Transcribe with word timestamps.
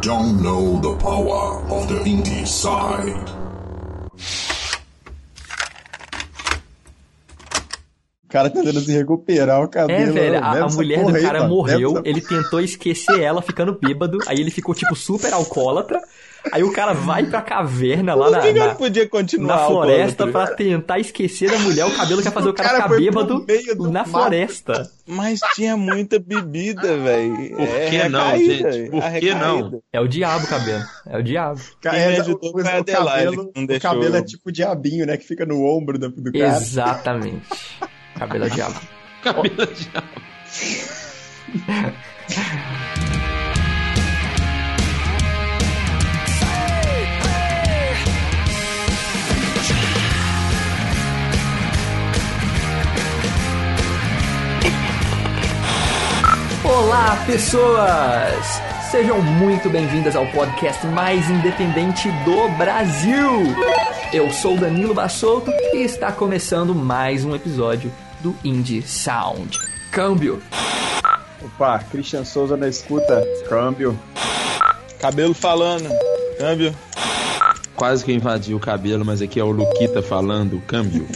don't 0.00 0.40
know 0.42 0.80
the 0.80 0.96
power 0.96 1.60
of 1.70 1.88
the 1.88 1.98
indie 2.04 2.46
side. 2.46 3.37
O 8.28 8.30
cara 8.30 8.50
tentando 8.50 8.78
se 8.80 8.92
recuperar 8.92 9.62
o 9.64 9.68
cabelo. 9.68 9.98
É, 9.98 10.04
velho, 10.12 10.36
a, 10.44 10.52
Deve 10.52 10.62
a 10.62 10.66
essa 10.66 10.76
mulher 10.76 11.02
do 11.02 11.16
aí, 11.16 11.22
cara 11.22 11.38
mano. 11.40 11.54
Morreu, 11.54 11.92
essa- 11.92 12.02
ele 12.04 12.20
tentou 12.20 12.60
esquecer 12.60 13.20
ela 13.22 13.40
ficando 13.40 13.72
bêbado, 13.80 14.18
aí 14.26 14.38
ele 14.38 14.50
ficou, 14.50 14.74
tipo, 14.74 14.94
super 14.94 15.32
alcoólatra, 15.32 15.98
aí 16.52 16.62
o 16.62 16.70
cara 16.70 16.92
vai 16.92 17.24
pra 17.24 17.40
caverna 17.40 18.14
lá 18.14 18.26
Por 18.26 18.32
na, 18.32 18.38
na, 18.40 18.46
ele 18.46 18.74
podia 18.74 19.08
continuar 19.08 19.56
na 19.56 19.66
floresta 19.66 20.26
pra 20.26 20.46
tentar 20.48 20.98
esquecer 20.98 21.50
da 21.50 21.58
mulher, 21.60 21.86
o 21.86 21.96
cabelo 21.96 22.20
quer 22.22 22.30
fazer 22.30 22.48
o, 22.48 22.50
O 22.50 22.54
cara, 22.54 22.68
cara 22.68 22.82
ficar 22.84 22.96
bêbado 22.98 23.44
meio 23.48 23.74
do 23.74 23.84
na 23.84 24.00
mato. 24.00 24.10
floresta. 24.10 24.90
Mas 25.06 25.40
tinha 25.54 25.74
muita 25.74 26.18
bebida, 26.18 26.98
velho. 26.98 27.56
Por 27.56 27.62
é 27.66 27.88
que 27.88 28.08
não, 28.10 28.24
recaída, 28.26 28.72
gente? 28.72 28.90
Por 28.90 29.02
a 29.02 29.10
que 29.12 29.34
não? 29.34 29.82
É 29.90 30.00
o 30.02 30.06
diabo, 30.06 30.46
cabelo, 30.46 30.84
é 31.06 31.16
o 31.18 31.22
diabo. 31.22 31.60
Ca- 31.80 31.90
Quem 31.92 32.00
é, 32.00 32.08
me 32.10 32.18
o- 32.18 32.20
ajudou 32.20 32.40
o, 32.42 32.58
a 32.58 32.60
o 32.80 32.84
cabelo, 32.84 33.52
que 33.54 33.66
não 33.66 33.76
o 33.76 33.80
cabelo 33.80 34.16
é 34.16 34.22
tipo 34.22 34.52
diabinho, 34.52 35.06
né? 35.06 35.16
Que 35.16 35.24
fica 35.24 35.46
no 35.46 35.64
ombro 35.64 35.98
do, 35.98 36.10
do 36.10 36.30
cara. 36.30 36.44
Exatamente. 36.58 37.40
Cabelo 38.18 38.46
o 38.46 38.50
diabo. 38.50 38.80
Cabelo 39.22 39.66
de 39.66 39.84
diabo. 39.84 40.08
Olá, 56.64 57.22
pessoas! 57.24 58.60
Sejam 58.90 59.22
muito 59.22 59.70
bem-vindas 59.70 60.16
ao 60.16 60.26
podcast 60.32 60.84
mais 60.88 61.30
independente 61.30 62.10
do 62.24 62.48
Brasil. 62.56 63.54
Eu 64.12 64.28
sou 64.32 64.56
Danilo 64.56 64.94
Bassouto 64.94 65.52
e 65.72 65.84
está 65.84 66.10
começando 66.10 66.74
mais 66.74 67.24
um 67.24 67.36
episódio 67.36 67.92
do 68.20 68.34
Indie 68.44 68.82
Sound. 68.82 69.58
Câmbio. 69.90 70.42
Opa, 71.44 71.78
Christian 71.90 72.24
Souza 72.24 72.56
na 72.56 72.68
escuta. 72.68 73.22
Câmbio. 73.48 73.98
Cabelo 75.00 75.34
falando. 75.34 75.88
Câmbio. 76.38 76.74
Quase 77.74 78.04
que 78.04 78.10
eu 78.10 78.16
invadi 78.16 78.54
o 78.54 78.58
cabelo, 78.58 79.04
mas 79.04 79.22
aqui 79.22 79.38
é 79.38 79.44
o 79.44 79.50
Luquita 79.50 80.02
falando, 80.02 80.60
câmbio. 80.66 81.06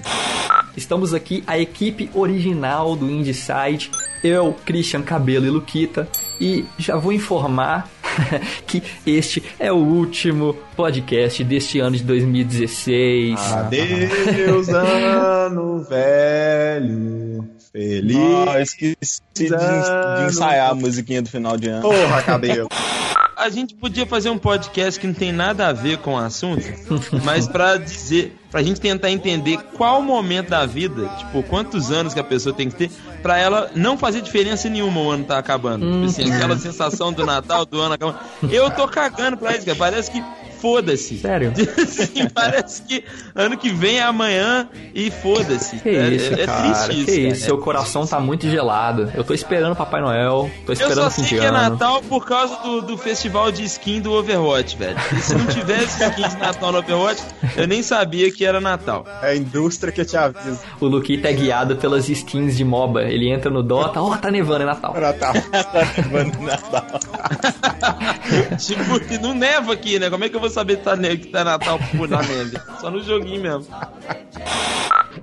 Estamos 0.77 1.13
aqui, 1.13 1.43
a 1.47 1.59
equipe 1.59 2.09
original 2.15 2.95
do 2.95 3.11
Indie 3.11 3.35
Side. 3.35 3.91
Eu, 4.23 4.57
Christian 4.65 5.03
Cabelo 5.03 5.45
e 5.45 5.51
Luquita. 5.51 6.09
E 6.41 6.65
já 6.79 6.97
vou 6.97 7.13
informar 7.13 7.91
que 8.67 8.83
este 9.07 9.43
é 9.59 9.73
o 9.73 9.77
último 9.77 10.57
podcast 10.77 11.43
deste 11.45 11.81
ano 11.81 11.97
de 11.97 12.05
2016. 12.05 13.39
Adeus, 13.53 14.69
ano 14.73 15.85
velho. 15.85 17.49
Feliz. 17.73 18.17
Ah, 18.49 18.61
esqueci 18.61 19.23
de, 19.35 19.49
de 19.49 20.27
ensaiar 20.27 20.71
a 20.71 20.75
musiquinha 20.75 21.23
do 21.23 21.29
final 21.29 21.57
de 21.57 21.69
ano. 21.69 21.83
Porra, 21.83 22.23
cabelo. 22.23 22.69
A 23.43 23.49
gente 23.49 23.75
podia 23.75 24.07
fazer 24.07 24.31
um 24.31 24.39
podcast 24.39 25.01
que 25.01 25.07
não 25.07 25.15
tem 25.15 25.33
nada 25.33 25.67
a 25.67 25.73
ver 25.73 25.99
com 25.99 26.15
o 26.15 26.17
assunto, 26.17 26.63
mas 27.25 27.49
pra 27.49 27.77
dizer, 27.77 28.37
pra 28.49 28.63
gente 28.63 28.81
tentar 28.81 29.11
entender 29.11 29.59
qual 29.77 30.01
momento 30.01 30.51
da 30.51 30.65
vida, 30.65 31.09
tipo, 31.19 31.43
quantos 31.43 31.91
anos 31.91 32.15
que 32.15 32.21
a 32.21 32.25
pessoa 32.25 32.55
tem 32.55 32.71
que 32.71 32.77
ter, 32.77 32.91
pra 33.21 33.37
ela 33.37 33.69
não 33.75 33.99
fazer 33.99 34.21
diferença 34.21 34.69
nenhuma 34.69 35.01
o 35.01 35.11
ano 35.11 35.25
tá 35.25 35.39
acabando. 35.39 35.85
Tipo 35.85 36.05
assim, 36.05 36.33
aquela 36.33 36.57
sensação 36.57 37.13
do 37.13 37.27
Natal, 37.27 37.67
do 37.67 37.81
ano 37.81 37.95
acabando. 37.95 38.21
Eu 38.49 38.71
tô 38.71 38.87
cagando 38.87 39.37
pra 39.37 39.57
isso, 39.57 39.67
cara. 39.67 39.77
Parece 39.77 40.13
que 40.13 40.23
foda-se. 40.63 41.19
Sério? 41.19 41.53
Assim, 41.77 42.29
parece 42.33 42.83
que 42.83 43.05
ano 43.35 43.59
que 43.59 43.71
vem 43.71 43.99
é 43.99 44.03
amanhã 44.03 44.69
e 44.95 45.11
foda-se. 45.11 45.81
Que 45.81 45.89
é, 45.89 46.09
isso, 46.11 46.33
é, 46.35 46.43
é 46.43 46.47
cara? 46.47 46.63
triste 46.63 46.93
isso. 46.93 47.07
que 47.07 47.17
cara. 47.17 47.29
isso? 47.29 47.45
Seu 47.45 47.59
coração 47.59 48.07
tá 48.07 48.21
muito 48.21 48.49
gelado. 48.49 49.11
Eu 49.13 49.25
tô 49.25 49.35
esperando 49.35 49.75
Papai 49.75 50.01
Noel, 50.01 50.49
tô 50.65 50.71
Eu 50.71 50.75
esperando 50.75 51.01
só 51.01 51.09
o 51.09 51.11
fim 51.11 51.25
sei 51.25 51.41
que 51.41 51.45
é. 51.45 51.51
Natal 51.51 52.01
por 52.03 52.25
causa 52.25 52.57
do, 52.63 52.81
do 52.83 52.97
festival 52.97 53.51
de 53.51 53.65
skin 53.65 54.01
do 54.01 54.13
Overwatch, 54.13 54.77
velho. 54.77 54.97
E 55.13 55.21
se 55.21 55.35
não 55.35 55.47
tivesse 55.47 56.05
skin 56.05 56.29
de 56.29 56.37
Natal 56.37 56.71
no 56.71 56.79
Overwatch, 56.79 57.23
eu 57.57 57.67
nem 57.67 57.83
sabia 57.83 58.31
que 58.31 58.45
era 58.45 58.61
Natal. 58.61 59.05
É 59.21 59.31
a 59.31 59.37
indústria 59.37 59.93
que 59.93 60.05
te 60.05 60.17
avisa. 60.17 60.61
O 60.81 60.87
Luquita 60.87 61.29
é 61.29 61.33
guiado 61.33 61.75
pelas 61.77 62.09
skins 62.09 62.57
de 62.57 62.65
MOBA. 62.65 63.03
Ele 63.03 63.29
entra 63.29 63.51
no 63.51 63.65
Dota, 63.65 64.01
ó, 64.01 64.17
tá 64.17 64.31
nevando, 64.31 64.63
é 64.63 64.67
Natal. 64.67 64.95
Natal. 64.95 65.33
tipo, 68.59 69.01
que 69.01 69.19
não 69.19 69.35
neva 69.35 69.73
aqui, 69.73 69.99
né? 69.99 70.09
Como 70.09 70.25
é 70.25 70.29
que 70.29 70.37
eu 70.37 70.41
vou 70.41 70.52
saber 70.53 70.77
que 70.77 70.85
tá, 70.85 70.97
que 70.97 71.27
tá 71.29 71.45
Natal 71.45 71.79
por 71.97 72.09
na 72.09 72.23
neve? 72.23 72.59
Só 72.81 72.91
no 72.91 73.03
joguinho 73.03 73.43
mesmo. 73.43 73.67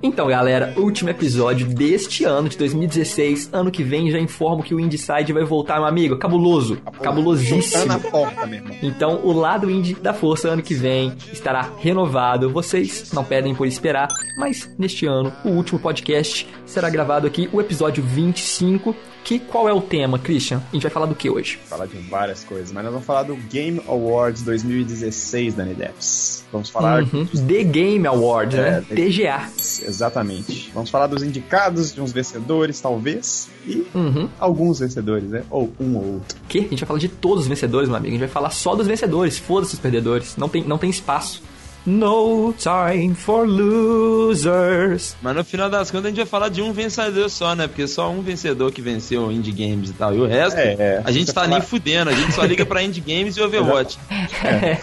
Então, 0.02 0.28
galera, 0.28 0.72
último 0.76 1.10
episódio 1.10 1.66
deste 1.66 2.24
ano 2.24 2.48
de 2.48 2.56
2016. 2.56 3.50
Ano 3.52 3.70
que 3.70 3.82
vem 3.82 4.10
já 4.10 4.18
informo 4.18 4.62
que 4.62 4.74
o 4.74 4.80
Indieside 4.80 5.32
vai 5.32 5.44
voltar, 5.44 5.76
meu 5.76 5.84
amigo. 5.84 6.16
Cabuloso. 6.16 6.76
Tá 6.76 6.90
na 6.90 6.98
Cabulosíssimo. 6.98 8.00
porta, 8.10 8.46
meu 8.46 8.60
irmão. 8.60 8.76
Então, 8.82 9.20
o 9.24 9.32
lado 9.32 9.70
indie 9.70 9.94
da 9.94 10.14
força 10.14 10.48
ano 10.48 10.62
que 10.62 10.74
vem 10.74 11.12
estará 11.32 11.70
renovado. 11.78 12.48
Vocês 12.50 13.12
não 13.12 13.24
pedem 13.24 13.54
por 13.54 13.66
esperar, 13.66 14.08
mas 14.38 14.70
neste 14.78 15.06
ano, 15.06 15.32
o 15.44 15.50
último 15.50 15.78
podcast 15.78 16.46
será 16.64 16.88
gravado 16.88 17.26
aqui, 17.26 17.48
o 17.52 17.60
episódio 17.60 18.02
25. 18.02 18.94
Que 19.22 19.38
qual 19.38 19.68
é 19.68 19.72
o 19.72 19.80
tema, 19.80 20.18
Christian? 20.18 20.60
A 20.70 20.74
gente 20.74 20.82
vai 20.82 20.90
falar 20.90 21.06
do 21.06 21.14
que 21.14 21.30
hoje? 21.30 21.58
falar 21.66 21.86
de 21.86 21.96
várias 22.08 22.42
coisas, 22.42 22.72
mas 22.72 22.82
nós 22.82 22.92
vamos 22.92 23.06
falar 23.06 23.22
do 23.24 23.36
Game 23.36 23.80
Awards 23.86 24.42
2016 24.42 25.54
da 25.54 25.64
Nideps. 25.64 26.44
Vamos 26.50 26.68
falar 26.68 27.02
Uhum. 27.04 27.26
The 27.26 27.62
Game 27.62 28.06
Awards, 28.08 28.58
É, 28.58 28.80
né? 28.80 28.84
TGA. 28.88 29.48
exatamente. 29.86 30.70
Vamos 30.74 30.90
falar 30.90 31.06
dos 31.06 31.22
indicados, 31.22 31.92
de 31.94 32.00
uns 32.00 32.12
vencedores, 32.12 32.80
talvez, 32.80 33.48
e 33.66 33.86
Uhum. 33.94 34.28
alguns 34.38 34.80
vencedores, 34.80 35.28
né? 35.28 35.42
Ou 35.50 35.70
um 35.78 35.96
ou 35.96 36.14
outro. 36.14 36.36
Que? 36.48 36.58
A 36.58 36.62
gente 36.62 36.80
vai 36.80 36.86
falar 36.88 36.98
de 36.98 37.08
todos 37.08 37.42
os 37.44 37.48
vencedores, 37.48 37.88
meu 37.88 37.96
amigo. 37.98 38.08
A 38.14 38.18
gente 38.18 38.20
vai 38.26 38.28
falar 38.28 38.50
só 38.50 38.74
dos 38.74 38.86
vencedores. 38.86 39.38
Foda-se 39.38 39.74
os 39.74 39.80
perdedores. 39.80 40.36
Não 40.36 40.48
tem, 40.48 40.64
não 40.64 40.78
tem 40.78 40.90
espaço. 40.90 41.42
No 41.86 42.52
time 42.58 43.14
for 43.14 43.46
losers. 43.48 45.16
Mas 45.22 45.34
no 45.34 45.42
final 45.42 45.70
das 45.70 45.90
contas 45.90 46.06
a 46.06 46.08
gente 46.10 46.18
vai 46.18 46.26
falar 46.26 46.48
de 46.50 46.60
um 46.60 46.72
vencedor 46.72 47.28
só, 47.30 47.54
né? 47.54 47.66
Porque 47.66 47.86
só 47.88 48.10
um 48.10 48.20
vencedor 48.20 48.70
que 48.70 48.82
venceu 48.82 49.22
o 49.26 49.32
Indie 49.32 49.52
Games 49.52 49.90
e 49.90 49.92
tal. 49.94 50.14
E 50.14 50.20
o 50.20 50.26
resto, 50.26 50.58
É, 50.58 50.74
é. 50.78 51.02
a 51.04 51.10
gente 51.10 51.32
tá 51.32 51.46
nem 51.46 51.60
fudendo. 51.60 52.10
A 52.10 52.14
gente 52.14 52.32
só 52.32 52.44
liga 52.44 52.66
pra 52.66 52.82
Indie 52.82 53.00
Games 53.00 53.36
e 53.36 53.40
Overwatch. 53.42 53.98
É, 54.42 54.78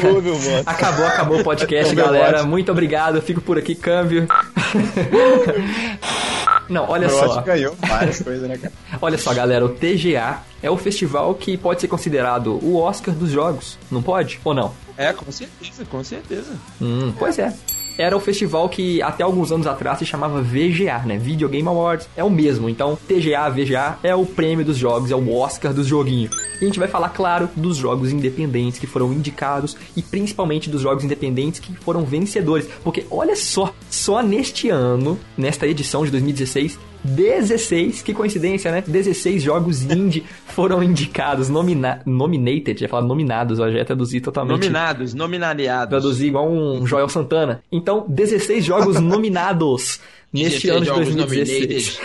voto. 0.00 0.62
acabou, 0.66 1.06
acabou 1.06 1.40
o 1.40 1.44
podcast, 1.44 1.92
Overwatch. 1.92 2.18
galera. 2.18 2.44
Muito 2.44 2.70
obrigado. 2.70 3.16
Eu 3.16 3.22
fico 3.22 3.40
por 3.40 3.56
aqui, 3.58 3.74
câmbio. 3.74 4.26
Não, 6.68 6.88
olha 6.88 7.06
O 7.06 7.10
só. 7.10 7.16
Overwatch 7.24 7.46
ganhou 7.46 7.76
várias 7.80 8.20
coisas, 8.22 8.48
né, 8.48 8.56
cara? 8.56 8.72
Olha 9.00 9.18
só, 9.18 9.32
galera. 9.34 9.64
O 9.64 9.68
TGA 9.70 10.40
é 10.62 10.70
o 10.70 10.76
festival 10.76 11.34
que 11.34 11.56
pode 11.56 11.80
ser 11.80 11.88
considerado 11.88 12.58
o 12.64 12.76
Oscar 12.76 13.14
dos 13.14 13.30
jogos. 13.30 13.78
Não 13.90 14.02
pode? 14.02 14.40
Ou 14.44 14.54
não? 14.54 14.72
É, 14.96 15.12
com 15.12 15.30
certeza, 15.32 15.84
com 15.90 16.04
certeza. 16.04 16.52
Hum, 16.80 17.12
pois 17.18 17.38
é. 17.38 17.52
Era 17.98 18.16
o 18.16 18.20
festival 18.20 18.68
que 18.68 19.02
até 19.02 19.22
alguns 19.22 19.52
anos 19.52 19.66
atrás 19.66 19.98
se 19.98 20.06
chamava 20.06 20.40
VGA, 20.40 20.98
né? 21.04 21.18
Video 21.18 21.48
Game 21.48 21.66
Awards. 21.66 22.08
É 22.16 22.24
o 22.24 22.30
mesmo. 22.30 22.68
Então, 22.68 22.98
TGA, 23.08 23.48
VGA 23.50 23.98
é 24.02 24.14
o 24.14 24.24
prêmio 24.24 24.64
dos 24.64 24.76
jogos, 24.76 25.10
é 25.10 25.16
o 25.16 25.34
Oscar 25.34 25.72
dos 25.72 25.86
joguinhos. 25.86 26.34
E 26.60 26.64
a 26.64 26.66
gente 26.66 26.78
vai 26.78 26.88
falar, 26.88 27.10
claro, 27.10 27.48
dos 27.56 27.76
jogos 27.76 28.12
independentes 28.12 28.78
que 28.78 28.86
foram 28.86 29.12
indicados 29.12 29.76
e 29.96 30.02
principalmente 30.02 30.70
dos 30.70 30.82
jogos 30.82 31.04
independentes 31.04 31.60
que 31.60 31.74
foram 31.74 32.04
vencedores. 32.04 32.68
Porque 32.82 33.04
olha 33.10 33.36
só, 33.36 33.74
só 33.90 34.22
neste 34.22 34.68
ano, 34.70 35.18
nesta 35.36 35.66
edição 35.66 36.04
de 36.04 36.10
2016, 36.10 36.78
16, 37.04 38.02
que 38.02 38.14
coincidência, 38.14 38.70
né? 38.70 38.82
16 38.86 39.42
jogos 39.42 39.82
indie 39.82 40.24
foram 40.46 40.82
indicados, 40.82 41.48
nomina 41.48 42.00
nominated, 42.06 42.80
ia 42.80 42.88
falar 42.88 43.06
nominados, 43.06 43.58
ó, 43.58 43.70
já 43.70 43.78
ia 43.78 43.84
traduzir 43.84 44.20
totalmente. 44.20 44.60
Nominados, 44.60 45.14
nominaliados. 45.14 45.88
Traduzir 45.88 46.28
igual 46.28 46.50
um 46.50 46.86
Joel 46.86 47.08
Santana. 47.08 47.62
Então, 47.70 48.04
16 48.08 48.64
jogos 48.64 48.98
nominados 49.02 50.00
neste 50.32 50.68
16 50.68 50.70
ano 50.70 50.80
de 50.80 50.86
jogos 50.86 51.14
2016. 51.14 52.00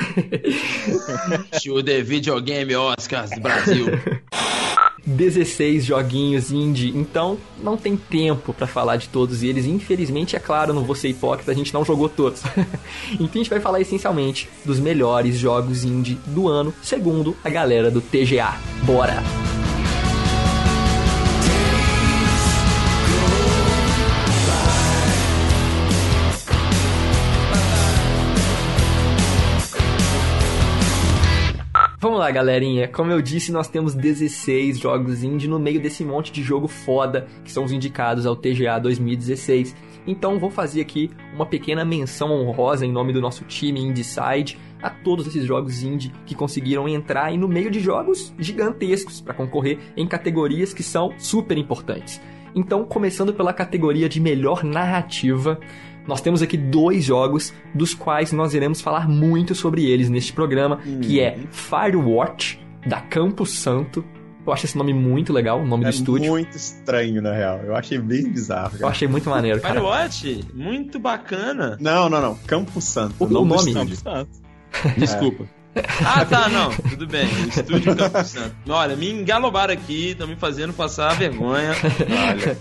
To 1.63 1.81
the 1.85 2.01
Video 2.03 2.41
Game 2.41 2.75
Oscars 2.75 3.31
do 3.31 3.41
Brasil. 3.41 3.85
16 5.07 5.85
joguinhos 5.85 6.51
indie. 6.51 6.89
Então, 6.95 7.37
não 7.63 7.77
tem 7.77 7.95
tempo 7.95 8.53
pra 8.53 8.67
falar 8.67 8.97
de 8.97 9.07
todos 9.09 9.41
eles. 9.41 9.65
Infelizmente, 9.65 10.35
é 10.35 10.39
claro, 10.39 10.73
não 10.73 10.83
vou 10.83 10.95
ser 10.95 11.07
hipócrita, 11.07 11.51
a 11.51 11.55
gente 11.55 11.73
não 11.73 11.85
jogou 11.85 12.09
todos. 12.09 12.43
então, 13.13 13.29
a 13.33 13.37
gente 13.37 13.49
vai 13.49 13.59
falar 13.59 13.79
essencialmente 13.79 14.49
dos 14.65 14.79
melhores 14.79 15.37
jogos 15.37 15.83
indie 15.83 16.19
do 16.27 16.47
ano, 16.47 16.73
segundo 16.83 17.35
a 17.43 17.49
galera 17.49 17.89
do 17.89 18.01
TGA. 18.01 18.55
Bora! 18.83 19.23
Lá, 32.27 32.31
galerinha. 32.31 32.87
Como 32.89 33.11
eu 33.11 33.21
disse, 33.21 33.51
nós 33.53 33.69
temos 33.69 33.95
16 33.95 34.77
jogos 34.77 35.23
indie 35.23 35.47
no 35.47 35.57
meio 35.57 35.79
desse 35.79 36.03
monte 36.03 36.31
de 36.31 36.43
jogo 36.43 36.67
foda 36.67 37.25
que 37.43 37.51
são 37.51 37.63
os 37.63 37.71
indicados 37.71 38.25
ao 38.25 38.35
TGA 38.35 38.79
2016. 38.79 39.73
Então 40.05 40.37
vou 40.37 40.49
fazer 40.49 40.81
aqui 40.81 41.09
uma 41.33 41.45
pequena 41.45 41.85
menção 41.85 42.31
honrosa 42.31 42.85
em 42.85 42.91
nome 42.91 43.13
do 43.13 43.21
nosso 43.21 43.45
time 43.45 43.79
IndieSide 43.79 44.57
a 44.81 44.89
todos 44.89 45.25
esses 45.25 45.45
jogos 45.45 45.83
indie 45.83 46.11
que 46.25 46.35
conseguiram 46.35 46.87
entrar 46.87 47.31
no 47.33 47.47
meio 47.47 47.71
de 47.71 47.79
jogos 47.79 48.33
gigantescos 48.37 49.21
para 49.21 49.33
concorrer 49.33 49.79
em 49.95 50.05
categorias 50.05 50.73
que 50.73 50.83
são 50.83 51.13
super 51.17 51.57
importantes. 51.57 52.21
Então, 52.53 52.83
começando 52.83 53.33
pela 53.33 53.53
categoria 53.53 54.09
de 54.09 54.19
melhor 54.19 54.63
narrativa, 54.63 55.59
nós 56.07 56.21
temos 56.21 56.41
aqui 56.41 56.55
dois 56.57 57.03
jogos 57.03 57.53
dos 57.75 57.93
quais 57.93 58.31
nós 58.31 58.53
iremos 58.53 58.81
falar 58.81 59.07
muito 59.09 59.53
sobre 59.53 59.85
eles 59.85 60.09
neste 60.09 60.31
programa, 60.33 60.77
que 61.01 61.19
é 61.19 61.37
Firewatch 61.51 62.59
da 62.87 63.01
Campo 63.01 63.45
Santo. 63.45 64.03
Eu 64.45 64.53
acho 64.53 64.65
esse 64.65 64.77
nome 64.77 64.93
muito 64.93 65.33
legal, 65.33 65.59
o 65.59 65.67
nome 65.67 65.83
É 65.83 65.89
do 65.89 65.93
estúdio. 65.93 66.31
muito 66.31 66.55
estranho, 66.55 67.21
na 67.21 67.33
real. 67.33 67.59
Eu 67.65 67.75
achei 67.75 67.97
bem 67.99 68.29
bizarro. 68.31 68.71
Eu 68.75 68.79
Cara. 68.79 68.91
achei 68.91 69.07
muito 69.07 69.29
maneiro, 69.29 69.59
cara. 69.59 69.73
Firewatch, 69.73 70.45
muito 70.53 70.97
bacana. 70.99 71.77
Não, 71.81 72.09
não, 72.09 72.21
não. 72.21 72.35
Campo 72.47 72.79
Santo. 72.79 73.13
O- 73.19 73.27
não 73.27 73.41
o 73.41 73.45
nome. 73.45 73.71
estúdio. 73.71 73.97
Desculpa. 74.97 75.45
Ah, 76.03 76.25
tá, 76.25 76.47
não. 76.49 76.71
Tudo 76.71 77.05
bem. 77.05 77.25
O 77.27 77.49
Estúdio 77.49 77.95
Campo 77.95 78.23
Santo. 78.23 78.55
Olha, 78.69 78.95
me 78.95 79.11
engalobaram 79.11 79.73
aqui, 79.73 80.11
estão 80.11 80.25
me 80.27 80.35
fazendo 80.35 80.73
passar 80.73 81.13
vergonha. 81.15 81.71
Olha. 82.29 82.57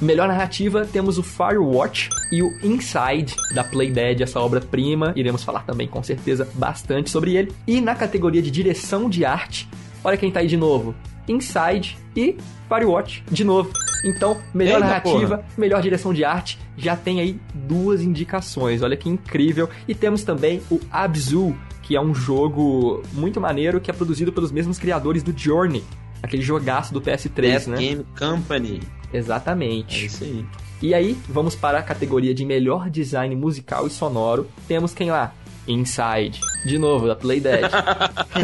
Melhor 0.00 0.28
narrativa, 0.28 0.86
temos 0.86 1.18
o 1.18 1.22
Firewatch 1.22 2.08
e 2.32 2.42
o 2.42 2.50
Inside 2.62 3.36
da 3.54 3.62
Playdead, 3.62 4.22
essa 4.22 4.40
obra-prima. 4.40 5.12
Iremos 5.14 5.44
falar 5.44 5.64
também, 5.64 5.86
com 5.86 6.02
certeza, 6.02 6.48
bastante 6.54 7.10
sobre 7.10 7.36
ele. 7.36 7.52
E 7.66 7.82
na 7.82 7.94
categoria 7.94 8.40
de 8.40 8.50
direção 8.50 9.10
de 9.10 9.26
arte, 9.26 9.68
olha 10.02 10.16
quem 10.16 10.30
tá 10.30 10.40
aí 10.40 10.46
de 10.46 10.56
novo. 10.56 10.94
Inside 11.28 11.98
e 12.16 12.36
Firewatch, 12.66 13.22
de 13.30 13.44
novo. 13.44 13.70
Então, 14.02 14.38
melhor 14.54 14.76
Eita, 14.76 14.86
narrativa, 14.86 15.44
melhor 15.58 15.82
direção 15.82 16.14
de 16.14 16.24
arte, 16.24 16.58
já 16.78 16.96
tem 16.96 17.20
aí 17.20 17.38
duas 17.52 18.00
indicações. 18.00 18.80
Olha 18.80 18.96
que 18.96 19.08
incrível. 19.08 19.68
E 19.86 19.94
temos 19.94 20.24
também 20.24 20.62
o 20.70 20.80
Abzu, 20.90 21.54
que 21.82 21.94
é 21.94 22.00
um 22.00 22.14
jogo 22.14 23.02
muito 23.12 23.38
maneiro 23.38 23.80
que 23.80 23.90
é 23.90 23.94
produzido 23.94 24.32
pelos 24.32 24.50
mesmos 24.50 24.78
criadores 24.78 25.22
do 25.22 25.36
Journey. 25.36 25.84
Aquele 26.22 26.42
jogaço 26.42 26.92
do 26.92 27.00
PS3, 27.00 27.30
Death 27.34 27.66
né? 27.66 27.76
Game 27.78 28.06
Company. 28.18 28.80
É 29.12 29.18
Exatamente. 29.18 30.06
isso 30.06 30.24
aí. 30.24 30.44
E 30.82 30.94
aí, 30.94 31.18
vamos 31.28 31.54
para 31.54 31.78
a 31.78 31.82
categoria 31.82 32.34
de 32.34 32.44
melhor 32.44 32.88
design 32.88 33.34
musical 33.36 33.86
e 33.86 33.90
sonoro. 33.90 34.48
Temos 34.66 34.94
quem 34.94 35.10
lá? 35.10 35.34
Inside. 35.68 36.40
De 36.64 36.78
novo, 36.78 37.06
da 37.06 37.14
Playdead. 37.14 37.70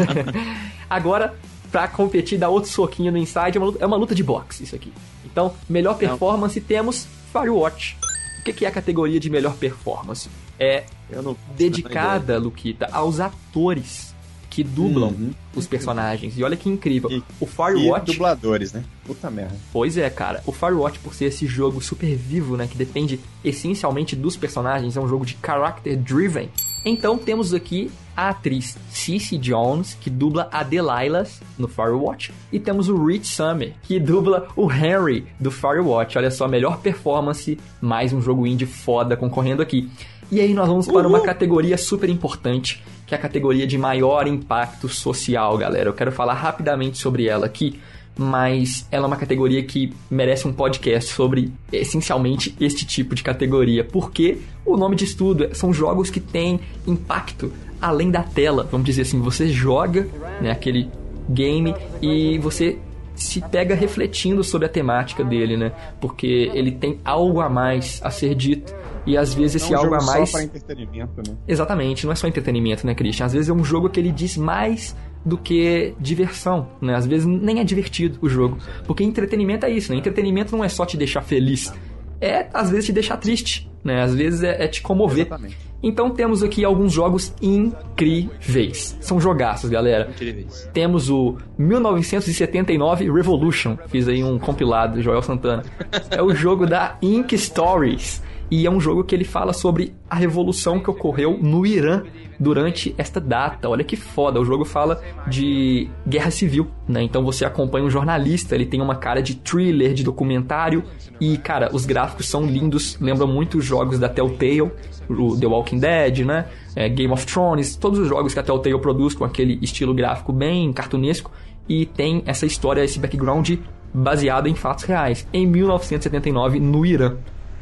Agora, 0.89 1.35
pra 1.71 1.87
competir, 1.87 2.37
dar 2.37 2.49
outro 2.49 2.69
soquinho 2.69 3.11
no 3.11 3.17
Inside, 3.17 3.57
é 3.57 3.59
uma, 3.59 3.65
luta, 3.65 3.83
é 3.83 3.87
uma 3.87 3.97
luta 3.97 4.13
de 4.13 4.23
boxe 4.23 4.63
isso 4.63 4.75
aqui. 4.75 4.93
Então, 5.25 5.53
melhor 5.67 5.97
performance, 5.97 6.59
temos 6.61 7.07
Firewatch. 7.33 7.97
O 8.39 8.43
que 8.43 8.53
que 8.53 8.65
é 8.65 8.67
a 8.67 8.71
categoria 8.71 9.19
de 9.19 9.29
melhor 9.29 9.55
performance? 9.55 10.29
É 10.59 10.85
não 11.11 11.35
dedicada, 11.55 12.37
Luquita, 12.37 12.87
aos 12.91 13.19
atores 13.19 14.15
que 14.57 14.63
dublam 14.63 15.09
Uhum. 15.09 15.29
os 15.55 15.67
personagens. 15.67 16.35
E 16.35 16.43
olha 16.43 16.57
que 16.57 16.67
incrível. 16.67 17.11
E- 17.11 17.21
o 17.39 17.45
E 17.45 17.47
Firewatch... 17.47 18.11
dubladores, 18.11 18.73
né? 18.73 18.83
Puta 19.05 19.29
merda. 19.29 19.55
Pois 19.71 19.95
é, 19.99 20.09
cara. 20.09 20.41
O 20.47 20.51
Firewatch, 20.51 20.97
por 20.97 21.13
ser 21.13 21.25
esse 21.25 21.45
jogo 21.45 21.79
super 21.79 22.15
vivo, 22.15 22.57
né, 22.57 22.65
que 22.65 22.75
depende 22.75 23.19
essencialmente 23.45 24.15
dos 24.15 24.35
personagens, 24.35 24.97
é 24.97 24.99
um 24.99 25.07
jogo 25.07 25.27
de 25.27 25.37
character 25.45 25.95
driven. 25.95 26.49
Então 26.83 27.19
temos 27.19 27.53
aqui 27.53 27.91
a 28.15 28.29
atriz 28.29 28.75
Cici 28.89 29.37
Jones, 29.37 29.95
que 30.01 30.09
dubla 30.09 30.49
a 30.51 30.63
Delilah 30.63 31.27
no 31.55 31.67
Firewatch, 31.67 32.31
e 32.51 32.59
temos 32.59 32.89
o 32.89 33.05
Rich 33.05 33.27
Summer, 33.27 33.75
que 33.83 33.99
dubla 33.99 34.47
o 34.55 34.71
Henry 34.71 35.27
do 35.39 35.51
Firewatch. 35.51 36.17
Olha 36.17 36.31
só, 36.31 36.47
melhor 36.47 36.79
performance, 36.79 37.59
mais 37.79 38.11
um 38.11 38.19
jogo 38.23 38.47
indie 38.47 38.65
foda 38.65 39.15
concorrendo 39.15 39.61
aqui. 39.61 39.87
E 40.31 40.41
aí 40.41 40.53
nós 40.53 40.67
vamos 40.67 40.87
para 40.87 41.07
uma 41.07 41.21
categoria 41.21 41.77
super 41.77 42.09
importante, 42.09 42.83
que 43.07 43.15
é 43.15 43.17
a 43.17 43.21
categoria 43.21 43.65
de 43.65 43.77
maior 43.77 44.27
impacto 44.27 44.89
social, 44.89 45.57
galera. 45.57 45.89
Eu 45.89 45.93
quero 45.93 46.11
falar 46.11 46.33
rapidamente 46.33 46.97
sobre 46.97 47.25
ela 47.27 47.45
aqui, 47.45 47.79
mas 48.17 48.85
ela 48.91 49.05
é 49.05 49.07
uma 49.07 49.15
categoria 49.15 49.63
que 49.63 49.93
merece 50.11 50.45
um 50.45 50.51
podcast 50.51 51.13
sobre 51.13 51.51
essencialmente 51.71 52.53
este 52.59 52.85
tipo 52.85 53.15
de 53.15 53.23
categoria, 53.23 53.83
porque 53.83 54.39
o 54.65 54.75
nome 54.75 54.97
de 54.97 55.05
estudo 55.05 55.49
são 55.53 55.73
jogos 55.73 56.09
que 56.09 56.19
têm 56.19 56.59
impacto 56.85 57.51
além 57.81 58.11
da 58.11 58.23
tela, 58.23 58.67
vamos 58.69 58.85
dizer 58.85 59.03
assim, 59.03 59.21
você 59.21 59.47
joga 59.47 60.07
né, 60.41 60.51
aquele 60.51 60.89
game 61.29 61.73
e 62.01 62.37
você 62.39 62.77
se 63.17 63.41
pega 63.41 63.75
refletindo 63.75 64.43
sobre 64.43 64.67
a 64.67 64.69
temática 64.69 65.23
dele, 65.23 65.57
né? 65.57 65.71
Porque 65.99 66.51
ele 66.53 66.71
tem 66.71 66.99
algo 67.03 67.41
a 67.41 67.49
mais 67.49 67.99
a 68.03 68.09
ser 68.09 68.35
dito 68.35 68.73
e 69.05 69.17
às 69.17 69.33
vezes 69.33 69.63
esse 69.63 69.73
é 69.73 69.75
um 69.75 69.79
algo 69.79 69.95
jogo 69.95 70.03
a 70.03 70.05
mais 70.05 70.29
só 70.29 70.37
para 70.37 70.45
entretenimento, 70.45 71.21
né? 71.27 71.37
Exatamente, 71.47 72.05
não 72.05 72.11
é 72.11 72.15
só 72.15 72.27
entretenimento, 72.27 72.85
né, 72.85 72.93
Christian? 72.93 73.25
Às 73.25 73.33
vezes 73.33 73.49
é 73.49 73.53
um 73.53 73.63
jogo 73.63 73.89
que 73.89 73.99
ele 73.99 74.11
diz 74.11 74.37
mais 74.37 74.95
do 75.25 75.37
que 75.37 75.93
diversão, 75.99 76.69
né? 76.81 76.95
Às 76.95 77.05
vezes 77.05 77.25
nem 77.25 77.59
é 77.59 77.63
divertido 77.63 78.19
o 78.21 78.29
jogo. 78.29 78.57
Porque 78.85 79.03
entretenimento 79.03 79.65
é 79.65 79.69
isso, 79.69 79.91
né? 79.91 79.97
Entretenimento 79.97 80.55
não 80.55 80.63
é 80.63 80.69
só 80.69 80.85
te 80.85 80.95
deixar 80.95 81.21
feliz. 81.21 81.73
É, 82.19 82.47
às 82.53 82.69
vezes, 82.69 82.85
te 82.85 82.91
deixar 82.91 83.17
triste, 83.17 83.69
né? 83.83 84.01
Às 84.01 84.13
vezes 84.13 84.43
é, 84.43 84.63
é 84.63 84.67
te 84.67 84.81
comover. 84.81 85.27
Exatamente. 85.27 85.57
Então 85.81 86.09
temos 86.09 86.41
aqui 86.41 86.65
alguns 86.65 86.91
jogos 86.91 87.33
incríveis. 87.41 88.97
São 88.99 89.19
jogaços, 89.19 89.69
galera. 89.69 90.09
Incríveis. 90.09 90.69
Temos 90.73 91.09
o 91.09 91.37
1979 91.57 93.11
Revolution. 93.11 93.77
Fiz 93.87 94.07
aí 94.07 94.23
um 94.23 94.39
compilado, 94.39 95.01
Joel 95.01 95.21
Santana. 95.21 95.63
É 96.09 96.21
o 96.21 96.33
jogo 96.33 96.65
da 96.65 96.97
Ink 97.01 97.37
Stories. 97.37 98.21
E 98.49 98.65
é 98.65 98.71
um 98.71 98.79
jogo 98.79 99.03
que 99.03 99.13
ele 99.13 99.25
fala 99.25 99.51
sobre 99.51 99.93
a 100.09 100.15
revolução 100.15 100.79
que 100.79 100.89
ocorreu 100.89 101.37
no 101.41 101.65
Irã 101.65 102.03
durante 102.39 102.95
esta 102.97 103.19
data. 103.19 103.67
Olha 103.67 103.83
que 103.83 103.95
foda. 103.95 104.39
O 104.39 104.45
jogo 104.45 104.63
fala 104.63 105.01
de 105.27 105.89
guerra 106.07 106.31
civil, 106.31 106.67
né? 106.87 107.03
Então 107.03 107.23
você 107.23 107.43
acompanha 107.43 107.85
um 107.85 107.89
jornalista, 107.89 108.55
ele 108.55 108.65
tem 108.65 108.81
uma 108.81 108.95
cara 108.95 109.21
de 109.21 109.35
thriller, 109.35 109.93
de 109.93 110.03
documentário. 110.03 110.83
E, 111.19 111.37
cara, 111.37 111.69
os 111.73 111.85
gráficos 111.85 112.27
são 112.27 112.45
lindos. 112.45 112.97
Lembram 113.01 113.27
muito 113.27 113.57
os 113.57 113.65
jogos 113.65 113.99
da 113.99 114.07
Telltale, 114.07 114.71
o 115.09 115.37
The 115.37 115.47
Walking 115.47 115.79
Dead, 115.79 116.19
né? 116.19 116.45
É, 116.75 116.87
Game 116.87 117.11
of 117.11 117.25
Thrones, 117.25 117.75
todos 117.75 117.99
os 117.99 118.07
jogos 118.07 118.33
que 118.33 118.39
a 118.39 118.43
Telltale 118.43 118.79
produz 118.79 119.13
com 119.13 119.25
aquele 119.25 119.59
estilo 119.61 119.93
gráfico 119.93 120.31
bem 120.31 120.71
cartunesco. 120.71 121.31
E 121.67 121.85
tem 121.85 122.23
essa 122.25 122.45
história, 122.45 122.81
esse 122.81 122.97
background 122.97 123.55
baseado 123.93 124.47
em 124.47 124.55
fatos 124.55 124.85
reais. 124.85 125.27
Em 125.33 125.45
1979, 125.45 126.59
no 126.59 126.85
Irã. 126.85 127.17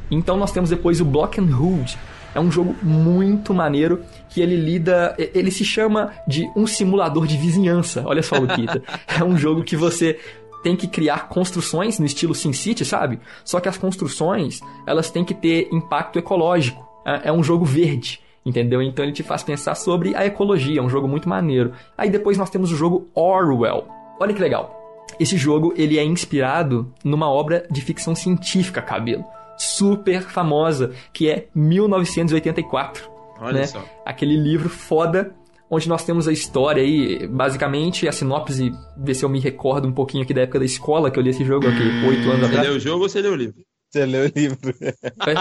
Então 0.09 0.37
nós 0.37 0.51
temos 0.51 0.69
depois 0.69 1.01
o 1.01 1.05
Block 1.05 1.39
and 1.39 1.55
Hood. 1.55 1.97
É 2.33 2.39
um 2.39 2.51
jogo 2.51 2.75
muito 2.83 3.53
maneiro 3.53 4.03
que 4.29 4.41
ele 4.41 4.55
lida. 4.55 5.15
Ele 5.17 5.49
se 5.49 5.63
chama 5.63 6.11
de 6.27 6.49
um 6.55 6.67
simulador 6.67 7.25
de 7.25 7.37
vizinhança. 7.37 8.03
Olha 8.05 8.21
só, 8.21 8.37
Luquita. 8.37 8.83
é 9.07 9.23
um 9.23 9.37
jogo 9.37 9.63
que 9.63 9.75
você 9.75 10.19
tem 10.61 10.75
que 10.75 10.87
criar 10.87 11.29
construções 11.29 11.99
no 11.99 12.05
estilo 12.05 12.33
SimCity, 12.35 12.83
sabe? 12.83 13.19
Só 13.43 13.59
que 13.59 13.69
as 13.69 13.77
construções, 13.77 14.59
elas 14.85 15.11
têm 15.11 15.23
que 15.23 15.33
ter 15.33 15.69
impacto 15.71 16.19
ecológico. 16.19 16.83
É 17.05 17.29
é 17.29 17.31
um 17.31 17.43
jogo 17.43 17.63
verde. 17.63 18.19
Entendeu? 18.45 18.81
Então 18.81 19.03
ele 19.03 19.11
te 19.11 19.23
faz 19.23 19.41
pensar 19.41 19.73
sobre 19.73 20.15
a 20.15 20.23
ecologia, 20.23 20.79
é 20.79 20.83
um 20.83 20.89
jogo 20.89 21.07
muito 21.07 21.27
maneiro. 21.27 21.73
Aí 21.97 22.11
depois 22.11 22.37
nós 22.37 22.49
temos 22.49 22.71
o 22.71 22.75
jogo 22.75 23.07
Orwell. 23.15 23.87
Olha 24.19 24.33
que 24.33 24.41
legal. 24.41 25.03
Esse 25.19 25.37
jogo 25.37 25.73
ele 25.75 25.97
é 25.97 26.03
inspirado 26.03 26.91
numa 27.03 27.29
obra 27.29 27.65
de 27.71 27.81
ficção 27.81 28.13
científica, 28.13 28.81
cabelo, 28.81 29.25
super 29.57 30.21
famosa, 30.21 30.91
que 31.13 31.29
é 31.29 31.47
1984. 31.55 33.09
Olha 33.39 33.59
né? 33.59 33.65
só. 33.65 33.83
Aquele 34.05 34.37
livro 34.37 34.69
foda 34.69 35.35
onde 35.69 35.89
nós 35.89 36.03
temos 36.03 36.27
a 36.27 36.31
história 36.31 36.81
aí, 36.81 37.27
basicamente 37.27 38.07
a 38.07 38.11
sinopse, 38.11 38.71
ver 38.97 39.13
se 39.13 39.25
eu 39.25 39.29
me 39.29 39.39
recordo 39.39 39.87
um 39.87 39.91
pouquinho 39.91 40.23
aqui 40.23 40.33
da 40.33 40.41
época 40.41 40.59
da 40.59 40.65
escola 40.65 41.09
que 41.09 41.17
eu 41.17 41.23
li 41.23 41.31
esse 41.31 41.43
jogo 41.43 41.67
aqui, 41.67 41.83
oito 42.07 42.29
anos 42.29 42.39
Você 42.39 42.45
atrás. 42.45 42.67
leu 42.67 42.75
o 42.75 42.79
jogo 42.79 43.03
ou 43.03 43.09
você 43.09 43.21
leu 43.21 43.33
o 43.33 43.35
livro? 43.35 43.55
Você 43.91 44.05
leu 44.05 44.25
o 44.25 44.31
livro. 44.35 44.75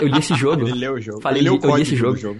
Eu 0.00 0.09
li 0.09 0.18
esse 0.18 0.35
jogo. 0.35 0.66
Ele 0.66 0.78
leu 0.78 0.94
o 0.94 1.00
jogo. 1.00 1.21
Falei, 1.21 1.40
Ele 1.40 1.50
leu 1.50 1.54
eu 1.54 1.59
o 1.59 1.62
li 1.62 1.68
código 1.71 1.83
esse 1.83 2.02
do 2.02 2.16
jogo. 2.16 2.38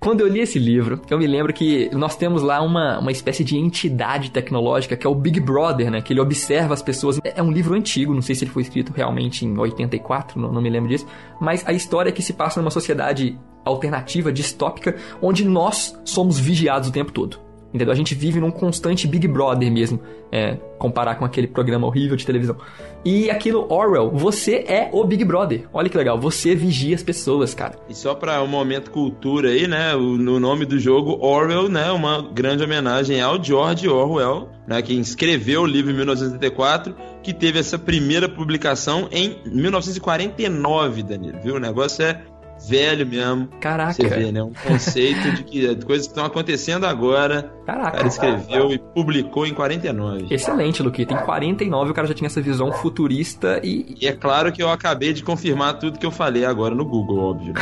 Quando 0.00 0.22
eu 0.22 0.28
li 0.28 0.40
esse 0.40 0.58
livro, 0.58 1.02
eu 1.10 1.18
me 1.18 1.26
lembro 1.26 1.52
que 1.52 1.90
nós 1.92 2.16
temos 2.16 2.42
lá 2.42 2.62
uma, 2.62 2.98
uma 2.98 3.12
espécie 3.12 3.44
de 3.44 3.58
entidade 3.58 4.30
tecnológica 4.30 4.96
que 4.96 5.06
é 5.06 5.10
o 5.10 5.14
Big 5.14 5.38
Brother, 5.38 5.90
né? 5.90 6.00
Que 6.00 6.14
ele 6.14 6.20
observa 6.20 6.72
as 6.72 6.80
pessoas. 6.80 7.20
É 7.22 7.34
é 7.36 7.42
um 7.42 7.50
livro 7.50 7.74
antigo, 7.74 8.14
não 8.14 8.22
sei 8.22 8.34
se 8.34 8.44
ele 8.44 8.50
foi 8.50 8.62
escrito 8.62 8.92
realmente 8.92 9.44
em 9.44 9.58
84, 9.58 10.40
não, 10.40 10.52
não 10.52 10.62
me 10.62 10.70
lembro 10.70 10.88
disso. 10.88 11.06
Mas 11.38 11.66
a 11.66 11.72
história 11.72 12.08
é 12.08 12.12
que 12.12 12.22
se 12.22 12.32
passa 12.32 12.60
numa 12.60 12.70
sociedade 12.70 13.38
alternativa, 13.62 14.32
distópica, 14.32 14.96
onde 15.20 15.44
nós 15.44 15.98
somos 16.04 16.38
vigiados 16.38 16.88
o 16.88 16.92
tempo 16.92 17.12
todo. 17.12 17.49
Entendeu? 17.72 17.92
A 17.92 17.96
gente 17.96 18.14
vive 18.14 18.40
num 18.40 18.50
constante 18.50 19.06
Big 19.06 19.28
Brother 19.28 19.70
mesmo, 19.70 20.00
é, 20.32 20.56
comparar 20.76 21.14
com 21.14 21.24
aquele 21.24 21.46
programa 21.46 21.86
horrível 21.86 22.16
de 22.16 22.26
televisão. 22.26 22.56
E 23.04 23.30
aquilo, 23.30 23.66
Orwell, 23.72 24.10
você 24.10 24.64
é 24.66 24.90
o 24.92 25.04
Big 25.04 25.24
Brother. 25.24 25.64
Olha 25.72 25.88
que 25.88 25.96
legal, 25.96 26.18
você 26.18 26.54
vigia 26.54 26.94
as 26.94 27.02
pessoas, 27.02 27.54
cara. 27.54 27.78
E 27.88 27.94
só 27.94 28.14
pra 28.14 28.42
um 28.42 28.46
momento 28.46 28.90
cultura 28.90 29.50
aí, 29.50 29.68
né? 29.68 29.94
O, 29.94 30.18
no 30.18 30.40
nome 30.40 30.66
do 30.66 30.78
jogo, 30.78 31.16
Orwell, 31.24 31.68
né? 31.68 31.90
Uma 31.92 32.20
grande 32.20 32.64
homenagem 32.64 33.20
ao 33.20 33.42
George 33.42 33.88
Orwell, 33.88 34.48
né? 34.66 34.82
Quem 34.82 34.98
escreveu 35.00 35.62
o 35.62 35.66
livro 35.66 35.92
em 35.92 35.94
1984, 35.94 36.94
que 37.22 37.32
teve 37.32 37.58
essa 37.58 37.78
primeira 37.78 38.28
publicação 38.28 39.08
em 39.12 39.38
1949, 39.46 41.02
Danilo, 41.04 41.38
viu? 41.42 41.54
O 41.54 41.60
negócio 41.60 42.04
é 42.04 42.20
velho 42.68 43.06
mesmo. 43.06 43.48
Caraca. 43.60 43.92
Você 43.92 44.08
vê, 44.08 44.32
né? 44.32 44.42
Um 44.42 44.52
conceito 44.52 45.32
de 45.32 45.44
que 45.44 45.74
de 45.74 45.84
coisas 45.84 46.06
que 46.06 46.12
estão 46.12 46.24
acontecendo 46.24 46.84
agora. 46.84 47.52
O 47.62 47.66
Caraca. 47.66 47.96
cara 47.98 48.08
escreveu 48.08 48.72
e 48.72 48.78
publicou 48.78 49.46
em 49.46 49.54
49. 49.54 50.26
Excelente, 50.30 50.82
Luqui. 50.82 51.06
Tem 51.06 51.16
49, 51.16 51.90
o 51.90 51.94
cara 51.94 52.06
já 52.06 52.14
tinha 52.14 52.26
essa 52.26 52.40
visão 52.40 52.72
futurista 52.72 53.60
e. 53.62 53.96
E 54.00 54.06
é 54.06 54.12
claro 54.12 54.52
que 54.52 54.62
eu 54.62 54.70
acabei 54.70 55.12
de 55.12 55.22
confirmar 55.22 55.78
tudo 55.78 55.98
que 55.98 56.06
eu 56.06 56.10
falei 56.10 56.44
agora 56.44 56.74
no 56.74 56.84
Google, 56.84 57.18
óbvio. 57.18 57.54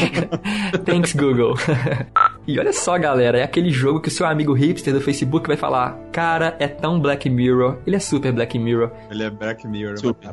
Thanks, 0.84 1.14
Google. 1.14 1.54
e 2.46 2.58
olha 2.58 2.72
só, 2.72 2.98
galera, 2.98 3.38
é 3.38 3.42
aquele 3.42 3.70
jogo 3.70 4.00
que 4.00 4.08
o 4.08 4.10
seu 4.10 4.26
amigo 4.26 4.52
hipster 4.52 4.92
do 4.92 5.00
Facebook 5.00 5.46
vai 5.46 5.56
falar: 5.56 5.98
Cara, 6.12 6.56
é 6.58 6.68
tão 6.68 7.00
Black 7.00 7.28
Mirror. 7.28 7.78
Ele 7.86 7.96
é 7.96 7.98
super 7.98 8.32
Black 8.32 8.58
Mirror. 8.58 8.90
Ele 9.10 9.22
é 9.24 9.30
Black 9.30 9.66
Mirror, 9.66 9.98
Super. 9.98 10.30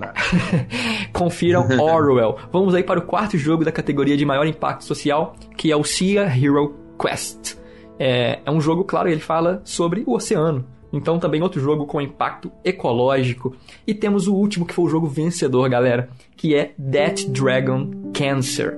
Confiram 1.14 1.68
Orwell. 1.80 2.38
Vamos 2.52 2.76
aí 2.76 2.84
para 2.84 3.00
o 3.00 3.04
quarto 3.04 3.38
jogo 3.38 3.66
da 3.66 3.72
categoria 3.82 4.16
de 4.16 4.24
maior 4.24 4.46
impacto 4.46 4.84
social, 4.84 5.36
que 5.58 5.72
é 5.72 5.76
o 5.76 5.84
Sea 5.84 6.24
Hero 6.24 6.76
Quest. 7.00 7.58
É, 8.00 8.40
é 8.46 8.52
um 8.52 8.62
jogo, 8.62 8.84
claro, 8.84 9.10
ele 9.10 9.20
fala 9.20 9.62
sobre 9.66 10.04
o 10.06 10.14
oceano. 10.14 10.66
Então 10.94 11.18
também 11.18 11.42
outro 11.42 11.60
jogo 11.60 11.86
com 11.86 12.02
impacto 12.02 12.52
ecológico. 12.64 13.56
E 13.88 13.94
temos 13.94 14.28
o 14.28 14.36
último 14.36 14.66
que 14.66 14.74
foi 14.74 14.86
o 14.86 14.90
jogo 14.90 15.08
vencedor, 15.08 15.68
galera, 15.70 16.10
que 16.36 16.54
é 16.54 16.74
That 16.92 17.30
Dragon 17.30 17.90
Cancer. 18.14 18.78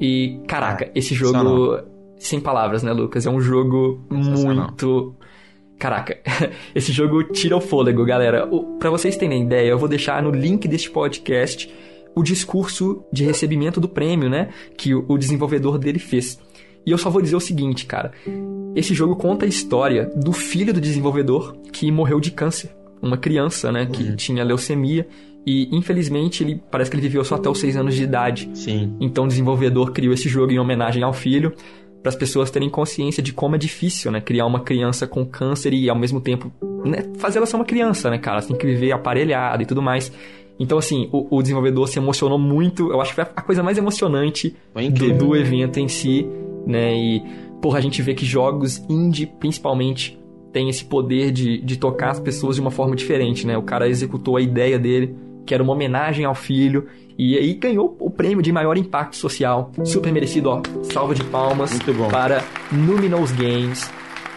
E 0.00 0.40
caraca, 0.48 0.90
esse 0.94 1.14
jogo 1.14 1.78
sem 2.18 2.40
palavras, 2.40 2.82
né, 2.82 2.92
Lucas? 2.92 3.26
É 3.26 3.30
um 3.30 3.40
jogo 3.40 4.00
muito 4.10 5.14
Caraca, 5.78 6.20
esse 6.76 6.92
jogo 6.92 7.24
tira 7.24 7.56
o 7.56 7.60
fôlego, 7.60 8.04
galera. 8.04 8.48
O, 8.48 8.78
pra 8.78 8.88
vocês 8.88 9.16
terem 9.16 9.42
ideia, 9.42 9.70
eu 9.70 9.78
vou 9.78 9.88
deixar 9.88 10.22
no 10.22 10.30
link 10.30 10.68
deste 10.68 10.88
podcast 10.88 11.68
o 12.14 12.22
discurso 12.22 13.02
de 13.12 13.24
recebimento 13.24 13.80
do 13.80 13.88
prêmio, 13.88 14.28
né? 14.28 14.50
Que 14.76 14.94
o, 14.94 15.16
desenvolvedor 15.16 15.78
dele 15.78 15.98
fez. 15.98 16.38
E 16.84 16.90
eu 16.90 16.98
só 16.98 17.10
vou 17.10 17.22
dizer 17.22 17.36
o 17.36 17.40
seguinte, 17.40 17.86
cara. 17.86 18.12
Esse 18.74 18.94
jogo 18.94 19.16
conta 19.16 19.44
a 19.44 19.48
história 19.48 20.10
do 20.16 20.32
filho 20.32 20.72
do 20.72 20.80
desenvolvedor 20.80 21.56
que 21.72 21.90
morreu 21.90 22.20
de 22.20 22.30
câncer. 22.30 22.74
Uma 23.00 23.16
criança, 23.16 23.70
né? 23.72 23.86
Que 23.86 24.14
tinha 24.16 24.44
leucemia. 24.44 25.06
E 25.46 25.68
infelizmente 25.76 26.44
ele 26.44 26.62
parece 26.70 26.90
que 26.90 26.96
ele 26.96 27.02
viveu 27.02 27.24
só 27.24 27.34
até 27.34 27.48
os 27.48 27.58
6 27.58 27.76
anos 27.76 27.94
de 27.94 28.02
idade. 28.04 28.48
Sim. 28.54 28.96
Então 29.00 29.24
o 29.24 29.28
desenvolvedor 29.28 29.92
criou 29.92 30.14
esse 30.14 30.28
jogo 30.28 30.52
em 30.52 30.58
homenagem 30.58 31.02
ao 31.02 31.12
filho, 31.12 31.52
para 32.02 32.10
as 32.10 32.16
pessoas 32.16 32.50
terem 32.50 32.68
consciência 32.68 33.22
de 33.22 33.32
como 33.32 33.54
é 33.54 33.58
difícil, 33.58 34.10
né? 34.10 34.20
Criar 34.20 34.46
uma 34.46 34.60
criança 34.60 35.06
com 35.06 35.24
câncer 35.24 35.72
e 35.72 35.88
ao 35.88 35.96
mesmo 35.96 36.20
tempo 36.20 36.52
né, 36.84 37.04
fazer 37.16 37.38
ela 37.38 37.46
ser 37.46 37.56
uma 37.56 37.64
criança, 37.64 38.10
né, 38.10 38.18
cara? 38.18 38.38
Ela 38.38 38.46
tem 38.46 38.56
que 38.56 38.66
viver 38.66 38.92
aparelhada 38.92 39.62
e 39.62 39.66
tudo 39.66 39.80
mais. 39.80 40.12
Então, 40.58 40.78
assim, 40.78 41.08
o, 41.12 41.38
o 41.38 41.42
desenvolvedor 41.42 41.88
se 41.88 41.98
emocionou 41.98 42.38
muito. 42.38 42.90
Eu 42.90 43.00
acho 43.00 43.10
que 43.10 43.16
foi 43.16 43.24
a 43.24 43.42
coisa 43.42 43.62
mais 43.62 43.78
emocionante 43.78 44.54
do, 44.74 45.12
do 45.14 45.36
evento 45.36 45.78
em 45.78 45.88
si, 45.88 46.26
né? 46.66 46.94
E, 46.94 47.22
porra, 47.60 47.78
a 47.78 47.80
gente 47.80 48.00
vê 48.02 48.14
que 48.14 48.24
jogos 48.24 48.82
indie, 48.88 49.26
principalmente, 49.26 50.18
têm 50.52 50.68
esse 50.68 50.84
poder 50.84 51.32
de, 51.32 51.60
de 51.60 51.76
tocar 51.76 52.10
as 52.10 52.20
pessoas 52.20 52.56
de 52.56 52.60
uma 52.60 52.70
forma 52.70 52.94
diferente, 52.94 53.46
né? 53.46 53.56
O 53.56 53.62
cara 53.62 53.88
executou 53.88 54.36
a 54.36 54.40
ideia 54.40 54.78
dele, 54.78 55.16
que 55.46 55.54
era 55.54 55.62
uma 55.62 55.72
homenagem 55.72 56.24
ao 56.24 56.34
filho, 56.34 56.86
e 57.18 57.36
aí 57.36 57.54
ganhou 57.54 57.96
o 57.98 58.10
prêmio 58.10 58.42
de 58.42 58.52
maior 58.52 58.76
impacto 58.76 59.16
social. 59.16 59.72
Super 59.84 60.12
merecido, 60.12 60.50
ó. 60.50 60.62
Salva 60.84 61.14
de 61.14 61.24
palmas 61.24 61.78
para 62.10 62.44
Numinous 62.70 63.32
Games. 63.32 63.90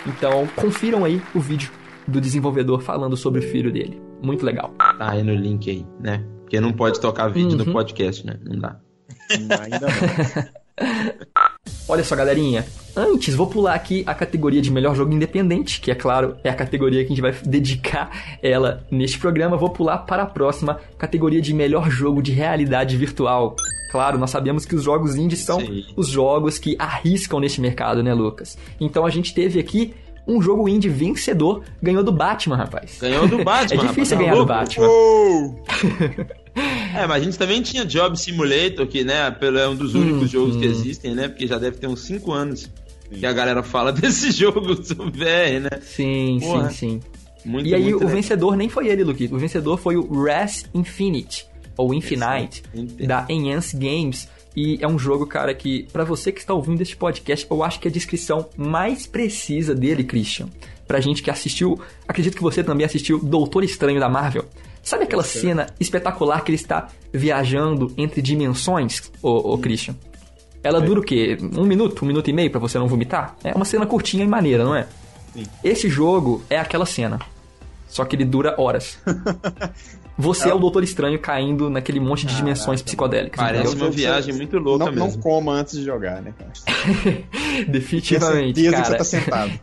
Então, 0.07 0.47
confiram 0.55 1.03
aí 1.03 1.21
o 1.33 1.39
vídeo 1.39 1.71
do 2.07 2.21
desenvolvedor 2.21 2.81
falando 2.81 3.17
sobre 3.17 3.39
o 3.39 3.43
filho 3.43 3.71
dele. 3.71 4.04
Muito 4.21 4.45
legal. 4.45 4.73
Tá 4.97 5.11
aí 5.11 5.23
no 5.23 5.33
link 5.35 5.69
aí, 5.69 5.85
né? 5.99 6.23
Porque 6.41 6.59
não 6.59 6.71
pode 6.73 6.99
tocar 6.99 7.27
vídeo 7.29 7.51
Uhum. 7.57 7.65
no 7.65 7.71
podcast, 7.73 8.25
né? 8.25 8.37
Não 8.43 8.59
dá. 8.59 8.77
Ainda 9.31 9.87
não. 9.87 10.45
Olha 11.87 12.03
só, 12.03 12.15
galerinha. 12.15 12.65
Antes, 12.95 13.35
vou 13.35 13.47
pular 13.47 13.75
aqui 13.75 14.03
a 14.07 14.13
categoria 14.15 14.61
de 14.61 14.71
melhor 14.71 14.95
jogo 14.95 15.13
independente, 15.13 15.79
que 15.79 15.91
é 15.91 15.95
claro, 15.95 16.35
é 16.43 16.49
a 16.49 16.55
categoria 16.55 17.01
que 17.01 17.05
a 17.05 17.09
gente 17.15 17.21
vai 17.21 17.31
dedicar 17.45 18.37
ela 18.41 18.85
neste 18.89 19.19
programa. 19.19 19.55
Vou 19.57 19.69
pular 19.69 19.99
para 19.99 20.23
a 20.23 20.25
próxima 20.25 20.79
categoria 20.97 21.41
de 21.41 21.53
melhor 21.53 21.89
jogo 21.89 22.21
de 22.21 22.31
realidade 22.31 22.97
virtual. 22.97 23.55
Claro, 23.91 24.17
nós 24.17 24.31
sabemos 24.31 24.65
que 24.65 24.75
os 24.75 24.83
jogos 24.83 25.15
indies 25.15 25.39
são 25.39 25.59
Sim. 25.59 25.85
os 25.95 26.09
jogos 26.09 26.57
que 26.57 26.75
arriscam 26.77 27.39
neste 27.39 27.61
mercado, 27.61 28.01
né, 28.03 28.13
Lucas? 28.13 28.57
Então 28.81 29.05
a 29.05 29.09
gente 29.09 29.33
teve 29.33 29.59
aqui 29.59 29.93
um 30.27 30.41
jogo 30.41 30.67
indie 30.67 30.89
vencedor, 30.89 31.63
ganhou 31.81 32.03
do 32.03 32.11
Batman, 32.11 32.55
rapaz. 32.57 32.97
Ganhou 32.99 33.27
do 33.27 33.41
Batman. 33.45 33.83
É 33.83 33.87
difícil 33.87 34.17
rapaz, 34.17 34.19
ganhar 34.19 34.31
tá 34.33 34.39
do? 34.39 34.45
Batman. 34.45 34.87
Uou! 34.87 35.63
É, 36.95 37.05
mas 37.07 37.21
a 37.21 37.25
gente 37.25 37.37
também 37.37 37.61
tinha 37.61 37.83
Job 37.85 38.17
Simulator, 38.19 38.87
que, 38.87 39.03
né, 39.03 39.29
pelo- 39.31 39.57
é 39.57 39.67
um 39.67 39.75
dos 39.75 39.93
únicos 39.95 40.23
Hum, 40.23 40.27
jogos 40.27 40.55
que 40.55 40.65
hum. 40.65 40.69
existem, 40.71 41.13
né? 41.13 41.27
Porque 41.27 41.45
já 41.45 41.57
deve 41.57 41.77
ter 41.77 41.87
uns 41.87 42.01
5 42.01 42.31
anos 42.31 42.69
que 43.11 43.25
a 43.25 43.33
galera 43.33 43.61
fala 43.61 43.91
desse 43.93 44.31
jogo 44.31 44.61
do 44.61 45.11
VR, 45.11 45.59
né? 45.61 45.69
Sim, 45.81 46.37
Porra. 46.41 46.69
sim, 46.71 47.01
sim. 47.01 47.01
Muito, 47.43 47.67
E 47.69 47.75
aí 47.75 47.83
muito 47.83 47.97
o 47.97 47.99
legal. 47.99 48.15
vencedor 48.15 48.55
nem 48.57 48.69
foi 48.69 48.87
ele, 48.87 49.03
Luke. 49.03 49.29
O 49.31 49.37
vencedor 49.37 49.77
foi 49.77 49.95
o 49.97 50.23
Res 50.23 50.65
Infinite, 50.73 51.45
ou 51.77 51.93
Infinite, 51.93 52.63
Infinite. 52.73 53.05
da 53.05 53.25
Enhance 53.29 53.75
Games. 53.77 54.27
E 54.55 54.77
é 54.81 54.87
um 54.87 54.97
jogo, 54.97 55.25
cara, 55.25 55.53
que 55.53 55.83
pra 55.91 56.03
você 56.03 56.31
que 56.31 56.39
está 56.39 56.53
ouvindo 56.53 56.81
este 56.81 56.95
podcast, 56.95 57.45
eu 57.49 57.63
acho 57.63 57.79
que 57.79 57.87
é 57.87 57.91
a 57.91 57.93
descrição 57.93 58.49
mais 58.55 59.05
precisa 59.05 59.75
dele, 59.75 60.03
Christian. 60.03 60.47
Pra 60.87 61.01
gente 61.01 61.21
que 61.21 61.29
assistiu, 61.29 61.79
acredito 62.07 62.37
que 62.37 62.43
você 62.43 62.63
também 62.63 62.85
assistiu 62.85 63.19
Doutor 63.19 63.63
Estranho 63.63 63.99
da 63.99 64.07
Marvel. 64.07 64.45
Sabe 64.81 65.03
aquela 65.03 65.23
cena 65.23 65.67
espetacular 65.79 66.43
que 66.43 66.51
ele 66.51 66.57
está 66.57 66.89
viajando 67.11 67.91
entre 67.97 68.21
dimensões, 68.21 69.11
ô, 69.21 69.53
ô 69.53 69.57
Christian? 69.57 69.95
Ela 70.63 70.79
dura 70.79 70.99
o 70.99 71.03
quê? 71.03 71.37
Um 71.55 71.63
minuto, 71.63 72.03
um 72.03 72.07
minuto 72.07 72.29
e 72.29 72.33
meio 72.33 72.49
pra 72.49 72.59
você 72.59 72.79
não 72.79 72.87
vomitar? 72.87 73.35
É 73.43 73.53
uma 73.53 73.65
cena 73.65 73.85
curtinha 73.85 74.23
e 74.23 74.27
maneira, 74.27 74.63
não 74.63 74.75
é? 74.75 74.87
Sim. 75.33 75.43
Esse 75.63 75.89
jogo 75.89 76.43
é 76.49 76.57
aquela 76.57 76.85
cena. 76.85 77.19
Só 77.87 78.03
que 78.03 78.15
ele 78.15 78.25
dura 78.25 78.55
horas. 78.59 78.97
Você 80.17 80.49
é 80.49 80.53
o 80.53 80.59
Doutor 80.59 80.83
Estranho 80.83 81.19
caindo 81.19 81.69
naquele 81.69 81.99
monte 81.99 82.25
de 82.25 82.35
dimensões 82.35 82.81
psicodélicas. 82.81 83.37
Parece 83.39 83.67
entendeu? 83.67 83.87
uma 83.87 83.91
viagem 83.91 84.33
muito 84.33 84.57
louca 84.57 84.85
Não, 84.85 84.91
não 84.91 85.05
mesmo. 85.07 85.21
coma 85.21 85.53
antes 85.53 85.77
de 85.77 85.83
jogar, 85.83 86.21
né, 86.21 86.33
cara? 86.37 86.51
Definitivamente, 87.67 88.61
certeza 88.61 88.75
que 88.75 88.85
você 88.85 88.91
cara. 88.91 88.97
tá 88.97 89.03
sentado. 89.03 89.59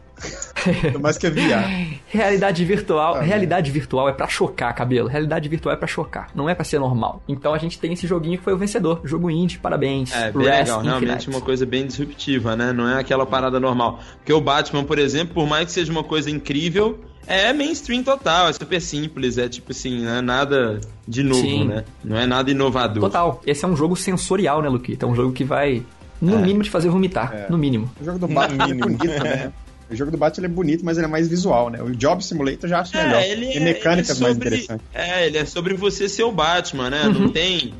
Mais 1.00 1.18
que 1.18 1.26
é 1.26 1.30
VR. 1.30 1.98
Realidade 2.06 2.64
virtual, 2.64 3.14
Ah, 3.16 3.20
realidade 3.20 3.70
virtual 3.70 4.08
é 4.08 4.12
pra 4.12 4.28
chocar, 4.28 4.74
cabelo. 4.74 5.08
Realidade 5.08 5.48
virtual 5.48 5.74
é 5.74 5.76
pra 5.76 5.86
chocar, 5.88 6.28
não 6.34 6.48
é 6.48 6.54
pra 6.54 6.64
ser 6.64 6.78
normal. 6.78 7.22
Então 7.28 7.52
a 7.54 7.58
gente 7.58 7.78
tem 7.78 7.92
esse 7.92 8.06
joguinho 8.06 8.38
que 8.38 8.44
foi 8.44 8.52
o 8.52 8.58
vencedor, 8.58 9.00
jogo 9.04 9.30
indie, 9.30 9.58
parabéns. 9.58 10.12
É, 10.14 10.30
bem 10.30 10.42
Res 10.46 10.58
legal, 10.68 10.80
realmente 10.82 11.10
Infinite. 11.10 11.30
uma 11.30 11.40
coisa 11.40 11.66
bem 11.66 11.86
disruptiva, 11.86 12.54
né? 12.56 12.72
Não 12.72 12.88
é 12.88 13.00
aquela 13.00 13.26
parada 13.26 13.58
normal. 13.58 14.00
Porque 14.18 14.32
o 14.32 14.40
Batman, 14.40 14.84
por 14.84 14.98
exemplo, 14.98 15.34
por 15.34 15.46
mais 15.46 15.66
que 15.66 15.72
seja 15.72 15.90
uma 15.90 16.04
coisa 16.04 16.30
incrível, 16.30 17.00
é 17.26 17.52
mainstream 17.52 18.02
total, 18.02 18.48
é 18.48 18.52
super 18.52 18.80
simples, 18.80 19.38
é 19.38 19.48
tipo 19.48 19.72
assim, 19.72 20.04
não 20.04 20.14
é 20.16 20.20
nada 20.20 20.80
de 21.06 21.22
novo, 21.22 21.40
Sim. 21.40 21.64
né? 21.68 21.84
Não 22.04 22.16
é 22.16 22.26
nada 22.26 22.50
inovador. 22.50 23.02
Total. 23.02 23.40
Esse 23.46 23.64
é 23.64 23.68
um 23.68 23.76
jogo 23.76 23.96
sensorial, 23.96 24.60
né, 24.62 24.68
Luquita? 24.68 25.06
É 25.06 25.08
um 25.08 25.14
jogo 25.14 25.32
que 25.32 25.44
vai, 25.44 25.82
no 26.20 26.34
É. 26.36 26.38
mínimo, 26.42 26.62
te 26.62 26.70
fazer 26.70 26.88
vomitar. 26.88 27.32
É. 27.34 27.46
No 27.48 27.56
mínimo. 27.58 27.90
O 28.00 28.04
jogo 28.04 28.18
do 28.18 28.28
Batman 28.28 28.64
é 28.70 28.74
bonito 28.74 28.98
também, 29.16 29.22
né? 29.36 29.52
O 29.92 29.96
jogo 29.96 30.10
do 30.10 30.16
Batman 30.16 30.46
é 30.46 30.48
bonito, 30.48 30.84
mas 30.84 30.96
ele 30.96 31.06
é 31.06 31.10
mais 31.10 31.28
visual, 31.28 31.68
né? 31.70 31.82
O 31.82 31.90
Job 31.94 32.24
Simulator 32.24 32.64
eu 32.64 32.68
já 32.68 32.80
acho 32.80 32.96
melhor. 32.96 33.20
É, 33.20 33.30
ele 33.30 33.46
é, 33.46 33.52
Tem 33.52 33.60
mecânicas 33.60 34.10
ele 34.10 34.18
é 34.18 34.22
mais 34.22 34.34
sobre, 34.34 34.48
interessantes. 34.48 34.86
É, 34.94 35.26
ele 35.26 35.38
é 35.38 35.44
sobre 35.44 35.74
você 35.74 36.08
ser 36.08 36.22
o 36.22 36.32
Batman, 36.32 36.90
né? 36.90 37.06
Uhum. 37.06 37.12
Não 37.12 37.28
tem. 37.28 37.74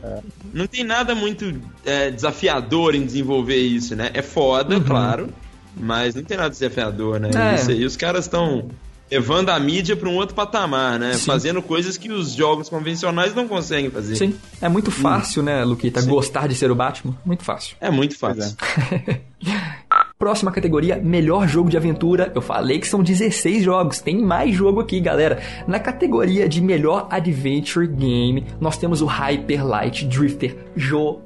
Não 0.52 0.66
tem 0.66 0.84
nada 0.84 1.14
muito 1.14 1.54
é, 1.84 2.10
desafiador 2.10 2.94
em 2.94 3.04
desenvolver 3.04 3.56
isso, 3.56 3.96
né? 3.96 4.10
É 4.12 4.22
foda, 4.22 4.80
claro, 4.80 5.30
mas 5.76 6.14
não 6.14 6.22
tem 6.22 6.36
nada 6.36 6.50
desafiador, 6.50 7.18
né? 7.18 7.30
Uhum. 7.34 7.40
É. 7.40 7.54
Isso 7.54 7.70
aí, 7.70 7.84
os 7.84 7.96
caras 7.96 8.26
estão 8.26 8.68
levando 9.12 9.50
a 9.50 9.60
mídia 9.60 9.94
para 9.94 10.08
um 10.08 10.16
outro 10.16 10.34
patamar, 10.34 10.98
né? 10.98 11.12
Sim. 11.14 11.26
Fazendo 11.26 11.60
coisas 11.60 11.98
que 11.98 12.10
os 12.10 12.32
jogos 12.32 12.70
convencionais 12.70 13.34
não 13.34 13.46
conseguem 13.46 13.90
fazer. 13.90 14.16
Sim. 14.16 14.34
É 14.60 14.68
muito 14.70 14.90
fácil, 14.90 15.42
né, 15.42 15.62
Luquita, 15.64 16.00
Sim. 16.00 16.08
gostar 16.08 16.48
de 16.48 16.54
ser 16.54 16.70
o 16.70 16.74
Batman? 16.74 17.14
Muito 17.24 17.44
fácil. 17.44 17.76
É 17.78 17.90
muito 17.90 18.16
Pois 18.18 18.38
fácil. 18.38 18.56
Próxima 20.22 20.52
categoria, 20.52 21.00
melhor 21.02 21.48
jogo 21.48 21.68
de 21.68 21.76
aventura. 21.76 22.30
Eu 22.32 22.40
falei 22.40 22.78
que 22.78 22.86
são 22.86 23.02
16 23.02 23.64
jogos, 23.64 23.98
tem 23.98 24.22
mais 24.22 24.54
jogo 24.54 24.78
aqui, 24.78 25.00
galera. 25.00 25.40
Na 25.66 25.80
categoria 25.80 26.48
de 26.48 26.60
melhor 26.60 27.08
adventure 27.10 27.88
game, 27.88 28.46
nós 28.60 28.76
temos 28.76 29.02
o 29.02 29.06
Hyper 29.06 29.66
Light 29.66 30.06
Drifter 30.06 30.56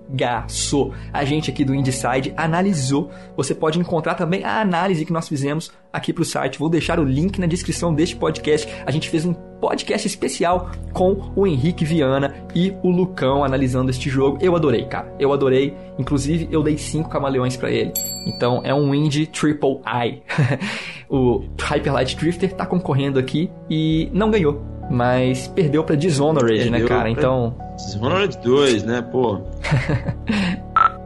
jogaço. 0.08 0.92
A 1.12 1.25
gente 1.25 1.50
aqui 1.50 1.64
do 1.64 1.75
Indieside 1.75 2.32
analisou. 2.36 3.10
Você 3.36 3.54
pode 3.54 3.78
encontrar 3.78 4.14
também 4.14 4.44
a 4.44 4.60
análise 4.60 5.04
que 5.04 5.12
nós 5.12 5.28
fizemos 5.28 5.70
aqui 5.92 6.12
pro 6.12 6.25
site. 6.25 6.58
Vou 6.58 6.68
deixar 6.68 6.98
o 6.98 7.04
link 7.04 7.38
na 7.38 7.46
descrição 7.46 7.94
deste 7.94 8.16
podcast. 8.16 8.68
A 8.84 8.90
gente 8.90 9.08
fez 9.08 9.25
um 9.25 9.34
podcast 9.34 10.06
especial 10.06 10.70
com 10.92 11.32
o 11.34 11.46
Henrique 11.46 11.84
Viana 11.84 12.34
e 12.54 12.75
o 12.82 12.90
Lucão 12.90 13.42
analisando 13.42 13.90
este 13.90 14.10
jogo. 14.10 14.38
Eu 14.40 14.54
adorei, 14.54 14.84
cara. 14.84 15.14
Eu 15.18 15.32
adorei. 15.32 15.75
Inclusive, 15.98 16.48
eu 16.50 16.62
dei 16.62 16.76
5 16.76 17.08
camaleões 17.08 17.56
para 17.56 17.70
ele. 17.70 17.92
Então, 18.26 18.60
é 18.64 18.75
um 18.75 18.94
indie 18.94 19.26
triple 19.26 19.80
I. 19.86 20.22
o 21.08 21.44
Hyper 21.60 21.92
Light 21.92 22.16
Drifter 22.16 22.52
tá 22.52 22.66
concorrendo 22.66 23.18
aqui 23.18 23.50
e 23.68 24.10
não 24.12 24.30
ganhou. 24.30 24.75
Mas 24.90 25.49
perdeu 25.49 25.83
pra 25.83 25.97
Dishonored, 25.97 26.64
né, 26.71 26.78
Perdeu 26.78 26.88
cara? 26.88 27.00
pra- 27.02 27.11
Então, 27.11 27.55
Dishonored 27.76 28.38
2, 28.38 28.85
né, 28.85 29.02
pô? 29.02 29.40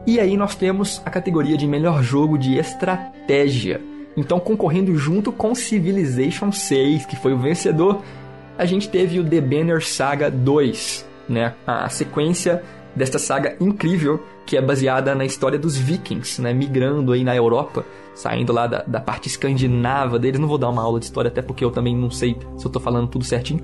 E 0.05 0.19
aí 0.19 0.35
nós 0.35 0.55
temos 0.55 1.01
a 1.05 1.09
categoria 1.11 1.55
de 1.55 1.67
melhor 1.67 2.01
jogo 2.03 2.37
de 2.37 2.57
estratégia. 2.57 3.79
Então, 4.17 4.39
concorrendo 4.39 4.95
junto 4.95 5.31
com 5.31 5.53
Civilization 5.55 6.51
6, 6.51 7.05
que 7.05 7.15
foi 7.15 7.33
o 7.33 7.37
vencedor, 7.37 8.01
a 8.57 8.65
gente 8.65 8.89
teve 8.89 9.19
o 9.19 9.23
The 9.23 9.39
Banner 9.39 9.85
Saga 9.85 10.29
2, 10.29 11.07
né? 11.29 11.53
A 11.65 11.87
sequência 11.87 12.63
desta 12.95 13.17
saga 13.19 13.55
incrível 13.61 14.21
que 14.45 14.57
é 14.57 14.61
baseada 14.61 15.13
na 15.15 15.25
história 15.25 15.57
dos 15.59 15.77
vikings, 15.77 16.41
né? 16.41 16.53
Migrando 16.53 17.11
aí 17.13 17.23
na 17.23 17.35
Europa, 17.35 17.85
saindo 18.13 18.51
lá 18.51 18.67
da, 18.67 18.83
da 18.85 18.99
parte 18.99 19.27
escandinava 19.27 20.19
deles. 20.19 20.39
Não 20.39 20.47
vou 20.47 20.57
dar 20.57 20.69
uma 20.69 20.81
aula 20.81 20.99
de 20.99 21.05
história, 21.05 21.29
até 21.29 21.41
porque 21.41 21.63
eu 21.63 21.71
também 21.71 21.95
não 21.95 22.11
sei 22.11 22.35
se 22.57 22.65
eu 22.65 22.71
tô 22.71 22.79
falando 22.79 23.07
tudo 23.07 23.23
certinho. 23.23 23.61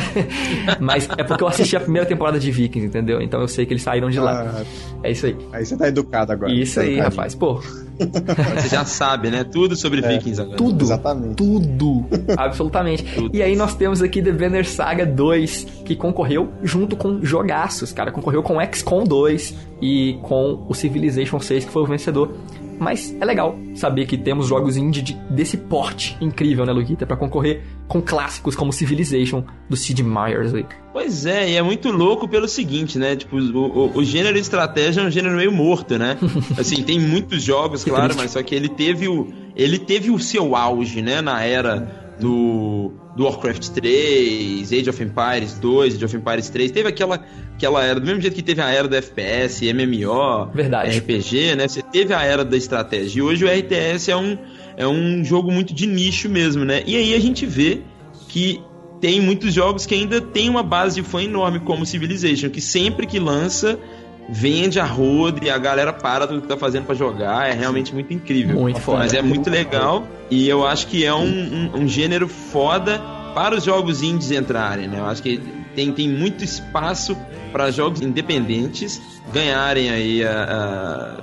Mas 0.80 1.08
é 1.16 1.22
porque 1.24 1.42
eu 1.42 1.48
assisti 1.48 1.76
a 1.76 1.80
primeira 1.80 2.06
temporada 2.06 2.38
de 2.38 2.50
Vikings, 2.50 2.86
entendeu? 2.86 3.20
Então 3.20 3.40
eu 3.40 3.48
sei 3.48 3.66
que 3.66 3.72
eles 3.72 3.82
saíram 3.82 4.10
de 4.10 4.18
lá. 4.18 4.60
Ah, 4.60 4.64
É 5.02 5.10
isso 5.10 5.26
aí. 5.26 5.36
aí 5.52 5.64
você 5.64 5.76
tá 5.76 5.88
educado 5.88 6.32
agora. 6.32 6.52
Isso 6.52 6.76
Tá 6.76 6.80
aí, 6.82 6.92
educadinho. 6.98 7.10
rapaz. 7.16 7.34
Pô, 7.34 7.60
Você 8.00 8.68
já 8.70 8.84
sabe, 8.86 9.30
né? 9.30 9.44
Tudo 9.44 9.76
sobre 9.76 10.00
Vikings 10.00 10.40
agora. 10.40 10.56
tudo. 10.56 10.84
Exatamente. 10.84 11.34
Tudo. 11.34 12.06
Absolutamente. 12.36 13.04
Tudo. 13.14 13.36
E 13.36 13.42
aí 13.42 13.54
nós 13.54 13.74
temos 13.74 14.00
aqui 14.00 14.22
The 14.22 14.32
Banner 14.32 14.66
Saga 14.66 15.04
2, 15.04 15.66
que 15.84 15.94
concorreu 15.94 16.48
junto 16.62 16.96
com 16.96 17.22
jogaços, 17.22 17.92
cara. 17.92 18.10
Concorreu 18.10 18.42
com 18.42 18.58
XCOM 18.72 19.04
2 19.04 19.54
e 19.80 20.18
com 20.22 20.64
o 20.68 20.74
Civilization 20.74 21.40
6, 21.40 21.64
que 21.64 21.70
foi 21.70 21.82
o 21.82 21.86
vencedor. 21.86 22.32
Mas 22.78 23.14
é 23.20 23.24
legal 23.26 23.58
saber 23.74 24.06
que 24.06 24.16
temos 24.16 24.46
jogos 24.48 24.74
indie 24.78 25.02
de- 25.02 25.12
desse 25.30 25.58
porte 25.58 26.16
incrível, 26.18 26.64
né, 26.64 26.72
Luquita? 26.72 27.04
Pra 27.04 27.14
concorrer 27.14 27.62
com 27.86 28.00
clássicos 28.00 28.56
como 28.56 28.72
Civilization, 28.72 29.44
do 29.68 29.76
Sid 29.76 30.02
Meier's 30.02 30.54
aí. 30.54 30.64
Pois 30.90 31.26
é, 31.26 31.50
e 31.50 31.56
é 31.56 31.62
muito 31.62 31.90
louco 31.90 32.26
pelo 32.26 32.48
seguinte, 32.48 32.98
né? 32.98 33.16
Tipo, 33.16 33.36
o, 33.36 33.58
o, 33.92 33.98
o 33.98 34.04
gênero 34.04 34.38
estratégia 34.38 35.02
é 35.02 35.04
um 35.06 35.10
gênero 35.10 35.36
meio 35.36 35.52
morto, 35.52 35.98
né? 35.98 36.16
Assim, 36.58 36.82
tem 36.82 36.98
muitos 36.98 37.42
jogos, 37.42 37.84
claro, 37.84 38.14
mas 38.16 38.30
só 38.30 38.42
que 38.42 38.54
ele 38.54 38.68
teve 38.68 39.06
o 39.08 39.28
ele 39.54 39.78
teve 39.78 40.10
o 40.10 40.18
seu 40.18 40.56
auge, 40.56 41.02
né, 41.02 41.20
na 41.20 41.42
era 41.44 41.99
do, 42.20 42.92
do 43.16 43.24
Warcraft 43.24 43.68
3, 43.70 44.72
Age 44.72 44.90
of 44.90 45.02
Empires 45.02 45.54
2, 45.58 45.94
Age 45.96 46.04
of 46.04 46.16
Empires 46.16 46.48
3, 46.48 46.70
teve 46.70 46.88
aquela 46.88 47.24
aquela 47.54 47.84
era, 47.84 48.00
do 48.00 48.06
mesmo 48.06 48.22
jeito 48.22 48.34
que 48.34 48.42
teve 48.42 48.62
a 48.62 48.70
era 48.70 48.88
do 48.88 48.96
FPS, 48.96 49.70
MMO, 49.72 50.50
Verdade. 50.54 50.98
RPG, 50.98 51.56
né? 51.56 51.68
Você 51.68 51.82
teve 51.82 52.14
a 52.14 52.22
era 52.22 52.42
da 52.42 52.56
estratégia. 52.56 53.18
E 53.18 53.22
hoje 53.22 53.44
o 53.44 53.48
RTS 53.48 54.10
é 54.10 54.16
um, 54.16 54.38
é 54.78 54.86
um 54.86 55.22
jogo 55.22 55.52
muito 55.52 55.74
de 55.74 55.86
nicho 55.86 56.28
mesmo, 56.28 56.64
né? 56.64 56.82
E 56.86 56.96
aí 56.96 57.14
a 57.14 57.20
gente 57.20 57.44
vê 57.44 57.82
que 58.28 58.62
tem 59.00 59.20
muitos 59.20 59.52
jogos 59.52 59.84
que 59.84 59.94
ainda 59.94 60.20
tem 60.20 60.48
uma 60.48 60.62
base 60.62 61.00
de 61.00 61.06
fã 61.06 61.22
enorme, 61.22 61.60
como 61.60 61.84
Civilization, 61.84 62.48
que 62.48 62.60
sempre 62.60 63.06
que 63.06 63.18
lança, 63.18 63.78
vende 64.28 64.78
a 64.78 64.84
roda 64.84 65.44
e 65.44 65.50
a 65.50 65.58
galera 65.58 65.92
para 65.92 66.26
tudo 66.26 66.42
que 66.42 66.48
tá 66.48 66.56
fazendo 66.56 66.84
pra 66.86 66.94
jogar. 66.94 67.48
É 67.48 67.52
realmente 67.52 67.92
muito 67.94 68.12
incrível. 68.12 68.58
Muito 68.60 68.80
foda. 68.80 68.98
Mas 68.98 69.12
é 69.14 69.22
muito 69.22 69.48
legal 69.50 70.06
e 70.30 70.48
eu 70.48 70.66
acho 70.66 70.86
que 70.86 71.04
é 71.04 71.12
um, 71.14 71.24
um, 71.74 71.80
um 71.82 71.88
gênero 71.88 72.28
foda 72.28 73.00
para 73.34 73.56
os 73.56 73.64
jogos 73.64 74.02
indies 74.02 74.30
entrarem, 74.30 74.88
né? 74.88 74.98
Eu 74.98 75.06
acho 75.06 75.22
que 75.22 75.40
tem, 75.74 75.92
tem 75.92 76.08
muito 76.08 76.42
espaço 76.44 77.16
para 77.52 77.70
jogos 77.70 78.00
independentes 78.00 79.00
ganharem 79.32 79.90
aí 79.90 80.24
a- 80.24 81.20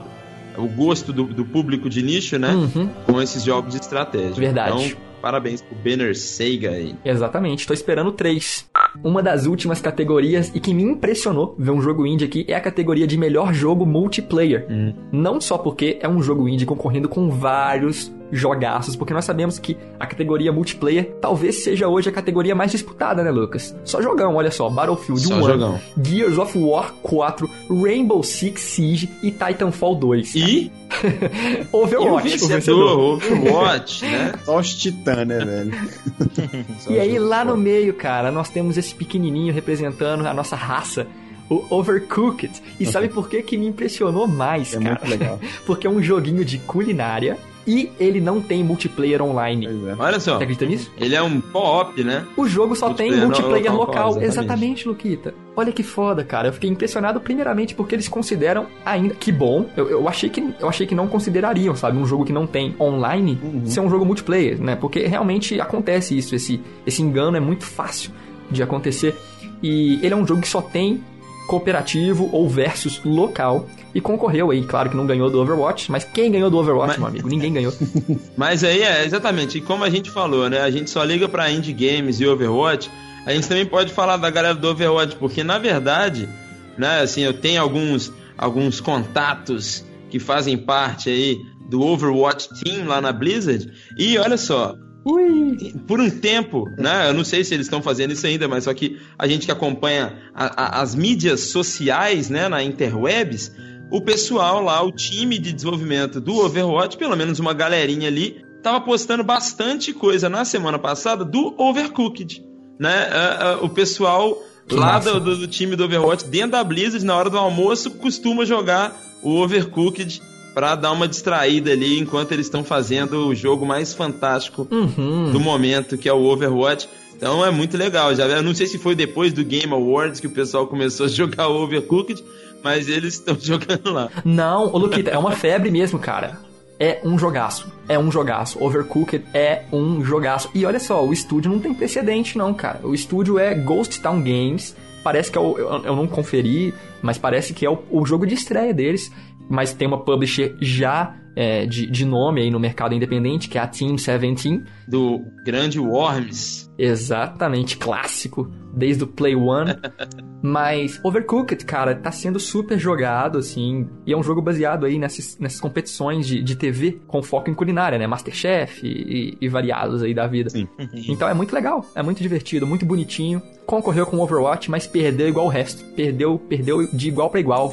a- 0.56 0.62
o 0.62 0.68
gosto 0.68 1.14
do, 1.14 1.24
do 1.26 1.46
público 1.46 1.90
de 1.90 2.02
nicho, 2.02 2.38
né? 2.40 2.50
Uhum. 2.52 2.90
Com 3.06 3.22
esses 3.22 3.44
jogos 3.44 3.74
de 3.74 3.80
estratégia. 3.82 4.34
Verdade. 4.36 4.72
Então, 4.86 4.98
parabéns 5.28 5.62
pro 5.62 5.76
Banner 5.76 6.16
Sega 6.16 6.70
aí. 6.70 6.96
Exatamente, 7.04 7.68
tô 7.68 7.74
esperando 7.74 8.14
três. 8.14 8.66
Uma 9.04 9.22
das 9.22 9.46
últimas 9.46 9.82
categorias 9.82 10.50
e 10.56 10.60
que 10.62 10.74
me 10.74 10.84
impressionou 10.84 11.54
ver 11.60 11.72
um 11.72 11.82
jogo 11.82 12.08
indie 12.08 12.24
aqui 12.24 12.46
é 12.48 12.56
a 12.56 12.62
categoria 12.62 13.06
de 13.06 13.18
melhor 13.18 13.54
jogo 13.54 13.86
multiplayer. 13.86 14.66
Hum. 14.70 14.94
Não 15.12 15.42
só 15.42 15.58
porque 15.58 16.00
é 16.02 16.08
um 16.08 16.22
jogo 16.22 16.48
indie 16.48 16.66
concorrendo 16.66 17.10
com 17.10 17.30
vários 17.30 18.10
jogaços, 18.32 18.96
porque 18.96 19.14
nós 19.14 19.26
sabemos 19.26 19.60
que 19.60 19.78
a 20.00 20.06
categoria 20.06 20.52
multiplayer 20.52 21.16
talvez 21.22 21.64
seja 21.64 21.88
hoje 21.88 22.10
a 22.10 22.12
categoria 22.12 22.56
mais 22.56 22.72
disputada, 22.72 23.24
né, 23.24 23.32
Lucas? 23.32 23.76
Só 23.84 24.02
jogão, 24.02 24.36
olha 24.36 24.52
só, 24.52 24.70
Battlefield 24.70 25.22
Só 25.22 25.36
1, 25.36 25.44
jogão. 25.44 25.80
Gears 26.02 26.38
of 26.38 26.58
War 26.58 26.94
4, 27.02 27.50
Rainbow 27.70 28.24
Six 28.24 28.62
Siege 28.62 29.10
e 29.24 29.32
Titanfall 29.32 29.96
2. 29.96 30.36
E, 30.36 30.40
e 30.40 30.72
Overwatch, 31.72 32.44
o 32.44 32.48
vencedor. 32.48 33.00
Overwatch, 33.00 34.06
né? 34.06 34.34
Só 34.46 34.60
os 34.60 34.74
titãs, 34.74 35.28
né, 35.28 35.40
velho? 35.40 35.72
E 36.90 37.00
aí 37.00 37.20
lá 37.20 37.44
no 37.44 37.58
meio, 37.58 37.94
cara, 37.94 38.32
nós 38.32 38.50
temos 38.50 38.78
esse 38.78 38.94
pequenininho 38.96 39.54
representando 39.54 40.26
a 40.26 40.34
nossa 40.34 40.56
raça, 40.56 41.06
o 41.50 41.66
Overcooked. 41.70 42.52
E 42.80 42.86
sabe 42.86 43.10
por 43.10 43.30
que 43.30 43.42
que 43.42 43.58
me 43.58 43.68
impressionou 43.68 44.28
mais, 44.28 44.74
É 44.74 44.80
cara? 44.80 44.90
muito 45.02 45.08
legal. 45.10 45.40
Porque 45.66 45.88
é 45.88 45.90
um 45.90 46.02
joguinho 46.02 46.44
de 46.46 46.58
culinária 46.60 47.38
e 47.68 47.92
ele 48.00 48.22
não 48.22 48.42
tem 48.42 48.64
multiplayer 48.64 49.22
online. 49.22 49.66
É. 49.68 49.96
Olha 50.00 50.20
só. 50.20 50.38
Você 50.38 50.44
acredita 50.44 50.66
nisso? 50.66 50.90
Ele 50.98 51.14
é 51.16 51.22
um 51.22 51.42
co-op, 51.42 52.02
né? 52.04 52.26
O 52.38 52.48
jogo 52.48 52.76
só 52.76 52.94
tem 52.94 53.12
Multiplayer 53.12 53.28
multiplayer 53.28 53.72
no- 53.72 53.78
local. 53.78 54.08
local, 54.08 54.24
Exatamente. 54.24 54.48
exatamente. 54.48 54.88
Luquita. 54.88 55.34
Olha 55.56 55.72
que 55.72 55.84
foda, 55.84 56.24
cara. 56.24 56.48
Eu 56.48 56.54
fiquei 56.54 56.70
impressionado 56.70 57.20
primeiramente 57.20 57.76
porque 57.76 57.94
eles 57.96 58.08
consideram 58.08 58.68
ainda 58.86 59.14
que 59.16 59.32
bom. 59.32 59.66
Eu, 59.76 59.90
eu 59.90 60.08
achei 60.08 60.30
que 60.30 60.42
eu 60.60 60.70
achei 60.70 60.88
que 60.88 60.96
não 60.96 61.08
considerariam, 61.08 61.76
sabe, 61.76 61.98
um 61.98 62.06
jogo 62.06 62.24
que 62.24 62.32
não 62.34 62.48
tem 62.48 62.74
online 62.80 63.38
ser 63.66 63.82
um 63.82 63.90
jogo 63.90 64.06
multiplayer, 64.06 64.62
né? 64.62 64.76
Porque 64.76 65.06
realmente 65.06 65.60
acontece 65.60 66.18
isso, 66.18 66.34
esse 66.36 66.62
esse 66.86 67.02
engano 67.02 67.36
é 67.36 67.40
muito 67.42 67.66
fácil 67.66 68.12
de 68.50 68.64
acontecer. 68.64 69.14
E 69.62 69.96
ele 70.04 70.14
é 70.14 70.16
um 70.16 70.26
jogo 70.26 70.42
que 70.42 70.48
só 70.48 70.62
tem 70.62 71.04
cooperativo 71.48 72.30
ou 72.32 72.48
versus 72.48 73.02
local 73.04 73.68
e 73.96 74.00
concorreu 74.02 74.52
aí, 74.52 74.64
claro 74.64 74.90
que 74.90 74.96
não 74.98 75.08
ganhou 75.08 75.30
do 75.30 75.40
Overwatch, 75.42 75.92
mas 75.92 76.04
quem 76.04 76.32
ganhou 76.32 76.50
do 76.52 76.58
Overwatch, 76.58 76.90
Mas- 76.90 76.98
meu 77.00 77.08
amigo? 77.08 77.28
Ninguém 77.30 77.54
ganhou. 77.54 77.74
Mas 78.38 78.64
aí 78.64 78.84
é 78.84 79.04
exatamente, 79.06 79.58
e 79.58 79.62
como 79.62 79.84
a 79.84 79.90
gente 79.90 80.12
falou, 80.12 80.50
né? 80.50 80.62
A 80.62 80.70
gente 80.70 80.90
só 80.90 81.04
liga 81.04 81.28
pra 81.28 81.50
indie 81.50 81.74
games 81.74 82.20
e 82.20 82.28
Overwatch. 82.28 82.92
A 83.26 83.34
gente 83.34 83.48
também 83.48 83.66
pode 83.66 83.92
falar 83.92 84.18
da 84.18 84.30
galera 84.30 84.54
do 84.54 84.68
Overwatch, 84.68 85.16
porque 85.16 85.44
na 85.44 85.58
verdade, 85.58 86.30
né, 86.78 87.00
assim, 87.02 87.22
eu 87.22 87.34
tenho 87.34 87.62
alguns 87.62 88.12
alguns 88.38 88.80
contatos 88.80 89.84
que 90.12 90.20
fazem 90.20 90.56
parte 90.58 91.10
aí 91.10 91.38
do 91.68 91.82
Overwatch 91.82 92.50
Team 92.64 92.86
lá 92.88 93.02
na 93.02 93.12
Blizzard. 93.12 93.68
E 93.98 94.18
olha 94.20 94.38
só, 94.38 94.76
Ui. 95.10 95.74
por 95.88 96.00
um 96.02 96.10
tempo, 96.10 96.70
né? 96.78 97.10
Eu 97.10 97.14
não 97.14 97.24
sei 97.24 97.44
se 97.44 97.54
eles 97.54 97.66
estão 97.68 97.82
fazendo 97.82 98.12
isso 98.12 98.26
ainda, 98.28 98.48
mas 98.48 98.66
só 98.66 98.74
que 98.74 98.98
a 99.18 99.28
gente 99.28 99.46
que 99.46 99.52
acompanha 99.52 100.18
a- 100.36 100.64
a- 100.80 100.82
as 100.82 100.94
mídias 100.96 101.42
sociais, 101.52 102.30
né, 102.30 102.48
na 102.50 102.62
interwebs, 102.64 103.52
o 103.90 104.02
pessoal 104.02 104.62
lá, 104.62 104.84
o 104.84 104.92
time 104.92 105.40
de 105.40 105.54
desenvolvimento 105.54 106.20
do 106.20 106.36
Overwatch, 106.36 106.98
pelo 106.98 107.16
menos 107.16 107.40
uma 107.40 107.54
galerinha 107.54 108.08
ali, 108.10 108.42
tava 108.62 108.82
postando 108.82 109.24
bastante 109.24 109.94
coisa 109.94 110.28
na 110.28 110.44
semana 110.44 110.78
passada 110.78 111.24
do 111.24 111.54
Overcooked, 111.58 112.44
né? 112.80 113.08
Ah, 113.12 113.38
ah, 113.62 113.66
o 113.66 113.70
pessoal 113.70 114.38
Que 114.68 114.76
lá 114.76 115.00
do, 115.00 115.20
do- 115.22 115.38
do 115.38 115.48
time 115.48 115.78
do 115.78 115.86
Overwatch, 115.86 116.26
dentro 116.26 116.52
da 116.52 116.64
Blizzard, 116.66 117.06
na 117.06 117.16
hora 117.16 117.30
do 117.30 117.38
almoço, 117.38 117.92
costuma 117.92 118.44
jogar 118.44 118.94
o 119.24 119.30
Overcooked 119.42 120.22
pra 120.58 120.74
dar 120.74 120.92
uma 120.92 121.08
distraída 121.08 121.70
ali 121.70 122.00
enquanto 122.00 122.32
eles 122.32 122.48
estão 122.48 122.64
fazendo 122.64 123.28
o 123.28 123.36
jogo 123.36 123.64
mais 123.64 123.94
fantástico 123.94 124.68
Uhum. 124.72 125.30
do 125.32 125.40
momento, 125.40 126.00
que 126.00 126.10
é 126.10 126.14
o 126.14 126.24
Overwatch. 126.26 126.90
Então 127.16 127.46
é 127.46 127.52
muito 127.52 127.78
legal. 127.78 128.16
Já, 128.16 128.26
eu 128.26 128.42
não 128.42 128.56
sei 128.56 128.66
se 128.66 128.80
foi 128.80 128.96
depois 128.96 129.32
do 129.32 129.44
Game 129.44 129.72
Awards 129.72 130.20
que 130.20 130.26
o 130.26 130.32
pessoal 130.32 130.66
começou 130.66 131.06
a 131.06 131.10
jogar 131.14 131.48
Overcooked, 131.48 132.24
mas 132.64 132.90
eles 132.90 133.14
estão 133.14 133.38
jogando 133.40 133.92
lá. 133.94 134.10
Não, 134.26 134.74
ô 134.74 134.80
Luquita, 134.80 135.12
é 135.12 135.18
uma 135.20 135.30
febre 135.34 135.70
mesmo, 135.70 136.00
cara. 136.00 136.40
É 136.80 137.02
um 137.04 137.20
jogaço. 137.20 137.68
É 137.88 138.00
um 138.00 138.12
jogaço. 138.12 138.58
Overcooked 138.60 139.26
é 139.36 139.62
um 139.72 140.04
jogaço. 140.04 140.50
E 140.56 140.66
olha 140.66 140.80
só, 140.80 141.06
o 141.06 141.14
estúdio 141.14 141.52
não 141.52 141.60
tem 141.60 141.72
precedente, 141.72 142.36
não, 142.36 142.52
cara. 142.52 142.80
O 142.82 142.96
estúdio 142.96 143.38
é 143.38 143.54
Ghost 143.54 144.02
Town 144.02 144.24
Games. 144.24 144.76
Parece 145.04 145.32
que 145.32 145.38
é 145.38 145.42
o, 145.42 145.56
eu, 145.56 145.70
eu 145.86 145.96
não 145.96 146.08
conferi, 146.08 146.74
mas 147.00 147.20
parece 147.20 147.54
que 147.54 147.64
é 147.64 147.70
o, 147.70 147.78
o 147.92 148.04
jogo 148.08 148.26
de 148.26 148.34
estreia 148.34 148.74
deles. 148.74 149.12
Mas 149.50 149.74
tem 149.74 149.88
uma 149.88 150.04
publisher 150.04 150.56
já 150.62 151.16
é, 151.36 151.66
de, 151.66 151.90
de 151.90 152.06
nome 152.06 152.42
aí 152.42 152.50
no 152.50 152.60
mercado 152.60 152.96
independente, 152.96 153.48
que 153.48 153.58
é 153.58 153.62
a 153.62 153.68
Team 153.68 153.96
17. 153.96 154.64
Do 154.88 155.24
grande 155.44 155.80
Worms. 155.80 156.67
Exatamente, 156.78 157.78
clássico, 157.78 158.52
desde 158.74 159.04
o 159.04 159.08
Play 159.08 159.36
One. 159.36 159.76
Mas 160.42 161.00
Overcooked, 161.04 161.66
cara, 161.66 161.96
tá 161.96 162.12
sendo 162.12 162.40
super 162.40 162.78
jogado, 162.78 163.40
assim. 163.40 163.90
E 164.06 164.14
é 164.14 164.18
um 164.18 164.22
jogo 164.22 164.42
baseado 164.42 164.86
aí 164.86 165.00
nessas, 165.00 165.38
nessas 165.40 165.60
competições 165.60 166.28
de, 166.28 166.44
de 166.44 166.56
TV 166.56 167.00
com 167.08 167.24
foco 167.24 167.50
em 167.50 167.56
culinária, 167.56 167.98
né? 167.98 168.06
Masterchef 168.06 168.86
e, 168.86 168.90
e, 168.90 169.38
e 169.42 169.50
variados 169.50 170.04
aí 170.04 170.14
da 170.14 170.28
vida. 170.28 170.50
Sim. 170.50 170.68
Então 171.08 171.28
é 171.28 171.34
muito 171.34 171.54
legal, 171.54 171.86
é 171.96 172.04
muito 172.04 172.22
divertido, 172.22 172.68
muito 172.68 172.86
bonitinho. 172.86 173.42
Concorreu 173.66 174.06
com 174.06 174.20
Overwatch, 174.20 174.70
mas 174.70 174.88
perdeu 174.88 175.28
igual 175.28 175.46
o 175.46 175.50
resto. 175.50 175.84
Perdeu, 175.96 176.38
perdeu 176.38 176.88
de 176.88 177.08
igual 177.08 177.30
para 177.30 177.40
igual, 177.40 177.72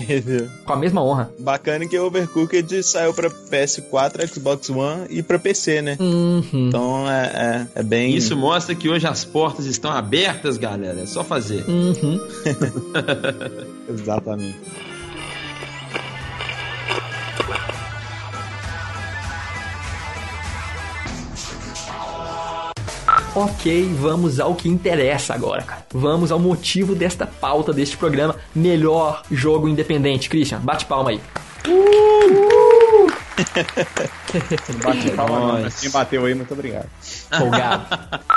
com 0.65 0.73
a 0.73 0.77
mesma 0.77 1.03
honra. 1.03 1.33
Bacana 1.39 1.87
que 1.87 1.99
o 1.99 2.07
Overcooked 2.07 2.83
saiu 2.83 3.13
pra 3.13 3.29
PS4, 3.29 4.27
Xbox 4.27 4.71
One 4.71 5.07
e 5.11 5.23
pra 5.23 5.39
PC, 5.39 5.83
né? 5.83 5.97
Uhum. 6.01 6.69
Então 6.69 7.11
é, 7.11 7.67
é, 7.75 7.81
é 7.81 7.83
bem. 7.83 8.15
Isso 8.15 8.37
mostra 8.37 8.75
que 8.75 8.89
hoje 8.95 9.07
as 9.07 9.25
portas 9.25 9.67
estão 9.67 9.91
abertas, 9.91 10.57
galera. 10.57 11.01
É 11.01 11.07
só 11.07 11.25
fazer. 11.25 11.65
Uhum. 11.69 12.21
Exatamente. 13.89 14.59
Ok, 23.37 23.93
vamos 23.99 24.39
ao 24.39 24.55
que 24.55 24.69
interessa 24.69 25.35
agora, 25.35 25.63
cara. 25.63 25.85
Vamos 25.93 26.31
ao 26.31 26.39
motivo 26.39 26.95
desta 26.95 27.27
pauta 27.27 27.73
deste 27.73 27.97
programa. 27.97 28.37
Melhor 28.55 29.25
jogo 29.29 29.69
independente. 29.69 30.29
Christian, 30.29 30.61
bate 30.61 30.87
palma 30.87 31.11
aí. 31.11 31.21
Não 34.69 34.79
bate 34.85 35.11
palma, 35.11 35.41
não, 35.41 35.47
Nossa. 35.49 35.63
mas 35.63 35.81
quem 35.81 35.91
bateu 35.91 36.25
aí, 36.25 36.35
muito 36.35 36.55
obrigado. 36.55 36.89
Folgado. 37.37 37.87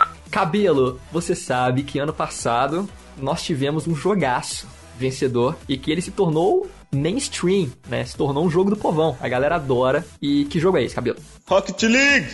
Cabelo, 0.30 1.00
você 1.12 1.34
sabe 1.36 1.84
que 1.84 2.00
ano 2.00 2.13
passado 2.13 2.88
nós 3.18 3.44
tivemos 3.44 3.88
um 3.88 3.96
jogaço 3.96 4.68
vencedor 4.98 5.56
e 5.68 5.78
que 5.78 5.92
ele 5.92 6.02
se 6.02 6.12
tornou 6.12 6.68
mainstream, 6.93 7.69
né? 7.88 8.04
Se 8.06 8.15
tornou 8.15 8.45
um 8.45 8.50
jogo 8.50 8.69
do 8.69 8.78
povão. 8.78 9.17
A 9.19 9.28
galera 9.28 9.56
adora. 9.56 10.06
E 10.21 10.45
que 10.45 10.60
jogo 10.60 10.78
é 10.78 10.84
esse, 10.84 10.95
Cabelo? 10.95 11.17
Rocket 11.47 11.82
League! 11.84 12.28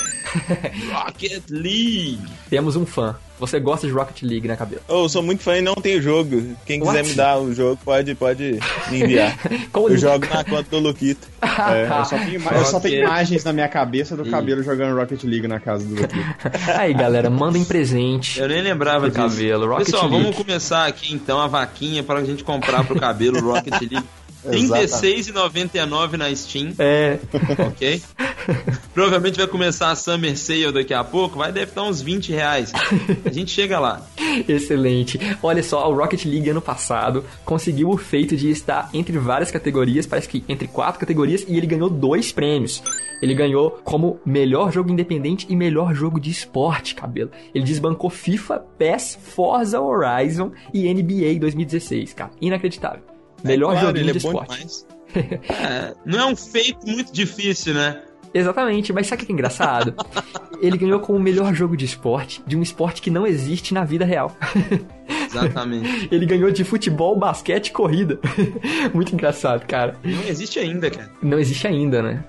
Rocket 0.92 1.44
League. 1.50 2.20
Temos 2.50 2.76
um 2.76 2.86
fã. 2.86 3.16
Você 3.40 3.60
gosta 3.60 3.86
de 3.86 3.92
Rocket 3.94 4.22
League, 4.24 4.48
né, 4.48 4.56
Cabelo? 4.56 4.82
Oh, 4.88 5.04
eu 5.04 5.10
sou 5.10 5.22
muito 5.22 5.44
fã 5.44 5.58
e 5.58 5.62
não 5.62 5.76
tenho 5.76 6.02
jogo. 6.02 6.56
Quem 6.66 6.80
quiser 6.80 6.98
What? 7.00 7.10
me 7.10 7.14
dar 7.16 7.40
o 7.40 7.54
jogo, 7.54 7.80
pode, 7.84 8.16
pode 8.16 8.60
me 8.90 9.04
enviar. 9.04 9.38
Como 9.72 9.90
eu 9.90 9.98
jogo 9.98 10.26
na 10.34 10.44
conta 10.44 10.64
do 10.70 10.80
Luquito. 10.80 11.28
É, 11.54 11.88
eu, 12.00 12.06
só 12.06 12.18
tenho, 12.18 12.36
ima- 12.36 12.52
eu 12.52 12.66
só 12.66 12.80
tenho 12.80 13.04
imagens 13.04 13.44
na 13.44 13.54
minha 13.54 13.68
cabeça 13.68 14.16
do 14.18 14.26
cabelo 14.26 14.64
jogando 14.64 14.98
Rocket 14.98 15.24
League 15.24 15.48
na 15.48 15.60
casa 15.60 15.86
do 15.86 15.94
Luquito. 15.94 16.16
Aí, 16.80 16.94
galera, 16.96 17.30
mandem 17.30 17.64
presente. 17.64 18.40
Eu 18.40 18.48
nem 18.48 18.62
lembrava 18.62 19.08
disso. 19.10 19.22
cabelo, 19.22 19.68
Rocket 19.68 19.86
Pessoal, 19.86 20.08
League. 20.10 20.24
vamos 20.24 20.38
começar 20.38 20.88
aqui 20.88 21.14
então 21.14 21.40
a 21.40 21.46
vaquinha 21.48 22.02
para 22.02 22.20
a 22.20 22.24
gente 22.24 22.44
comprar 22.44 22.84
pro 22.86 23.00
cabelo 23.00 23.38
o 23.38 23.52
Rocket 23.54 23.74
League. 23.82 24.04
Exatamente. 24.46 25.32
R$36,99 25.32 26.18
na 26.18 26.36
Steam, 26.36 26.74
É, 26.78 27.20
ok? 27.68 28.02
Provavelmente 28.94 29.38
vai 29.38 29.48
começar 29.48 29.92
a 29.92 29.96
Summer 29.96 30.38
Sale 30.38 30.72
daqui 30.72 30.94
a 30.94 31.04
pouco, 31.04 31.38
vai 31.38 31.52
deve 31.52 31.72
estar 31.72 31.84
uns 31.84 32.02
20 32.02 32.32
reais. 32.32 32.72
A 33.26 33.32
gente 33.32 33.52
chega 33.52 33.80
lá. 33.80 34.06
excelente. 34.48 35.20
Olha 35.42 35.64
só, 35.64 35.90
o 35.90 35.96
Rocket 35.96 36.26
League 36.26 36.50
ano 36.50 36.62
passado 36.62 37.24
conseguiu 37.46 37.90
o 37.90 37.98
feito 37.98 38.36
de 38.36 38.50
estar 38.50 38.90
entre 38.94 39.18
várias 39.18 39.52
categorias, 39.52 40.06
parece 40.06 40.28
que 40.28 40.44
entre 40.48 40.68
quatro 40.68 41.00
categorias, 41.00 41.46
e 41.48 41.56
ele 41.56 41.68
ganhou 41.68 41.90
dois 41.90 42.32
prêmios. 42.32 42.84
Ele 43.22 43.34
ganhou 43.34 43.80
como 43.84 44.20
melhor 44.26 44.72
jogo 44.72 44.92
independente 44.92 45.48
e 45.50 45.56
melhor 45.56 45.96
jogo 45.96 46.20
de 46.20 46.30
esporte, 46.30 46.94
cabelo. 46.94 47.32
Ele 47.56 47.64
desbancou 47.64 48.10
FIFA, 48.10 48.60
PES, 48.78 49.18
Forza 49.34 49.80
Horizon 49.80 50.52
e 50.74 50.94
NBA 50.94 51.40
2016, 51.40 52.14
cara. 52.14 52.32
Inacreditável. 52.42 53.13
Melhor 53.44 53.72
claro, 53.72 53.88
joguinho 53.88 54.04
ele 54.06 54.12
de 54.12 54.26
é 54.26 54.30
esporte. 54.30 54.86
É, 55.16 55.94
não 56.06 56.20
é 56.20 56.26
um 56.26 56.36
feito 56.36 56.88
muito 56.88 57.14
difícil, 57.14 57.74
né? 57.74 58.02
Exatamente, 58.34 58.92
mas 58.92 59.06
sabe 59.06 59.22
o 59.22 59.26
que 59.26 59.32
é 59.32 59.34
engraçado? 59.34 59.94
Ele 60.60 60.78
ganhou 60.78 61.00
como 61.00 61.20
melhor 61.20 61.54
jogo 61.54 61.78
de 61.78 61.86
esporte, 61.86 62.42
de 62.48 62.58
um 62.58 62.62
esporte 62.62 63.02
que 63.02 63.12
não 63.12 63.28
existe 63.28 63.74
na 63.74 63.84
vida 63.84 64.06
real. 64.06 64.36
Exatamente. 65.30 66.08
Ele 66.12 66.26
ganhou 66.26 66.50
de 66.50 66.64
futebol, 66.64 67.16
basquete 67.18 67.68
e 67.68 67.72
corrida. 67.72 68.20
Muito 68.94 69.14
engraçado, 69.14 69.68
cara. 69.68 69.98
Não 70.04 70.24
existe 70.24 70.60
ainda, 70.60 70.90
cara. 70.90 71.12
Não 71.22 71.38
existe 71.38 71.68
ainda, 71.68 72.02
né? 72.02 72.24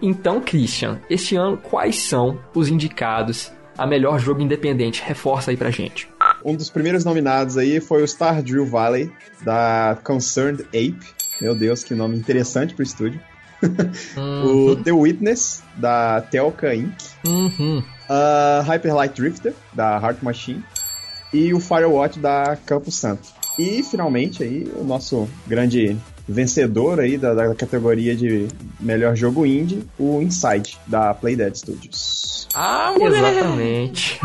então, 0.00 0.40
Christian, 0.40 1.00
este 1.10 1.34
ano 1.34 1.56
quais 1.56 1.96
são 1.96 2.38
os 2.54 2.68
indicados 2.68 3.50
a 3.76 3.86
melhor 3.86 4.18
jogo 4.18 4.40
independente? 4.40 5.02
Reforça 5.04 5.50
aí 5.50 5.56
pra 5.56 5.70
gente. 5.70 6.08
Um 6.44 6.54
dos 6.54 6.70
primeiros 6.70 7.04
nominados 7.04 7.56
aí 7.56 7.80
foi 7.80 8.02
o 8.02 8.06
Stardew 8.06 8.66
Valley, 8.66 9.10
da 9.42 9.98
Concerned 10.04 10.62
Ape. 10.68 11.06
Meu 11.40 11.54
Deus, 11.54 11.82
que 11.84 11.94
nome 11.94 12.16
interessante 12.16 12.74
pro 12.74 12.82
estúdio. 12.82 13.20
o 14.44 14.76
The 14.76 14.92
Witness, 14.92 15.62
da 15.76 16.20
Telka 16.20 16.74
Inc. 16.74 16.94
Uhum. 17.26 17.82
a 18.08 18.62
Hyper 18.66 18.94
Light 18.94 19.14
Drifter, 19.14 19.54
da 19.72 19.98
Heart 19.98 20.22
Machine, 20.22 20.64
e 21.32 21.52
o 21.52 21.60
Firewatch 21.60 22.18
da 22.18 22.56
Campo 22.64 22.90
Santo. 22.90 23.28
E 23.58 23.82
finalmente 23.82 24.42
aí 24.42 24.70
o 24.76 24.84
nosso 24.84 25.28
grande 25.46 25.96
vencedor 26.28 27.00
aí 27.00 27.16
da, 27.16 27.34
da 27.34 27.54
categoria 27.54 28.14
de 28.14 28.48
melhor 28.80 29.14
jogo 29.14 29.46
indie, 29.46 29.84
o 29.98 30.20
Inside 30.20 30.78
da 30.86 31.14
Playdead 31.14 31.56
Studios. 31.56 32.48
Ah, 32.54 32.92
moleque! 32.98 33.38
Exatamente. 33.38 34.20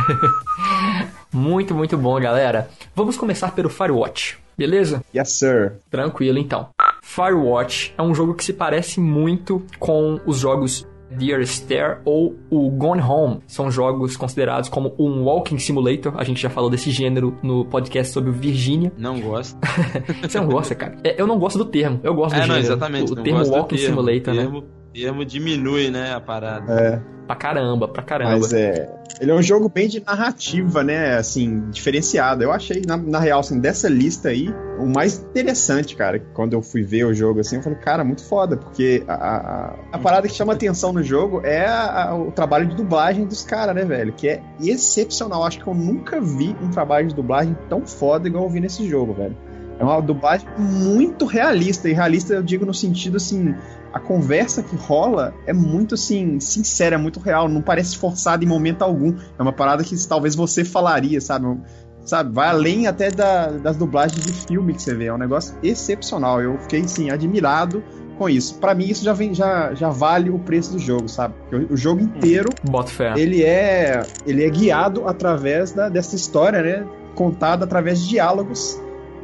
muito, 1.31 1.75
muito 1.75 1.97
bom, 1.97 2.19
galera. 2.19 2.69
Vamos 2.95 3.17
começar 3.17 3.51
pelo 3.53 3.69
Firewatch, 3.69 4.37
beleza? 4.57 5.03
Yes, 5.15 5.31
sir. 5.31 5.73
Tranquilo, 5.89 6.37
então. 6.37 6.69
Firewatch 7.01 7.93
é 7.97 8.01
um 8.01 8.15
jogo 8.15 8.33
que 8.33 8.43
se 8.43 8.53
parece 8.53 8.99
muito 8.99 9.65
com 9.79 10.19
os 10.25 10.39
jogos 10.39 10.87
Dear 11.17 11.41
Stare 11.41 11.99
ou 12.05 12.35
o 12.49 12.69
Gone 12.69 13.01
Home. 13.01 13.39
São 13.47 13.69
jogos 13.71 14.15
considerados 14.17 14.69
como 14.69 14.93
um 14.99 15.23
walking 15.23 15.57
simulator. 15.59 16.13
A 16.17 16.23
gente 16.23 16.41
já 16.41 16.49
falou 16.49 16.69
desse 16.69 16.89
gênero 16.91 17.37
no 17.43 17.65
podcast 17.65 18.13
sobre 18.13 18.29
o 18.29 18.33
Virginia. 18.33 18.91
Não 18.97 19.19
gosto. 19.19 19.57
Você 20.21 20.39
não 20.39 20.47
gosta, 20.47 20.73
cara? 20.75 20.97
É, 21.03 21.21
eu 21.21 21.27
não 21.27 21.37
gosto 21.39 21.57
do 21.57 21.65
termo. 21.65 21.99
Eu 22.03 22.13
gosto 22.13 22.35
do 22.35 22.37
É, 22.37 22.39
não, 22.41 22.55
gênero. 22.55 22.65
exatamente. 22.65 23.11
O, 23.11 23.15
termo 23.15 23.43
do 23.43 23.49
walking 23.51 23.75
termo. 23.75 23.89
simulator, 23.89 24.33
né? 24.33 24.63
Termo, 24.93 25.19
termo 25.19 25.25
diminui, 25.25 25.89
né, 25.89 26.13
a 26.13 26.19
parada. 26.19 26.71
É, 26.73 27.11
Pra 27.27 27.35
caramba, 27.35 27.87
pra 27.87 28.03
caramba. 28.03 28.31
mas 28.31 28.51
é. 28.51 28.93
Ele 29.21 29.31
é 29.31 29.33
um 29.33 29.41
jogo 29.41 29.69
bem 29.69 29.87
de 29.87 30.03
narrativa, 30.03 30.83
né? 30.83 31.15
Assim, 31.15 31.69
diferenciado. 31.69 32.43
Eu 32.43 32.51
achei, 32.51 32.81
na, 32.85 32.97
na 32.97 33.19
real, 33.19 33.39
assim, 33.39 33.57
dessa 33.59 33.87
lista 33.87 34.29
aí, 34.29 34.53
o 34.79 34.85
mais 34.85 35.19
interessante, 35.19 35.95
cara. 35.95 36.19
Quando 36.33 36.53
eu 36.53 36.61
fui 36.61 36.81
ver 36.81 37.05
o 37.05 37.13
jogo, 37.13 37.39
assim, 37.39 37.57
eu 37.57 37.61
falei, 37.61 37.77
cara, 37.79 38.03
muito 38.03 38.25
foda, 38.27 38.57
porque 38.57 39.03
a, 39.07 39.13
a, 39.13 39.75
a 39.93 39.99
parada 39.99 40.27
que 40.27 40.33
chama 40.33 40.51
atenção 40.53 40.91
no 40.91 41.01
jogo 41.01 41.39
é 41.45 41.65
a- 41.65 42.09
a- 42.09 42.15
o 42.15 42.31
trabalho 42.33 42.67
de 42.67 42.75
dublagem 42.75 43.25
dos 43.25 43.43
caras, 43.45 43.75
né, 43.75 43.85
velho? 43.85 44.11
Que 44.11 44.27
é 44.27 44.41
excepcional. 44.61 45.43
Acho 45.45 45.59
que 45.61 45.67
eu 45.67 45.73
nunca 45.75 46.19
vi 46.19 46.53
um 46.61 46.69
trabalho 46.69 47.07
de 47.07 47.15
dublagem 47.15 47.55
tão 47.69 47.85
foda 47.85 48.27
igual 48.27 48.43
eu 48.43 48.49
vi 48.49 48.59
nesse 48.59 48.85
jogo, 48.89 49.13
velho. 49.13 49.37
É 49.79 49.83
uma 49.83 50.01
dublagem 50.01 50.47
muito 50.57 51.25
realista. 51.25 51.87
E 51.89 51.93
realista 51.93 52.33
eu 52.33 52.43
digo 52.43 52.65
no 52.65 52.73
sentido 52.73 53.17
assim. 53.17 53.55
A 53.93 53.99
conversa 53.99 54.63
que 54.63 54.75
rola 54.75 55.33
é 55.45 55.53
muito 55.53 55.95
assim, 55.95 56.39
sincera, 56.39 56.95
é 56.95 56.97
muito 56.97 57.19
real. 57.19 57.49
Não 57.49 57.61
parece 57.61 57.97
forçada 57.97 58.43
em 58.43 58.47
momento 58.47 58.81
algum. 58.83 59.15
É 59.37 59.41
uma 59.41 59.51
parada 59.53 59.83
que 59.83 59.95
talvez 60.07 60.33
você 60.35 60.63
falaria, 60.63 61.19
sabe? 61.19 61.59
Sabe? 62.05 62.33
Vai 62.33 62.47
além 62.49 62.87
até 62.87 63.11
da- 63.11 63.47
das 63.51 63.77
dublagens 63.77 64.25
de 64.25 64.31
filme 64.33 64.73
que 64.73 64.81
você 64.81 64.95
vê. 64.95 65.05
É 65.05 65.13
um 65.13 65.17
negócio 65.17 65.55
excepcional. 65.61 66.41
Eu 66.41 66.57
fiquei 66.59 66.81
assim, 66.81 67.09
admirado 67.11 67.83
com 68.17 68.27
isso. 68.29 68.55
Pra 68.59 68.73
mim, 68.73 68.85
isso 68.85 69.03
já, 69.03 69.13
vem, 69.13 69.33
já, 69.33 69.73
já 69.73 69.89
vale 69.89 70.29
o 70.29 70.39
preço 70.39 70.71
do 70.73 70.79
jogo, 70.79 71.07
sabe? 71.09 71.33
Porque 71.49 71.73
O, 71.73 71.77
jogo 71.77 72.01
inteiro 72.01 72.49
fé. 72.87 73.13
ele 73.17 73.43
é 73.43 74.03
ele 74.25 74.43
é 74.43 74.49
guiado 74.49 75.07
através 75.07 75.71
da, 75.73 75.89
dessa 75.89 76.15
história, 76.15 76.61
né? 76.61 76.87
Contada 77.13 77.65
através 77.65 78.01
de 78.01 78.09
diálogos 78.09 78.79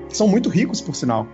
que 0.10 0.16
são 0.18 0.28
muito 0.28 0.50
ricos, 0.50 0.82
por 0.82 0.96
sinal. 0.96 1.26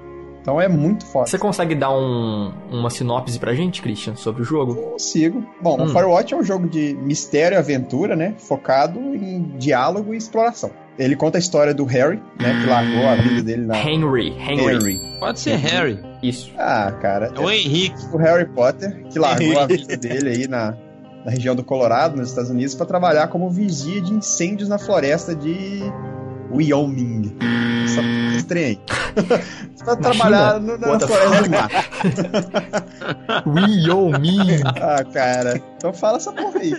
Então 0.43 0.59
é 0.59 0.67
muito 0.67 1.05
foda. 1.05 1.25
Você 1.25 1.37
consegue 1.39 1.73
dar 1.73 1.91
um- 1.97 2.51
uma 2.69 2.89
sinopse 2.89 3.39
pra 3.39 3.53
gente, 3.55 3.81
Christian, 3.81 4.15
sobre 4.15 4.41
o 4.41 4.45
jogo? 4.45 4.75
Consigo. 4.75 5.41
Bom, 5.61 5.79
Hum. 5.81 5.85
o 5.85 5.87
Firewatch 5.87 6.33
é 6.33 6.37
um 6.37 6.43
jogo 6.43 6.67
de 6.67 6.93
mistério 7.01 7.55
e 7.55 7.57
aventura, 7.57 8.13
né? 8.15 8.35
Focado 8.37 8.99
em 8.99 9.53
diálogo 9.57 10.13
e 10.13 10.17
exploração. 10.17 10.69
Ele 10.99 11.15
conta 11.15 11.37
a 11.37 11.39
história 11.39 11.73
do 11.73 11.85
Harry, 11.85 12.21
né? 12.39 12.59
Que 12.61 12.69
largou 12.69 13.07
a 13.07 13.15
vida 13.15 13.41
dele 13.41 13.65
na 13.65 13.79
Henry, 13.79 14.27
Henry. 14.37 14.75
Henry. 14.75 15.01
Pode 15.19 15.39
ser 15.39 15.55
Harry. 15.55 15.97
Isso. 16.21 16.51
Ah, 16.57 16.91
cara. 17.01 17.31
É 17.35 17.39
o 17.39 17.49
Henrique. 17.49 17.95
o 18.13 18.17
Harry 18.17 18.45
Potter, 18.45 19.01
que 19.09 19.17
largou 19.17 19.59
a 19.59 19.65
vida 19.65 19.95
dele 19.97 20.29
aí 20.29 20.47
na, 20.47 20.75
na 21.25 21.31
região 21.31 21.55
do 21.55 21.63
Colorado, 21.63 22.17
nos 22.17 22.29
Estados 22.29 22.51
Unidos, 22.51 22.75
para 22.75 22.85
trabalhar 22.85 23.27
como 23.29 23.49
vigia 23.49 24.01
de 24.01 24.13
incêndios 24.13 24.67
na 24.69 24.77
floresta 24.77 25.33
de 25.33 25.79
Wyoming. 26.53 27.35
Essa, 27.85 28.01
aí. 28.53 28.79
Você 29.75 29.83
vai 29.83 29.97
trabalhar 29.97 30.59
no, 30.59 30.77
na 30.77 30.99
floresta 30.99 31.43
do 31.43 31.49
mar. 31.49 31.69
Wyoming. 33.47 34.61
Ah, 34.79 35.03
cara. 35.11 35.61
Então 35.77 35.93
fala 35.93 36.17
essa 36.17 36.31
porra 36.31 36.59
aí. 36.59 36.73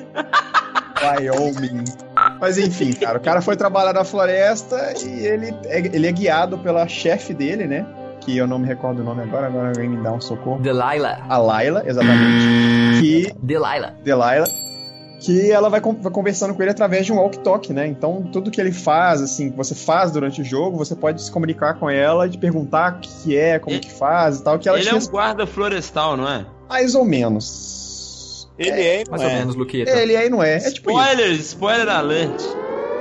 Wyoming. 1.02 1.84
Mas 2.40 2.58
enfim, 2.58 2.92
cara, 2.92 3.18
o 3.18 3.20
cara 3.20 3.42
foi 3.42 3.56
trabalhar 3.56 3.92
na 3.92 4.04
floresta 4.04 4.94
e 5.04 5.26
ele 5.26 5.54
é, 5.64 5.78
ele 5.78 6.06
é 6.06 6.12
guiado 6.12 6.56
pela 6.58 6.86
chefe 6.86 7.34
dele, 7.34 7.66
né? 7.66 7.84
Que 8.20 8.36
eu 8.38 8.46
não 8.46 8.58
me 8.58 8.66
recordo 8.66 9.02
o 9.02 9.04
nome 9.04 9.22
agora, 9.22 9.48
agora 9.48 9.68
alguém 9.68 9.88
me 9.88 10.02
dá 10.02 10.12
um 10.12 10.20
socorro. 10.20 10.60
Delilah. 10.60 11.20
A 11.28 11.36
Layla, 11.36 11.82
exatamente. 11.86 13.00
Que 13.00 13.34
Delilah. 13.42 13.92
Delilah, 14.02 14.46
que 15.24 15.50
ela 15.50 15.68
vai, 15.70 15.80
con- 15.80 15.96
vai 16.00 16.12
conversando 16.12 16.54
com 16.54 16.62
ele 16.62 16.70
através 16.70 17.06
de 17.06 17.12
um 17.12 17.16
walk-talk, 17.16 17.72
né? 17.72 17.86
Então, 17.86 18.22
tudo 18.32 18.50
que 18.50 18.60
ele 18.60 18.72
faz, 18.72 19.22
assim, 19.22 19.50
que 19.50 19.56
você 19.56 19.74
faz 19.74 20.10
durante 20.10 20.40
o 20.40 20.44
jogo, 20.44 20.76
você 20.76 20.94
pode 20.94 21.22
se 21.22 21.30
comunicar 21.30 21.74
com 21.74 21.88
ela, 21.88 22.28
de 22.28 22.36
perguntar 22.38 22.94
o 22.96 23.00
que 23.00 23.36
é, 23.36 23.58
como 23.58 23.74
Ele- 23.76 23.80
que 23.84 23.92
faz 23.92 24.38
e 24.40 24.44
tal, 24.44 24.58
que 24.58 24.68
ela 24.68 24.78
Ele 24.78 24.88
é 24.88 24.94
um 24.94 25.06
guarda 25.06 25.46
florestal, 25.46 26.16
não 26.16 26.28
é? 26.28 26.44
mais 26.68 26.94
ou 26.94 27.04
menos. 27.04 28.48
Ele 28.58 28.70
é, 28.70 29.04
não 29.04 29.10
Mais 29.12 29.22
ou 29.22 29.28
é. 29.28 29.34
menos, 29.38 29.54
Luqueta. 29.54 29.90
É, 29.90 30.02
ele 30.02 30.14
é 30.14 30.26
e 30.26 30.30
não 30.30 30.42
é. 30.42 30.56
É 30.56 30.70
tipo 30.70 30.90
isso. 30.90 31.00
Spoiler, 31.00 31.30
spoiler 31.40 31.88
alert. 31.88 32.42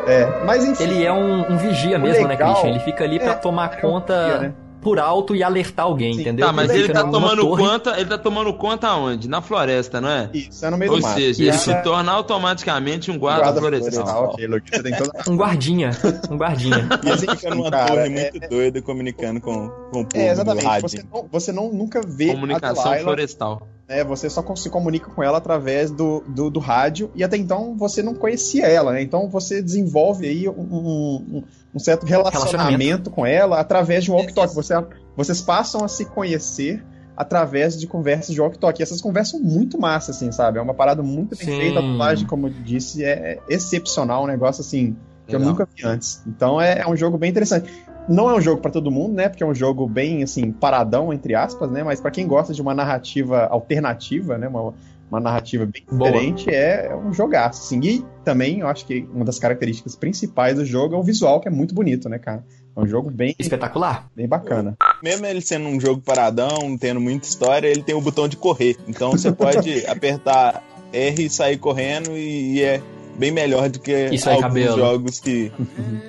É. 0.08 0.44
Mas 0.46 0.66
enfim. 0.66 0.84
Ele 0.84 1.06
é 1.06 1.14
um, 1.14 1.52
um 1.54 1.58
vigia 1.58 1.98
O 1.98 2.02
mesmo, 2.02 2.24
né, 2.24 2.30
legal 2.30 2.54
Christian? 2.54 2.70
Ele 2.72 2.80
fica 2.80 3.04
ali 3.04 3.20
pra 3.20 3.32
é- 3.32 3.36
tomar 3.36 3.74
é 3.74 3.78
um 3.78 3.82
conta 3.82 4.24
vigia, 4.26 4.40
né? 4.40 4.54
Por 4.84 5.00
alto 5.00 5.36
e 5.36 5.41
alertar 5.41 5.86
alguém, 5.86 6.13
Sim. 6.13 6.22
entendeu? 6.22 6.46
Tá, 6.46 6.52
mas 6.54 6.69
Ele 6.69 6.84
ele 6.84 6.93
tá 6.93 7.04
tomando 7.06 7.41
torre. 7.41 7.63
conta. 7.63 8.00
Ele 8.00 8.10
tá 8.10 8.17
tomando 8.17 8.54
conta 8.54 8.88
aonde? 8.89 9.28
Na 9.30 9.41
floresta, 9.41 10.00
não 10.02 10.10
é? 10.10 10.30
Isso, 10.34 10.65
é 10.65 10.69
no 10.69 10.78
meio 10.78 10.91
Ou 10.91 10.98
do 10.98 11.04
mato. 11.04 11.15
seja, 11.15 11.41
E 11.41 11.46
ele 11.48 11.50
ela- 11.52 11.58
se 11.60 11.84
torna 11.84 12.12
automaticamente 12.12 13.10
um 13.10 13.17
guarda, 13.17 13.43
guarda 13.43 13.60
florestal. 13.62 13.91
florestal. 14.06 14.24
Ok, 14.34 14.48
Luke, 14.48 14.69
você 14.69 14.84
tem 14.84 14.96
toda 14.96 15.12
Um 15.28 15.36
guardinha. 15.38 15.91
Um 16.30 16.38
guardinha. 16.38 16.89
E 17.04 17.10
ele 17.10 17.17
fica 17.36 17.50
numa 17.56 17.72
Cara, 17.72 17.88
torre 17.88 18.06
é- 18.06 18.10
muito 18.32 18.50
doida 18.50 18.82
comunicando 18.82 19.39
com, 19.41 19.69
com 19.91 20.02
o 20.02 20.06
povo 20.06 20.10
É, 20.15 20.32
exatamente. 20.32 20.82
Você 20.82 21.04
não, 21.12 21.26
você 21.32 21.52
não 21.52 21.72
nunca 21.72 22.02
vê 22.06 22.28
Comunicação 22.28 22.98
florestal. 23.00 23.67
Né? 23.94 24.04
Você 24.04 24.30
só 24.30 24.44
se 24.56 24.70
comunica 24.70 25.10
com 25.10 25.22
ela 25.22 25.38
através 25.38 25.92
do, 25.92 26.24
do, 26.28 26.50
do 26.50 26.60
rádio 26.60 27.12
e 27.16 27.24
até 27.24 27.38
então 27.38 27.76
você 27.78 28.02
não 28.02 28.14
conhecia 28.14 28.66
ela, 28.66 28.94
né? 28.94 29.02
Então 29.02 29.30
você 29.30 29.62
desenvolve 29.62 30.28
aí 30.28 30.50
um, 30.50 30.54
um, 30.54 31.44
um 31.76 31.80
certo 31.80 32.06
relacionamento, 32.06 32.52
Relacionamento. 32.58 33.10
com 33.12 33.26
ela 33.26 33.60
através 33.60 34.04
de 34.04 34.12
um 34.12 34.16
walk-talk. 34.16 34.54
Você, 34.54 34.74
vocês 35.16 35.42
passam 35.42 35.84
a 35.84 35.88
se 35.88 36.06
conhecer 36.06 36.84
através 37.16 37.78
de 37.80 37.88
conversas 37.88 38.34
de 38.34 38.42
walk-talk. 38.42 38.82
E 38.82 38.84
essas 38.84 39.00
conversas 39.00 39.32
são 39.32 39.40
muito 39.40 39.80
massas, 39.80 40.16
assim, 40.16 40.32
sabe? 40.32 40.58
É 40.58 40.62
uma 40.62 40.74
parada 40.74 41.04
muito 41.04 41.38
bem 41.38 41.48
Sim. 41.48 41.58
feita. 41.58 41.80
A 41.80 41.82
dublagem, 41.82 42.28
como 42.28 42.48
eu 42.48 42.52
disse, 42.52 43.04
é 43.04 43.40
excepcional. 43.48 44.24
Um 44.24 44.28
negócio, 44.28 44.62
assim, 44.62 44.96
que 45.28 45.36
eu 45.36 45.40
Legal. 45.40 45.54
nunca 45.54 45.68
vi 45.76 45.86
antes. 45.86 46.22
Então 46.28 46.60
é, 46.60 46.80
é 46.80 46.88
um 46.88 46.96
jogo 46.96 47.18
bem 47.18 47.30
interessante. 47.30 47.72
Não 48.08 48.30
é 48.30 48.36
um 48.36 48.42
jogo 48.42 48.62
pra 48.62 48.70
todo 48.70 48.92
mundo, 48.92 49.13
né? 49.13 49.30
Porque 49.30 49.44
é 49.44 49.46
um 49.46 49.56
jogo 49.56 49.88
bem, 49.88 50.24
assim, 50.24 50.52
paradão, 50.52 51.13
entre 51.13 51.36
aspas, 51.36 51.72
né? 51.72 51.84
Mas 51.84 52.02
pra 52.02 52.12
quem 52.12 52.28
gosta 52.28 52.54
de 52.54 52.62
uma 52.62 52.74
narrativa 52.74 53.46
alternativa, 53.46 54.38
né? 54.38 54.48
Uma, 54.48 54.74
uma 55.10 55.20
narrativa 55.20 55.66
bem 55.66 55.84
diferente, 55.89 56.50
é, 56.50 56.88
é 56.88 56.96
um 56.96 57.13
jogaço, 57.13 57.62
assim. 57.62 57.80
E 57.82 58.06
também, 58.26 58.60
eu 58.60 58.68
acho 58.68 58.86
que 58.86 59.08
uma 59.13 59.24
das 59.24 59.39
características 59.39 59.96
principais 59.96 60.56
do 60.56 60.66
jogo 60.66 60.96
é 60.96 60.98
o 60.98 61.04
visual, 61.04 61.39
que 61.39 61.48
é 61.48 61.52
muito 61.52 61.74
bonito, 61.74 62.10
né, 62.10 62.20
cara? 62.20 62.44
É 62.76 62.80
um 62.80 62.88
jogo 62.88 63.12
bem, 63.12 63.36
Espetacular. 63.38 64.10
bem 64.16 64.28
bacana. 64.28 64.76
Mesmo 65.02 65.26
ele 65.26 65.42
sendo 65.42 65.68
um 65.68 65.80
jogo 65.80 66.02
paradão, 66.02 66.76
tendo 66.80 67.00
muita 67.00 67.28
história, 67.28 67.68
ele 67.68 67.84
tem 67.84 67.94
o 67.94 68.02
botão 68.02 68.28
de 68.28 68.36
correr. 68.36 68.76
Então 68.88 69.12
você 69.12 69.32
pode 69.32 69.86
apertar 69.88 70.63
R 70.92 71.24
e 71.24 71.30
sair 71.30 71.58
correndo 71.58 72.18
e, 72.18 72.56
e 72.56 72.63
é 72.63 72.82
bem 73.17 73.32
melhor 73.32 73.69
do 73.69 73.80
que 73.80 74.10
Isso 74.12 74.30
alguns 74.30 74.41
cabelo. 74.43 74.78
jogos 74.78 75.19
que 75.19 75.52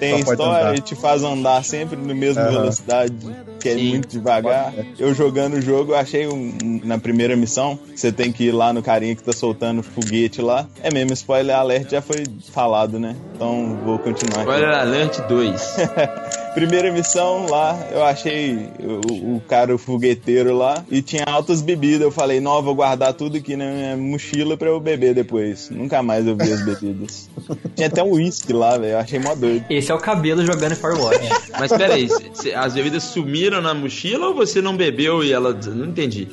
tem 0.01 0.19
Só 0.19 0.25
pode 0.25 0.31
história 0.41 0.67
andar. 0.69 0.75
e 0.79 0.81
te 0.81 0.95
faz 0.95 1.23
andar 1.23 1.65
sempre 1.65 1.97
na 1.97 2.15
mesma 2.15 2.43
Aham. 2.43 2.51
velocidade, 2.53 3.15
que 3.61 3.69
é 3.69 3.75
Sim. 3.75 3.89
muito 3.91 4.09
devagar. 4.09 4.73
Eu 4.99 5.15
jogando 5.15 5.55
o 5.55 5.61
jogo, 5.61 5.93
eu 5.93 5.97
achei 5.97 6.27
um- 6.27 6.53
um- 6.63 6.81
na 6.85 6.99
primeira 6.99 7.37
missão, 7.37 7.79
você 7.95 8.11
tem 8.13 8.31
que 8.33 8.45
ir 8.45 8.53
lá 8.53 8.73
no 8.73 8.83
carinha 8.83 9.15
que 9.15 9.23
tá 9.23 9.33
soltando 9.33 9.83
foguete 9.83 10.41
lá. 10.43 10.67
É 10.83 10.93
mesmo, 10.93 11.13
spoiler 11.13 11.57
alert 11.57 11.91
já 11.91 12.01
foi 12.03 12.25
falado, 12.53 12.99
né? 12.99 13.15
Então 13.35 13.79
vou 13.85 13.99
continuar. 13.99 14.43
aqui. 14.43 14.51
Spoiler 14.51 14.69
alert 14.75 15.21
2. 15.29 15.77
Primeira 16.55 16.93
missão 16.93 17.47
lá, 17.47 17.77
eu 17.91 18.05
achei 18.05 18.69
o, 18.81 19.37
o 19.37 19.41
cara, 19.41 19.75
o 19.75 19.79
fogueteiro 19.79 20.57
lá, 20.57 20.85
e 20.89 21.03
tinha 21.03 21.25
altas 21.25 21.61
bebidas. 21.61 22.03
Eu 22.03 22.11
falei, 22.13 22.41
não, 22.41 22.57
eu 22.57 22.63
vou 22.63 22.75
guardar 22.75 23.13
tudo 23.13 23.37
aqui 23.37 23.57
na 23.57 23.67
minha 23.67 23.97
mochila 23.97 24.57
pra 24.57 24.69
eu 24.69 24.79
beber 24.79 25.15
depois. 25.15 25.69
Nunca 25.71 26.03
mais 26.03 26.27
eu 26.27 26.37
vi 26.37 26.53
as 26.53 26.65
bebidas. 26.65 27.29
tinha 27.75 27.89
até 27.89 28.03
um 28.03 28.13
uísque 28.13 28.53
lá, 28.53 28.79
velho. 28.79 28.93
Eu 28.93 28.99
achei 28.99 29.19
mó 29.19 29.35
doido. 29.35 29.65
Esse 29.69 29.91
é 29.91 29.95
o 29.95 29.99
cabelo 29.99 30.45
jogando 30.47 30.77
Firewatch. 30.77 31.51
Mas 31.59 31.73
peraí, 31.73 32.09
as 32.55 32.75
bebidas 32.75 33.03
sumiram 33.03 33.61
na 33.61 33.75
mochila 33.75 34.29
ou 34.29 34.35
você 34.35 34.63
não 34.63 34.77
bebeu 34.77 35.25
e 35.25 35.33
ela. 35.33 35.53
Não 35.53 35.87
entendi. 35.87 36.29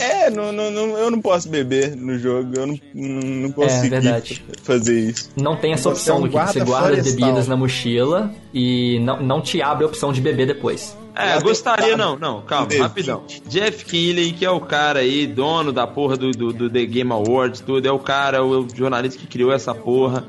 É, 0.00 0.30
não, 0.30 0.52
não, 0.52 0.70
não- 0.70 0.98
eu 0.98 1.10
não 1.10 1.20
posso 1.20 1.48
beber 1.48 1.94
no 1.96 2.18
jogo. 2.18 2.50
Eu 2.56 2.66
não, 2.66 2.78
não, 2.94 3.20
não 3.42 3.52
consegui 3.52 3.88
verdade. 3.88 4.44
fazer 4.62 4.98
isso. 5.10 5.30
Não 5.36 5.56
tem 5.56 5.72
essa 5.72 5.84
Você 5.84 5.88
é 5.88 5.92
opção 5.92 6.16
um 6.18 6.20
do 6.22 6.28
que 6.28 6.32
você 6.34 6.60
guarda 6.64 6.88
florestal. 6.88 7.14
bebidas 7.14 7.48
na 7.48 7.56
mochila 7.56 8.30
e 8.52 8.98
não, 9.00 9.22
não 9.22 9.40
te 9.40 9.62
abre 9.62 9.84
a 9.84 9.86
opção 9.86 10.12
de 10.12 10.20
beber 10.20 10.46
depois. 10.46 10.96
É, 11.14 11.40
gostaria, 11.40 11.96
não, 11.96 12.18
não, 12.18 12.42
calma, 12.42 12.66
Teve. 12.66 12.82
rapidão. 12.82 13.24
Jeff 13.48 13.86
Keighley, 13.86 14.32
que 14.32 14.44
é 14.44 14.50
o 14.50 14.60
cara 14.60 14.98
aí, 14.98 15.26
dono 15.26 15.72
da 15.72 15.86
porra 15.86 16.14
do, 16.14 16.30
do, 16.30 16.52
do 16.52 16.68
The 16.68 16.84
Game 16.84 17.10
Awards, 17.10 17.60
tudo, 17.60 17.88
é 17.88 17.90
o 17.90 17.98
cara, 17.98 18.44
o 18.44 18.66
jornalista 18.74 19.18
que 19.18 19.26
criou 19.26 19.50
essa 19.50 19.74
porra. 19.74 20.26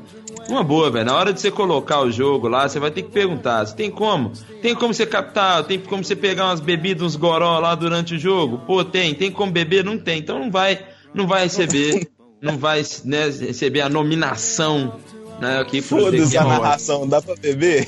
Uma 0.48 0.62
boa, 0.62 0.90
velho. 0.90 1.04
Na 1.04 1.14
hora 1.14 1.32
de 1.32 1.40
você 1.40 1.50
colocar 1.50 2.00
o 2.00 2.10
jogo 2.10 2.48
lá, 2.48 2.68
você 2.68 2.80
vai 2.80 2.90
ter 2.90 3.02
que 3.02 3.10
perguntar: 3.10 3.66
se 3.66 3.76
tem 3.76 3.90
como? 3.90 4.32
Tem 4.62 4.74
como 4.74 4.94
você 4.94 5.04
captar? 5.04 5.62
Tem 5.64 5.78
como 5.78 6.02
você 6.02 6.16
pegar 6.16 6.46
umas 6.46 6.60
bebidas, 6.60 7.02
uns 7.02 7.16
goró 7.16 7.58
lá 7.58 7.74
durante 7.74 8.14
o 8.14 8.18
jogo? 8.18 8.58
Pô, 8.66 8.82
tem. 8.84 9.14
Tem 9.14 9.30
como 9.30 9.52
beber? 9.52 9.84
Não 9.84 9.98
tem. 9.98 10.18
Então 10.18 10.38
não 10.38 10.50
vai, 10.50 10.80
não 11.12 11.26
vai 11.26 11.42
receber, 11.42 12.08
não 12.40 12.56
vai 12.56 12.82
né, 13.04 13.24
receber 13.26 13.82
a 13.82 13.88
nominação, 13.88 14.94
né, 15.40 15.60
aqui 15.60 15.80
Foda-se 15.82 16.36
a 16.36 16.44
narração, 16.44 17.06
dá 17.06 17.20
pra 17.20 17.34
beber? 17.36 17.86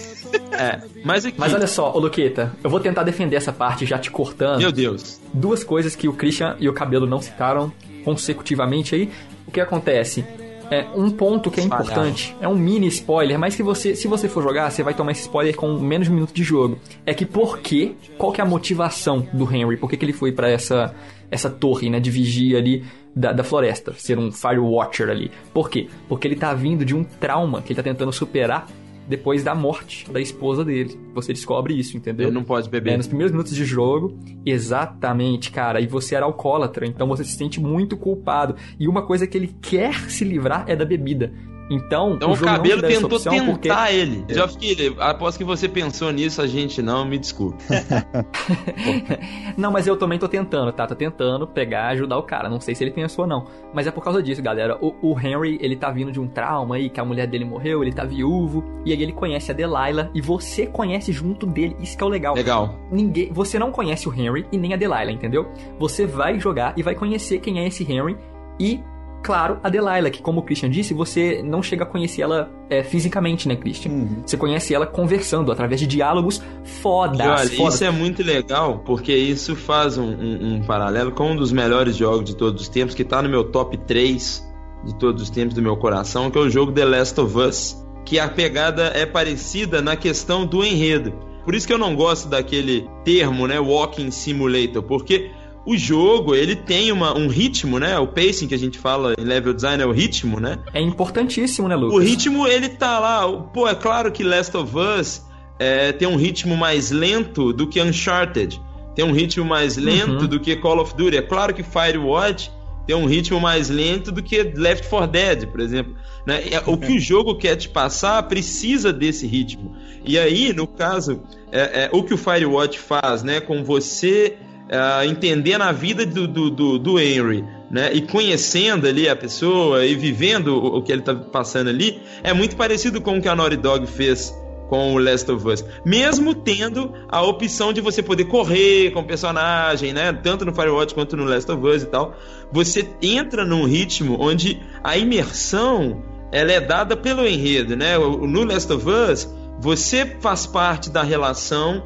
É, 0.53 0.81
mas 1.05 1.25
aqui, 1.25 1.39
Mas 1.39 1.55
olha 1.55 1.67
só, 1.67 1.93
ô 1.93 1.99
Luqueta, 1.99 2.55
eu 2.63 2.71
vou 2.71 2.81
tentar 2.81 3.03
defender 3.03 3.37
essa 3.37 3.53
parte 3.53 3.87
já 3.87 3.99
te 3.99 4.11
cortando. 4.11 4.59
meu 4.59 4.71
Deus. 4.71 5.21
duas 5.33 5.65
coisas 5.65 5.97
que 5.97 6.09
o 6.09 6.13
Christian 6.13 6.57
e 6.61 6.69
o 6.69 6.73
Cabelo 6.73 7.07
não 7.07 7.21
citaram 7.21 7.73
consecutivamente 8.05 8.95
aí. 8.95 9.11
O 9.47 9.51
que 9.51 9.61
acontece? 9.61 10.25
É 10.71 10.87
um 10.95 11.11
ponto 11.11 11.51
que 11.51 11.61
é 11.61 11.65
importante, 11.65 12.37
é 12.41 12.47
um 12.47 12.55
mini 12.55 12.87
spoiler, 12.87 13.39
mas 13.39 13.57
que 13.57 13.63
você, 13.63 13.97
se 13.97 14.07
você 14.07 14.29
for 14.29 14.43
jogar, 14.43 14.71
você 14.71 14.83
vai 14.83 14.95
tomar 14.95 15.13
esse 15.13 15.23
spoiler 15.23 15.55
com 15.57 15.73
menos 15.81 16.07
de 16.07 16.13
um 16.13 16.15
minuto 16.15 16.33
de 16.33 16.45
jogo. 16.45 16.79
É 17.05 17.13
que 17.13 17.27
por 17.27 17.59
quê? 17.59 17.93
Qual 18.17 18.31
que 18.31 18.41
é 18.41 18.45
a 18.45 18.47
motivação 18.47 19.27
do 19.33 19.45
Henry? 19.53 19.77
Por 19.77 19.91
que, 19.91 19.97
que 19.97 20.05
ele 20.05 20.13
foi 20.13 20.33
pra 20.33 20.49
essa 20.49 20.95
essa 21.31 21.49
torre, 21.49 21.89
né, 21.89 22.01
de 22.01 22.11
vigia 22.11 22.59
ali 22.59 22.85
da, 23.15 23.33
da 23.33 23.45
floresta, 23.45 23.93
ser 23.95 24.19
um 24.19 24.31
Firewatcher 24.33 25.09
ali? 25.09 25.31
Por 25.53 25.69
quê? 25.71 25.89
Porque 26.09 26.27
ele 26.27 26.37
tá 26.37 26.55
vindo 26.55 26.85
de 26.85 26.95
um 26.95 27.05
trauma 27.05 27.63
que 27.63 27.73
ele 27.73 27.77
tá 27.77 27.83
tentando 27.83 28.13
superar 28.13 28.67
depois 29.11 29.43
da 29.43 29.55
morte 29.55 30.11
da 30.11 30.21
esposa 30.21 30.65
dele. 30.65 30.99
Você 31.15 31.33
descobre 31.33 31.75
isso, 31.79 31.97
entendeu? 31.97 32.29
Ele 32.29 32.35
não 32.35 32.45
pode 32.45 32.69
É, 32.69 32.71
beber. 32.71 32.97
nos 32.97 33.07
primeiros 33.09 33.33
minutos 33.33 33.55
de 33.55 33.65
jogo, 33.65 34.17
exatamente, 34.47 35.51
cara. 35.51 35.81
E 35.81 35.87
você 35.87 36.15
era 36.15 36.25
alcoólatra, 36.25 36.87
então 36.87 37.07
você 37.09 37.25
se 37.25 37.37
sente 37.37 37.61
muito 37.61 37.97
culpado. 37.97 38.55
E 38.79 38.87
uma 38.89 39.03
coisa 39.03 39.27
que 39.27 39.37
ele 39.37 39.55
quer 39.61 39.95
se 40.11 40.25
livrar 40.25 40.65
é 40.69 40.77
da 40.77 40.85
bebida. 40.85 41.33
Então, 41.71 42.15
Então 42.15 42.31
o 42.31 42.35
o, 42.35 42.41
cabelo 42.41 42.83
tentou 42.83 43.21
tentar 43.21 43.45
porque 43.45 43.69
ele. 43.93 44.25
Já 44.29 44.49
fiquei. 44.49 44.93
Após 44.99 45.37
que 45.37 45.45
você 45.45 45.69
pensou 45.69 46.11
nisso, 46.11 46.43
a 46.43 46.47
gente 46.47 46.83
não, 46.83 47.05
me 47.05 47.17
desculpe. 47.17 47.63
Não, 49.57 49.71
mas 49.71 49.87
eu 49.87 49.97
também 49.97 50.19
tô 50.19 50.27
tentando, 50.29 50.73
tá? 50.73 50.87
Tô 50.87 50.95
tentando 50.95 51.47
pegar, 51.47 51.89
ajudar 51.89 52.19
o 52.19 52.23
cara. 52.23 52.49
Não 52.49 52.61
sei 52.61 52.75
se 52.75 52.83
ele 52.83 52.91
pensou 52.91 53.25
ou 53.25 53.29
não. 53.29 53.47
Mas 53.73 53.87
é 53.87 53.91
por 53.91 54.03
causa 54.03 54.23
disso, 54.23 54.43
galera. 54.43 54.79
O, 54.81 54.95
o 55.03 55.19
Henry, 55.19 55.59
ele 55.61 55.77
tá 55.77 55.91
vindo 55.91 56.11
de 56.11 56.19
um 56.19 56.27
trauma 56.27 56.77
aí, 56.77 56.89
que 56.89 56.99
a 56.99 57.05
mulher 57.05 57.27
dele 57.27 57.45
morreu, 57.45 57.83
ele 57.83 57.93
tá 57.93 58.05
viúvo. 58.05 58.65
E 58.85 58.93
aí 58.93 59.03
ele 59.03 59.13
conhece 59.13 59.51
a 59.51 59.55
Delilah. 59.55 60.11
E 60.15 60.21
você 60.21 60.67
conhece 60.67 61.13
junto 61.13 61.47
dele. 61.47 61.77
Isso 61.81 61.97
que 61.97 62.03
é 62.03 62.07
o 62.07 62.11
legal. 62.11 62.35
Legal. 62.35 62.75
Ninguém, 62.91 63.31
você 63.33 63.59
não 63.59 63.71
conhece 63.71 64.09
o 64.09 64.15
Henry 64.15 64.47
e 64.51 64.59
nem 64.59 64.75
a 64.75 64.77
Delilah, 64.77 65.13
entendeu? 65.13 65.47
Você 65.79 66.07
vai 66.07 66.41
jogar 66.41 66.75
e 66.77 66.83
vai 66.83 66.95
conhecer 66.95 67.39
quem 67.39 67.61
é 67.61 67.67
esse 67.67 67.85
Henry 67.91 68.17
e, 68.61 68.79
claro, 69.23 69.59
a 69.63 69.69
Delilah, 69.69 70.11
que 70.11 70.23
como 70.23 70.41
o 70.41 70.43
Christian 70.43 70.71
disse, 70.71 70.95
você 70.95 71.43
não 71.45 71.63
chega 71.63 71.85
a 71.85 71.87
conhecer 71.87 72.23
ela 72.23 72.51
é, 72.69 72.83
fisicamente, 72.83 73.47
né, 73.49 73.57
Christian? 73.57 73.93
Uhum. 73.93 74.23
Você 74.25 74.37
conhece 74.37 74.75
ela 74.75 74.87
conversando 74.87 75.51
através 75.53 75.81
de 75.81 75.87
diálogos 75.87 76.43
fodas, 76.83 77.19
E 77.19 77.23
olha, 77.29 77.51
fodas. 77.51 77.75
isso 77.75 77.85
é 77.85 77.91
muito 77.91 78.23
legal, 78.23 78.79
porque 78.85 79.13
isso 79.15 79.55
faz 79.57 79.99
um, 79.99 80.05
um- 80.09 80.55
um 80.57 80.63
paralelo 80.63 81.13
com 81.13 81.33
um 81.33 81.37
dos 81.37 81.53
melhores 81.53 81.97
jogos 81.97 82.25
de 82.25 82.37
todos 82.37 82.63
os 82.63 82.69
tempos, 82.69 82.95
que 82.95 83.05
tá 83.05 83.21
no 83.23 83.29
meu 83.29 83.45
top 83.45 83.77
3 83.77 84.49
de 84.85 84.95
todos 84.99 85.23
os 85.23 85.31
tempos 85.31 85.55
do 85.55 85.61
meu 85.63 85.77
coração, 85.77 86.31
que 86.31 86.39
é 86.39 86.41
o 86.41 86.49
jogo 86.49 86.73
The 86.73 86.85
Last 86.85 87.21
of 87.21 87.37
Us. 87.39 87.77
Que 88.07 88.19
a 88.19 88.29
pegada 88.29 88.85
é 88.95 89.05
parecida 89.05 89.83
na 89.83 89.95
questão 89.95 90.47
do 90.47 90.65
enredo. 90.65 91.13
Por 91.45 91.55
isso 91.55 91.67
que 91.67 91.73
eu 91.73 91.79
não 91.79 91.95
gosto 91.95 92.29
daquele 92.29 92.89
termo, 93.05 93.47
né, 93.47 93.59
Walking 93.61 94.11
Simulator, 94.11 94.83
porque 94.83 95.31
o 95.67 95.77
jogo, 95.77 96.35
ele 96.35 96.57
tem 96.57 96.91
uma, 96.91 97.17
um 97.17 97.29
ritmo, 97.29 97.79
né? 97.79 97.99
O 97.99 98.07
pacing 98.07 98.49
que 98.49 98.55
a 98.55 98.59
gente 98.59 98.79
fala 98.79 99.15
em 99.19 99.23
level 99.25 99.53
design 99.53 99.83
é 99.83 99.87
o 99.87 99.93
ritmo, 99.93 100.41
né? 100.41 100.59
É 100.73 100.81
importantíssimo, 100.81 101.69
né, 101.69 101.77
Lucas? 101.77 101.95
O 101.97 101.99
ritmo, 101.99 102.47
ele 102.47 102.69
tá 102.71 102.99
lá. 102.99 103.31
Pô, 103.31 103.69
é 103.69 103.75
claro 103.75 104.11
que 104.11 104.23
Last 104.25 104.57
of 104.57 104.73
Us 104.77 105.23
é, 105.59 105.93
tem 105.93 106.09
um 106.09 106.17
ritmo 106.17 106.57
mais 106.57 106.91
lento 106.91 107.53
do 107.53 107.67
que 107.67 107.81
Uncharted. 107.81 108.61
Tem 108.95 109.05
um 109.05 109.13
ritmo 109.13 109.45
mais 109.45 109.77
lento 109.77 110.23
Uhum. 110.23 110.27
do 110.27 110.41
que 110.41 110.57
Call 110.57 110.81
of 110.81 110.95
Duty. 110.97 111.19
É 111.19 111.23
claro 111.23 111.55
que 111.55 111.63
Firewatch 111.63 112.51
tem 112.87 112.97
um 112.97 113.07
ritmo 113.07 113.39
mais 113.39 113.69
lento 113.71 114.11
do 114.11 114.23
que 114.23 114.43
Left 114.43 114.89
4 114.89 115.07
Dead, 115.07 115.47
por 115.47 115.61
exemplo. 115.61 115.95
né? 116.27 116.41
O 116.67 116.77
que 116.77 116.93
o 116.97 116.99
jogo 116.99 117.37
quer 117.37 117.55
te 117.57 117.69
passar 117.69 118.23
precisa 118.25 118.93
desse 118.93 119.27
ritmo. 119.27 119.77
E 120.05 120.19
aí, 120.19 120.53
no 120.53 120.67
caso, 120.67 121.23
é, 121.53 121.85
é, 121.85 121.91
o 121.93 122.03
que 122.03 122.15
o 122.15 122.19
Firewatch 122.19 122.79
faz, 122.79 123.23
né, 123.23 123.41
com 123.41 123.63
você 123.63 124.37
é, 124.71 125.05
entendendo 125.05 125.63
a 125.63 125.73
vida 125.73 126.07
do, 126.07 126.29
do, 126.29 126.49
do, 126.49 126.79
do 126.79 127.01
Henry, 127.01 127.45
né, 127.69 127.93
e 127.93 128.03
conhecendo 128.03 128.87
ali 128.87 129.09
a 129.09 129.17
pessoa 129.17 129.85
e 129.85 129.97
vivendo 129.97 130.55
o, 130.55 130.79
o 130.79 130.83
que 130.83 130.93
ele 130.93 131.03
tá 131.03 131.13
passando 131.13 131.69
ali, 131.69 132.01
é 132.23 132.33
muito 132.33 132.55
parecido 132.55 133.01
com 133.01 133.19
o 133.19 133.21
que 133.21 133.29
a 133.29 133.35
Naughty 133.35 133.57
Dog 133.57 133.85
fez 133.87 134.33
com 134.69 134.95
o 134.95 134.99
Last 134.99 135.29
of 135.29 135.47
Us. 135.49 135.65
Mesmo 135.85 136.33
tendo 136.33 136.93
a 137.09 137.21
opção 137.23 137.73
de 137.73 137.81
você 137.81 138.01
poder 138.01 138.27
correr 138.27 138.93
com 138.93 139.01
o 139.01 139.05
personagem, 139.05 139.93
né? 139.93 140.13
Tanto 140.13 140.45
no 140.45 140.55
Firewatch 140.55 140.95
quanto 140.95 141.17
no 141.17 141.25
Last 141.25 141.51
of 141.51 141.67
Us 141.67 141.83
e 141.83 141.87
tal. 141.87 142.15
Você 142.53 142.89
entra 143.03 143.45
num 143.45 143.65
ritmo 143.65 144.17
onde 144.21 144.63
a 144.85 144.97
imersão 144.97 146.05
ela 146.31 146.53
é 146.53 146.61
dada 146.61 146.97
pelo 146.97 147.27
enredo, 147.27 147.75
né? 147.75 147.99
No 147.99 148.45
Last 148.45 148.73
of 148.73 148.89
Us, 148.89 149.29
você 149.59 150.07
faz 150.21 150.47
parte 150.47 150.89
da 150.89 151.03
relação 151.03 151.83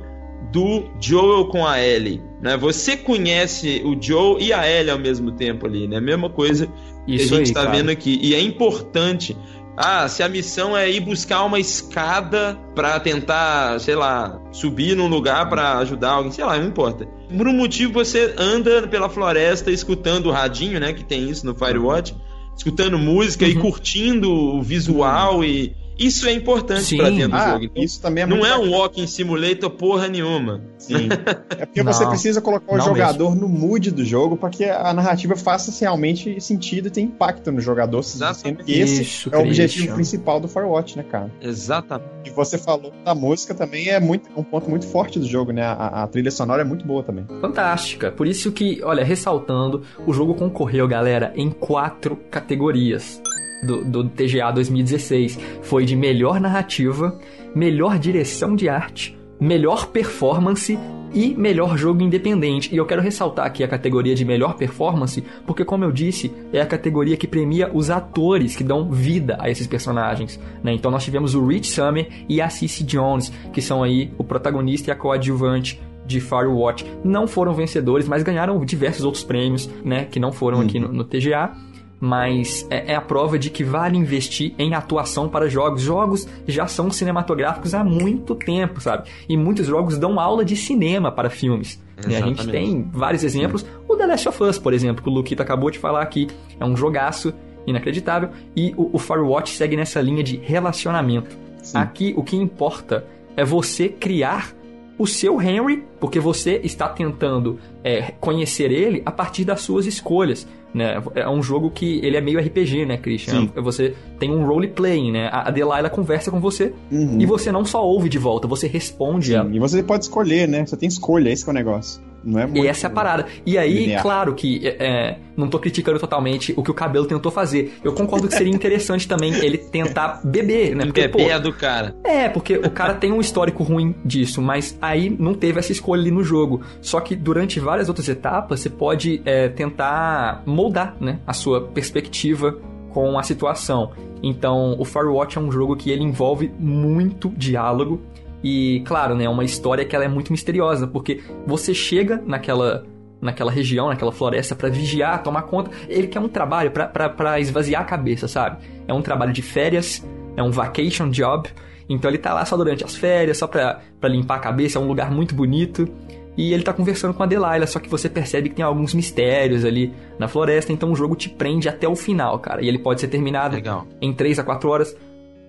do 0.53 0.85
Joel 1.01 1.47
com 1.47 1.67
a 1.67 1.81
Ellie, 1.81 2.23
né? 2.41 2.57
Você 2.57 2.97
conhece 2.97 3.83
o 3.85 3.97
Joel 4.01 4.39
e 4.41 4.53
a 4.53 4.69
Ellie 4.69 4.91
ao 4.91 4.99
mesmo 4.99 5.33
tempo 5.33 5.67
ali, 5.67 5.87
né? 5.89 6.01
Mesma 6.01 6.29
coisa 6.31 6.69
Isso 7.07 7.29
que 7.29 7.35
a 7.35 7.39
gente 7.39 7.53
tá 7.53 7.65
cara. 7.65 7.77
vendo 7.77 7.91
aqui. 7.91 8.19
E 8.23 8.35
é 8.35 8.41
importante. 8.41 9.37
Ah, 9.77 10.07
se 10.09 10.23
a 10.23 10.29
missão 10.29 10.77
é 10.77 10.89
ir 10.89 11.01
buscar 11.01 11.43
uma 11.43 11.59
escada 11.59 12.57
pra 12.77 13.01
tentar, 13.01 13.81
sei 13.81 13.97
lá, 13.97 14.41
subir 14.53 14.97
num 14.97 15.09
lugar 15.09 15.49
pra 15.49 15.79
ajudar 15.79 16.13
alguém, 16.13 16.31
sei 16.31 16.45
lá, 16.45 16.57
não 16.57 16.69
importa. 16.69 17.07
Por 17.37 17.49
um 17.49 17.53
motivo 17.53 17.93
você 17.95 18.33
anda 18.39 18.87
pela 18.87 19.09
floresta 19.09 19.73
escutando 19.73 20.27
o 20.27 20.31
radinho, 20.31 20.79
né, 20.79 20.93
que 20.93 21.03
tem 21.05 21.29
isso 21.29 21.45
no 21.45 21.57
Firewatch, 21.57 22.15
escutando 22.57 22.97
música 22.97 23.45
e 23.49 23.55
Uhum. 23.57 23.63
curtindo 23.63 24.31
o 24.33 24.63
visual 24.63 25.43
e 25.43 25.75
isso 25.99 26.27
é 26.29 26.33
importante 26.33 26.97
pra 26.97 27.09
dentro 27.11 27.29
do 27.31 27.37
Ah, 27.37 27.51
jogo. 27.53 27.65
Então, 27.65 27.83
isso 27.83 28.01
também 28.01 28.25
é 28.25 28.27
não 28.27 28.37
muito 28.39 28.51
é 28.51 28.55
um 28.57 28.61
bacana. 28.61 28.77
walking 28.77 29.07
simulator 29.07 29.71
porra 29.71 30.09
nenhuma. 30.09 30.61
Sim. 30.79 31.09
É 31.57 31.67
porque 31.67 31.83
você 31.83 32.03
Não, 32.05 32.11
precisa 32.11 32.41
colocar 32.41 32.75
o 32.75 32.81
jogador 32.81 33.35
no 33.37 33.49
mood 33.49 33.91
do 33.91 34.05
jogo 34.05 34.37
para 34.37 34.51
que 34.51 34.65
a 34.65 34.93
narrativa 34.93 35.37
faça 35.37 35.73
realmente 35.81 36.41
sentido 36.41 36.89
e 36.89 36.91
tenha 36.91 37.07
impacto 37.07 37.51
no 37.53 37.61
jogador. 37.61 38.01
Exatamente. 38.01 38.39
Sendo 38.41 38.65
que 38.65 38.73
esse 38.81 39.03
Isso, 39.03 39.31
é 39.33 39.37
o 39.37 39.41
objetivo 39.41 39.75
Christian. 39.77 39.95
principal 39.95 40.41
do 40.41 40.49
Firewatch, 40.49 40.97
né, 40.97 41.05
cara? 41.05 41.31
Exatamente. 41.41 42.09
E 42.25 42.31
você 42.31 42.59
falou 42.59 42.93
da 43.05 43.15
música 43.15 43.55
também 43.55 43.89
é 43.89 44.01
muito 44.01 44.29
um 44.37 44.43
ponto 44.43 44.69
muito 44.69 44.87
forte 44.87 45.19
do 45.19 45.27
jogo, 45.27 45.53
né? 45.53 45.63
A, 45.63 46.03
a 46.03 46.07
trilha 46.07 46.31
sonora 46.31 46.63
é 46.63 46.65
muito 46.65 46.85
boa 46.87 47.03
também. 47.03 47.25
Fantástica. 47.41 48.11
Por 48.11 48.27
isso 48.27 48.51
que, 48.53 48.81
olha, 48.83 49.05
ressaltando, 49.05 49.83
o 50.07 50.13
jogo 50.13 50.35
concorreu, 50.35 50.87
galera, 50.89 51.33
em 51.37 51.51
quatro 51.51 52.17
categorias 52.31 53.21
do, 53.65 53.85
do 53.85 54.09
TGA 54.09 54.51
2016. 54.53 55.39
Foi 55.63 55.85
de 55.85 55.97
melhor 55.97 56.41
narrativa, 56.41 57.19
melhor 57.55 57.99
direção 57.99 58.55
de 58.55 58.69
arte, 58.69 59.17
melhor 59.41 59.87
performance 59.87 60.79
e 61.15 61.35
melhor 61.35 61.79
jogo 61.79 62.03
independente. 62.03 62.75
E 62.75 62.77
eu 62.77 62.85
quero 62.85 63.01
ressaltar 63.01 63.47
aqui 63.47 63.63
a 63.63 63.69
categoria 63.69 64.15
de 64.15 64.25
melhor 64.25 64.55
performance, 64.55 65.23
porque 65.47 65.65
como 65.65 65.85
eu 65.85 65.93
disse, 65.93 66.33
é 66.53 66.61
a 66.61 66.67
categoria 66.67 67.17
que 67.17 67.29
premia 67.29 67.71
os 67.73 67.89
atores 67.89 68.57
que 68.57 68.65
dão 68.65 68.91
vida 68.91 69.37
a 69.39 69.49
esses 69.49 69.67
personagens. 69.67 70.41
né? 70.63 70.73
Então 70.73 70.91
nós 70.91 71.05
tivemos 71.05 71.35
o 71.35 71.47
Rich 71.47 71.69
Summer 71.69 72.09
e 72.29 72.41
a 72.41 72.49
Cici 72.49 72.85
Jones, 72.85 73.33
que 73.53 73.63
são 73.63 73.83
aí 73.83 74.13
o 74.19 74.25
protagonista 74.25 74.91
e 74.91 74.93
a 74.93 74.97
coadjuvante 74.97 75.81
de 76.05 76.21
Firewatch. 76.21 76.85
Não 77.03 77.27
foram 77.27 77.55
vencedores, 77.55 78.09
mas 78.09 78.23
ganharam 78.23 78.63
diversos 78.65 79.05
outros 79.05 79.23
prêmios, 79.23 79.71
né? 79.85 80.05
Que 80.05 80.21
não 80.21 80.33
foram 80.33 80.61
aqui 80.61 80.79
no, 80.79 80.93
no 80.93 81.05
TGA. 81.05 81.53
Mas 82.01 82.67
é, 82.71 82.93
é 82.93 82.97
a 82.97 83.01
prova 83.01 83.39
de 83.39 83.51
que 83.51 83.65
vale 83.65 83.97
investir 83.97 84.55
em 84.59 84.75
atuação 84.75 85.29
para 85.29 85.49
jogos. 85.49 85.81
Jogos 85.83 86.29
já 86.47 86.67
são 86.67 86.91
cinematográficos 86.91 87.75
há 87.75 87.83
muito 87.83 88.35
tempo, 88.35 88.81
sabe? 88.81 89.09
E 89.29 89.37
muitos 89.37 89.67
jogos 89.67 89.97
dão 89.99 90.21
aula 90.21 90.45
de 90.45 90.57
cinema 90.57 91.11
para 91.11 91.31
filmes. 91.31 91.83
né? 92.07 92.19
A 92.19 92.21
gente 92.21 92.47
tem 92.49 92.89
vários 92.93 93.25
exemplos. 93.25 93.65
O 93.89 93.97
The 93.97 94.07
Last 94.07 94.29
of 94.29 94.43
Us, 94.43 94.59
por 94.59 94.73
exemplo, 94.73 95.03
que 95.03 95.09
o 95.09 95.13
Luquita 95.13 95.43
acabou 95.43 95.71
de 95.71 95.79
falar 95.79 96.03
aqui. 96.03 96.29
É 96.61 96.65
um 96.65 96.77
jogaço 96.77 97.33
inacreditável. 97.67 98.31
E 98.55 98.75
o, 98.77 98.91
o 98.97 98.99
Firewatch 98.99 99.51
segue 99.51 99.77
nessa 99.77 100.01
linha 100.01 100.23
de 100.23 100.37
relacionamento. 100.37 101.37
Sim. 101.63 101.79
Aqui 101.79 102.15
o 102.17 102.23
que 102.23 102.37
importa 102.37 103.07
é 103.37 103.45
você 103.45 103.89
criar 103.89 104.55
o 104.97 105.07
seu 105.07 105.41
Henry, 105.41 105.85
porque 105.99 106.21
você 106.21 106.61
está 106.63 106.89
tentando 106.89 107.59
é, 107.83 108.13
conhecer 108.21 108.71
ele 108.71 109.03
a 109.05 109.11
partir 109.11 109.45
das 109.45 109.61
suas 109.61 109.87
escolhas. 109.87 110.47
Né? 110.75 111.01
É 111.15 111.29
um 111.29 111.41
jogo 111.41 111.71
que 111.71 112.01
ele 112.05 112.17
é 112.17 112.21
meio 112.21 112.41
RPG, 112.41 112.85
né, 112.85 112.97
Christian? 112.97 113.43
Sim. 113.43 113.51
Você 113.63 113.95
tem 114.19 114.31
um 114.31 114.45
role-playing, 114.45 115.13
né? 115.13 115.29
A 115.31 115.49
Delilah 115.51 115.89
conversa 115.89 116.33
com 116.33 116.41
você 116.41 116.73
Uhum. 116.91 117.21
e 117.21 117.25
você 117.27 117.53
não 117.53 117.65
só 117.65 117.85
ouve 117.87 118.09
de 118.09 118.19
volta, 118.19 118.49
você 118.49 118.67
responde 118.67 119.29
Sim, 119.29 119.35
ela. 119.35 119.51
E 119.55 119.59
você 119.61 119.83
pode 119.85 120.05
escolher, 120.05 120.49
né? 120.49 120.67
Você 120.67 120.77
tem 120.77 120.89
escolha, 120.89 121.31
esse 121.31 121.47
é 121.47 121.51
o 121.51 121.55
negócio. 121.55 122.03
Não 122.25 122.41
é 122.41 122.45
E 122.45 122.47
muito... 122.47 122.67
essa 122.67 122.87
é 122.87 122.89
a 122.89 122.91
parada. 122.91 123.27
E 123.45 123.59
aí, 123.59 123.81
linear. 123.81 124.03
claro 124.03 124.35
que 124.35 124.67
é, 124.67 124.77
é, 124.79 125.19
não 125.37 125.49
tô 125.49 125.59
criticando 125.59 125.99
totalmente 125.99 126.55
o 126.57 126.63
que 126.63 126.71
o 126.71 126.75
cabelo 126.75 127.07
tentou 127.07 127.31
fazer. 127.31 127.79
Eu 127.83 127.93
concordo 127.93 128.29
que 128.29 128.35
seria 128.35 128.53
interessante 128.55 129.07
também 129.07 129.35
ele 129.35 129.59
tentar 129.59 130.21
beber, 130.25 130.75
né? 130.75 130.85
Porque 130.87 131.03
é 131.03 131.09
pô, 131.09 131.19
pé 131.19 131.39
do 131.39 131.53
cara. 131.53 131.95
É, 132.05 132.29
porque 132.29 132.57
o 132.57 132.71
cara 132.71 132.95
tem 132.95 133.13
um 133.13 133.21
histórico 133.21 133.63
ruim 133.63 133.95
disso, 134.05 134.41
mas 134.41 134.77
aí 134.81 135.11
não 135.11 135.35
teve 135.35 135.59
essa 135.59 135.73
escolha 135.73 136.01
ali 136.01 136.11
no 136.11 136.25
jogo. 136.25 136.63
Só 136.81 137.01
que 137.01 137.15
durante 137.15 137.61
várias 137.61 137.89
outras 137.89 138.09
etapas, 138.09 138.61
você 138.61 138.71
pode 138.71 139.21
é, 139.25 139.49
tentar 139.49 140.43
moldar 140.47 140.97
né, 141.01 141.19
a 141.27 141.33
sua 141.33 141.61
perspectiva 141.61 142.59
com 142.91 143.19
a 143.19 143.23
situação. 143.23 143.93
Então, 144.23 144.77
o 144.79 144.85
Firewatch 144.85 145.37
é 145.37 145.41
um 145.41 145.53
jogo 145.53 145.77
que 145.77 145.91
ele 145.91 146.03
envolve 146.03 146.51
muito 146.59 147.29
diálogo 147.37 148.01
e, 148.45 148.81
claro, 148.85 149.15
né, 149.15 149.25
é 149.25 149.29
uma 149.29 149.43
história 149.43 149.87
que 149.87 149.97
ela 149.97 150.05
é 150.05 150.09
muito 150.09 150.31
misteriosa, 150.31 150.87
porque 150.87 151.23
você 151.47 151.73
chega 151.73 152.23
naquela 152.27 152.85
naquela 153.23 153.51
região, 153.51 153.89
naquela 153.89 154.13
floresta 154.13 154.55
pra 154.55 154.69
vigiar, 154.69 155.23
tomar 155.23 155.43
conta. 155.43 155.71
Ele 155.89 156.07
quer 156.07 156.21
um 156.21 156.29
trabalho 156.29 156.71
pra 156.71 157.41
esvaziar 157.41 157.81
a 157.81 157.85
cabeça, 157.87 158.29
sabe? 158.29 158.63
É 158.87 158.93
um 158.93 159.01
trabalho 159.01 159.33
de 159.33 159.41
férias, 159.41 160.07
é 160.37 160.43
um 160.43 160.51
vacation 160.51 161.09
job. 161.09 161.49
Então 161.89 162.11
ele 162.11 162.19
tá 162.19 162.35
lá 162.35 162.45
só 162.45 162.55
durante 162.55 162.85
as 162.85 162.95
férias, 162.95 163.39
só 163.39 163.47
pra, 163.47 163.81
pra 163.99 164.11
limpar 164.11 164.35
a 164.35 164.41
cabeça, 164.41 164.79
é 164.79 164.81
um 164.83 164.87
lugar 164.87 165.11
muito 165.11 165.35
bonito. 165.35 165.89
E 166.37 166.53
ele 166.53 166.63
tá 166.63 166.75
conversando 166.75 167.15
com 167.15 167.23
a 167.23 167.27
Delilah, 167.27 167.67
só 167.67 167.79
que 167.79 167.89
você 167.89 168.11
percebe 168.11 168.51
que 168.51 168.57
tem 168.57 168.65
alguns 168.65 168.93
mistérios 168.93 169.65
ali 169.65 169.91
na 170.19 170.29
floresta, 170.29 170.71
então 170.71 170.93
o 170.93 170.95
jogo 170.95 171.17
te 171.17 171.31
prende 171.31 171.67
até 171.67 171.89
o 171.89 171.97
final, 171.97 172.39
cara. 172.41 172.63
E 172.63 172.69
ele 172.69 172.79
pode 172.79 173.01
ser 173.01 173.09
terminado 173.09 173.55
Legal. 173.55 173.87
em 174.03 174.13
3 174.13 174.39
a 174.41 174.45
4 174.45 174.69
horas. 174.69 174.95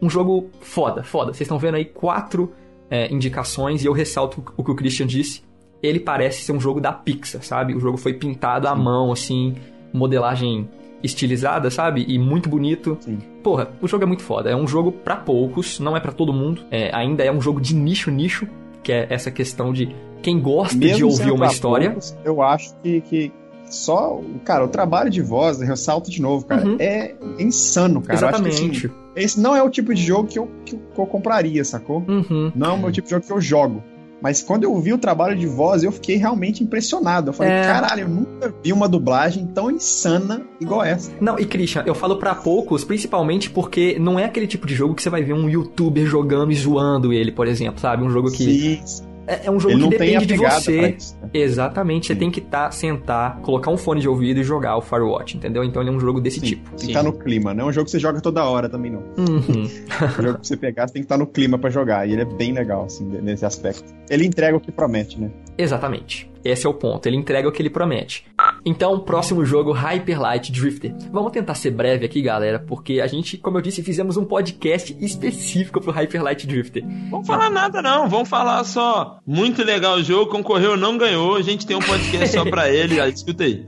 Um 0.02 0.10
jogo 0.10 0.50
foda, 0.62 1.04
foda. 1.04 1.34
Vocês 1.34 1.42
estão 1.42 1.60
vendo 1.60 1.76
aí 1.76 1.84
quatro 1.84 2.54
é, 2.89 3.12
indicações 3.13 3.84
e 3.84 3.88
eu 3.88 3.93
ressalto 3.93 4.43
o 4.56 4.63
que 4.63 4.71
o 4.71 4.76
Christian 4.76 5.08
disse. 5.08 5.41
Ele 5.84 6.00
parece 6.00 6.43
ser 6.43 6.52
um 6.52 6.60
jogo 6.60 6.80
da 6.82 6.91
Pixar, 6.91 7.43
sabe? 7.43 7.76
O 7.76 7.80
jogo 7.80 7.98
foi 7.98 8.13
pintado 8.13 8.67
à 8.67 8.76
mão, 8.76 9.12
assim, 9.12 9.56
modelagem 9.93 10.67
estilizada, 11.04 11.69
sabe? 11.69 12.04
E 12.08 12.17
muito 12.17 12.50
bonito. 12.50 12.98
Sim. 13.02 13.19
Porra, 13.43 13.69
o 13.82 13.88
jogo 13.88 14.04
é 14.04 14.08
muito 14.08 14.24
foda. 14.24 14.50
É 14.50 14.56
um 14.56 14.67
jogo 14.67 14.91
pra 14.91 15.15
poucos, 15.15 15.80
não 15.80 15.95
é 15.95 16.00
pra 16.00 16.12
todo 16.12 16.34
mundo. 16.34 16.62
É, 16.71 16.89
ainda 16.95 17.24
é 17.24 17.32
um 17.32 17.39
jogo 17.39 17.62
de 17.62 17.76
nicho, 17.76 18.10
nicho, 18.10 18.48
que 18.84 18.91
é 18.91 19.06
essa 19.10 19.30
questão 19.30 19.71
de 19.71 19.93
quem 20.24 20.39
gosta 20.39 20.74
de 20.78 20.88
Mesmo 20.88 21.06
ouvir 21.08 21.17
sendo 21.24 21.36
uma 21.36 21.45
história. 21.48 21.89
poucos, 21.91 22.17
eu 22.24 22.41
acho 22.41 22.74
que, 22.82 23.02
que 23.02 23.32
só, 23.69 24.19
cara, 24.43 24.65
o 24.65 24.67
trabalho 24.67 25.10
de 25.12 25.21
voz, 25.21 25.62
eu 25.62 25.67
ressalto 25.67 26.10
de 26.10 26.19
novo, 26.21 26.45
cara, 26.45 26.65
Uhum. 26.65 26.78
é 26.80 27.13
insano, 27.38 28.02
cara. 28.02 28.19
Eu 28.19 28.28
acho 28.30 28.41
que, 28.43 28.50
Exatamente. 28.50 28.91
Esse 29.15 29.39
não 29.39 29.56
é 29.56 29.63
o 29.63 29.69
tipo 29.69 29.93
de 29.93 30.01
jogo 30.04 30.28
que 30.28 30.38
eu, 30.39 30.49
que 30.65 30.75
eu, 30.75 30.80
que 30.93 30.99
eu 31.01 31.06
compraria, 31.06 31.63
sacou? 31.63 32.04
Uhum. 32.08 32.51
Não 32.56 32.71
é 32.71 32.73
o 32.73 32.78
meu 32.78 32.91
tipo 32.91 33.08
de 33.08 33.12
jogo 33.12 33.25
que 33.25 33.32
eu 33.34 33.41
jogo. 33.41 33.84
Mas 34.21 34.41
quando 34.41 34.63
eu 34.63 34.75
vi 34.80 34.91
o 34.93 34.97
trabalho 34.97 35.38
de 35.38 35.45
voz, 35.45 35.84
eu 35.84 35.91
fiquei 35.91 36.15
realmente 36.15 36.63
impressionado. 36.63 37.30
Eu 37.30 37.34
falei, 37.34 37.51
É. 37.51 37.63
caralho, 37.63 38.01
eu 38.04 38.10
nunca 38.10 38.54
vi 38.63 38.73
uma 38.73 38.88
dublagem 38.88 39.45
tão 39.47 39.69
insana 39.69 40.41
igual 40.60 40.84
essa. 40.84 41.12
Não, 41.21 41.38
e 41.38 41.45
Christian, 41.45 41.84
eu 41.86 41.93
falo 41.93 42.15
pra 42.17 42.34
poucos, 42.34 42.84
principalmente 42.84 43.49
porque 43.49 43.99
não 43.99 44.17
é 44.17 44.23
aquele 44.23 44.47
tipo 44.47 44.65
de 44.65 44.73
jogo 44.73 44.95
que 44.95 45.04
você 45.04 45.10
vai 45.10 45.21
ver 45.21 45.34
um 45.34 45.47
youtuber 45.49 46.06
jogando 46.08 46.51
e 46.51 46.56
zoando 46.56 47.13
ele, 47.13 47.32
por 47.32 47.45
exemplo, 47.47 47.80
sabe? 47.80 48.04
Um 48.04 48.10
jogo 48.10 48.32
que. 48.32 48.43
Sim, 48.43 48.82
É, 49.28 49.48
é 49.48 49.52
um 49.52 49.60
jogo 49.60 49.74
ele 49.74 49.84
que 49.84 49.90
não 49.90 49.90
tem 49.90 50.16
a 50.16 50.20
depende 50.20 50.26
de 50.26 50.38
você. 50.38 50.90
isso. 50.98 51.18
né? 51.22 51.30
Exatamente, 51.34 52.08
você 52.08 52.14
Sim. 52.14 52.20
tem 52.20 52.32
que 52.32 52.42
tá, 52.42 52.70
sentar, 52.72 53.40
colocar 53.42 53.72
um 53.72 53.78
fone 53.78 54.02
de 54.02 54.08
ouvido 54.08 54.40
e 54.40 54.44
jogar 54.44 54.78
o 54.78 54.82
Firewatch, 54.82 55.38
entendeu? 55.38 55.64
Então 55.64 55.82
ele 55.82 55.90
é 55.90 55.94
um 55.94 56.00
jogo 56.00 56.22
desse 56.22 56.40
Sim, 56.40 56.46
tipo. 56.46 56.70
tem 56.72 56.80
que 56.80 56.86
estar 56.88 57.04
no 57.04 57.14
clima, 57.14 57.54
não 57.54 57.66
é 57.66 57.68
um 57.70 57.74
jogo 57.74 57.86
que 57.86 57.92
você 57.92 58.00
joga 58.00 58.22
toda 58.22 58.44
hora 58.46 58.70
também, 58.70 58.92
não. 58.92 59.04
Uhum. 59.18 59.70
É 60.06 60.20
um 60.20 60.24
jogo 60.24 60.40
que 60.40 60.48
você 60.48 60.58
pegar, 60.58 60.88
você 60.88 60.94
tem 60.94 61.02
que 61.02 61.06
estar 61.06 61.18
no 61.18 61.26
clima 61.26 61.58
pra 61.58 61.70
jogar. 61.70 62.08
E 62.08 62.14
ele 62.14 62.22
é 62.22 62.26
bem 62.26 62.54
legal, 62.54 62.86
assim, 62.86 63.06
nesse 63.06 63.46
aspecto. 63.46 63.84
Ele 64.10 64.26
entrega 64.26 64.56
o 64.56 64.60
que 64.60 64.72
promete, 64.72 65.20
né? 65.20 65.30
Exatamente. 65.58 66.30
Esse 66.43 66.68
é 66.68 66.70
o 66.70 66.74
ponto. 66.74 67.06
Ele 67.08 67.18
entrega 67.18 67.47
o 67.47 67.52
que 67.52 67.62
ele 67.62 67.70
promete. 67.70 68.26
Então, 68.66 68.99
próximo 68.99 69.45
jogo, 69.45 69.72
Hyper 69.72 70.20
Light 70.20 70.51
Drifter. 70.51 70.95
Vamos 71.11 71.32
tentar 71.32 71.53
ser 71.53 71.70
breve 71.70 72.05
aqui, 72.05 72.20
galera, 72.20 72.57
porque 72.57 72.99
a 72.99 73.05
gente, 73.05 73.38
como 73.38 73.57
eu 73.57 73.61
disse, 73.61 73.84
fizemos 73.84 74.18
um 74.18 74.26
podcast 74.26 74.97
específico 74.99 75.80
pro 75.80 75.91
Hyper 75.91 76.24
Light 76.24 76.47
Drifter. 76.47 76.84
Vamos 77.11 77.28
falar 77.28 77.51
nada 77.51 77.80
não, 77.82 78.09
vamos 78.09 78.28
falar 78.28 78.63
só. 78.63 79.20
Muito 79.26 79.63
legal 79.63 79.97
o 79.97 80.03
jogo, 80.03 80.32
concorreu, 80.32 80.76
não 80.76 80.97
ganhou. 80.97 81.36
A 81.36 81.43
gente 81.43 81.68
tem 81.68 81.78
um 81.78 81.82
podcast 81.82 82.30
só 82.30 82.43
pra 82.43 82.68
ele, 82.74 82.99
aí, 82.99 83.11
escuta 83.11 83.43
aí. 83.43 83.63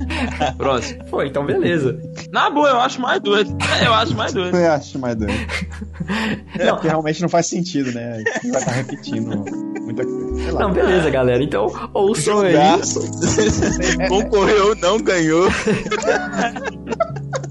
Próximo. 0.57 1.05
Pô, 1.05 1.21
então 1.21 1.45
beleza. 1.45 1.99
Na 2.31 2.49
boa, 2.49 2.69
eu 2.69 2.79
acho 2.79 2.99
mais 2.99 3.21
doido. 3.21 3.55
Eu 3.85 3.93
acho 3.93 4.15
mais 4.15 4.33
doido. 4.33 4.57
Eu 4.57 4.71
acho 4.71 4.97
mais 4.97 5.15
doido. 5.15 5.33
É, 6.57 6.71
porque 6.71 6.87
realmente 6.87 7.21
não 7.21 7.27
faz 7.27 7.47
sentido, 7.47 7.91
né? 7.91 8.23
Vai 8.51 8.61
estar 8.61 8.71
repetindo 8.71 9.43
muita 9.88 10.03
coisa. 10.05 10.51
Não, 10.59 10.71
beleza, 10.71 11.09
galera. 11.09 11.43
Então, 11.43 11.67
ouçam 11.93 12.41
aí. 12.41 12.51
Jogaço. 12.53 12.99
Concorreu, 14.07 14.75
não 14.75 14.97
ganhou. 14.99 15.47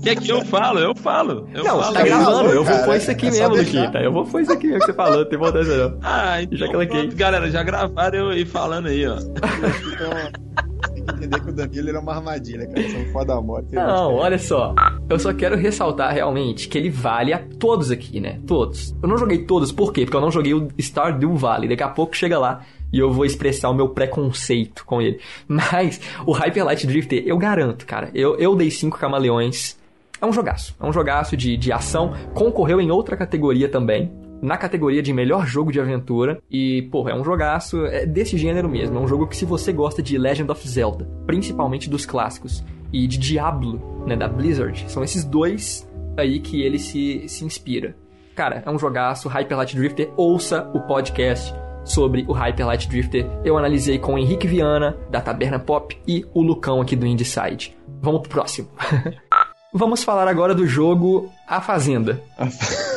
Quer 0.02 0.16
que 0.16 0.30
eu 0.30 0.44
falo? 0.44 0.78
Eu 0.78 0.94
falo. 0.94 1.48
Eu 1.52 1.64
Não, 1.64 1.80
falo. 1.80 1.92
tá 1.94 2.02
gravando. 2.02 2.50
Eu 2.50 2.64
vou 2.64 2.78
pôr 2.84 2.96
isso 2.96 3.10
aqui 3.10 3.26
É 3.26 3.30
mesmo. 3.30 3.56
Luquita. 3.56 3.98
Eu 3.98 4.12
vou 4.12 4.24
pôr 4.24 4.40
isso 4.42 4.52
aqui 4.52 4.66
mesmo 4.68 4.80
que 4.80 4.86
você 4.86 4.92
falou. 4.94 5.18
Não 5.18 5.24
tem 5.28 5.36
importância 5.36 5.76
não. 5.76 5.98
Ah, 6.02 6.42
então, 6.42 6.56
Já 6.58 6.66
coloquei. 6.68 7.00
pronto, 7.00 7.16
galera, 7.16 7.50
já 7.50 7.62
gravaram 7.62 8.18
eu 8.18 8.28
aí 8.30 8.44
falando 8.44 8.86
aí, 8.86 9.06
ó. 9.06 9.16
Então, 9.16 10.10
que 10.56 10.65
entender 11.14 11.40
que 11.40 11.50
o 11.50 11.52
Danilo 11.52 11.90
é 11.90 11.98
uma 11.98 12.14
armadilha, 12.14 12.66
cara. 12.66 12.90
São 12.90 13.04
foda 13.06 13.34
da 13.34 13.40
morte. 13.40 13.74
Não, 13.74 14.14
olha 14.14 14.38
só. 14.38 14.74
Eu 15.08 15.18
só 15.18 15.32
quero 15.32 15.56
ressaltar 15.56 16.12
realmente 16.12 16.68
que 16.68 16.76
ele 16.76 16.90
vale 16.90 17.32
a 17.32 17.38
todos 17.38 17.90
aqui, 17.90 18.20
né? 18.20 18.40
Todos. 18.46 18.94
Eu 19.02 19.08
não 19.08 19.16
joguei 19.16 19.44
todos, 19.44 19.72
por 19.72 19.92
quê? 19.92 20.04
Porque 20.04 20.16
eu 20.16 20.20
não 20.20 20.30
joguei 20.30 20.54
o 20.54 20.68
Stardew 20.78 21.34
Valley. 21.36 21.68
Daqui 21.68 21.82
a 21.82 21.88
pouco 21.88 22.16
chega 22.16 22.38
lá 22.38 22.62
e 22.92 22.98
eu 22.98 23.12
vou 23.12 23.24
expressar 23.24 23.70
o 23.70 23.74
meu 23.74 23.88
preconceito 23.88 24.84
com 24.84 25.00
ele. 25.00 25.20
Mas 25.46 26.00
o 26.26 26.32
Hyper 26.32 26.64
Light 26.64 26.86
Drifter, 26.86 27.22
eu 27.26 27.38
garanto, 27.38 27.86
cara. 27.86 28.10
Eu, 28.14 28.36
eu 28.36 28.54
dei 28.54 28.70
5 28.70 28.98
camaleões. 28.98 29.76
É 30.20 30.26
um 30.26 30.32
jogaço. 30.32 30.74
É 30.80 30.86
um 30.86 30.92
jogaço 30.92 31.36
de, 31.36 31.56
de 31.56 31.72
ação. 31.72 32.14
Concorreu 32.34 32.80
em 32.80 32.90
outra 32.90 33.16
categoria 33.16 33.68
também. 33.68 34.10
Na 34.42 34.56
categoria 34.56 35.02
de 35.02 35.12
melhor 35.12 35.46
jogo 35.46 35.72
de 35.72 35.80
aventura. 35.80 36.40
E, 36.50 36.82
pô, 36.90 37.08
é 37.08 37.14
um 37.14 37.24
jogaço 37.24 37.84
é 37.86 38.04
desse 38.04 38.36
gênero 38.36 38.68
mesmo. 38.68 38.96
É 38.96 39.00
um 39.00 39.08
jogo 39.08 39.26
que, 39.26 39.36
se 39.36 39.44
você 39.44 39.72
gosta 39.72 40.02
de 40.02 40.18
Legend 40.18 40.50
of 40.50 40.68
Zelda, 40.68 41.08
principalmente 41.26 41.88
dos 41.88 42.04
clássicos, 42.04 42.64
e 42.92 43.06
de 43.06 43.18
Diablo, 43.18 44.04
né, 44.06 44.16
da 44.16 44.28
Blizzard, 44.28 44.84
são 44.88 45.02
esses 45.02 45.24
dois 45.24 45.88
aí 46.16 46.40
que 46.40 46.62
ele 46.62 46.78
se, 46.78 47.28
se 47.28 47.44
inspira. 47.44 47.96
Cara, 48.34 48.62
é 48.64 48.70
um 48.70 48.78
jogaço. 48.78 49.28
Hyper 49.28 49.56
Light 49.56 49.74
Drifter, 49.74 50.10
ouça 50.16 50.70
o 50.74 50.80
podcast 50.80 51.54
sobre 51.84 52.24
o 52.28 52.32
Hyper 52.32 52.66
Light 52.66 52.88
Drifter. 52.88 53.26
Eu 53.44 53.56
analisei 53.56 53.98
com 53.98 54.14
o 54.14 54.18
Henrique 54.18 54.46
Viana, 54.46 54.96
da 55.10 55.20
Taberna 55.20 55.58
Pop, 55.58 55.96
e 56.06 56.24
o 56.34 56.42
Lucão 56.42 56.80
aqui 56.80 56.94
do 56.94 57.06
Inside. 57.06 57.76
Vamos 58.02 58.20
pro 58.22 58.30
próximo. 58.30 58.68
Vamos 59.72 60.02
falar 60.02 60.26
agora 60.28 60.54
do 60.54 60.66
jogo 60.66 61.30
A 61.46 61.60
Fazenda. 61.60 62.20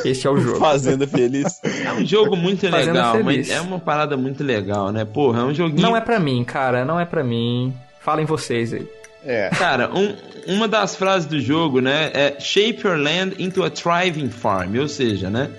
Este 0.04 0.26
é 0.26 0.30
o 0.30 0.38
jogo. 0.40 0.58
Fazenda 0.60 1.06
Feliz. 1.06 1.60
É 1.84 1.92
um 1.92 2.06
jogo 2.06 2.36
muito 2.36 2.64
legal, 2.68 3.12
feliz. 3.16 3.48
mas 3.48 3.50
é 3.50 3.60
uma 3.60 3.78
parada 3.78 4.16
muito 4.16 4.42
legal, 4.42 4.90
né? 4.90 5.04
Porra, 5.04 5.40
é 5.40 5.44
um 5.44 5.54
joguinho. 5.54 5.82
Não 5.82 5.96
é 5.96 6.00
pra 6.00 6.18
mim, 6.18 6.42
cara, 6.44 6.84
não 6.84 6.98
é 6.98 7.04
pra 7.04 7.22
mim. 7.22 7.74
Falem 8.00 8.24
vocês 8.24 8.72
aí. 8.72 8.86
É. 9.24 9.50
Cara, 9.50 9.90
um- 9.94 10.14
uma 10.46 10.66
das 10.66 10.96
frases 10.96 11.26
do 11.28 11.38
jogo, 11.38 11.80
né, 11.82 12.10
é 12.14 12.36
Shape 12.40 12.80
your 12.86 12.96
land 12.96 13.34
into 13.38 13.62
a 13.62 13.68
thriving 13.68 14.30
farm, 14.30 14.76
ou 14.78 14.88
seja, 14.88 15.28
né, 15.28 15.50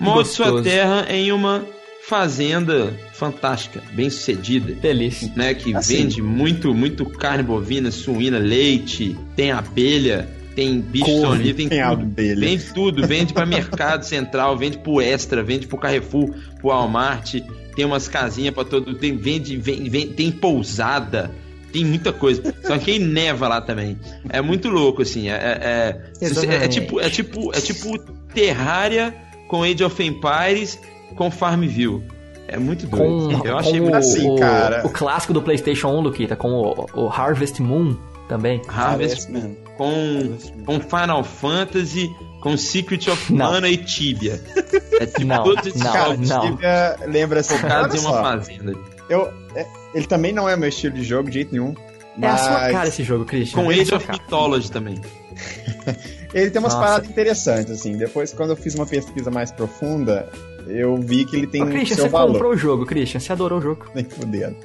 molde 0.00 0.28
sua 0.28 0.62
terra 0.62 1.06
em 1.10 1.32
uma 1.32 1.64
fazenda 2.06 2.94
fantástica, 3.12 3.82
bem 3.92 4.08
sucedida. 4.08 4.72
Delícia. 4.74 5.30
né, 5.34 5.52
que 5.54 5.74
Assim. 5.74 5.96
vende 5.96 6.22
muito, 6.22 6.72
muito 6.72 7.04
carne 7.04 7.42
bovina, 7.42 7.90
suína, 7.90 8.38
leite, 8.38 9.18
tem 9.34 9.50
abelha, 9.50 10.28
tem 10.58 10.80
bicho 10.80 11.04
Couve, 11.04 11.20
sonolento, 11.20 11.54
tem, 11.56 11.68
tem 11.68 11.80
tudo. 11.88 12.02
abelha. 12.02 12.40
Vende 12.48 12.64
tudo, 12.74 13.06
vende 13.06 13.32
para 13.32 13.46
mercado 13.46 14.02
central, 14.04 14.56
vende 14.56 14.76
pro 14.78 15.00
Extra, 15.00 15.40
vende 15.40 15.68
pro 15.68 15.78
Carrefour, 15.78 16.34
pro 16.58 16.68
Walmart, 16.70 17.36
tem 17.76 17.84
umas 17.84 18.08
casinhas 18.08 18.52
para 18.52 18.64
todo, 18.64 18.92
tem 18.96 19.16
vende, 19.16 19.56
vende, 19.56 19.88
vende- 19.88 20.14
tem 20.14 20.32
pousada, 20.32 21.30
tem 21.72 21.84
muita 21.84 22.12
coisa. 22.12 22.42
Só 22.64 22.76
que 22.76 22.90
aí 22.90 22.98
neva 22.98 23.46
lá 23.46 23.60
também. 23.60 23.96
É 24.30 24.40
muito 24.42 24.68
louco 24.68 25.02
assim, 25.02 25.28
é, 25.28 25.34
é- 25.34 26.00
é- 26.20 26.28
você- 26.28 26.46
é 26.46 26.66
tipo 26.66 26.98
é 27.00 27.08
tipo 27.08 27.54
é 27.56 27.60
tipo 27.60 27.96
Terraria 28.34 29.14
com 29.46 29.62
Age 29.62 29.84
of 29.84 30.02
Empires 30.02 30.76
com 31.14 31.30
Farmville. 31.30 32.02
É 32.48 32.58
muito 32.58 32.84
doido. 32.86 33.38
Com, 33.40 33.46
Eu 33.46 33.58
achei 33.58 33.80
muito 33.80 33.94
o, 33.94 33.96
assim, 33.98 34.28
o- 34.28 34.36
cara. 34.36 34.84
o 34.84 34.88
clássico 34.90 35.32
do 35.32 35.40
PlayStation 35.42 35.88
1, 35.88 36.00
Luquita, 36.00 36.34
com 36.34 36.48
o, 36.50 36.86
o 37.04 37.08
Harvest 37.08 37.60
Moon 37.62 37.94
também. 38.28 38.60
Harvest 38.66 39.30
mesmo. 39.30 39.56
Com, 39.78 40.36
com 40.66 40.80
Final 40.80 41.24
Fantasy, 41.24 42.14
com 42.42 42.56
Secret 42.56 43.08
of 43.08 43.32
Não. 43.32 43.52
Mana 43.52 43.68
e 43.68 43.78
Tibia. 43.78 44.42
É 45.00 45.06
tipo 45.06 45.24
Não, 45.24 45.44
todos 45.44 45.66
esses 45.66 45.80
não, 45.80 45.92
jogos 45.92 46.28
não. 46.28 46.40
Tibia 46.40 46.98
lembra 47.06 47.40
assim. 47.40 47.56
focados 47.56 47.94
em 47.94 48.00
uma 48.00 48.10
só, 48.10 48.22
fazenda. 48.22 48.74
eu, 49.08 49.32
é, 49.54 49.66
ele 49.94 50.06
também 50.06 50.32
não 50.32 50.46
é 50.48 50.56
meu 50.56 50.68
estilo 50.68 50.94
de 50.94 51.04
jogo 51.04 51.28
de 51.30 51.34
jeito 51.34 51.52
nenhum. 51.52 51.74
É 52.20 52.26
a 52.26 52.36
sua 52.36 52.72
cara 52.72 52.88
esse 52.88 53.04
jogo, 53.04 53.24
Christian. 53.24 53.62
Com 53.62 53.70
Age 53.70 53.94
of. 53.94 54.10
Mythology 54.10 54.72
também. 54.72 55.00
Ele 56.34 56.50
tem 56.50 56.60
umas 56.60 56.74
Nossa. 56.74 56.84
paradas 56.86 57.08
interessantes, 57.08 57.70
assim. 57.70 57.96
Depois, 57.96 58.34
quando 58.34 58.50
eu 58.50 58.56
fiz 58.56 58.74
uma 58.74 58.84
pesquisa 58.84 59.30
mais 59.30 59.50
profunda, 59.50 60.28
eu 60.66 60.96
vi 60.96 61.24
que 61.24 61.34
ele 61.34 61.46
tem 61.46 61.62
Ô, 61.62 61.64
um 61.64 61.70
Christian, 61.70 61.96
seu 61.96 62.04
você 62.04 62.10
valor. 62.10 62.32
comprou 62.32 62.52
o 62.52 62.56
jogo, 62.56 62.84
Christian. 62.84 63.18
Você 63.20 63.32
adorou 63.32 63.58
o 63.58 63.62
jogo. 63.62 63.86
Nem 63.94 64.04
fudendo. 64.04 64.56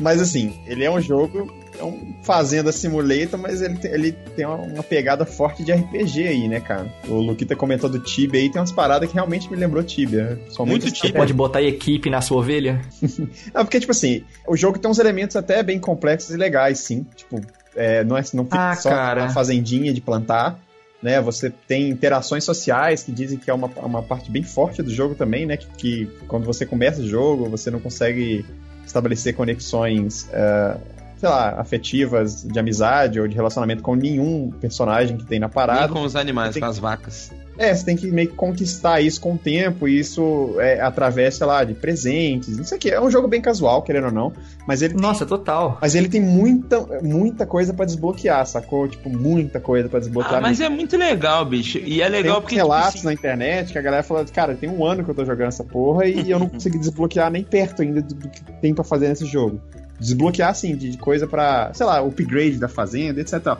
Mas 0.00 0.18
assim, 0.20 0.58
ele 0.66 0.84
é 0.84 0.90
um 0.90 1.00
jogo, 1.00 1.52
é 1.78 1.84
um 1.84 2.14
Fazenda 2.22 2.72
Simulator, 2.72 3.38
mas 3.38 3.62
ele 3.62 3.76
tem, 3.76 3.90
ele 3.92 4.12
tem 4.12 4.44
uma, 4.44 4.56
uma 4.56 4.82
pegada 4.82 5.24
forte 5.24 5.62
de 5.62 5.72
RPG 5.72 6.26
aí, 6.26 6.48
né, 6.48 6.60
cara? 6.60 6.92
O 7.08 7.14
Luquita 7.14 7.54
comentou 7.54 7.88
do 7.88 7.98
Tibia 7.98 8.40
aí, 8.40 8.50
tem 8.50 8.60
umas 8.60 8.72
paradas 8.72 9.08
que 9.08 9.14
realmente 9.14 9.50
me 9.50 9.56
lembrou 9.56 9.82
Tibia. 9.82 10.38
Muito 10.60 10.90
Tibia. 10.90 11.14
Pode 11.14 11.32
botar 11.32 11.62
equipe 11.62 12.10
na 12.10 12.20
sua 12.20 12.38
ovelha? 12.38 12.80
Não, 13.54 13.64
porque, 13.64 13.80
tipo 13.80 13.92
assim, 13.92 14.24
o 14.46 14.56
jogo 14.56 14.78
tem 14.78 14.90
uns 14.90 14.98
elementos 14.98 15.36
até 15.36 15.62
bem 15.62 15.78
complexos 15.78 16.34
e 16.34 16.36
legais, 16.36 16.78
sim. 16.80 17.06
Tipo, 17.14 17.40
é, 17.74 18.02
não, 18.04 18.16
é, 18.16 18.22
não 18.34 18.44
fica 18.44 18.70
Ah, 18.70 18.76
só 18.76 18.90
cara. 18.90 19.22
uma 19.22 19.30
fazendinha 19.30 19.92
de 19.92 20.00
plantar, 20.00 20.58
né? 21.02 21.20
Você 21.20 21.50
tem 21.50 21.88
interações 21.88 22.44
sociais 22.44 23.02
que 23.02 23.12
dizem 23.12 23.38
que 23.38 23.50
é 23.50 23.54
uma, 23.54 23.68
uma 23.76 24.02
parte 24.02 24.30
bem 24.30 24.42
forte 24.42 24.82
do 24.82 24.90
jogo 24.90 25.14
também, 25.14 25.46
né? 25.46 25.56
Que, 25.56 25.66
que 25.76 26.06
quando 26.26 26.44
você 26.44 26.66
começa 26.66 27.00
o 27.00 27.06
jogo, 27.06 27.48
você 27.48 27.70
não 27.70 27.80
consegue 27.80 28.44
estabelecer 28.84 29.34
conexões, 29.34 30.28
é, 30.32 30.76
sei 31.18 31.28
lá, 31.28 31.60
afetivas, 31.60 32.42
de 32.44 32.58
amizade 32.58 33.20
ou 33.20 33.28
de 33.28 33.34
relacionamento 33.34 33.82
com 33.82 33.94
nenhum 33.94 34.50
personagem 34.60 35.16
que 35.16 35.24
tem 35.26 35.38
na 35.38 35.46
Nem 35.48 35.54
parada. 35.54 35.92
com 35.92 36.02
os 36.02 36.16
animais, 36.16 36.54
Tem- 36.54 36.60
com 36.62 36.68
as 36.68 36.78
vacas. 36.78 37.30
É, 37.60 37.74
você 37.74 37.84
tem 37.84 37.96
que 37.96 38.06
meio 38.08 38.28
que 38.28 38.36
conquistar 38.36 39.00
isso 39.00 39.20
com 39.20 39.34
o 39.34 39.36
tempo, 39.36 39.88
e 39.88 39.98
isso 39.98 40.54
é 40.60 40.80
através, 40.80 41.34
sei 41.34 41.44
lá, 41.44 41.64
de 41.64 41.74
presentes, 41.74 42.56
não 42.56 42.62
sei 42.64 42.76
o 42.78 42.80
que. 42.80 42.88
É 42.88 43.00
um 43.00 43.10
jogo 43.10 43.26
bem 43.26 43.40
casual, 43.40 43.82
querendo 43.82 44.04
ou 44.04 44.12
não, 44.12 44.32
mas 44.64 44.80
ele 44.80 44.94
Nossa, 44.94 45.26
total. 45.26 45.76
mas 45.82 45.96
ele 45.96 46.08
tem 46.08 46.20
muita, 46.20 46.78
muita 47.02 47.44
coisa 47.46 47.74
pra 47.74 47.84
desbloquear, 47.84 48.46
sacou? 48.46 48.86
Tipo, 48.86 49.10
muita 49.10 49.58
coisa 49.58 49.88
pra 49.88 49.98
desbloquear. 49.98 50.36
Ah, 50.36 50.40
mas 50.40 50.60
é 50.60 50.68
muito 50.68 50.96
legal, 50.96 51.44
bicho. 51.44 51.78
E 51.78 52.00
é 52.00 52.04
tem 52.04 52.12
legal 52.22 52.36
uns 52.36 52.40
porque. 52.42 52.54
tipo 52.54 52.68
relatos 52.68 52.94
assim, 52.98 53.06
na 53.06 53.12
internet 53.12 53.72
que 53.72 53.78
a 53.78 53.82
galera 53.82 54.04
fala, 54.04 54.24
cara, 54.26 54.54
tem 54.54 54.70
um 54.70 54.84
ano 54.84 55.02
que 55.02 55.10
eu 55.10 55.14
tô 55.16 55.24
jogando 55.24 55.48
essa 55.48 55.64
porra 55.64 56.06
e 56.06 56.30
eu 56.30 56.38
não 56.38 56.46
consegui 56.48 56.78
desbloquear 56.78 57.28
nem 57.28 57.42
perto 57.42 57.82
ainda 57.82 58.00
do 58.00 58.14
do 58.14 58.28
que 58.28 58.40
tem 58.60 58.72
pra 58.72 58.84
fazer 58.84 59.08
nesse 59.08 59.26
jogo. 59.26 59.60
Desbloquear, 59.98 60.50
assim, 60.50 60.76
de 60.76 60.96
coisa 60.96 61.26
pra, 61.26 61.70
sei 61.74 61.84
lá, 61.86 62.00
upgrade 62.00 62.58
da 62.58 62.68
fazenda, 62.68 63.20
etc. 63.20 63.56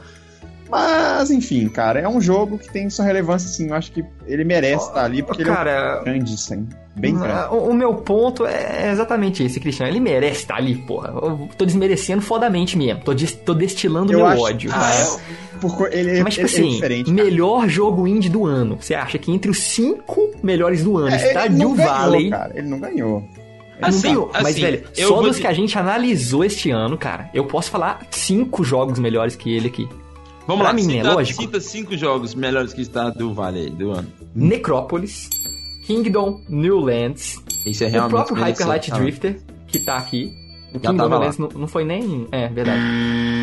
Mas, 0.71 1.31
enfim, 1.31 1.67
cara, 1.69 1.99
é 1.99 2.07
um 2.09 2.21
jogo 2.21 2.59
que 2.59 2.71
tem 2.71 2.91
sua 2.91 3.05
relevância, 3.07 3.49
assim, 3.49 3.69
eu 3.69 3.75
acho 3.75 3.91
que 3.91 4.05
ele 4.27 4.45
merece 4.45 4.87
estar 4.87 5.03
ali, 5.03 5.23
porque 5.23 5.41
ele 5.43 5.51
é 5.51 5.55
Cara, 5.55 6.01
um 6.01 6.05
grande, 6.05 6.35
assim, 6.35 6.69
bem 6.95 7.17
grande. 7.17 7.55
o, 7.55 7.71
o 7.71 7.75
meu 7.75 7.95
ponto 7.95 8.45
é 8.45 8.91
exatamente 8.93 9.43
esse, 9.43 9.59
Cristiano. 9.59 9.91
Ele 9.91 9.99
merece 9.99 10.43
estar 10.43 10.57
ali, 10.57 10.75
porra. 10.77 11.09
Eu 11.09 11.49
tô 11.57 11.65
desmerecendo 11.65 12.21
fodamente 12.21 12.77
mesmo. 12.77 13.03
Tô, 13.03 13.15
des- 13.15 13.33
tô 13.33 13.55
destilando 13.55 14.13
Eu 14.13 14.19
meu 14.19 14.27
acho- 14.27 14.43
ódio. 14.43 14.71
Ah, 14.75 14.93
é, 14.95 15.59
por 15.59 15.91
ele, 15.91 16.23
Mas, 16.23 16.35
tipo 16.35 16.47
ele, 16.47 16.55
ele 16.55 16.61
assim, 16.67 16.69
é 16.69 16.75
diferente. 16.75 17.11
cara. 17.15 17.25
melhor 17.25 17.67
jogo 17.69 18.07
indie 18.07 18.29
do 18.29 18.45
ano. 18.45 18.77
Você 18.79 18.95
acha 18.95 19.17
que 19.19 19.33
entre 19.33 19.51
os 19.51 19.59
cinco 19.59 20.33
melhores 20.43 20.85
do 20.85 20.99
ano 20.99 21.15
É, 21.15 21.29
está 21.29 21.47
ele 21.47 21.55
não 21.57 21.69
New 21.69 21.77
ganhou, 21.77 21.93
Valley? 21.95 22.31
cara, 22.31 22.53
ele 22.55 22.69
não 22.69 22.79
ganhou. 22.79 23.25
Não 23.81 23.89
Assim, 23.89 24.15
mas, 24.33 24.47
assim, 24.47 24.61
velho, 24.61 24.85
eu 24.97 25.09
só 25.09 25.23
dos 25.23 25.39
que 25.39 25.47
a 25.47 25.53
gente 25.53 25.79
analisou 25.79 26.45
este 26.45 26.71
ano, 26.71 26.99
cara, 26.99 27.31
eu 27.33 27.45
posso 27.45 27.71
falar 27.71 28.07
cinco 28.11 28.65
jogos 28.65 28.99
melhores 28.99 29.37
que 29.37 29.55
ele 29.55 29.69
aqui. 29.69 29.89
Vamos 30.47 30.63
pra 30.63 30.71
lá, 30.71 30.73
mim, 30.73 30.83
cita, 30.83 31.13
Lógico. 31.13 31.43
cita 31.43 31.61
cinco 31.61 31.97
jogos 31.97 32.35
melhores 32.35 32.73
que 32.73 32.81
está 32.81 33.11
do 33.11 33.33
Vale 33.35 33.61
aí, 33.61 33.71
do 33.71 33.91
ano. 33.91 34.09
Necrópolis, 34.35 35.29
Kingdom 35.85 36.41
New 36.49 36.81
Lands, 36.81 37.43
Isso 37.67 37.85
é 37.85 38.03
o 38.03 38.09
próprio 38.09 38.37
Hyper. 38.37 38.67
Light 38.67 38.91
Drifter, 38.91 39.41
que 39.67 39.79
tá 39.79 39.97
aqui. 39.97 40.33
O 40.71 40.75
Já 40.75 40.91
Kingdom 40.91 40.97
tava 40.97 41.09
New 41.09 41.19
lá. 41.19 41.25
Lands 41.25 41.39
não, 41.39 41.49
não 41.49 41.69
foi 41.69 41.85
nem. 41.85 42.27
É, 42.33 42.49
verdade. 42.49 42.81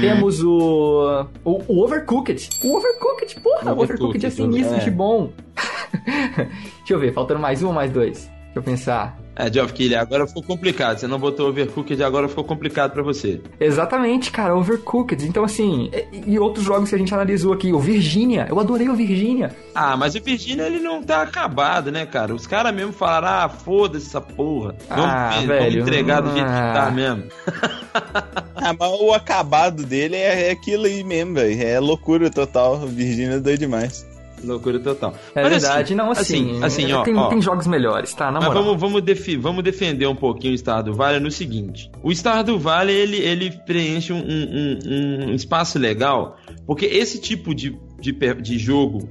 Temos 0.01 0.43
o, 0.43 1.27
o. 1.43 1.61
O 1.67 1.83
Overcooked. 1.83 2.49
O 2.63 2.75
Overcooked, 2.75 3.39
porra, 3.39 3.69
o 3.69 3.71
Overcooked, 3.71 3.73
Overcooked 3.73 4.25
é 4.25 4.29
sinistro 4.29 4.75
é. 4.75 4.79
de 4.79 4.91
bom. 4.91 5.31
Deixa 6.05 6.93
eu 6.93 6.99
ver, 6.99 7.13
faltando 7.13 7.39
mais 7.39 7.63
um 7.63 7.67
ou 7.67 7.73
mais 7.73 7.91
dois? 7.91 8.25
Deixa 8.25 8.57
eu 8.59 8.63
pensar. 8.63 9.17
É, 9.35 9.51
Geoff 9.51 9.73
Keighley, 9.73 9.97
agora 9.97 10.25
ficou 10.25 10.41
complicado. 10.41 10.97
Você 10.97 11.07
não 11.07 11.19
botou 11.19 11.49
Overcooked, 11.49 12.01
agora 12.03 12.27
ficou 12.27 12.43
complicado 12.43 12.91
pra 12.91 13.03
você. 13.03 13.41
Exatamente, 13.59 14.31
cara, 14.31 14.55
Overcooked. 14.55 15.27
Então, 15.27 15.43
assim, 15.43 15.91
e, 16.11 16.33
e 16.33 16.39
outros 16.39 16.65
jogos 16.65 16.89
que 16.89 16.95
a 16.95 16.97
gente 16.97 17.13
analisou 17.13 17.51
aqui. 17.51 17.73
O 17.73 17.79
Virginia, 17.79 18.47
eu 18.49 18.59
adorei 18.59 18.87
o 18.87 18.95
Virginia. 18.95 19.55
Ah, 19.73 19.97
mas 19.97 20.15
o 20.15 20.21
Virginia 20.21 20.65
ele 20.67 20.79
não 20.79 21.03
tá 21.03 21.21
acabado, 21.21 21.91
né, 21.91 22.05
cara? 22.05 22.33
Os 22.33 22.47
caras 22.47 22.73
mesmo 22.73 22.93
falaram, 22.93 23.27
ah, 23.27 23.49
foda-se 23.49 24.07
essa 24.07 24.21
porra. 24.21 24.75
Vamos, 24.87 25.05
Ah, 25.05 25.29
vamos 25.33 25.47
velho, 25.47 25.81
entregar 25.81 26.21
do 26.21 26.31
jeito 26.31 26.45
que 26.45 26.51
tá 26.51 26.87
ah. 26.87 26.91
mesmo. 26.91 27.23
Ah, 28.57 28.73
mas 28.79 28.89
o 28.99 29.13
acabado 29.13 29.85
dele 29.85 30.15
é, 30.15 30.47
é 30.47 30.51
aquilo 30.51 30.85
aí 30.85 31.03
mesmo, 31.03 31.35
velho. 31.35 31.61
É 31.61 31.79
loucura 31.79 32.31
total. 32.31 32.79
Virgínia 32.87 33.35
é 33.35 33.39
doido 33.39 33.59
demais. 33.59 34.07
Loucura 34.45 34.79
total. 34.79 35.13
É 35.33 35.41
Mas, 35.43 35.51
verdade, 35.63 35.95
não, 35.95 36.11
assim, 36.11 36.63
assim, 36.63 36.91
ó, 36.93 37.03
tem, 37.03 37.15
ó. 37.17 37.27
tem 37.27 37.41
jogos 37.41 37.67
melhores, 37.67 38.13
tá? 38.13 38.25
Na 38.31 38.39
Mas 38.39 38.47
moral. 38.49 38.63
vamos, 38.63 38.79
vamos, 38.81 39.01
defi- 39.01 39.37
vamos 39.37 39.63
defender 39.63 40.07
um 40.07 40.15
pouquinho 40.15 40.53
o 40.53 40.57
Stardew 40.57 40.93
Valley 40.93 41.19
no 41.19 41.31
seguinte. 41.31 41.89
O 42.03 42.11
Stardew 42.11 42.57
Valley, 42.59 42.95
ele, 42.95 43.17
ele 43.17 43.51
preenche 43.65 44.13
um, 44.13 44.17
um- 44.19 45.29
um 45.31 45.33
espaço 45.33 45.79
legal, 45.79 46.37
porque 46.65 46.85
esse 46.85 47.19
tipo 47.19 47.53
de, 47.55 47.77
de, 47.99 48.11
de 48.41 48.57
jogo, 48.57 49.07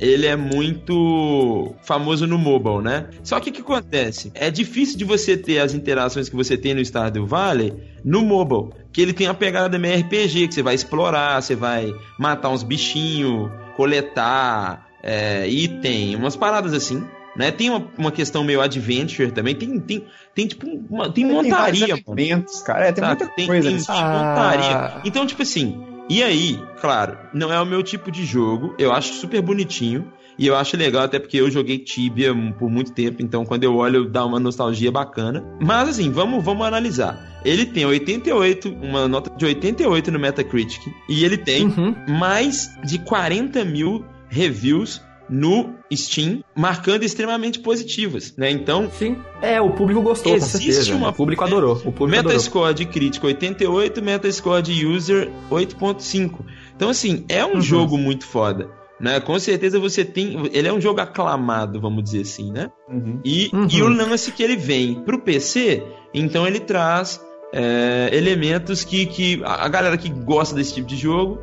ele 0.00 0.26
é 0.26 0.34
muito 0.34 1.74
famoso 1.82 2.26
no 2.26 2.36
mobile, 2.36 2.82
né? 2.82 3.06
Só 3.22 3.38
que 3.40 3.50
o 3.50 3.52
que 3.52 3.60
acontece? 3.60 4.30
É 4.34 4.50
difícil 4.50 4.98
de 4.98 5.04
você 5.04 5.36
ter 5.36 5.60
as 5.60 5.72
interações 5.74 6.28
que 6.28 6.34
você 6.36 6.56
tem 6.56 6.74
no 6.74 6.80
Stardew 6.84 7.26
Valley 7.26 7.72
no 8.04 8.22
mobile, 8.22 8.70
que 8.92 9.00
ele 9.00 9.12
tem 9.12 9.26
a 9.28 9.34
pegada 9.34 9.78
meio 9.78 9.98
RPG, 10.00 10.48
que 10.48 10.54
você 10.54 10.62
vai 10.62 10.74
explorar, 10.74 11.40
você 11.40 11.54
vai 11.54 11.92
matar 12.18 12.48
uns 12.50 12.62
bichinhos, 12.62 13.50
coletar 13.76 14.88
é, 15.02 15.46
item, 15.48 16.16
umas 16.16 16.36
paradas 16.36 16.72
assim. 16.72 17.04
Né? 17.36 17.50
Tem 17.50 17.68
uma, 17.68 17.84
uma 17.98 18.12
questão 18.12 18.44
meio 18.44 18.60
adventure 18.60 19.32
também. 19.32 19.54
Tem, 19.56 19.80
tem, 19.80 20.04
tem 20.34 20.46
tipo 20.46 20.66
uma, 20.88 21.10
tem 21.10 21.26
Tem 21.26 21.34
montaria, 21.34 21.88
mano. 21.88 22.02
elementos, 22.06 22.62
cara. 22.62 22.86
É, 22.86 22.92
tem 22.92 23.02
Sabe? 23.04 23.16
muita 23.18 23.34
Tem- 23.34 23.46
coisa 23.46 23.68
tem- 23.68 23.76
tem 23.78 23.86
Ah. 23.88 24.34
montaria. 24.36 25.00
Então, 25.04 25.26
tipo 25.26 25.42
assim, 25.42 25.84
e 26.08 26.22
aí, 26.22 26.62
claro, 26.80 27.18
não 27.32 27.52
é 27.52 27.60
o 27.60 27.66
meu 27.66 27.82
tipo 27.82 28.10
de 28.12 28.24
jogo. 28.24 28.74
Eu 28.78 28.92
acho 28.92 29.14
super 29.14 29.42
bonitinho. 29.42 30.12
E 30.38 30.46
eu 30.46 30.56
acho 30.56 30.76
legal, 30.76 31.04
até 31.04 31.18
porque 31.18 31.36
eu 31.40 31.50
joguei 31.50 31.78
Tibia 31.78 32.34
por 32.58 32.68
muito 32.70 32.92
tempo, 32.92 33.22
então 33.22 33.44
quando 33.44 33.62
eu 33.64 33.76
olho 33.76 34.08
dá 34.10 34.24
uma 34.24 34.40
nostalgia 34.40 34.90
bacana. 34.90 35.44
Mas 35.60 35.90
assim, 35.90 36.10
vamos, 36.10 36.44
vamos 36.44 36.66
analisar. 36.66 37.40
Ele 37.44 37.64
tem 37.66 37.84
88, 37.84 38.68
uma 38.82 39.06
nota 39.06 39.30
de 39.36 39.44
88 39.44 40.10
no 40.10 40.18
Metacritic, 40.18 40.82
e 41.08 41.24
ele 41.24 41.36
tem 41.36 41.66
Uhum. 41.66 41.94
mais 42.18 42.70
de 42.84 42.98
40 42.98 43.64
mil 43.64 44.04
reviews 44.28 45.00
no 45.30 45.70
Steam, 45.92 46.42
marcando 46.54 47.02
extremamente 47.02 47.58
positivas, 47.60 48.34
né? 48.36 48.50
Então, 48.50 48.90
Sim. 48.90 49.16
É, 49.40 49.58
o 49.60 49.70
público 49.70 50.02
gostou, 50.02 50.32
com 50.32 50.36
Existe 50.36 50.72
certeza. 50.72 50.94
uma- 50.96 51.08
O 51.10 51.12
público 51.14 51.42
adorou. 51.44 51.76
O 51.76 51.92
público 51.92 52.18
adorou. 52.18 52.32
Metascore 52.32 52.74
de 52.74 52.84
crítico 52.86 53.26
88, 53.26 54.02
Metascore 54.02 54.62
de 54.62 54.84
user 54.86 55.30
8.5. 55.50 56.44
Então 56.76 56.90
assim, 56.90 57.24
é 57.28 57.44
um 57.44 57.54
Uhum. 57.54 57.60
jogo 57.62 57.96
muito 57.96 58.26
foda, 58.26 58.68
né? 59.00 59.20
Com 59.20 59.38
certeza 59.38 59.78
você 59.78 60.04
tem, 60.04 60.36
ele 60.52 60.68
é 60.68 60.72
um 60.72 60.80
jogo 60.80 61.00
aclamado, 61.00 61.80
vamos 61.80 62.02
dizer 62.04 62.22
assim, 62.22 62.52
né? 62.52 62.70
Uhum. 62.88 63.20
E, 63.24 63.50
Uhum. 63.52 63.66
e 63.70 63.82
o 63.82 63.88
lance 63.88 64.32
que 64.32 64.42
ele 64.42 64.56
vem 64.56 64.94
pro 65.02 65.18
PC, 65.20 65.82
então 66.12 66.46
ele 66.46 66.60
traz 66.60 67.20
é, 67.52 68.10
elementos 68.12 68.82
que, 68.84 69.06
que 69.06 69.40
a 69.44 69.68
galera 69.68 69.96
que 69.96 70.08
gosta 70.08 70.54
desse 70.56 70.74
tipo 70.74 70.88
de 70.88 70.96
jogo 70.96 71.38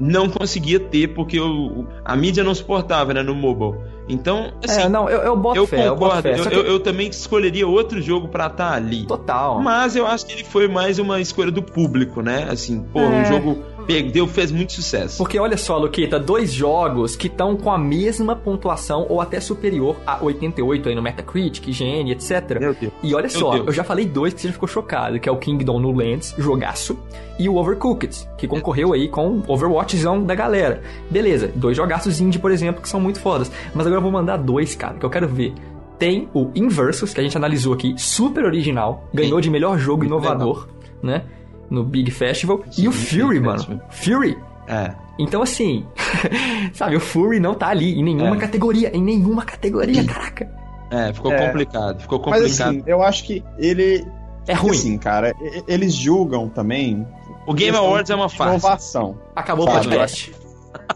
não 0.00 0.28
conseguia 0.28 0.80
ter 0.80 1.08
porque 1.14 1.38
o, 1.38 1.46
o- 1.82 1.88
a 2.04 2.16
mídia 2.16 2.42
não 2.42 2.54
suportava, 2.54 3.14
né, 3.14 3.22
no 3.22 3.34
mobile. 3.34 3.78
Então, 4.08 4.52
assim, 4.66 4.80
é, 4.80 4.88
não, 4.88 5.08
eu, 5.08 5.20
eu 5.20 5.36
boto 5.36 5.56
eu 5.56 5.66
fé, 5.66 5.86
eu 5.86 5.94
boto 5.94 6.16
concordo. 6.16 6.42
fé. 6.42 6.50
Que- 6.50 6.56
eu- 6.56 6.64
eu 6.66 6.80
também 6.80 7.08
escolheria 7.08 7.68
outro 7.68 8.02
jogo 8.02 8.26
pra 8.26 8.48
estar 8.48 8.72
ali. 8.72 9.06
Total. 9.06 9.60
Mas 9.62 9.94
eu 9.94 10.04
acho 10.04 10.26
que 10.26 10.32
ele 10.32 10.42
foi 10.44 10.66
mais 10.66 10.98
uma 10.98 11.20
escolha 11.20 11.52
do 11.52 11.62
público, 11.62 12.20
né? 12.20 12.48
Assim, 12.50 12.82
pô, 12.82 12.98
É. 12.98 13.22
o 13.22 13.24
jogo 13.26 13.62
perdeu, 13.86 14.26
fez 14.26 14.50
muito 14.50 14.72
sucesso. 14.72 15.18
Porque 15.18 15.38
olha 15.38 15.56
só, 15.56 15.78
Luquita, 15.78 16.18
dois 16.18 16.52
jogos 16.52 17.16
que 17.16 17.26
estão 17.26 17.56
com 17.56 17.70
a 17.70 17.78
mesma 17.78 18.34
pontuação 18.34 19.06
ou 19.08 19.20
até 19.20 19.40
superior 19.40 19.96
a 20.06 20.22
88 20.22 20.88
aí 20.88 20.94
no 20.94 21.02
Metacritic, 21.02 21.68
IGN, 21.68 22.10
etc. 22.12 22.58
Meu 22.58 22.74
Deus. 22.74 22.92
E 23.02 23.14
olha 23.14 23.28
Meu 23.28 23.30
só, 23.30 23.50
Deus. 23.52 23.66
eu 23.66 23.72
já 23.72 23.84
falei 23.84 24.04
dois 24.04 24.34
que 24.34 24.40
você 24.40 24.48
já 24.48 24.52
ficou 24.52 24.68
chocado, 24.68 25.18
que 25.18 25.28
é 25.28 25.32
o 25.32 25.36
Kingdom 25.36 25.80
New 25.80 25.92
Lands, 25.92 26.34
jogaço, 26.38 26.98
e 27.38 27.48
o 27.48 27.56
Overcooked, 27.56 28.28
que 28.36 28.46
concorreu 28.46 28.92
aí 28.92 29.08
com 29.08 29.38
o 29.38 29.44
Overwatchzão 29.48 30.22
da 30.24 30.34
galera. 30.34 30.82
Beleza, 31.10 31.50
dois 31.54 31.76
jogaços 31.76 32.20
indie, 32.20 32.38
por 32.38 32.50
exemplo, 32.50 32.82
que 32.82 32.88
são 32.88 33.00
muito 33.00 33.20
fodas. 33.20 33.50
Mas 33.74 33.86
agora 33.86 33.98
eu 33.98 34.02
vou 34.02 34.12
mandar 34.12 34.36
dois, 34.36 34.74
cara, 34.74 34.94
que 34.94 35.04
eu 35.04 35.10
quero 35.10 35.28
ver. 35.28 35.52
Tem 35.98 36.28
o 36.34 36.50
Inversus, 36.54 37.14
que 37.14 37.20
a 37.20 37.22
gente 37.22 37.36
analisou 37.36 37.72
aqui, 37.74 37.94
super 37.96 38.44
original, 38.44 39.08
ganhou 39.14 39.40
de 39.40 39.48
melhor 39.48 39.78
jogo 39.78 40.04
inovador, 40.04 40.66
né? 41.02 41.24
No 41.72 41.82
Big 41.84 42.10
Festival. 42.10 42.60
Sim, 42.70 42.82
e 42.82 42.88
o 42.88 42.90
Big 42.92 43.04
Fury, 43.06 43.40
mano. 43.40 43.58
Festival. 43.58 43.86
Fury. 43.90 44.38
É. 44.68 44.94
Então, 45.18 45.42
assim, 45.42 45.86
sabe, 46.72 46.96
o 46.96 47.00
Fury 47.00 47.40
não 47.40 47.54
tá 47.54 47.68
ali 47.68 47.98
em 47.98 48.02
nenhuma 48.04 48.36
É. 48.36 48.38
categoria, 48.38 48.96
em 48.96 49.02
nenhuma 49.02 49.44
categoria, 49.44 50.04
caraca. 50.04 50.50
É, 50.90 51.12
ficou 51.12 51.32
É. 51.32 51.46
complicado. 51.46 52.00
Ficou 52.00 52.18
Mas 52.26 52.42
complicado. 52.42 52.68
assim, 52.68 52.82
eu 52.86 53.02
acho 53.02 53.24
que 53.24 53.42
ele. 53.58 54.06
É 54.46 54.52
ruim. 54.54 54.70
Assim, 54.72 54.98
cara, 54.98 55.34
eles 55.68 55.94
julgam 55.94 56.48
também. 56.48 57.06
o 57.46 57.54
Game 57.54 57.76
Awards 57.76 58.10
é 58.10 58.14
uma 58.14 58.28
farsa. 58.28 58.52
Inovação. 58.66 59.18
Acabou 59.34 59.66
o 59.68 59.72
podcast. 59.72 60.32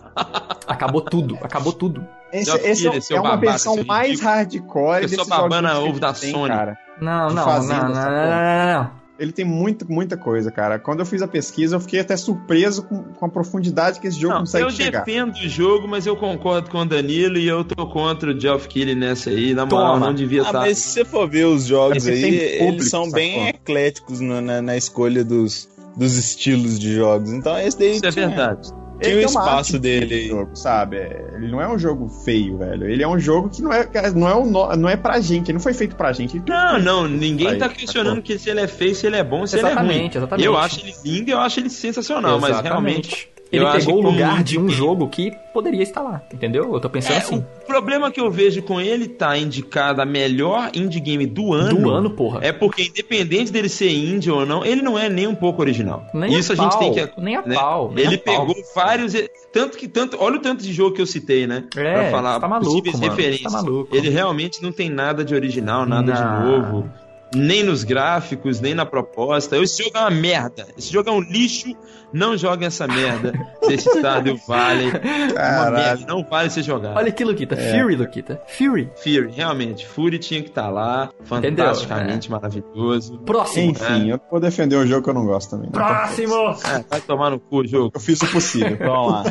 acabou 0.67 1.01
tudo, 1.01 1.39
acabou 1.43 1.73
tudo. 1.73 2.05
Esse, 2.33 2.51
esse 2.91 3.13
é, 3.15 3.17
é 3.17 3.21
uma 3.21 3.31
babaca, 3.31 3.51
versão 3.53 3.85
mais 3.85 4.21
hardcore 4.21 5.03
Eu 5.03 5.09
sou 5.09 5.27
babana 5.27 5.79
ovo 5.79 5.99
da 6.01 6.13
Sony. 6.13 6.49
cara. 6.49 6.77
Não, 7.01 7.29
não, 7.29 7.35
não, 7.47 7.63
não, 7.63 7.89
não, 7.89 7.95
não, 7.95 8.75
não. 8.83 8.91
Ele 9.19 9.33
tem 9.33 9.45
muito, 9.45 9.91
muita 9.91 10.17
coisa, 10.17 10.51
cara. 10.51 10.79
Quando 10.79 11.01
eu 11.01 11.07
fiz 11.07 11.23
a 11.23 11.29
pesquisa, 11.29 11.77
eu 11.77 11.81
fiquei 11.81 12.01
até 12.01 12.17
surpreso 12.17 12.83
com, 12.83 13.03
com 13.03 13.25
a 13.25 13.29
profundidade 13.29 13.99
que 13.99 14.07
esse 14.07 14.21
jogo 14.21 14.35
Não, 14.35 14.41
consegue 14.41 14.65
eu 14.65 14.71
chegar. 14.71 15.05
defendo 15.05 15.33
o 15.35 15.49
jogo, 15.49 15.89
mas 15.89 16.07
eu 16.07 16.15
concordo 16.17 16.69
com 16.71 16.79
o 16.79 16.85
Danilo 16.85 17.39
e 17.39 17.49
eu 17.49 17.65
tô 17.65 17.87
contra 17.87 18.31
o 18.31 18.39
Geoff 18.39 18.69
Keighley 18.69 18.95
nessa 18.95 19.31
aí. 19.31 19.55
Na 19.55 19.65
moral, 19.65 19.99
não 19.99 20.13
devia 20.15 20.43
Ah, 20.43 20.47
estar. 20.47 20.61
mas 20.61 20.79
se 20.79 20.89
você 20.91 21.05
for 21.05 21.27
ver 21.29 21.47
os 21.47 21.65
jogos 21.65 22.07
É 22.07 22.11
aí, 22.13 22.21
público, 22.59 22.65
eles 22.75 22.91
são 22.91 23.11
bem 23.11 23.49
ecléticos 23.49 24.21
na, 24.21 24.41
na- 24.43 24.61
na 24.63 24.77
escolha 24.77 25.25
dos, 25.25 25.67
dos 25.97 26.17
estilos 26.19 26.79
de 26.79 26.95
jogos. 26.95 27.33
Então 27.33 27.59
esse 27.59 27.79
daí 27.79 27.93
Isso 27.97 28.07
é 28.07 28.11
tinha, 28.13 28.29
verdade. 28.29 28.69
Ele 29.01 29.17
o 29.17 29.27
tem 29.27 29.29
uma 29.29 29.41
espaço 29.41 29.79
dele 29.79 30.29
jogo, 30.29 30.57
sabe? 30.57 30.97
É, 30.97 31.31
Ele 31.35 31.49
não 31.51 31.61
é 31.61 31.69
um 31.69 31.79
jogo 31.79 32.09
feio, 32.09 32.59
velho. 32.59 32.89
Ele 32.89 33.03
é 33.03 33.09
um 33.09 33.19
jogo 33.19 33.49
que 33.49 33.61
não 33.63 33.73
é, 33.73 33.89
não 34.15 34.29
é, 34.29 34.35
um 34.35 34.77
não 34.77 34.89
é 34.89 34.97
pra 34.97 35.21
gente. 35.21 35.47
Ele 35.51 35.55
não 35.55 35.61
foi 35.61 35.75
feito 35.75 35.97
pra 35.97 36.13
gente. 36.13 36.37
Ele 36.37 36.45
tem 36.45 36.55
Não, 36.55 36.79
não, 36.79 37.09
ninguém 37.09 37.59
tá 37.59 37.69
questionando 37.69 38.23
que 38.23 38.39
se 38.39 38.49
ele 38.49 38.61
é 38.61 38.67
feio, 38.67 38.95
se 38.95 39.07
ele 39.07 39.17
é 39.17 39.25
bom, 39.25 39.47
se 39.47 39.57
Exatamente, 39.59 39.89
ele 39.89 39.97
é 39.97 40.01
ruim. 40.01 40.11
exatamente. 40.17 40.47
Eu 40.47 40.57
acho 40.57 40.81
ele 40.81 40.95
lindo 41.05 41.31
e 41.31 41.33
eu 41.33 41.39
acho 41.39 41.61
ele 41.61 41.71
sensacional, 41.71 42.41
mas 42.41 42.61
realmente. 42.61 43.29
Ele 43.53 43.65
eu 43.65 43.71
pegou 43.71 43.99
o 43.99 44.01
lugar 44.01 44.43
de 44.43 44.59
um 44.59 44.69
jogo 44.69 45.09
que 45.09 45.31
poderia 45.55 45.83
estar 45.83 46.03
lá, 46.03 46.21
entendeu? 46.35 46.75
Eu 46.75 46.81
tô 46.81 46.91
pensando 46.91 47.15
É, 47.15 47.19
assim. 47.19 47.37
O 47.63 47.67
problema 47.67 48.11
que 48.11 48.21
eu 48.21 48.29
vejo 48.31 48.61
com 48.63 48.81
ele 48.81 49.07
tá 49.07 49.39
indicado 49.39 50.03
a 50.03 50.05
melhor 50.05 50.71
indie 50.75 50.99
game 50.99 51.25
do 51.27 51.53
ano. 51.55 51.79
Do 51.81 51.91
ano, 51.91 52.11
porra. 52.11 52.41
É 52.43 52.53
porque, 52.53 52.83
independente 52.83 53.53
dele 53.53 53.69
ser 53.69 53.91
indie 53.91 54.31
ou 54.31 54.45
não, 54.45 54.65
ele 54.65 54.83
não 54.83 54.99
é 54.99 55.09
nem 55.09 55.27
um 55.29 55.35
pouco 55.35 55.63
original. 55.63 56.05
Nem 56.13 56.35
Isso 56.35 56.53
a 56.53 56.55
a 56.55 56.59
gente 56.59 56.73
pau, 56.73 56.81
tem 56.81 56.93
que. 56.93 57.21
Nem 57.21 57.37
a 57.37 57.43
né? 57.43 57.55
pau. 57.55 57.93
nem 57.95 58.05
Ele 58.07 58.15
a 58.17 58.19
pau. 58.19 58.47
pegou 58.47 58.57
vários. 58.75 59.13
Tanto 59.53 59.79
que 59.79 59.87
tanto. 59.87 60.17
Olha 60.21 60.37
o 60.37 60.41
tanto 60.41 60.63
de 60.65 60.73
jogo 60.73 60.95
que 60.97 61.01
eu 61.01 61.07
citei, 61.07 61.47
né? 61.47 61.65
É, 61.77 61.93
pra 61.93 62.11
falar 62.11 62.41
tá 62.41 62.49
maluco, 62.49 62.69
possíveis 62.71 62.99
mano, 62.99 63.13
referências. 63.15 63.53
você 63.53 63.57
tá 63.59 63.63
maluco. 63.63 63.97
Ele 63.97 64.09
realmente 64.11 64.61
não 64.63 64.73
tem 64.73 64.91
nada 64.91 65.25
de 65.25 65.35
original, 65.35 65.87
nada 65.87 66.13
de 66.13 66.21
Não. 66.21 66.59
novo. 66.61 66.91
Nem 67.35 67.63
nos 67.65 67.83
gráficos, 67.83 68.61
nem 68.61 68.73
na 68.73 68.87
proposta. 68.87 69.59
Esse 69.59 69.83
jogo 69.83 69.97
é 69.99 70.01
uma 70.01 70.11
merda. 70.11 70.67
Esse 70.79 70.93
jogo 70.93 71.09
é 71.11 71.13
um 71.13 71.21
lixo. 71.21 71.75
Não 72.17 72.35
joguem 72.37 72.67
essa 72.67 72.87
merda 72.87 73.33
desse 73.69 73.89
Stardew 73.91 74.39
Valley. 74.49 74.91
É 75.37 75.61
uma 75.61 75.71
merda. 75.71 76.07
Não 76.07 76.25
vale 76.25 76.49
ser 76.49 76.63
jogado. 76.63 76.97
Olha 76.97 77.09
aqui, 77.09 77.23
Luquita. 77.25 77.55
É. 77.55 77.79
Fury, 77.79 77.95
Luquita. 77.97 78.41
Fury. 78.47 78.91
Fury, 78.97 79.31
realmente. 79.33 79.87
Fury 79.87 80.19
tinha 80.19 80.41
que 80.43 80.49
estar 80.49 80.71
lá. 80.71 81.11
Fantasticamente 81.25 82.31
maravilhoso. 82.31 83.19
Próximo. 83.19 83.73
Enfim, 83.73 84.11
eu 84.11 84.21
vou 84.31 84.41
defender 84.41 84.77
um 84.77 84.87
jogo 84.87 85.03
que 85.05 85.11
eu 85.11 85.15
não 85.15 85.27
gosto 85.27 85.51
também. 85.51 85.67
né? 85.67 85.73
Próximo! 85.73 86.35
É, 86.65 86.85
vai 86.89 87.01
tomar 87.03 87.31
no 87.31 87.39
cu 87.39 87.59
o 87.59 87.67
jogo. 87.67 87.91
Eu 87.95 88.01
fiz 88.01 88.21
o 88.23 88.27
possível. 88.33 88.77
Vamos 88.79 89.13
lá. 89.13 89.25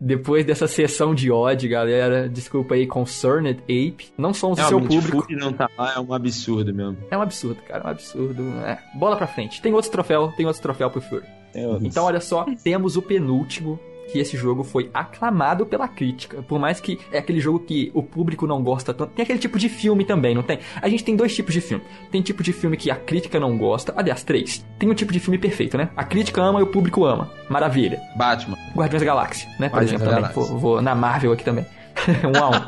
Depois 0.00 0.44
dessa 0.44 0.66
sessão 0.68 1.14
de 1.14 1.30
ódio, 1.30 1.70
galera, 1.70 2.28
desculpa 2.28 2.74
aí, 2.74 2.86
Concerned 2.86 3.60
Ape. 3.64 4.12
Não 4.18 4.34
somos 4.34 4.58
o 4.58 4.62
seu 4.62 4.78
Realmente, 4.78 4.96
público. 4.96 5.22
Fury 5.22 5.36
não 5.36 5.52
tá 5.52 5.68
lá 5.78 5.94
é 5.96 6.00
um 6.00 6.12
absurdo 6.12 6.74
mesmo. 6.74 6.98
É 7.10 7.16
um 7.16 7.22
absurdo, 7.22 7.60
cara, 7.66 7.84
é 7.84 7.86
um 7.86 7.90
absurdo. 7.90 8.42
É. 8.64 8.78
Bola 8.94 9.16
pra 9.16 9.26
frente. 9.26 9.62
Tem 9.62 9.72
outro 9.72 9.90
troféu, 9.90 10.32
tem 10.36 10.44
outro 10.46 10.60
troféu 10.60 10.90
pro 10.90 11.00
Fury. 11.00 11.24
Eu- 11.54 11.78
Então, 11.82 12.04
olha 12.04 12.20
só, 12.20 12.46
temos 12.62 12.96
o 12.96 13.02
penúltimo. 13.02 13.78
Que 14.10 14.18
esse 14.18 14.38
jogo 14.38 14.64
foi 14.64 14.88
aclamado 14.94 15.66
pela 15.66 15.86
crítica. 15.86 16.42
Por 16.42 16.58
mais 16.58 16.80
que 16.80 16.98
é 17.12 17.18
aquele 17.18 17.40
jogo 17.40 17.58
que 17.58 17.90
o 17.92 18.02
público 18.02 18.46
não 18.46 18.62
gosta 18.62 18.94
tanto. 18.94 19.12
Tem 19.12 19.22
aquele 19.22 19.38
tipo 19.38 19.58
de 19.58 19.68
filme 19.68 20.02
também, 20.02 20.34
não 20.34 20.42
tem? 20.42 20.60
A 20.80 20.88
gente 20.88 21.04
tem 21.04 21.14
dois 21.14 21.36
tipos 21.36 21.52
de 21.52 21.60
filme. 21.60 21.84
Tem 22.10 22.22
tipo 22.22 22.42
de 22.42 22.50
filme 22.54 22.74
que 22.78 22.90
a 22.90 22.96
crítica 22.96 23.38
não 23.38 23.58
gosta. 23.58 23.92
Aliás, 23.94 24.22
três. 24.24 24.64
Tem 24.78 24.90
um 24.90 24.94
tipo 24.94 25.12
de 25.12 25.20
filme 25.20 25.36
perfeito, 25.36 25.76
né? 25.76 25.90
A 25.94 26.04
crítica 26.04 26.40
ama 26.40 26.58
e 26.60 26.62
o 26.62 26.68
público 26.68 27.04
ama. 27.04 27.30
Maravilha. 27.50 28.00
Batman. 28.16 28.56
Guardiões 28.74 29.02
da 29.02 29.06
Galáxia, 29.06 29.46
né? 29.60 29.68
Por 29.68 29.76
Guardiões 29.76 30.00
exemplo, 30.00 30.22
também. 30.22 30.32
Vou, 30.32 30.58
vou 30.58 30.80
na 30.80 30.94
Marvel 30.94 31.32
aqui 31.32 31.44
também. 31.44 31.66
um 32.34 32.42
a 32.42 32.48
um. 32.48 32.62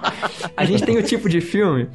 A 0.54 0.64
gente 0.66 0.82
tem 0.84 0.98
o 0.98 1.02
tipo 1.02 1.26
de 1.26 1.40
filme 1.40 1.88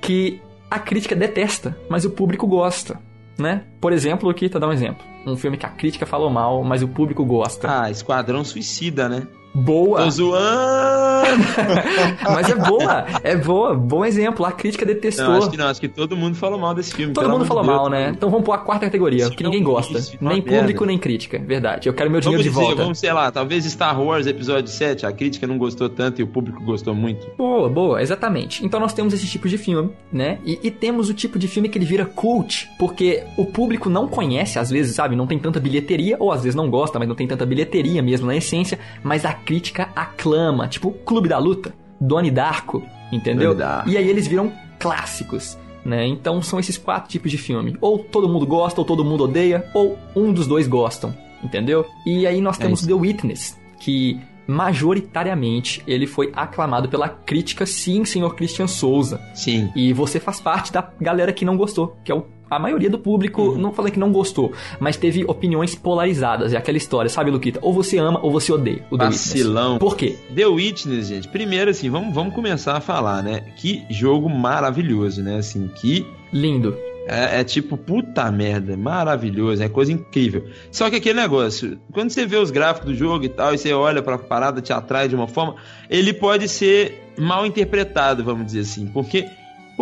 que 0.00 0.40
a 0.70 0.78
crítica 0.78 1.16
detesta, 1.16 1.76
mas 1.88 2.04
o 2.04 2.10
público 2.10 2.46
gosta, 2.46 3.00
né? 3.42 3.64
Por 3.80 3.92
exemplo, 3.92 4.30
aqui 4.30 4.48
tá 4.48 4.58
dar 4.58 4.68
um 4.68 4.72
exemplo. 4.72 5.04
Um 5.26 5.36
filme 5.36 5.56
que 5.56 5.66
a 5.66 5.70
crítica 5.70 6.06
falou 6.06 6.30
mal, 6.30 6.62
mas 6.64 6.82
o 6.82 6.88
público 6.88 7.24
gosta. 7.24 7.82
Ah, 7.82 7.90
Esquadrão 7.90 8.44
Suicida, 8.44 9.08
né? 9.08 9.26
Boa! 9.54 10.04
Tô 10.04 10.10
zoando! 10.10 11.22
Mas 12.24 12.48
é 12.48 12.54
boa, 12.54 13.06
é 13.22 13.36
boa, 13.36 13.74
bom 13.74 14.04
exemplo. 14.04 14.44
A 14.44 14.52
crítica 14.52 14.84
detestou. 14.84 15.26
Não, 15.26 15.36
acho 15.38 15.50
que 15.50 15.56
não, 15.56 15.66
acho 15.68 15.80
que 15.80 15.88
todo 15.88 16.16
mundo 16.16 16.36
falou 16.36 16.58
mal 16.58 16.74
desse 16.74 16.94
filme. 16.94 17.12
Todo 17.12 17.28
mundo 17.28 17.44
falou 17.44 17.62
Deus. 17.62 17.76
mal, 17.76 17.88
né? 17.88 18.10
Então 18.10 18.30
vamos 18.30 18.44
pôr 18.44 18.52
a 18.52 18.58
quarta 18.58 18.86
categoria, 18.86 19.30
que 19.30 19.42
ninguém 19.42 19.60
é 19.60 19.64
gosta. 19.64 19.98
uma 20.20 20.30
nem 20.32 20.42
merda. 20.42 20.58
público, 20.60 20.84
nem 20.84 20.98
crítica. 20.98 21.38
Verdade. 21.38 21.88
Eu 21.88 21.94
quero 21.94 22.10
meu 22.10 22.20
dinheiro 22.20 22.42
Vamos 22.42 22.52
de 22.54 22.58
dizer, 22.60 22.66
volta. 22.66 22.82
vamos, 22.82 22.98
sei 22.98 23.12
lá, 23.12 23.30
talvez 23.30 23.64
Star 23.64 24.00
Wars 24.00 24.26
Episódio 24.26 24.70
7, 24.70 25.06
a 25.06 25.12
crítica 25.12 25.46
não 25.46 25.58
gostou 25.58 25.88
tanto 25.88 26.20
e 26.20 26.24
o 26.24 26.26
público 26.26 26.62
gostou 26.62 26.94
muito. 26.94 27.26
Boa, 27.36 27.68
boa, 27.68 28.02
exatamente. 28.02 28.64
Então 28.64 28.80
nós 28.80 28.92
temos 28.92 29.12
esse 29.14 29.26
tipo 29.26 29.48
de 29.48 29.58
filme, 29.58 29.90
né? 30.12 30.38
E, 30.44 30.58
e 30.62 30.70
temos 30.70 31.08
o 31.08 31.14
tipo 31.14 31.38
de 31.38 31.46
filme 31.46 31.68
que 31.68 31.78
ele 31.78 31.84
vira 31.84 32.04
cult, 32.04 32.68
porque 32.78 33.22
o 33.36 33.44
público 33.44 33.88
não 33.90 34.08
conhece, 34.08 34.58
às 34.58 34.70
vezes, 34.70 34.94
sabe? 34.94 35.14
Não 35.14 35.26
tem 35.26 35.38
tanta 35.38 35.60
bilheteria, 35.60 36.16
ou 36.18 36.32
às 36.32 36.42
vezes 36.42 36.54
não 36.54 36.70
gosta, 36.70 36.98
mas 36.98 37.06
não 37.08 37.14
tem 37.14 37.26
tanta 37.26 37.44
bilheteria 37.46 38.02
mesmo 38.02 38.26
na 38.26 38.36
essência, 38.36 38.78
mas 39.02 39.24
a 39.24 39.32
crítica 39.44 39.88
aclama, 39.94 40.68
tipo 40.68 40.90
Clube 40.90 41.28
da 41.28 41.38
Luta, 41.38 41.74
Donnie 42.00 42.30
Darko, 42.30 42.82
entendeu? 43.12 43.54
Darko. 43.54 43.88
E 43.90 43.96
aí 43.96 44.08
eles 44.08 44.26
viram 44.26 44.52
clássicos. 44.78 45.58
Né? 45.84 46.06
Então 46.06 46.40
são 46.40 46.60
esses 46.60 46.78
quatro 46.78 47.10
tipos 47.10 47.28
de 47.30 47.36
filme. 47.36 47.76
Ou 47.80 47.98
todo 47.98 48.28
mundo 48.28 48.46
gosta, 48.46 48.80
ou 48.80 48.84
todo 48.84 49.04
mundo 49.04 49.24
odeia, 49.24 49.68
ou 49.74 49.98
um 50.14 50.32
dos 50.32 50.46
dois 50.46 50.68
gostam, 50.68 51.12
entendeu? 51.42 51.84
E 52.06 52.24
aí 52.24 52.40
nós 52.40 52.56
É 52.60 52.62
temos 52.62 52.80
isso. 52.80 52.88
The 52.88 52.94
Witness, 52.94 53.58
que 53.80 54.20
majoritariamente 54.46 55.82
ele 55.86 56.06
foi 56.06 56.30
aclamado 56.34 56.88
pela 56.88 57.08
crítica, 57.08 57.64
sim, 57.66 58.04
senhor 58.04 58.34
Christian 58.34 58.66
Souza. 58.66 59.20
Sim. 59.34 59.70
E 59.74 59.92
você 59.92 60.20
faz 60.20 60.40
parte 60.40 60.72
da 60.72 60.88
galera 61.00 61.32
que 61.32 61.44
não 61.44 61.56
gostou, 61.56 61.96
que 62.04 62.12
é 62.12 62.14
o- 62.14 62.26
a 62.56 62.58
maioria 62.58 62.90
do 62.90 62.98
público, 62.98 63.42
Uhum. 63.42 63.58
não 63.58 63.72
falei 63.72 63.90
que 63.92 63.98
não 63.98 64.12
gostou, 64.12 64.52
mas 64.80 64.96
teve 64.96 65.24
opiniões 65.24 65.74
polarizadas. 65.74 66.52
É 66.52 66.56
aquela 66.56 66.78
história, 66.78 67.08
sabe, 67.08 67.30
Luquita? 67.30 67.58
Ou 67.62 67.72
você 67.72 67.98
ama 67.98 68.20
ou 68.22 68.30
você 68.30 68.52
odeia 68.52 68.84
o 68.90 68.98
The 68.98 69.04
Vacilão. 69.06 69.72
Witness. 69.74 69.78
Por 69.78 69.96
quê? 69.96 70.16
The 70.34 70.46
Witness, 70.46 71.06
gente, 71.08 71.28
primeiro 71.28 71.70
assim, 71.70 71.88
vamos, 71.90 72.14
vamos 72.14 72.34
começar 72.34 72.76
a 72.76 72.80
falar, 72.80 73.22
né? 73.22 73.40
Que 73.56 73.84
jogo 73.90 74.28
maravilhoso, 74.28 75.22
né? 75.22 75.36
Assim, 75.36 75.68
que 75.74 76.06
Lindo. 76.32 76.76
é, 77.06 77.40
é 77.40 77.44
tipo, 77.44 77.76
puta 77.76 78.30
merda, 78.30 78.76
maravilhoso, 78.76 79.62
é 79.62 79.68
coisa 79.68 79.92
incrível. 79.92 80.44
Só 80.70 80.88
que 80.90 80.96
aquele 80.96 81.20
negócio, 81.20 81.78
quando 81.92 82.10
você 82.10 82.24
vê 82.26 82.36
os 82.36 82.50
gráficos 82.50 82.90
do 82.90 82.94
jogo 82.96 83.24
e 83.24 83.28
tal, 83.28 83.54
e 83.54 83.58
você 83.58 83.72
olha 83.72 84.02
pra 84.02 84.16
parada, 84.18 84.60
te 84.60 84.72
atrai 84.72 85.08
de 85.08 85.14
uma 85.14 85.26
forma, 85.26 85.56
ele 85.90 86.12
pode 86.12 86.48
ser 86.48 87.00
mal 87.18 87.44
interpretado, 87.44 88.22
vamos 88.24 88.46
dizer 88.46 88.60
assim, 88.60 88.86
porque 88.86 89.26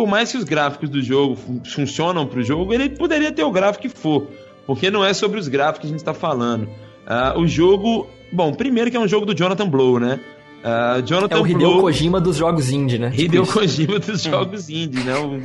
por 0.01 0.07
mais 0.09 0.31
que 0.31 0.37
os 0.39 0.43
gráficos 0.43 0.89
do 0.89 0.99
jogo 1.01 1.35
fun- 1.35 1.61
funcionam 1.63 2.25
pro 2.25 2.41
jogo, 2.43 2.73
ele 2.73 2.89
poderia 2.89 3.31
ter 3.31 3.43
o 3.43 3.51
gráfico 3.51 3.83
que 3.83 3.89
for, 3.89 4.25
porque 4.65 4.89
não 4.89 5.05
é 5.05 5.13
sobre 5.13 5.39
os 5.39 5.47
gráficos 5.47 5.81
que 5.81 5.87
a 5.87 5.97
gente 5.97 6.03
tá 6.03 6.13
falando. 6.13 6.67
Ah, 7.05 7.35
o 7.37 7.45
jogo, 7.47 8.07
bom, 8.31 8.51
primeiro 8.51 8.89
que 8.89 8.97
é 8.97 8.99
um 8.99 9.07
jogo 9.07 9.27
do 9.27 9.35
Jonathan 9.35 9.69
Blow, 9.69 9.99
né? 9.99 10.19
Ah, 10.63 11.01
Jonathan 11.05 11.35
É 11.37 11.39
o 11.39 11.45
Hideo 11.45 11.57
Blow, 11.59 11.81
Kojima 11.81 12.19
dos 12.19 12.37
jogos 12.37 12.71
indie, 12.71 12.97
né? 12.97 13.09
Tipo 13.11 13.21
Hideo 13.21 13.43
isso. 13.43 13.53
Kojima 13.53 13.99
dos 13.99 14.21
jogos 14.25 14.69
indie, 14.71 15.03
né? 15.03 15.13
O, 15.17 15.37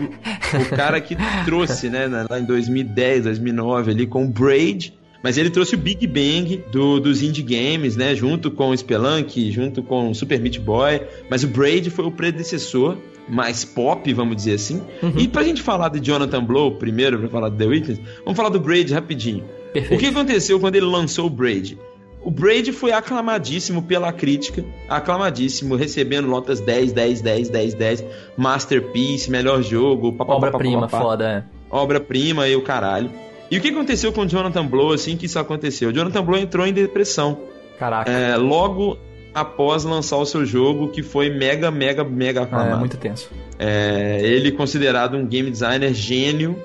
o 0.62 0.68
cara 0.74 0.98
que 1.00 1.14
trouxe, 1.44 1.90
né, 1.90 2.06
lá 2.30 2.38
em 2.40 2.44
2010, 2.44 3.24
2009 3.24 3.90
ali 3.90 4.06
com 4.06 4.24
o 4.24 4.28
Braid, 4.28 4.94
mas 5.22 5.36
ele 5.36 5.50
trouxe 5.50 5.74
o 5.74 5.78
Big 5.78 6.06
Bang 6.06 6.62
do- 6.72 6.98
dos 7.00 7.22
indie 7.22 7.42
games, 7.42 7.94
né, 7.96 8.14
junto 8.14 8.50
com 8.50 8.70
o 8.70 8.76
Spelunk, 8.76 9.50
junto 9.50 9.82
com 9.82 10.10
o 10.10 10.14
Super 10.14 10.40
Meat 10.40 10.60
Boy, 10.60 11.02
mas 11.30 11.44
o 11.44 11.48
Braid 11.48 11.90
foi 11.90 12.06
o 12.06 12.10
predecessor 12.10 12.96
mais 13.28 13.64
pop, 13.64 14.12
vamos 14.12 14.36
dizer 14.36 14.54
assim. 14.54 14.82
Uhum. 15.02 15.12
E 15.16 15.26
pra 15.28 15.42
gente 15.42 15.62
falar 15.62 15.88
de 15.88 16.04
Jonathan 16.04 16.42
Blow 16.44 16.72
primeiro, 16.72 17.18
pra 17.18 17.28
falar 17.28 17.48
do 17.48 17.56
The 17.56 17.64
Witness, 17.66 18.00
vamos 18.24 18.36
falar 18.36 18.48
do 18.50 18.60
Braid 18.60 18.92
rapidinho. 18.92 19.44
O 19.70 19.72
Perfeito. 19.72 20.00
que 20.00 20.06
aconteceu 20.06 20.58
quando 20.60 20.76
ele 20.76 20.86
lançou 20.86 21.26
o 21.26 21.30
Braid? 21.30 21.78
O 22.22 22.30
Braid 22.30 22.72
foi 22.72 22.90
aclamadíssimo 22.92 23.82
pela 23.82 24.12
crítica, 24.12 24.64
aclamadíssimo, 24.88 25.76
recebendo 25.76 26.26
notas 26.26 26.60
10, 26.60 26.92
10, 26.92 27.20
10, 27.22 27.48
10, 27.50 27.74
10, 27.74 28.04
Masterpiece, 28.36 29.30
melhor 29.30 29.62
jogo, 29.62 30.14
Obra-prima, 30.18 30.88
foda. 30.88 31.28
é. 31.28 31.44
Obra-prima 31.70 32.48
e 32.48 32.56
o 32.56 32.62
caralho. 32.62 33.10
E 33.50 33.58
o 33.58 33.60
que 33.60 33.68
aconteceu 33.68 34.12
com 34.12 34.22
o 34.22 34.26
Jonathan 34.26 34.64
Blow 34.66 34.92
assim 34.92 35.16
que 35.16 35.26
isso 35.26 35.38
aconteceu? 35.38 35.90
O 35.90 35.92
Jonathan 35.92 36.24
Blow 36.24 36.38
entrou 36.38 36.66
em 36.66 36.72
depressão 36.72 37.38
Caraca. 37.78 38.10
é, 38.10 38.36
logo 38.36 38.98
após 39.36 39.84
lançar 39.84 40.16
o 40.16 40.24
seu 40.24 40.46
jogo, 40.46 40.88
que 40.88 41.02
foi 41.02 41.28
mega, 41.28 41.70
mega, 41.70 42.02
mega 42.02 42.40
É, 42.40 42.42
aclamado. 42.44 42.78
muito 42.78 42.96
tenso. 42.96 43.30
É, 43.58 44.18
ele 44.22 44.50
considerado 44.50 45.14
um 45.16 45.26
game 45.26 45.50
designer 45.50 45.92
gênio, 45.92 46.56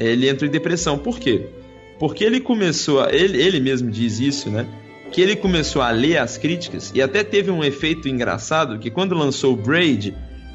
ele 0.00 0.28
entrou 0.28 0.48
em 0.48 0.50
depressão. 0.50 0.98
Por 0.98 1.20
quê? 1.20 1.46
Porque 1.98 2.24
ele 2.24 2.40
começou, 2.40 3.00
a, 3.02 3.12
ele, 3.12 3.40
ele 3.40 3.60
mesmo 3.60 3.88
diz 3.88 4.18
isso, 4.18 4.50
né? 4.50 4.66
Que 5.12 5.20
ele 5.20 5.36
começou 5.36 5.80
a 5.80 5.90
ler 5.90 6.18
as 6.18 6.36
críticas 6.36 6.92
e 6.94 7.00
até 7.00 7.22
teve 7.22 7.50
um 7.50 7.62
efeito 7.62 8.08
engraçado 8.08 8.78
que 8.78 8.90
quando 8.90 9.14
lançou 9.14 9.54
o 9.54 9.56
Braid, 9.56 10.14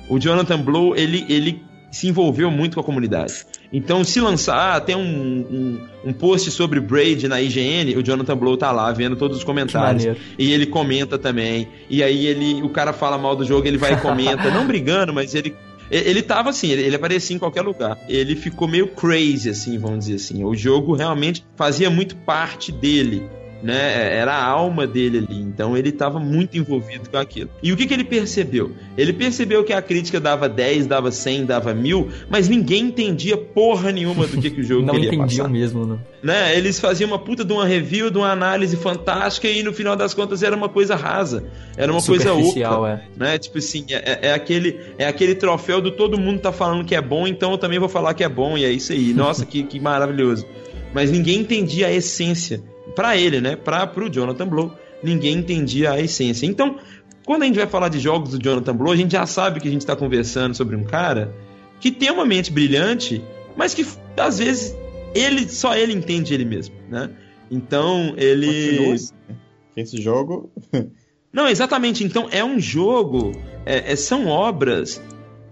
o 0.10 0.20
Jonathan 0.20 0.60
Blow 0.62 0.96
ele, 0.96 1.26
ele 1.30 1.64
se 1.94 2.08
envolveu 2.08 2.50
muito 2.50 2.74
com 2.74 2.82
a 2.82 2.84
comunidade. 2.84 3.46
Então, 3.72 4.04
se 4.04 4.20
lançar, 4.20 4.76
ah, 4.76 4.82
tem 4.82 4.96
um, 4.96 5.00
um, 5.02 6.10
um 6.10 6.14
post 6.14 6.50
sobre 6.52 6.80
Braid 6.80 7.28
na 7.28 7.40
IGN, 7.40 7.96
o 7.96 8.04
Jonathan 8.04 8.36
Blow 8.36 8.58
tá 8.58 8.72
lá 8.72 8.92
vendo 8.92 9.16
todos 9.16 9.38
os 9.38 9.44
comentários. 9.44 10.06
E 10.38 10.52
ele 10.52 10.66
comenta 10.66 11.18
também. 11.18 11.68
E 11.90 12.04
aí 12.04 12.26
ele, 12.26 12.64
o 12.64 12.70
cara 12.70 12.94
fala 12.94 13.18
mal 13.18 13.36
do 13.36 13.46
jogo, 13.46 13.68
ele 13.68 13.78
vai 13.78 13.94
e 13.94 13.98
comenta, 13.98 14.50
não 14.52 14.66
brigando, 14.66 15.14
mas 15.14 15.36
ele 15.36 15.56
ele 15.92 16.10
ele 16.10 16.22
tava 16.24 16.50
assim, 16.50 16.70
ele, 16.70 16.82
ele 16.82 16.96
aparecia 16.96 17.36
em 17.36 17.40
qualquer 17.40 17.62
lugar. 17.62 18.00
Ele 18.08 18.36
ficou 18.36 18.68
meio 18.68 18.88
crazy, 18.88 19.50
assim, 19.50 19.78
vamos 19.78 20.00
dizer 20.00 20.16
assim. 20.16 20.44
O 20.44 20.56
jogo 20.56 20.96
realmente 20.96 21.46
fazia 21.56 21.90
muito 21.90 22.16
parte 22.16 22.72
dele, 22.72 23.30
né? 23.64 24.18
Era 24.18 24.34
a 24.34 24.46
alma 24.46 24.86
dele 24.86 25.20
ali. 25.20 25.42
Então 25.42 25.78
ele 25.78 25.92
tava 25.92 26.20
muito 26.20 26.58
envolvido 26.58 27.10
com 27.10 27.18
aquilo. 27.18 27.50
E 27.64 27.72
o 27.72 27.78
que, 27.78 27.88
que 27.88 27.94
ele 27.94 28.04
percebeu? 28.04 28.72
Ele 28.98 29.14
percebeu 29.14 29.64
que 29.64 29.72
a 29.72 29.82
crítica 29.82 30.20
dava 30.20 30.50
10, 30.50 30.86
dava 30.86 31.12
100, 31.12 31.46
dava 31.46 31.74
mil, 31.74 32.10
mas 32.30 32.50
ninguém 32.50 32.88
entendia 32.88 33.38
porra 33.38 33.92
nenhuma 33.92 34.28
do 34.28 34.38
que, 34.40 34.50
que 34.50 34.62
o 34.62 34.64
jogo 34.64 34.82
Não 34.86 34.94
queria 34.94 35.08
entendiam 35.08 35.46
passar 35.46 35.50
mesmo, 35.50 35.86
né? 35.86 36.00
né? 36.22 36.58
Eles 36.58 36.78
faziam 36.80 37.10
uma 37.10 37.18
puta 37.18 37.46
de 37.46 37.54
uma 37.54 37.66
review, 37.66 38.12
de 38.12 38.18
uma 38.18 38.32
análise 38.32 38.76
fantástica 38.76 39.48
e 39.48 39.64
no 39.64 39.72
final 39.72 39.96
das 39.96 40.14
contas 40.14 40.44
era 40.44 40.56
uma 40.56 40.68
coisa 40.68 40.96
rasa, 40.96 41.46
era 41.78 41.92
uma 41.92 42.02
coisa 42.02 42.34
oca, 42.34 42.90
é. 42.90 43.02
né? 43.16 43.38
Tipo 43.38 43.60
assim, 43.60 43.86
é, 43.90 44.28
é 44.30 44.34
aquele 44.34 44.78
é 44.98 45.08
aquele 45.08 45.36
troféu 45.36 45.82
do 45.82 45.92
todo 45.92 46.18
mundo 46.18 46.42
tá 46.42 46.52
falando 46.52 46.84
que 46.84 46.96
é 46.96 47.02
bom, 47.02 47.26
então 47.26 47.52
eu 47.54 47.58
também 47.58 47.80
vou 47.80 47.88
falar 47.90 48.14
que 48.14 48.24
é 48.24 48.30
bom 48.30 48.58
e 48.58 48.66
é 48.66 48.72
isso 48.72 48.92
aí. 48.92 49.14
Nossa, 49.14 49.46
que, 49.46 49.64
que 49.64 49.80
maravilhoso. 49.80 50.46
Mas 50.94 51.10
ninguém 51.10 51.40
entendia 51.40 51.88
a 51.88 51.92
essência 51.92 52.62
Pra 52.96 53.18
ele, 53.18 53.40
né? 53.40 53.56
Para 53.56 53.88
pro 53.88 54.10
Jonathan 54.10 54.48
Blow, 54.48 54.72
ninguém 55.02 55.38
entendia 55.38 55.92
a 55.92 56.02
essência. 56.02 56.46
Então, 56.46 56.78
quando 57.26 57.44
a 57.44 57.46
gente 57.46 57.56
vai 57.58 57.68
falar 57.68 57.90
de 57.90 58.00
jogos 58.00 58.32
do 58.32 58.44
Jonathan 58.44 58.76
Blow, 58.76 58.92
a 58.92 58.96
gente 58.96 59.12
já 59.12 59.26
sabe 59.26 59.60
que 59.60 59.68
a 59.68 59.72
gente 59.72 59.82
está 59.82 59.96
conversando 59.96 60.56
sobre 60.56 60.76
um 60.76 60.84
cara 60.84 61.34
que 61.80 61.92
tem 61.92 62.12
uma 62.12 62.26
mente 62.26 62.52
brilhante, 62.52 63.22
mas 63.56 63.74
que 63.74 63.86
às 64.18 64.40
vezes 64.40 64.76
ele 65.14 65.48
só 65.48 65.76
ele 65.76 65.94
entende 65.94 66.34
ele 66.34 66.46
mesmo, 66.46 66.76
né? 66.90 67.10
Então 67.50 68.14
ele 68.18 68.48
Continua 68.48 68.94
assim, 68.96 69.14
né? 69.30 69.36
Esse 69.76 70.02
jogo. 70.02 70.52
não, 71.32 71.48
exatamente. 71.48 72.04
Então 72.04 72.28
é 72.32 72.44
um 72.44 72.60
jogo, 72.60 73.32
é, 73.66 73.92
é- 73.92 73.96
são 73.96 74.28
obras 74.28 75.02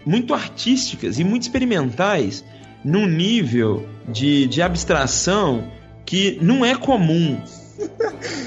muito 0.05 0.33
artísticas 0.33 1.19
e 1.19 1.23
muito 1.23 1.43
experimentais 1.43 2.43
num 2.83 3.05
nível 3.05 3.87
de, 4.07 4.47
de 4.47 4.61
abstração 4.61 5.71
que 6.05 6.37
não 6.41 6.65
é 6.65 6.75
comum 6.75 7.37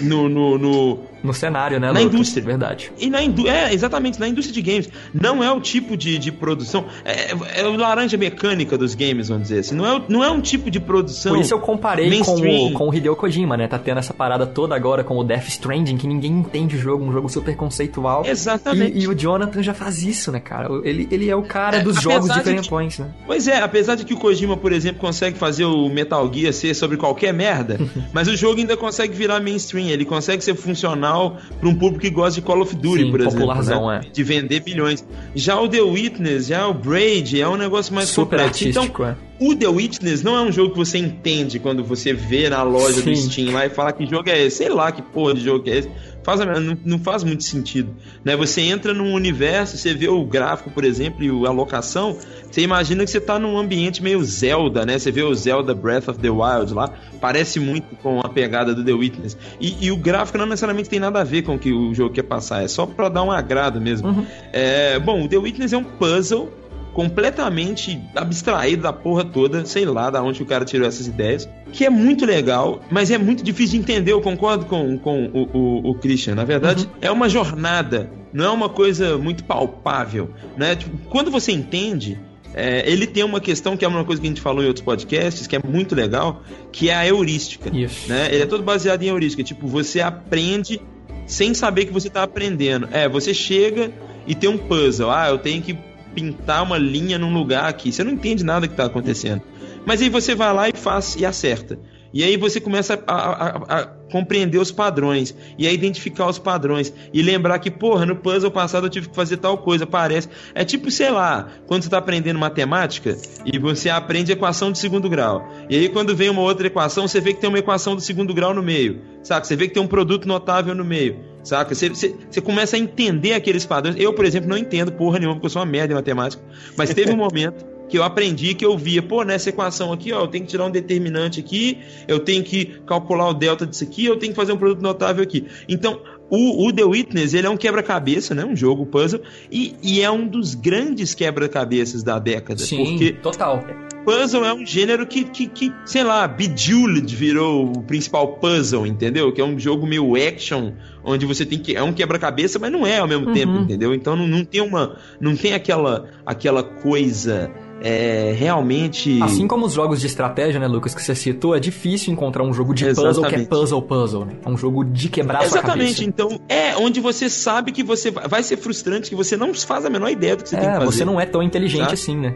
no, 0.03 0.29
no, 0.29 0.59
no- 0.59 1.14
No 1.25 1.35
cenário, 1.35 1.81
né, 1.81 1.91
Na 1.91 1.99
Lucas? 1.99 2.15
indústria. 2.15 2.45
Verdade. 2.45 2.93
e 2.99 3.09
na 3.11 3.23
indú- 3.23 3.49
é 3.49 3.73
exatamente 3.73 4.21
na 4.21 4.29
indústria 4.29 4.55
de 4.55 4.63
games 4.63 4.89
não 5.13 5.43
é 5.43 5.51
o 5.51 5.61
tipo 5.61 5.97
de, 5.97 6.19
de 6.19 6.31
produção 6.31 6.85
é, 7.05 7.33
é 7.61 7.67
o 7.67 7.77
laranja 7.77 8.17
mecânica 8.17 8.77
dos 8.79 8.95
games 8.95 9.29
vamos 9.29 9.45
dizer 9.45 9.61
assim 9.61 9.75
não 9.75 9.87
é, 9.97 10.03
não 10.09 10.23
é 10.23 10.31
um 10.31 10.41
tipo 10.41 10.71
de 10.71 10.79
produção 10.79 11.33
Por 11.35 11.41
isso 11.41 11.55
eu 11.55 11.59
comparei 11.59 12.21
com 12.21 12.35
o, 12.35 12.73
com 12.75 12.89
o 12.91 12.95
Hideo 12.95 13.17
Kojima, 13.17 13.57
né? 13.57 13.67
Tá 13.67 13.79
tendo 13.79 13.99
essa 13.99 14.13
parada 14.13 14.47
toda 14.47 14.75
agora 14.77 15.03
com 15.03 15.17
o 15.17 15.25
Death 15.25 15.49
Stranding, 15.49 15.97
que 15.97 16.07
ninguém 16.07 16.31
entende 16.33 16.77
o 16.77 16.79
jogo, 16.79 17.05
um 17.05 17.11
jogo 17.13 17.29
super 17.29 17.57
conceitual. 17.57 18.25
exatamente 18.27 18.99
E, 18.99 19.03
e 19.05 19.09
o 19.09 19.15
Jonathan 19.15 19.63
já 19.63 19.73
faz 19.75 20.03
isso, 20.03 20.31
né, 20.31 20.41
cara? 20.41 20.69
Ele, 20.85 21.09
ele 21.11 21.31
é 21.31 21.35
o 21.37 21.43
cara 21.43 21.79
É, 21.79 21.81
dos 21.83 22.01
jogos 22.01 22.29
de 22.29 22.35
que- 22.35 22.39
diferentões, 22.41 22.99
né? 22.99 23.07
Pois 23.27 23.49
é, 23.49 23.61
apesar 23.61 23.95
de 23.95 24.05
que 24.05 24.13
o 24.15 24.19
Kojima, 24.19 24.57
por 24.57 24.73
exemplo, 24.73 25.01
consegue 25.01 25.39
fazer 25.39 25.65
o 25.65 25.89
Metal 25.89 26.31
Gear 26.33 26.53
ser 26.53 26.75
sobre 26.75 26.97
qualquer 26.97 27.33
merda, 27.33 27.79
mas 28.13 28.29
o 28.29 28.37
jogo 28.37 28.59
ainda 28.61 28.77
consegue 28.77 29.15
virar 29.15 29.41
mainstream, 29.41 29.89
ele 29.89 30.05
consegue 30.05 30.43
ser 30.45 30.55
funcional 30.55 31.14
para 31.59 31.69
um 31.69 31.75
público 31.75 32.01
que 32.01 32.11
gosta 32.11 32.41
de 32.41 32.47
Call 32.47 32.61
of 32.61 32.75
Duty, 32.75 33.05
Sim, 33.05 33.11
por 33.11 33.21
exemplo, 33.21 33.89
né? 33.89 34.01
é. 34.05 34.11
de 34.11 34.23
vender 34.23 34.61
bilhões. 34.61 35.05
Já 35.35 35.61
o 35.61 35.69
The 35.69 35.81
Witness, 35.81 36.47
já 36.47 36.67
o 36.67 36.75
Braid, 36.75 37.41
é 37.41 37.49
um 37.49 37.57
negócio 37.57 37.95
mais 37.95 38.09
Super 38.09 38.39
complexo. 38.39 38.69
Então, 38.69 38.85
é. 39.07 39.17
o 39.41 39.55
The 39.55 39.69
Witness 39.69 40.23
não 40.23 40.37
é 40.37 40.43
um 40.43 40.53
jogo 40.53 40.73
que 40.73 40.79
você 40.79 40.99
entende 40.99 41.59
quando 41.59 41.85
você 41.85 42.13
vê 42.13 42.49
na 42.49 42.63
loja 42.63 43.03
do 43.03 43.15
Sim. 43.15 43.31
Steam 43.31 43.53
lá 43.53 43.67
e 43.67 43.71
fala 43.71 43.93
que 43.93 44.07
jogo 44.07 44.29
é 44.29 44.45
esse. 44.45 44.59
Sei 44.59 44.69
lá 44.69 44.93
que 44.93 45.03
porra 45.03 45.35
de 45.35 45.41
jogo 45.41 45.69
é 45.69 45.79
esse. 45.79 45.91
Faz, 46.25 46.41
não, 46.41 46.77
não 46.85 46.99
faz 46.99 47.23
muito 47.23 47.45
sentido. 47.45 47.95
Né? 48.25 48.35
Você 48.37 48.63
entra 48.63 48.93
num 48.93 49.13
universo, 49.13 49.77
você 49.77 49.95
vê 49.95 50.09
o 50.09 50.25
gráfico, 50.25 50.71
por 50.71 50.85
exemplo, 50.85 51.23
e 51.23 51.47
a 51.47 51.51
locação, 51.51 52.17
você 52.51 52.63
imagina 52.63 53.05
que 53.05 53.11
você 53.11 53.19
está 53.19 53.39
num 53.39 53.59
ambiente 53.59 54.03
meio 54.03 54.25
Zelda, 54.25 54.87
né? 54.87 54.99
Você 54.99 55.13
vê 55.13 55.23
o 55.23 55.35
Zelda 55.35 55.75
Breath 55.75 56.09
of 56.09 56.19
the 56.19 56.31
Wild 56.31 56.73
lá, 56.73 56.91
parece 57.21 57.61
muito 57.61 57.95
com 57.97 58.21
a 58.21 58.29
pegada 58.29 58.75
do 58.75 58.85
The 58.85 58.93
Witness. 58.93 59.37
E, 59.61 59.87
e 59.87 59.93
o 59.93 59.97
gráfico 59.97 60.39
não 60.39 60.47
necessariamente 60.47 60.89
tem 60.89 60.99
nada 60.99 61.21
a 61.21 61.25
ver 61.25 61.43
com 61.43 61.57
o 61.57 61.59
que 61.59 61.73
o 61.73 61.95
jogo 61.95 62.15
quer 62.15 62.23
passar, 62.23 62.63
é 62.63 62.69
só 62.69 62.87
para 62.87 63.09
dar 63.09 63.23
um 63.23 63.31
agrado 63.31 63.81
mesmo. 63.81 64.09
Uhum. 64.09 64.27
É, 64.53 64.99
bom, 64.99 65.25
o 65.25 65.29
The 65.29 65.37
Witness 65.37 65.73
é 65.73 65.77
um 65.77 65.85
puzzle 65.85 66.51
completamente 66.95 68.01
abstraído 68.15 68.85
da 68.85 68.93
porra 68.93 69.25
toda, 69.25 69.67
sei 69.67 69.85
lá 69.85 70.09
da 70.09 70.23
onde 70.23 70.43
o 70.43 70.47
cara 70.47 70.65
tirou 70.65 70.87
essas 70.87 71.09
ideias, 71.09 71.49
que 71.73 71.85
é 71.85 71.91
muito 71.91 72.25
legal, 72.25 72.81
mas 72.91 73.11
é 73.11 73.19
muito 73.19 73.43
difícil 73.43 73.73
de 73.73 73.79
entender, 73.79 74.13
eu 74.13 74.21
concordo 74.23 74.65
com, 74.65 74.97
com 74.97 75.27
o, 75.27 75.43
o, 75.53 75.91
o 75.91 75.95
Christian. 75.97 76.37
Na 76.37 76.45
verdade, 76.45 76.85
uhum. 76.85 76.93
é 77.03 77.11
uma 77.11 77.29
jornada, 77.29 78.11
não 78.33 78.45
é 78.45 78.51
uma 78.51 78.69
coisa 78.69 79.19
muito 79.19 79.45
palpável, 79.45 80.31
né? 80.57 80.77
Tipo, 80.77 80.97
quando 81.09 81.33
você 81.33 81.51
entende, 81.51 82.19
é, 82.55 82.89
ele 82.89 83.09
tem 83.09 83.25
uma 83.25 83.41
questão 83.41 83.77
que 83.77 83.85
é 83.85 83.89
uma 83.89 84.05
coisa 84.05 84.23
que 84.23 84.29
a 84.29 84.31
gente 84.31 84.41
falou 84.41 84.63
em 84.63 84.69
outros 84.69 84.85
podcasts, 84.85 85.49
que 85.49 85.57
é 85.57 85.61
muito 85.67 85.97
legal, 85.97 86.45
que 86.71 86.89
é 86.91 86.95
a 86.95 87.05
heurística. 87.05 87.77
Isso. 87.77 88.09
Né? 88.09 88.29
Ele 88.33 88.45
é 88.45 88.47
todo 88.47 88.63
baseado 88.63 89.03
em 89.03 89.09
heurística. 89.09 89.43
Tipo, 89.43 89.67
você 89.67 90.01
aprende 90.01 90.81
sem 91.27 91.53
saber 91.55 91.87
que 91.87 91.93
você 91.93 92.07
está 92.07 92.23
aprendendo. 92.23 92.89
É, 92.93 93.09
você 93.09 93.35
chega 93.35 93.91
e 94.27 94.35
tem 94.37 94.49
um 94.49 94.57
puzzle. 94.57 95.11
Ah, 95.11 95.29
eu 95.29 95.39
tenho 95.39 95.61
que 95.61 95.77
pintar 96.15 96.63
uma 96.63 96.79
linha 96.79 97.19
num 97.19 97.33
lugar 97.33 97.69
aqui. 97.69 97.93
Você 97.93 98.05
não 98.05 98.13
entende 98.13 98.45
nada 98.45 98.67
que 98.67 98.75
está 98.75 98.85
acontecendo. 98.87 99.43
Mas 99.85 100.01
aí 100.01 100.09
você 100.09 100.35
vai 100.35 100.53
lá 100.53 100.69
e 100.69 100.73
faz 100.75 101.17
e 101.17 101.27
acerta. 101.27 101.79
E 102.15 102.23
aí 102.23 102.37
você 102.37 102.61
começa 102.61 103.03
a, 103.09 103.13
a, 103.13 103.81
a, 103.81 103.87
compreender 104.09 104.59
os 104.59 104.71
padrões 104.71 105.35
e 105.59 105.67
a 105.67 105.73
identificar 105.73 106.29
os 106.29 106.39
padrões 106.39 106.95
e 107.13 107.21
lembrar 107.21 107.59
que, 107.59 107.73
porra, 107.73 108.07
no 108.07 108.15
puzzle 108.15 108.53
passado 108.53 108.87
eu 108.87 108.91
tive 108.91 109.09
que 109.09 109.17
fazer 109.17 109.39
tal 109.39 109.59
coisa, 109.59 109.85
parece. 109.85 110.29
É 110.55 110.65
tipo, 110.65 110.93
sei 110.93 111.11
lá, 111.11 111.49
quando 111.67 111.83
você 111.83 111.89
está 111.89 111.99
aprendendo 111.99 112.39
matemática 112.39 113.17
e 113.45 113.59
você 113.59 113.91
aprende 113.91 114.31
equação 114.31 114.71
de 114.71 114.79
segundo 114.79 115.11
grau. 115.11 115.45
E 115.69 115.77
aí 115.77 115.89
quando 115.89 116.15
vem 116.15 116.31
uma 116.31 116.43
outra 116.43 116.69
equação, 116.69 117.09
você 117.09 117.21
vê 117.21 117.35
que 117.35 117.41
tem 117.41 117.49
uma 117.49 117.59
equação 117.59 117.97
do 117.97 118.01
segundo 118.01 118.33
grau 118.33 118.55
no 118.55 118.63
meio, 118.63 119.03
saca? 119.25 119.45
Você 119.45 119.57
vê 119.57 119.67
que 119.67 119.75
tem 119.75 119.83
um 119.83 119.89
produto 119.89 120.29
notável 120.29 120.73
no 120.73 120.85
meio, 120.85 121.19
saca? 121.45 121.75
Você, 121.75 122.41
começa 122.43 122.77
a 122.77 122.79
entender 122.79 123.35
aqueles 123.35 123.65
padrões. 123.65 123.97
Eu, 123.99 124.13
por 124.13 124.25
exemplo, 124.25 124.49
não 124.49 124.57
entendo 124.57 124.91
porra 124.91 125.19
nenhuma 125.19 125.37
porque 125.37 125.47
eu 125.47 125.51
sou 125.51 125.61
uma 125.61 125.71
merda 125.71 125.93
em 125.93 125.97
matemática, 125.97 126.43
mas 126.77 126.93
teve 126.93 127.13
um 127.13 127.17
momento 127.19 127.65
que 127.89 127.99
eu 127.99 128.03
aprendi, 128.03 128.55
que 128.55 128.65
eu 128.65 128.77
via, 128.77 129.03
pô, 129.03 129.23
nessa 129.23 129.51
equação 129.51 129.93
aqui, 129.93 130.13
ó, 130.13 130.23
eu 130.23 130.27
tenho 130.27 130.45
que 130.45 130.51
tirar 130.51 130.65
um 130.65 130.71
determinante 130.71 131.39
aqui, 131.39 131.79
eu 132.09 132.19
tenho 132.19 132.43
que 132.43 132.81
calcular 132.87 133.29
o 133.29 133.35
delta 133.35 133.67
disso 133.67 133.85
aqui, 133.85 134.07
eu 134.07 134.19
tenho 134.19 134.33
que 134.33 134.37
fazer 134.37 134.53
um 134.53 134.57
produto 134.57 134.83
notável 134.83 135.23
aqui. 135.23 135.47
Então, 135.69 136.01
o, 136.31 136.67
o 136.67 136.73
The 136.73 136.85
Witness, 136.85 137.35
ele 137.35 137.47
é 137.47 137.51
um 137.51 137.57
quebra-cabeça, 137.57 138.35
né? 138.35 138.45
Um 138.45 138.57
jogo 138.57 138.87
puzzle, 138.87 139.21
e, 139.51 139.77
e 139.83 140.01
é 140.01 140.11
um 140.11 140.27
dos 140.27 140.55
grandes 140.55 141.15
quebra-cabeças 141.15 142.03
da 142.03 142.19
década. 142.19 142.61
Sim, 142.61 142.85
porque 142.85 143.13
total. 143.13 143.63
Puzzle 144.05 144.45
é 144.45 144.53
um 144.53 144.65
gênero 144.65 145.07
que, 145.07 145.25
que, 145.25 145.47
que, 145.47 145.73
sei 145.87 146.05
lá, 146.05 146.29
Bejeweled 146.29 147.15
virou 147.15 147.73
o 147.73 147.83
principal 147.83 148.37
puzzle, 148.37 148.87
entendeu? 148.87 149.33
Que 149.33 149.41
é 149.41 149.45
um 149.45 149.59
jogo 149.59 149.87
meio 149.87 150.15
action, 150.15 150.73
onde 151.03 151.25
você 151.25 151.47
tem 151.47 151.59
que. 151.59 151.75
É 151.75 151.83
um 151.83 151.93
quebra-cabeça, 151.93 152.59
mas 152.59 152.71
não 152.71 152.87
é 152.87 152.99
ao 152.99 153.09
mesmo 153.09 153.29
uhum. 153.29 153.33
tempo, 153.33 153.57
entendeu? 153.57 153.95
Então 153.95 154.15
não, 154.15 154.27
não 154.27 154.45
tem 154.45 154.61
uma. 154.61 154.97
Não 155.21 155.35
tem 155.35 155.55
aquela, 155.55 156.09
aquela 156.27 156.63
coisa 156.63 157.51
é, 157.87 158.33
realmente. 158.35 159.23
Assim 159.23 159.47
como 159.47 159.67
os 159.67 159.75
jogos 159.75 160.01
de 160.01 160.07
estratégia, 160.07 160.59
né, 160.59 160.67
Lucas, 160.67 160.95
que 160.95 161.03
você 161.03 161.15
citou, 161.15 161.55
é 161.55 161.61
difícil 161.61 162.15
encontrar 162.15 162.43
um 162.43 162.53
jogo 162.55 162.73
de 162.73 162.87
Exatamente. 162.87 163.15
puzzle 163.15 163.29
que 163.29 163.35
é 163.35 163.45
puzzle-puzzle, 163.45 164.25
né? 164.25 164.33
É 164.43 164.49
um 164.49 164.57
jogo 164.57 164.83
de 164.83 165.11
quebrar 165.11 165.45
Exatamente, 165.45 165.97
sua 165.97 166.05
então 166.07 166.41
é 166.49 166.75
onde 166.79 166.99
você 166.99 167.29
sabe 167.29 167.73
que 167.73 167.83
você 167.83 168.11
vai 168.11 168.43
ser 168.43 168.57
frustrante, 168.57 169.11
que 169.11 169.15
você 169.15 169.37
não 169.37 169.53
faz 169.53 169.85
a 169.85 169.91
menor 169.91 170.09
ideia 170.09 170.35
do 170.35 170.43
que 170.43 170.49
você 170.49 170.57
é, 170.57 170.61
tem 170.61 170.69
que 170.71 170.77
fazer. 170.77 170.87
Você 170.87 171.05
não 171.05 171.21
é 171.21 171.27
tão 171.27 171.43
inteligente 171.43 171.89
tá? 171.89 171.93
assim, 171.93 172.17
né? 172.17 172.35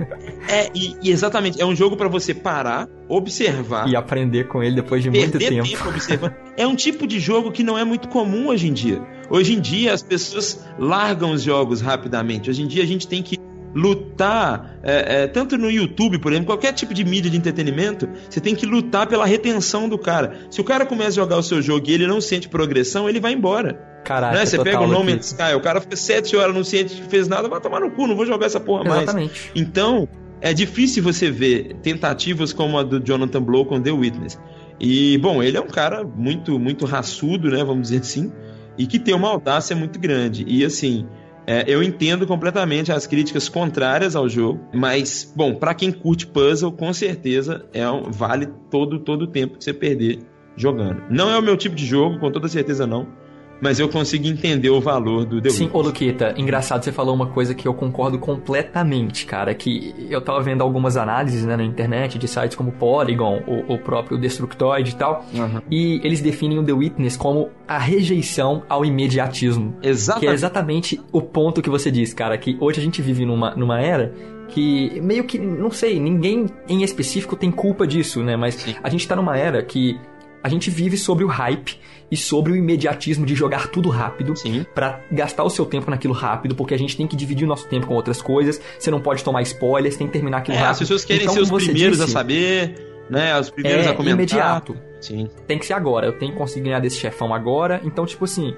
é, 0.46 0.68
e, 0.74 0.94
e, 1.02 1.10
exatamente, 1.10 1.58
é 1.62 1.64
um 1.64 1.74
jogo 1.74 1.96
para 1.96 2.08
você 2.08 2.34
parar, 2.34 2.86
observar. 3.08 3.88
E 3.88 3.96
aprender 3.96 4.48
com 4.48 4.62
ele 4.62 4.76
depois 4.76 5.02
de 5.02 5.08
muito 5.08 5.38
tempo. 5.38 5.66
tempo 5.66 5.88
observando. 5.88 6.34
é 6.58 6.66
um 6.66 6.76
tipo 6.76 7.06
de 7.06 7.18
jogo 7.18 7.50
que 7.50 7.62
não 7.62 7.78
é 7.78 7.84
muito 7.84 8.06
comum 8.08 8.48
hoje 8.48 8.68
em 8.68 8.72
dia. 8.74 9.00
Hoje 9.30 9.54
em 9.54 9.60
dia 9.60 9.94
as 9.94 10.02
pessoas 10.02 10.62
largam 10.78 11.32
os 11.32 11.42
jogos 11.42 11.80
rapidamente. 11.80 12.50
Hoje 12.50 12.62
em 12.62 12.66
dia 12.66 12.82
a 12.82 12.86
gente 12.86 13.08
tem 13.08 13.22
que 13.22 13.38
lutar, 13.74 14.78
é, 14.82 15.22
é, 15.22 15.26
tanto 15.26 15.56
no 15.56 15.70
YouTube, 15.70 16.18
por 16.18 16.32
exemplo, 16.32 16.46
qualquer 16.46 16.72
tipo 16.72 16.92
de 16.92 17.04
mídia 17.04 17.30
de 17.30 17.36
entretenimento, 17.36 18.08
você 18.28 18.40
tem 18.40 18.54
que 18.54 18.66
lutar 18.66 19.06
pela 19.06 19.24
retenção 19.24 19.88
do 19.88 19.98
cara. 19.98 20.46
Se 20.50 20.60
o 20.60 20.64
cara 20.64 20.84
começa 20.84 21.10
a 21.10 21.22
jogar 21.22 21.36
o 21.36 21.42
seu 21.42 21.62
jogo 21.62 21.88
e 21.88 21.92
ele 21.92 22.06
não 22.06 22.20
sente 22.20 22.48
progressão, 22.48 23.08
ele 23.08 23.20
vai 23.20 23.32
embora. 23.32 23.74
Caraca, 24.04 24.36
né? 24.36 24.46
Você 24.46 24.58
pega 24.58 24.80
o 24.80 24.86
No 24.86 25.04
Man's 25.04 25.26
Sky, 25.26 25.54
o 25.54 25.60
cara 25.60 25.80
fica 25.80 25.94
sete 25.94 26.34
horas, 26.36 26.54
não 26.54 26.64
sente 26.64 26.94
que 26.94 27.08
fez 27.08 27.28
nada, 27.28 27.48
vai 27.48 27.60
tomar 27.60 27.80
no 27.80 27.90
cu, 27.90 28.06
não 28.06 28.16
vou 28.16 28.26
jogar 28.26 28.46
essa 28.46 28.60
porra 28.60 28.84
Exatamente. 28.86 29.28
mais. 29.28 29.50
Então, 29.54 30.08
é 30.40 30.52
difícil 30.54 31.02
você 31.02 31.30
ver 31.30 31.76
tentativas 31.82 32.52
como 32.52 32.78
a 32.78 32.82
do 32.82 32.98
Jonathan 32.98 33.42
Blow 33.42 33.64
com 33.66 33.80
The 33.80 33.92
Witness. 33.92 34.38
E, 34.80 35.18
bom, 35.18 35.42
ele 35.42 35.58
é 35.58 35.60
um 35.60 35.68
cara 35.68 36.02
muito, 36.02 36.58
muito 36.58 36.86
raçudo, 36.86 37.50
né, 37.50 37.62
vamos 37.62 37.82
dizer 37.82 38.00
assim, 38.00 38.32
e 38.78 38.86
que 38.86 38.98
tem 38.98 39.14
uma 39.14 39.28
audácia 39.28 39.76
muito 39.76 40.00
grande. 40.00 40.44
E, 40.48 40.64
assim, 40.64 41.06
é, 41.46 41.64
eu 41.66 41.82
entendo 41.82 42.26
completamente 42.26 42.92
as 42.92 43.06
críticas 43.06 43.48
contrárias 43.48 44.14
ao 44.14 44.28
jogo, 44.28 44.60
mas, 44.72 45.32
bom, 45.34 45.54
para 45.54 45.74
quem 45.74 45.90
curte 45.90 46.26
puzzle, 46.26 46.72
com 46.72 46.92
certeza 46.92 47.66
é 47.72 47.88
um, 47.88 48.10
vale 48.10 48.46
todo, 48.70 48.98
todo 48.98 49.22
o 49.22 49.26
tempo 49.26 49.58
que 49.58 49.64
você 49.64 49.72
perder 49.72 50.20
jogando. 50.56 51.02
Não 51.10 51.30
é 51.30 51.38
o 51.38 51.42
meu 51.42 51.56
tipo 51.56 51.74
de 51.74 51.86
jogo, 51.86 52.18
com 52.18 52.30
toda 52.30 52.48
certeza 52.48 52.86
não 52.86 53.19
mas 53.60 53.78
eu 53.78 53.88
consigo 53.88 54.26
entender 54.26 54.70
o 54.70 54.80
valor 54.80 55.24
do 55.24 55.40
The 55.40 55.50
Sim, 55.50 55.70
ô 55.72 55.80
Luquita, 55.80 56.34
engraçado, 56.36 56.82
você 56.82 56.92
falou 56.92 57.14
uma 57.14 57.26
coisa 57.26 57.54
que 57.54 57.66
eu 57.66 57.74
concordo 57.74 58.18
completamente, 58.18 59.26
cara, 59.26 59.54
que 59.54 59.94
eu 60.08 60.20
tava 60.20 60.40
vendo 60.40 60.62
algumas 60.62 60.96
análises 60.96 61.44
né, 61.44 61.56
na 61.56 61.64
internet 61.64 62.18
de 62.18 62.26
sites 62.26 62.56
como 62.56 62.72
Polygon, 62.72 63.42
o, 63.46 63.74
o 63.74 63.78
próprio 63.78 64.18
Destructoid 64.18 64.90
e 64.90 64.96
tal, 64.96 65.24
uhum. 65.34 65.60
e 65.70 66.00
eles 66.02 66.20
definem 66.20 66.58
o 66.58 66.64
The 66.64 66.72
Witness 66.72 67.16
como 67.16 67.50
a 67.68 67.78
rejeição 67.78 68.62
ao 68.68 68.84
imediatismo. 68.84 69.76
Exatamente. 69.82 70.26
Que 70.26 70.30
é 70.30 70.34
exatamente 70.34 71.00
o 71.12 71.20
ponto 71.20 71.62
que 71.62 71.70
você 71.70 71.90
diz, 71.90 72.14
cara, 72.14 72.36
que 72.38 72.56
hoje 72.60 72.80
a 72.80 72.82
gente 72.82 73.02
vive 73.02 73.24
numa, 73.24 73.54
numa 73.54 73.80
era 73.80 74.12
que 74.48 75.00
meio 75.00 75.24
que, 75.24 75.38
não 75.38 75.70
sei, 75.70 76.00
ninguém 76.00 76.46
em 76.68 76.82
específico 76.82 77.36
tem 77.36 77.50
culpa 77.50 77.86
disso, 77.86 78.22
né? 78.22 78.36
Mas 78.36 78.54
Sim. 78.54 78.74
a 78.82 78.88
gente 78.88 79.06
tá 79.06 79.14
numa 79.14 79.36
era 79.36 79.62
que 79.62 79.98
a 80.42 80.48
gente 80.48 80.70
vive 80.70 80.96
sobre 80.96 81.24
o 81.24 81.28
hype 81.28 81.78
e 82.10 82.16
sobre 82.16 82.52
o 82.52 82.56
imediatismo 82.56 83.24
de 83.24 83.34
jogar 83.34 83.68
tudo 83.68 83.88
rápido 83.88 84.34
para 84.74 85.00
gastar 85.10 85.44
o 85.44 85.50
seu 85.50 85.64
tempo 85.64 85.90
naquilo 85.90 86.12
rápido, 86.12 86.54
porque 86.54 86.74
a 86.74 86.78
gente 86.78 86.96
tem 86.96 87.06
que 87.06 87.14
dividir 87.14 87.44
o 87.44 87.48
nosso 87.48 87.68
tempo 87.68 87.86
com 87.86 87.94
outras 87.94 88.20
coisas. 88.20 88.60
Você 88.78 88.90
não 88.90 89.00
pode 89.00 89.22
tomar 89.22 89.42
spoilers, 89.42 89.96
tem 89.96 90.06
que 90.06 90.12
terminar 90.12 90.38
aquilo 90.38 90.56
é, 90.56 90.60
rápido. 90.60 90.72
As 90.72 90.78
pessoas 90.80 91.04
querem 91.04 91.22
então, 91.22 91.34
ser 91.34 91.40
os 91.42 91.64
primeiros 91.64 91.98
disse, 91.98 92.10
a 92.10 92.12
saber, 92.12 93.06
né? 93.08 93.38
Os 93.38 93.50
primeiros 93.50 93.86
é 93.86 93.90
a 93.90 93.94
comentar. 93.94 94.14
imediato. 94.14 94.76
Sim. 95.00 95.28
Tem 95.46 95.58
que 95.58 95.66
ser 95.66 95.74
agora. 95.74 96.06
Eu 96.06 96.18
tenho 96.18 96.32
que 96.32 96.38
conseguir 96.38 96.66
ganhar 96.66 96.80
desse 96.80 96.98
chefão 96.98 97.32
agora. 97.32 97.80
Então, 97.84 98.04
tipo 98.04 98.24
assim, 98.24 98.54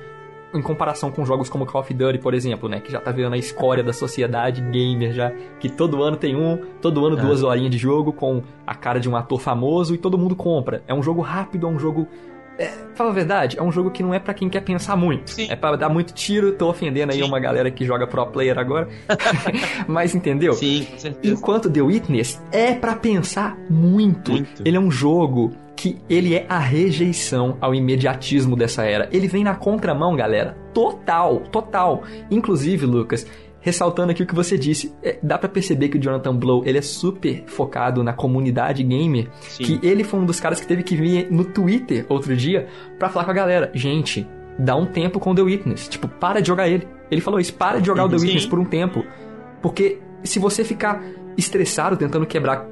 em 0.55 0.61
comparação 0.61 1.11
com 1.11 1.25
jogos 1.25 1.49
como 1.49 1.65
Call 1.65 1.81
of 1.81 1.95
Duty, 1.95 2.19
por 2.19 2.35
exemplo, 2.35 2.69
né? 2.69 2.81
Que 2.81 2.91
já 2.91 3.01
tá 3.01 3.11
virando 3.11 3.35
a 3.35 3.39
escória 3.39 3.83
da 3.83 3.93
sociedade 3.93 4.61
gamer 4.61 5.13
já. 5.13 5.31
Que 5.61 5.69
todo 5.69 6.03
ano 6.03 6.17
tem 6.17 6.37
um, 6.37 6.59
todo 6.81 7.05
ano 7.05 7.19
é. 7.19 7.21
duas 7.21 7.43
horinhas 7.43 7.71
de 7.71 7.79
jogo 7.79 8.13
com 8.13 8.43
a 8.67 8.75
cara 8.75 8.99
de 8.99 9.09
um 9.09 9.17
ator 9.17 9.41
famoso 9.41 9.95
e 9.95 9.99
todo 9.99 10.19
mundo 10.19 10.37
compra. 10.37 10.83
É 10.87 10.95
um 10.95 11.03
jogo 11.03 11.21
rápido, 11.21 11.67
é 11.67 11.71
um 11.71 11.79
jogo 11.79 12.09
é, 12.59 12.71
fala 12.95 13.11
a 13.11 13.13
verdade, 13.13 13.59
é 13.59 13.63
um 13.63 13.73
jogo 13.73 13.91
que 13.91 14.03
não 14.03 14.13
é 14.13 14.19
para 14.19 14.35
quem 14.35 14.49
quer 14.49 14.61
pensar 14.61 14.97
muito. 14.97 15.31
Sim. 15.31 15.49
É 15.51 15.57
para 15.57 15.77
dar 15.77 15.89
muito 15.89 16.13
tiro. 16.13 16.53
Tô 16.53 16.69
ofendendo 16.69 17.13
aí 17.13 17.19
Sim. 17.19 17.25
uma 17.25 17.41
galera 17.41 17.71
que 17.71 17.85
joga 17.85 18.07
pro 18.07 18.27
player 18.27 18.59
agora. 18.59 18.89
Mas 19.89 20.15
entendeu? 20.15 20.53
Sim, 20.55 20.87
com 20.91 20.99
certeza. 20.99 21.35
Enquanto 21.35 21.71
The 21.71 21.83
Witness 21.83 22.41
é 22.53 22.75
para 22.75 22.95
pensar 22.95 23.57
muito. 23.69 24.33
muito. 24.33 24.63
Ele 24.65 24.77
é 24.77 24.81
um 24.81 24.91
jogo 24.91 25.53
que 25.75 25.99
ele 26.09 26.35
é 26.35 26.47
a 26.49 26.59
rejeição 26.59 27.57
ao 27.61 27.75
imediatismo 27.75 28.55
dessa 28.55 28.85
era. 28.85 29.09
Ele 29.11 29.27
vem 29.27 29.43
na 29.43 29.55
contramão, 29.55 30.15
galera. 30.15 30.57
Total, 30.73 31.41
total. 31.51 32.05
Inclusive, 32.31 32.87
Lucas, 32.87 33.27
ressaltando 33.63 34.11
aqui 34.11 34.23
o 34.23 34.27
que 34.27 34.35
você 34.35 34.59
disse, 34.59 34.93
é, 35.03 35.19
dá 35.23 35.39
para 35.39 35.49
perceber 35.49 35.89
que 35.89 35.97
o 35.97 36.01
Jonathan 36.01 36.37
Blow 36.37 36.63
ele 36.67 36.79
é 36.79 36.83
super 36.83 37.45
focado 37.47 38.03
na 38.03 38.13
comunidade 38.13 38.83
gamer, 38.83 39.31
Sim. 39.41 39.65
que 39.65 39.87
ele 39.87 40.05
foi 40.05 40.21
um 40.21 40.27
dos 40.27 40.41
caras 40.41 40.61
que 40.61 40.67
teve 40.67 40.83
que 40.83 40.97
vir 40.97 41.31
no 41.31 41.45
Twitter 41.45 42.05
outro 42.09 42.37
dia 42.37 42.67
para 42.99 43.09
falar 43.09 43.25
com 43.25 43.31
a 43.31 43.35
galera, 43.35 43.71
gente, 43.73 44.27
dá 44.59 44.75
um 44.77 44.85
tempo 44.85 45.21
com 45.21 45.35
The 45.35 45.43
Witness, 45.43 45.89
tipo, 45.89 46.09
para 46.09 46.43
de 46.43 46.49
jogar 46.49 46.69
ele. 46.69 46.87
Ele 47.11 47.21
falou 47.21 47.39
isso, 47.39 47.55
para 47.55 47.79
de 47.79 47.87
jogar 47.87 48.05
o 48.05 48.09
The 48.09 48.17
Witness 48.17 48.47
por 48.47 48.59
um 48.59 48.65
tempo, 48.65 49.05
porque 49.63 50.01
se 50.25 50.39
você 50.39 50.65
ficar 50.65 51.03
estressado 51.39 51.97
tentando 51.97 52.27
quebrar 52.27 52.67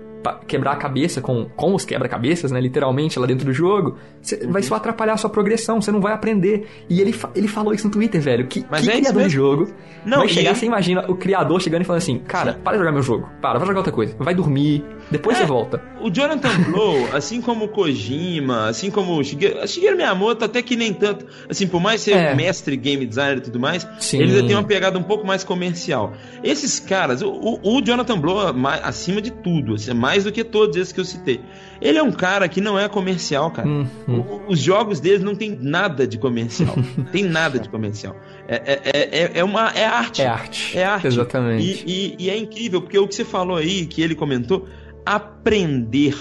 quebrar 0.46 0.72
a 0.72 0.76
cabeça 0.76 1.20
com, 1.20 1.46
com 1.56 1.74
os 1.74 1.84
quebra-cabeças, 1.84 2.50
né? 2.52 2.60
Literalmente, 2.60 3.18
lá 3.18 3.26
dentro 3.26 3.44
do 3.46 3.52
jogo, 3.52 3.96
cê, 4.22 4.46
vai 4.46 4.62
só 4.62 4.74
atrapalhar 4.76 5.14
a 5.14 5.16
sua 5.16 5.30
progressão, 5.30 5.80
você 5.80 5.90
não 5.90 6.00
vai 6.00 6.12
aprender. 6.12 6.66
E 6.88 7.00
ele, 7.00 7.14
ele 7.34 7.48
falou 7.48 7.72
isso 7.74 7.86
no 7.86 7.92
Twitter, 7.92 8.20
velho. 8.20 8.46
Que, 8.46 8.64
Mas 8.70 8.82
que 8.82 8.90
é 8.90 8.96
criador 9.00 9.22
de 9.22 9.28
jogo 9.30 9.72
Não, 10.04 10.18
vai 10.18 10.28
chegar, 10.28 10.54
você 10.54 10.66
imagina 10.66 11.04
o 11.10 11.14
criador 11.16 11.60
chegando 11.60 11.82
e 11.82 11.84
falando 11.84 12.02
assim, 12.02 12.18
cara, 12.18 12.54
para 12.62 12.72
de 12.72 12.78
jogar 12.78 12.92
meu 12.92 13.02
jogo. 13.02 13.28
Para, 13.40 13.58
vai 13.58 13.66
jogar 13.66 13.80
outra 13.80 13.92
coisa. 13.92 14.14
Vai 14.18 14.34
dormir, 14.34 14.84
depois 15.10 15.36
É. 15.36 15.40
você 15.40 15.46
volta. 15.46 15.82
O 16.00 16.10
Jonathan 16.10 16.50
Blow, 16.70 17.08
assim 17.14 17.40
como 17.40 17.66
o 17.66 17.68
Kojima, 17.68 18.68
assim 18.68 18.90
como 18.90 19.18
o 19.18 19.22
Shigeru, 19.24 19.66
Shigeru 19.66 19.96
Miyamoto, 19.96 20.44
até 20.44 20.62
que 20.62 20.76
nem 20.76 20.92
tanto, 20.92 21.26
assim, 21.48 21.66
por 21.66 21.80
mais 21.80 22.00
ser 22.00 22.12
É. 22.16 22.34
mestre 22.34 22.76
game 22.76 23.04
designer 23.06 23.38
e 23.38 23.40
tudo 23.42 23.60
mais, 23.60 23.86
Sim. 23.98 24.18
ele 24.20 24.32
ainda 24.34 24.46
tem 24.46 24.56
uma 24.56 24.64
pegada 24.64 24.98
um 24.98 25.02
pouco 25.02 25.26
mais 25.26 25.44
comercial. 25.44 26.12
Esses 26.42 26.80
caras, 26.80 27.22
o, 27.22 27.30
o- 27.30 27.76
o 27.78 27.82
Jonathan 27.84 28.18
Blow, 28.18 28.40
é 28.48 28.52
acima 28.82 29.20
de 29.20 29.30
tudo, 29.30 29.74
assim, 29.74 29.92
mais 29.94 30.09
do 30.24 30.32
que 30.32 30.42
todos 30.44 30.76
esses 30.76 30.92
que 30.92 31.00
eu 31.00 31.04
citei, 31.04 31.40
ele 31.80 31.98
é 31.98 32.02
um 32.02 32.12
cara 32.12 32.48
que 32.48 32.60
não 32.60 32.78
é 32.78 32.88
comercial, 32.88 33.50
cara. 33.50 33.66
Uhum. 33.68 33.86
O- 34.08 34.42
os 34.52 34.58
jogos 34.58 35.00
deles 35.00 35.22
não 35.22 35.34
tem 35.34 35.56
nada 35.60 36.06
de 36.06 36.18
comercial. 36.18 36.74
tem 37.12 37.24
nada 37.24 37.58
de 37.58 37.68
comercial. 37.68 38.16
É, 38.48 38.56
é, 38.56 38.80
é, 38.84 39.22
é- 39.24 39.30
é 39.40 39.44
uma, 39.44 39.68
é 39.70 39.84
arte. 39.84 40.22
É 40.22 40.26
arte. 40.26 40.78
É 40.78 40.84
arte. 40.84 41.06
Exatamente. 41.06 41.84
E, 41.86 41.92
e- 41.92 42.16
e 42.26 42.30
é 42.30 42.36
incrível, 42.36 42.82
porque 42.82 42.98
o 42.98 43.06
que 43.08 43.14
você 43.14 43.24
falou 43.24 43.56
aí, 43.56 43.86
que 43.86 44.02
ele 44.02 44.14
comentou, 44.14 44.66
aprender. 45.06 46.16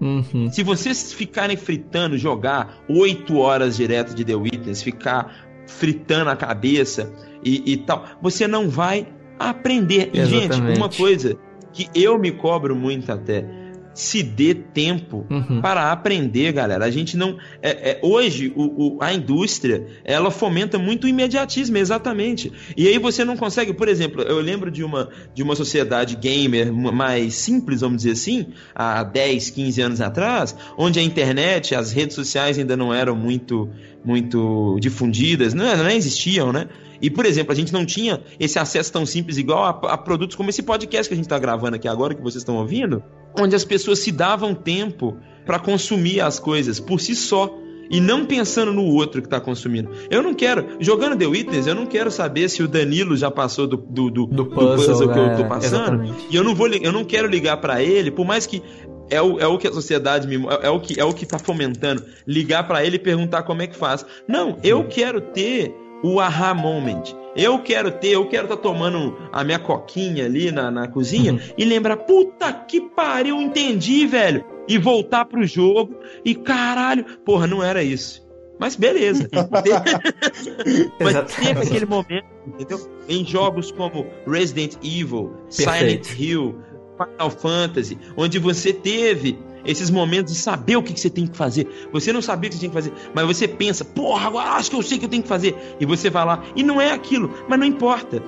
Uhum. 0.00 0.50
Se 0.50 0.62
vocês 0.62 1.12
ficarem 1.12 1.56
fritando, 1.56 2.16
jogar 2.16 2.82
oito 2.88 3.36
horas 3.38 3.76
direto 3.76 4.14
de 4.14 4.24
The 4.24 4.34
Witness, 4.34 4.82
ficar 4.82 5.34
fritando 5.66 6.30
a 6.30 6.36
cabeça 6.36 7.12
e, 7.44 7.72
e 7.72 7.76
tal, 7.76 8.04
você 8.22 8.46
não 8.48 8.68
vai 8.68 9.06
aprender. 9.38 10.10
E, 10.12 10.24
gente, 10.24 10.58
uma 10.76 10.88
coisa 10.88 11.36
que 11.72 11.88
eu 11.94 12.18
me 12.18 12.30
cobro 12.32 12.74
muito 12.76 13.10
até, 13.12 13.44
se 13.92 14.22
dê 14.22 14.54
tempo 14.54 15.26
Uhum. 15.28 15.60
para 15.60 15.90
aprender, 15.90 16.52
galera. 16.52 16.84
A 16.84 16.90
gente 16.90 17.16
não. 17.16 17.36
é- 17.60 17.90
é, 17.90 18.00
hoje, 18.02 18.52
o, 18.56 18.96
o- 18.96 18.98
a 19.02 19.12
indústria 19.12 19.84
ela 20.04 20.30
fomenta 20.30 20.78
muito 20.78 21.04
o 21.04 21.08
imediatismo, 21.08 21.76
exatamente. 21.76 22.52
E 22.76 22.86
aí 22.86 22.98
você 22.98 23.24
não 23.24 23.36
consegue, 23.36 23.72
por 23.74 23.88
exemplo, 23.88 24.22
eu 24.22 24.40
lembro 24.40 24.70
de 24.70 24.84
uma, 24.84 25.08
de 25.34 25.42
uma 25.42 25.56
sociedade 25.56 26.16
gamer 26.16 26.72
mais 26.72 27.34
simples, 27.34 27.80
vamos 27.80 27.98
dizer 27.98 28.12
assim, 28.12 28.46
há 28.74 29.02
10, 29.02 29.50
15 29.50 29.80
anos 29.82 30.00
atrás, 30.00 30.56
onde 30.78 30.98
a 31.00 31.02
internet, 31.02 31.74
as 31.74 31.92
redes 31.92 32.14
sociais 32.14 32.58
ainda 32.58 32.76
não 32.76 32.94
eram 32.94 33.16
muito, 33.16 33.68
muito 34.04 34.78
difundidas, 34.80 35.52
não, 35.52 35.76
não 35.76 35.90
existiam, 35.90 36.52
né? 36.52 36.68
E, 37.00 37.10
por 37.10 37.24
exemplo, 37.24 37.52
a 37.52 37.54
gente 37.54 37.72
não 37.72 37.84
tinha 37.84 38.22
esse 38.38 38.58
acesso 38.58 38.92
tão 38.92 39.06
simples 39.06 39.38
igual 39.38 39.64
a, 39.64 39.92
a 39.92 39.98
produtos 39.98 40.36
como 40.36 40.50
esse 40.50 40.62
podcast 40.62 41.08
que 41.08 41.14
a 41.14 41.16
gente 41.16 41.26
está 41.26 41.38
gravando 41.38 41.76
aqui 41.76 41.88
agora, 41.88 42.14
que 42.14 42.22
vocês 42.22 42.42
estão 42.42 42.56
ouvindo, 42.56 43.02
onde 43.38 43.54
as 43.54 43.64
pessoas 43.64 44.00
se 44.00 44.12
davam 44.12 44.54
tempo 44.54 45.16
para 45.46 45.58
consumir 45.58 46.20
as 46.20 46.38
coisas 46.38 46.78
por 46.78 47.00
si 47.00 47.14
só. 47.14 47.56
E 47.92 48.00
não 48.00 48.24
pensando 48.24 48.72
no 48.72 48.84
outro 48.84 49.20
que 49.20 49.26
está 49.26 49.40
consumindo. 49.40 49.90
Eu 50.08 50.22
não 50.22 50.32
quero, 50.32 50.76
jogando 50.78 51.18
The 51.18 51.26
Witness, 51.26 51.66
eu 51.66 51.74
não 51.74 51.86
quero 51.86 52.08
saber 52.08 52.48
se 52.48 52.62
o 52.62 52.68
Danilo 52.68 53.16
já 53.16 53.32
passou 53.32 53.66
do, 53.66 53.76
do, 53.76 54.08
do, 54.08 54.26
Do 54.26 54.44
do 54.44 54.46
puzzle, 54.46 55.12
que 55.12 55.18
eu 55.18 55.26
né? 55.26 55.36
tô 55.36 55.44
passando. 55.48 55.64
Exatamente. 55.64 56.26
E 56.30 56.36
eu 56.36 56.44
não 56.44 56.54
vou, 56.54 56.68
eu 56.68 56.92
não 56.92 57.04
quero 57.04 57.26
ligar 57.26 57.56
para 57.56 57.82
ele, 57.82 58.12
por 58.12 58.24
mais 58.24 58.46
que 58.46 58.62
é 59.10 59.20
o, 59.20 59.40
é 59.40 59.46
o 59.46 59.58
que 59.58 59.66
a 59.66 59.72
sociedade 59.72 60.28
me, 60.28 60.36
é, 60.36 60.66
é 60.66 60.70
o 60.70 60.78
que 60.78 61.00
é 61.00 61.04
o 61.04 61.12
que 61.12 61.26
tá 61.26 61.38
fomentando, 61.38 62.04
ligar 62.26 62.66
para 62.66 62.84
ele 62.84 62.94
e 62.96 62.98
perguntar 62.98 63.42
como 63.42 63.60
é 63.60 63.66
que 63.66 63.76
faz. 63.76 64.06
Não, 64.28 64.56
eu 64.62 64.84
quero 64.84 65.20
ter 65.20 65.74
o 66.02 66.20
aha 66.20 66.54
moment. 66.54 67.14
Eu 67.36 67.60
quero 67.62 67.90
ter, 67.92 68.08
eu 68.08 68.28
quero 68.28 68.44
estar 68.44 68.56
tomando 68.56 69.16
a 69.32 69.44
minha 69.44 69.58
coquinha 69.58 70.24
ali 70.26 70.50
na, 70.50 70.70
na 70.70 70.88
cozinha 70.88 71.32
Uhum. 71.34 71.38
e 71.56 71.64
lembrar, 71.64 71.96
puta 71.98 72.52
que 72.52 72.80
pariu, 72.80 73.40
entendi, 73.40 74.06
velho. 74.06 74.44
E 74.68 74.78
voltar 74.78 75.24
pro 75.24 75.44
jogo 75.46 75.96
e 76.24 76.34
caralho, 76.34 77.04
porra, 77.24 77.46
não 77.46 77.62
era 77.62 77.82
isso. 77.82 78.28
Mas 78.58 78.76
beleza. 78.76 79.28
Mas 81.00 81.34
teve 81.34 81.60
aquele 81.60 81.86
momento, 81.86 82.26
entendeu? 82.46 82.78
Em 83.08 83.24
jogos 83.24 83.72
como 83.72 84.06
Resident 84.26 84.74
Evil, 84.82 85.32
Perfeito. 85.56 86.06
Silent 86.06 86.20
Hill, 86.20 86.58
Final 86.96 87.30
Fantasy, 87.30 87.98
onde 88.16 88.38
você 88.38 88.72
teve 88.72 89.38
esses 89.64 89.90
momentos 89.90 90.32
de 90.32 90.38
saber 90.38 90.76
o 90.76 90.82
que, 90.82 90.92
que 90.92 91.00
você 91.00 91.10
tem 91.10 91.26
que 91.26 91.36
fazer. 91.36 91.66
Você 91.92 92.12
não 92.12 92.22
sabia 92.22 92.48
o 92.48 92.50
que 92.50 92.56
você 92.56 92.60
tinha 92.60 92.70
que 92.70 92.76
fazer, 92.76 92.92
mas 93.14 93.26
você 93.26 93.46
pensa, 93.48 93.84
porra, 93.84 94.26
agora 94.28 94.50
acho 94.50 94.70
que 94.70 94.76
eu 94.76 94.82
sei 94.82 94.96
o 94.96 95.00
que 95.00 95.06
eu 95.06 95.10
tenho 95.10 95.22
que 95.22 95.28
fazer. 95.28 95.56
E 95.78 95.86
você 95.86 96.10
vai 96.10 96.24
lá, 96.24 96.42
e 96.56 96.62
não 96.62 96.80
é 96.80 96.92
aquilo, 96.92 97.30
mas 97.48 97.58
não 97.58 97.66
importa. 97.66 98.22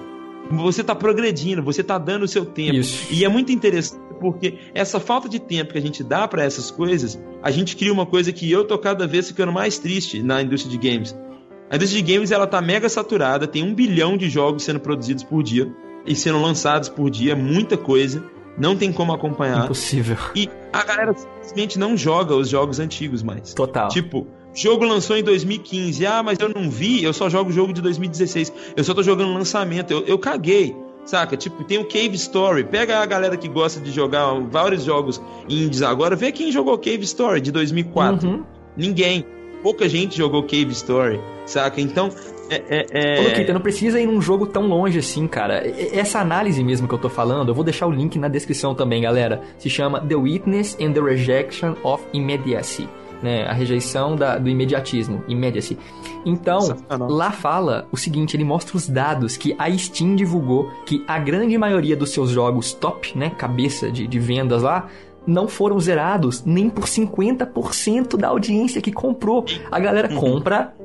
Você 0.50 0.82
tá 0.82 0.94
progredindo, 0.94 1.62
você 1.62 1.82
tá 1.82 1.96
dando 1.98 2.24
o 2.24 2.28
seu 2.28 2.44
tempo. 2.44 2.76
Isso. 2.76 3.06
E 3.10 3.24
é 3.24 3.28
muito 3.28 3.52
interessante 3.52 4.02
porque 4.22 4.58
essa 4.72 5.00
falta 5.00 5.28
de 5.28 5.40
tempo 5.40 5.72
que 5.72 5.78
a 5.78 5.82
gente 5.82 6.04
dá 6.04 6.28
para 6.28 6.44
essas 6.44 6.70
coisas, 6.70 7.20
a 7.42 7.50
gente 7.50 7.74
cria 7.74 7.92
uma 7.92 8.06
coisa 8.06 8.32
que 8.32 8.50
eu 8.50 8.64
tô 8.64 8.78
cada 8.78 9.04
vez 9.04 9.26
ficando 9.26 9.52
mais 9.52 9.78
triste 9.78 10.22
na 10.22 10.40
indústria 10.40 10.70
de 10.70 10.78
games. 10.78 11.16
A 11.68 11.76
indústria 11.76 12.02
de 12.02 12.12
games 12.12 12.30
ela 12.30 12.46
tá 12.46 12.60
mega 12.60 12.88
saturada, 12.88 13.48
tem 13.48 13.64
um 13.64 13.74
bilhão 13.74 14.16
de 14.16 14.30
jogos 14.30 14.62
sendo 14.62 14.78
produzidos 14.78 15.24
por 15.24 15.42
dia 15.42 15.72
e 16.06 16.14
sendo 16.14 16.40
lançados 16.40 16.88
por 16.88 17.10
dia, 17.10 17.34
muita 17.34 17.76
coisa, 17.76 18.22
não 18.56 18.76
tem 18.76 18.92
como 18.92 19.12
acompanhar. 19.12 19.64
Impossível. 19.64 20.16
E 20.36 20.48
a 20.72 20.84
galera 20.84 21.14
simplesmente 21.14 21.78
não 21.78 21.96
joga 21.96 22.34
os 22.34 22.48
jogos 22.48 22.80
antigos 22.80 23.22
mais. 23.22 23.52
Total. 23.52 23.88
Tipo, 23.88 24.26
jogo 24.54 24.84
lançou 24.84 25.16
em 25.16 25.22
2015. 25.22 26.06
Ah, 26.06 26.22
mas 26.22 26.38
eu 26.38 26.48
não 26.48 26.70
vi, 26.70 27.02
eu 27.04 27.12
só 27.12 27.28
jogo 27.28 27.50
o 27.50 27.52
jogo 27.52 27.72
de 27.72 27.82
2016. 27.82 28.52
Eu 28.76 28.84
só 28.84 28.94
tô 28.94 29.02
jogando 29.02 29.32
lançamento. 29.34 29.92
Eu, 29.92 30.04
eu 30.06 30.18
caguei. 30.18 30.74
Saca? 31.04 31.36
Tipo, 31.36 31.64
tem 31.64 31.78
o 31.78 31.84
Cave 31.84 32.14
Story. 32.14 32.64
Pega 32.64 32.98
a 32.98 33.06
galera 33.06 33.36
que 33.36 33.48
gosta 33.48 33.80
de 33.80 33.90
jogar 33.90 34.32
vários 34.48 34.84
jogos 34.84 35.20
indies 35.48 35.82
agora, 35.82 36.14
vê 36.14 36.30
quem 36.30 36.52
jogou 36.52 36.78
Cave 36.78 37.02
Story 37.02 37.40
de 37.40 37.50
2004. 37.50 38.28
Uhum. 38.28 38.44
Ninguém. 38.76 39.26
Pouca 39.62 39.88
gente 39.88 40.16
jogou 40.16 40.42
Cave 40.42 40.70
Story, 40.72 41.20
saca? 41.46 41.80
Então, 41.80 42.10
é. 42.54 42.64
é, 42.68 42.86
é- 43.18 43.20
Ô, 43.20 43.28
Luquita, 43.28 43.52
não 43.52 43.60
precisa 43.60 44.00
ir 44.00 44.06
num 44.06 44.20
jogo 44.20 44.46
tão 44.46 44.66
longe 44.66 44.98
assim, 44.98 45.26
cara. 45.26 45.66
E- 45.66 45.90
Essa 45.98 46.20
análise 46.20 46.62
mesmo 46.62 46.86
que 46.88 46.94
eu 46.94 46.98
tô 46.98 47.08
falando, 47.08 47.48
eu 47.48 47.54
vou 47.54 47.64
deixar 47.64 47.86
o 47.86 47.90
link 47.90 48.18
na 48.18 48.28
descrição 48.28 48.74
também, 48.74 49.02
galera. 49.02 49.40
Se 49.58 49.68
chama 49.70 50.00
The 50.00 50.14
Witness 50.16 50.76
and 50.80 50.92
the 50.92 51.00
Rejection 51.00 51.74
of 51.82 52.02
Immediacy. 52.12 52.88
Né, 53.22 53.44
a 53.46 53.52
rejeição 53.52 54.16
da- 54.16 54.36
do 54.36 54.48
imediatismo, 54.48 55.22
immediacy. 55.28 55.78
Então, 56.26 56.58
lá 57.08 57.30
fala 57.30 57.86
o 57.92 57.96
seguinte, 57.96 58.36
ele 58.36 58.42
mostra 58.42 58.76
os 58.76 58.88
dados 58.88 59.36
que 59.36 59.54
a 59.60 59.70
Steam 59.78 60.16
divulgou 60.16 60.68
que 60.84 61.04
a 61.06 61.20
grande 61.20 61.56
maioria 61.56 61.96
dos 61.96 62.10
seus 62.10 62.30
jogos 62.30 62.72
top, 62.72 63.16
né, 63.16 63.30
cabeça 63.30 63.92
de, 63.92 64.08
de 64.08 64.18
vendas 64.18 64.62
lá, 64.62 64.88
não 65.24 65.46
foram 65.46 65.78
zerados 65.78 66.42
nem 66.44 66.68
por 66.68 66.88
50% 66.88 68.16
da 68.16 68.26
audiência 68.26 68.80
que 68.80 68.90
comprou. 68.90 69.44
A 69.70 69.78
galera 69.78 70.08
compra 70.08 70.74
e 70.80 70.81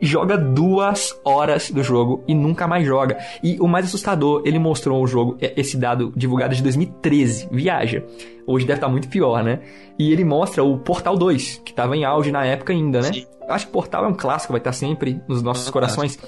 joga 0.00 0.36
duas 0.36 1.18
horas 1.24 1.70
do 1.70 1.82
jogo 1.82 2.22
e 2.26 2.34
nunca 2.34 2.66
mais 2.66 2.86
joga. 2.86 3.18
E 3.42 3.58
o 3.60 3.66
mais 3.66 3.86
assustador, 3.86 4.42
ele 4.44 4.58
mostrou 4.58 5.02
o 5.02 5.06
jogo, 5.06 5.36
é, 5.40 5.52
esse 5.56 5.76
dado 5.76 6.12
divulgado 6.16 6.54
de 6.54 6.62
2013, 6.62 7.48
viaja. 7.50 8.04
Hoje 8.46 8.66
deve 8.66 8.78
estar 8.78 8.88
muito 8.88 9.08
pior, 9.08 9.42
né? 9.42 9.60
E 9.98 10.12
ele 10.12 10.24
mostra 10.24 10.62
o 10.64 10.78
Portal 10.78 11.16
2, 11.16 11.62
que 11.64 11.72
estava 11.72 11.96
em 11.96 12.04
auge 12.04 12.32
na 12.32 12.44
época 12.44 12.72
ainda, 12.72 13.00
né? 13.00 13.12
Sim. 13.12 13.26
Acho 13.48 13.66
que 13.66 13.72
Portal 13.72 14.04
é 14.04 14.08
um 14.08 14.14
clássico, 14.14 14.52
vai 14.52 14.60
estar 14.60 14.72
sempre 14.72 15.20
nos 15.26 15.42
nossos 15.42 15.68
Fantástico. 15.68 16.00
corações. 16.00 16.18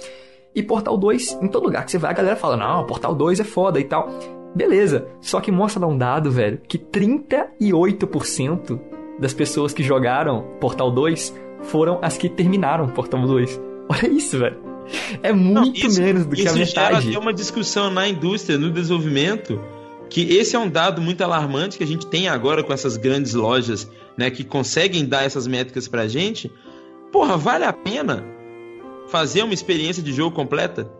E 0.55 0.62
Portal 0.62 0.97
2, 0.97 1.39
em 1.43 1.49
todo 1.49 1.64
lugar 1.64 1.85
que 1.85 1.91
você 1.91 1.99
vai, 1.99 2.11
a 2.11 2.14
galera 2.14 2.37
fala, 2.37 2.57
não, 2.57 2.87
Portal 2.87 3.14
2 3.14 3.41
é 3.41 3.45
foda 3.45 3.79
e 3.79 3.85
tal. 3.85 4.09
Beleza, 4.55 5.07
só 5.21 5.41
que 5.41 5.53
mostra 5.53 5.81
lá 5.81 5.87
um 5.87 5.97
dado, 5.97 6.31
velho, 6.31 6.61
que 6.66 6.77
38% 6.77 8.81
das 9.18 9.33
pessoas 9.33 9.73
que 9.73 9.83
jogaram 9.83 10.45
Portal 10.61 10.91
2 10.91 11.35
foram 11.62 11.98
as 12.02 12.16
que 12.16 12.28
terminaram 12.28 12.88
Portal 12.88 13.26
2. 13.26 13.61
Olha 13.88 14.08
isso, 14.08 14.38
velho. 14.38 14.56
É 15.22 15.32
Não, 15.32 15.62
muito 15.62 15.86
isso- 15.86 16.00
menos 16.02 16.26
do 16.26 16.34
que 16.34 16.42
a 16.42 16.44
isso 16.46 16.54
gera 16.64 16.90
metade. 16.90 17.08
até 17.11 17.18
uma 17.18 17.32
discussão 17.32 17.90
na 17.90 18.08
indústria, 18.08 18.58
no 18.58 18.70
desenvolvimento, 18.70 19.61
que 20.08 20.22
esse 20.36 20.56
é 20.56 20.58
um 20.58 20.68
dado 20.68 21.00
muito 21.00 21.22
alarmante 21.22 21.78
que 21.78 21.84
a 21.84 21.86
gente 21.86 22.06
tem 22.06 22.28
agora 22.28 22.62
com 22.64 22.72
essas 22.72 22.96
grandes 22.96 23.34
lojas, 23.34 23.88
né, 24.16 24.30
que 24.30 24.42
conseguem 24.42 25.06
dar 25.06 25.22
essas 25.24 25.46
métricas 25.46 25.86
pra 25.86 26.08
gente. 26.08 26.50
Porra, 27.12 27.36
vale 27.36 27.64
a 27.64 27.72
pena 27.72 28.24
fazer 29.08 29.42
uma 29.42 29.54
experiência 29.54 30.02
de 30.02 30.12
jogo 30.12 30.34
completa? 30.34 30.90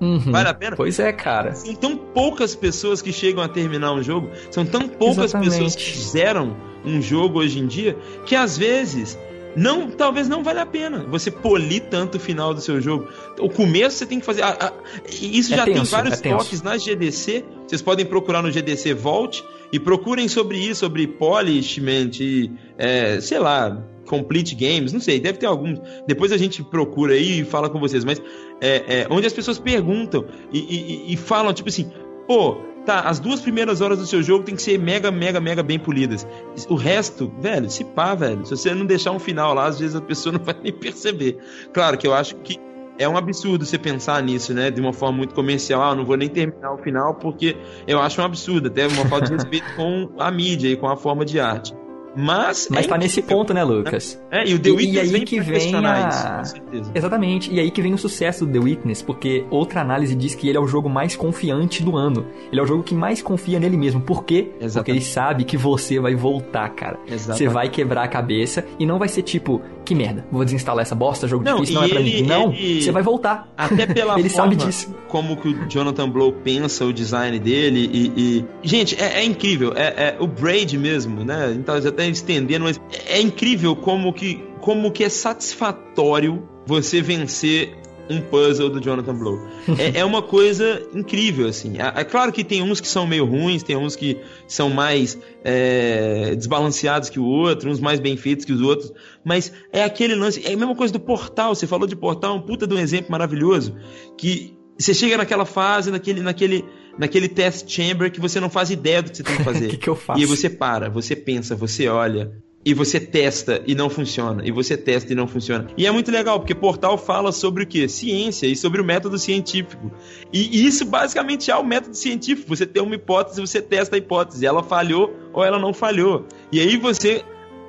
Uhum. 0.00 0.18
Vale 0.32 0.48
a 0.48 0.54
pena? 0.54 0.76
Pois 0.76 0.98
é, 0.98 1.12
cara. 1.12 1.54
São 1.54 1.74
tão 1.74 1.96
poucas 1.96 2.54
pessoas 2.54 3.02
que 3.02 3.12
chegam 3.12 3.42
a 3.42 3.48
terminar 3.48 3.92
um 3.92 4.02
jogo, 4.02 4.30
são 4.50 4.64
tão 4.64 4.88
poucas 4.88 5.24
Exatamente. 5.26 5.50
pessoas 5.50 5.76
que 5.76 5.98
zeram 5.98 6.56
um 6.84 7.02
jogo 7.02 7.38
hoje 7.40 7.58
em 7.58 7.66
dia, 7.66 7.96
que 8.24 8.34
às 8.34 8.56
vezes 8.56 9.18
não, 9.56 9.90
talvez 9.90 10.28
não 10.28 10.42
vale 10.42 10.60
a 10.60 10.66
pena 10.66 11.04
você 11.08 11.30
polir 11.30 11.82
tanto 11.90 12.16
o 12.16 12.20
final 12.20 12.54
do 12.54 12.60
seu 12.60 12.80
jogo. 12.80 13.08
O 13.38 13.48
começo 13.48 13.96
você 13.98 14.06
tem 14.06 14.20
que 14.20 14.26
fazer. 14.26 14.42
a- 14.42 14.56
a- 14.60 14.72
isso 15.20 15.52
É 15.54 15.56
já 15.56 15.64
tem 15.64 15.74
tenso, 15.74 15.90
vários 15.90 16.20
é 16.20 16.30
toques 16.30 16.62
na 16.62 16.76
GDC. 16.76 17.44
Vocês 17.66 17.82
podem 17.82 18.04
procurar 18.06 18.42
no 18.42 18.50
GDC 18.50 18.94
Vault 18.94 19.44
e 19.72 19.78
procurem 19.78 20.28
sobre 20.28 20.58
isso, 20.58 20.80
sobre 20.80 21.06
polishment 21.06 22.10
e 22.20 22.50
é, 22.78 23.20
sei 23.20 23.38
lá. 23.38 23.84
Complete 24.06 24.56
Games, 24.56 24.92
não 24.92 24.98
sei, 24.98 25.20
deve 25.20 25.38
ter 25.38 25.46
algum. 25.46 25.72
Depois 26.04 26.32
a 26.32 26.36
gente 26.36 26.64
procura 26.64 27.14
aí 27.14 27.42
e 27.42 27.44
fala 27.44 27.70
com 27.70 27.78
vocês, 27.78 28.04
mas 28.04 28.20
é, 28.60 29.02
é, 29.02 29.06
onde 29.08 29.24
as 29.24 29.32
pessoas 29.32 29.56
perguntam 29.56 30.24
e, 30.52 30.58
e- 30.58 31.12
e 31.12 31.16
falam, 31.16 31.52
tipo 31.52 31.68
assim, 31.68 31.88
pô, 32.26 32.56
Tá, 32.84 33.00
as 33.00 33.20
duas 33.20 33.40
primeiras 33.40 33.80
horas 33.80 33.98
do 33.98 34.06
seu 34.06 34.22
jogo 34.22 34.44
tem 34.44 34.56
que 34.56 34.62
ser 34.62 34.78
mega, 34.78 35.10
mega, 35.10 35.38
mega 35.38 35.62
bem 35.62 35.78
polidas. 35.78 36.26
O 36.68 36.74
resto, 36.74 37.30
velho, 37.38 37.70
se 37.70 37.84
pá, 37.84 38.14
velho. 38.14 38.44
Se 38.46 38.56
você 38.56 38.74
não 38.74 38.86
deixar 38.86 39.12
um 39.12 39.18
final 39.18 39.52
lá, 39.52 39.66
às 39.66 39.78
vezes 39.78 39.94
a 39.94 40.00
pessoa 40.00 40.32
não 40.38 40.44
vai 40.44 40.56
nem 40.62 40.72
perceber. 40.72 41.38
Claro 41.72 41.98
que 41.98 42.06
eu 42.06 42.14
acho 42.14 42.36
que 42.36 42.58
é 42.98 43.08
um 43.08 43.16
absurdo 43.16 43.64
você 43.64 43.78
pensar 43.78 44.22
nisso, 44.22 44.52
né? 44.54 44.70
De 44.70 44.80
uma 44.80 44.92
forma 44.92 45.18
muito 45.18 45.34
comercial. 45.34 45.82
Ah, 45.82 45.94
não 45.94 46.04
vou 46.04 46.16
nem 46.16 46.28
terminar 46.28 46.72
o 46.72 46.78
final 46.78 47.14
porque 47.14 47.56
eu 47.86 48.00
acho 48.00 48.20
um 48.20 48.24
absurdo, 48.24 48.68
até 48.68 48.86
uma 48.86 49.06
falta 49.06 49.26
de 49.26 49.32
respeito 49.32 49.66
com 49.76 50.10
a 50.18 50.30
mídia 50.30 50.68
e 50.68 50.76
com 50.76 50.88
a 50.88 50.96
forma 50.96 51.24
de 51.24 51.38
arte. 51.38 51.74
Mas. 52.16 52.68
Mas 52.70 52.86
é 52.86 52.88
tá 52.88 52.98
nesse 52.98 53.22
ponto, 53.22 53.52
né, 53.54 53.62
Lucas? 53.64 54.20
É, 54.30 54.46
e 54.48 54.54
o 54.54 54.58
The 54.58 54.70
Witness 54.70 54.94
e 54.94 55.00
aí 55.00 55.06
vem 55.08 55.24
que 55.24 55.40
vem 55.40 55.74
a- 55.76 56.08
isso, 56.08 56.28
com 56.36 56.44
certeza. 56.44 56.90
Exatamente. 56.94 57.52
E 57.52 57.60
aí 57.60 57.70
que 57.70 57.80
vem 57.82 57.94
o 57.94 57.98
sucesso 57.98 58.44
do 58.46 58.52
The 58.52 58.58
Witness, 58.58 59.02
porque 59.02 59.44
outra 59.50 59.80
análise 59.80 60.14
diz 60.14 60.34
que 60.34 60.48
ele 60.48 60.58
é 60.58 60.60
o 60.60 60.66
jogo 60.66 60.88
mais 60.88 61.14
confiante 61.16 61.82
do 61.82 61.96
ano. 61.96 62.26
Ele 62.50 62.60
é 62.60 62.64
o 62.64 62.66
jogo 62.66 62.82
que 62.82 62.94
mais 62.94 63.22
confia 63.22 63.58
nele 63.60 63.76
mesmo. 63.76 64.00
Por 64.00 64.24
quê? 64.24 64.48
Porque 64.50 64.64
Exatamente. 64.64 64.90
ele 65.04 65.04
sabe 65.12 65.44
que 65.44 65.56
você 65.56 66.00
vai 66.00 66.14
voltar, 66.14 66.68
cara. 66.70 66.98
Exatamente. 67.06 67.38
Você 67.38 67.48
vai 67.48 67.68
quebrar 67.68 68.02
a 68.04 68.08
cabeça 68.08 68.64
e 68.78 68.84
não 68.86 68.98
vai 68.98 69.08
ser 69.08 69.22
tipo, 69.22 69.60
que 69.84 69.94
merda, 69.94 70.24
vou 70.30 70.44
desinstalar 70.44 70.82
essa 70.82 70.94
bosta, 70.94 71.26
jogo 71.28 71.44
Não, 71.44 71.56
difícil, 71.60 71.74
não 71.76 71.84
é 71.84 71.88
pra 71.88 72.00
ele- 72.00 72.22
mim. 72.22 72.26
Não, 72.28 72.52
ele- 72.52 72.82
você 72.82 72.90
vai 72.92 73.02
voltar. 73.02 73.48
Até 73.56 73.86
pela 73.86 74.18
Ele 74.18 74.28
forma 74.28 74.52
sabe 74.52 74.56
disso. 74.66 74.94
como 75.08 75.36
que 75.36 75.48
o 75.48 75.68
Jonathan 75.68 76.08
Blow 76.08 76.32
pensa 76.32 76.84
o 76.84 76.92
design 76.92 77.38
dele 77.38 77.88
e... 77.92 78.12
e- 78.38 78.44
Gente, 78.62 79.00
é, 79.00 79.20
é 79.20 79.24
incrível. 79.24 79.72
É, 79.74 80.14
é 80.14 80.16
o 80.20 80.26
Braid 80.26 80.76
mesmo, 80.78 81.24
né? 81.24 81.52
Então, 81.56 81.80
já 81.80 81.90
tá 82.04 82.10
estendendo, 82.10 82.64
mas 82.64 82.80
é 83.06 83.20
incrível 83.20 83.74
como 83.76 84.12
que, 84.12 84.42
como 84.60 84.90
que 84.90 85.04
é 85.04 85.08
satisfatório 85.08 86.48
você 86.66 87.00
vencer 87.00 87.80
um 88.10 88.20
puzzle 88.20 88.68
do 88.68 88.80
Jonathan 88.80 89.14
Blow. 89.14 89.38
É, 89.78 90.00
é 90.00 90.04
uma 90.04 90.20
coisa 90.20 90.82
incrível, 90.92 91.46
assim. 91.46 91.78
É, 91.78 92.00
é 92.00 92.04
claro 92.04 92.32
que 92.32 92.42
tem 92.42 92.60
uns 92.60 92.80
que 92.80 92.88
são 92.88 93.06
meio 93.06 93.24
ruins, 93.24 93.62
tem 93.62 93.76
uns 93.76 93.94
que 93.94 94.18
são 94.48 94.68
mais 94.68 95.16
é, 95.44 96.34
desbalanceados 96.34 97.08
que 97.08 97.20
o 97.20 97.24
outro, 97.24 97.70
uns 97.70 97.78
mais 97.78 98.00
bem 98.00 98.16
feitos 98.16 98.44
que 98.44 98.52
os 98.52 98.60
outros, 98.60 98.92
mas 99.24 99.52
é 99.72 99.84
aquele 99.84 100.16
lance, 100.16 100.44
é 100.44 100.52
a 100.52 100.56
mesma 100.56 100.74
coisa 100.74 100.92
do 100.92 100.98
Portal, 100.98 101.54
você 101.54 101.68
falou 101.68 101.86
de 101.86 101.94
Portal, 101.94 102.34
um 102.34 102.40
puta 102.40 102.66
de 102.66 102.74
um 102.74 102.78
exemplo 102.78 103.12
maravilhoso, 103.12 103.76
que 104.18 104.58
você 104.76 104.92
chega 104.92 105.16
naquela 105.16 105.44
fase, 105.44 105.90
naquele, 105.90 106.20
naquele, 106.20 106.64
naquele 107.00 107.28
test 107.28 107.66
chamber 107.66 108.12
que 108.12 108.20
você 108.20 108.38
não 108.38 108.50
faz 108.50 108.70
ideia 108.70 109.02
do 109.02 109.10
que 109.10 109.16
você 109.16 109.22
tem 109.22 109.36
que 109.36 109.42
fazer. 109.44 109.66
O 109.66 109.70
que, 109.70 109.76
que 109.78 109.88
eu 109.88 109.96
faço? 109.96 110.20
E 110.20 110.22
aí 110.22 110.28
você 110.28 110.50
para, 110.50 110.90
você 110.90 111.16
pensa, 111.16 111.56
você 111.56 111.88
olha. 111.88 112.30
E 112.62 112.74
você 112.74 113.00
testa 113.00 113.62
e 113.66 113.74
não 113.74 113.88
funciona. 113.88 114.46
E 114.46 114.50
você 114.50 114.76
testa 114.76 115.10
e 115.10 115.16
não 115.16 115.26
funciona. 115.26 115.68
E 115.78 115.86
é 115.86 115.90
muito 115.90 116.10
legal, 116.10 116.38
porque 116.38 116.54
Portal 116.54 116.98
fala 116.98 117.32
sobre 117.32 117.64
o 117.64 117.66
quê? 117.66 117.88
Ciência 117.88 118.46
e 118.46 118.54
sobre 118.54 118.82
o 118.82 118.84
método 118.84 119.18
científico. 119.18 119.90
E 120.30 120.66
isso 120.66 120.84
basicamente 120.84 121.50
é 121.50 121.56
o 121.56 121.64
método 121.64 121.96
científico. 121.96 122.54
Você 122.54 122.66
tem 122.66 122.82
uma 122.82 122.94
hipótese, 122.94 123.40
você 123.40 123.62
testa 123.62 123.96
a 123.96 123.98
hipótese. 123.98 124.44
Ela 124.44 124.62
falhou 124.62 125.16
ou 125.32 125.42
ela 125.42 125.58
não 125.58 125.72
falhou. 125.72 126.26
E 126.52 126.60
aí 126.60 126.76
você 126.76 127.24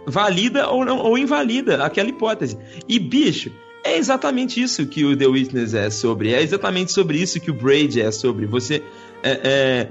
valida 0.05 0.67
ou, 0.69 0.83
não, 0.83 0.97
ou 0.97 1.17
invalida 1.17 1.81
aquela 1.85 2.09
hipótese. 2.09 2.57
E, 2.85 2.99
bicho, 2.99 3.49
é 3.83 3.97
exatamente 3.97 4.61
isso 4.61 4.85
que 4.85 5.03
o 5.03 5.15
The 5.15 5.27
Witness 5.27 5.73
é 5.73 5.89
sobre. 5.89 6.33
É 6.33 6.41
exatamente 6.41 6.91
sobre 6.91 7.17
isso 7.17 7.39
que 7.39 7.49
o 7.49 7.53
Braid 7.53 7.99
é 7.99 8.11
sobre. 8.11 8.45
Você 8.45 8.83
é, 9.23 9.39
é, 9.43 9.89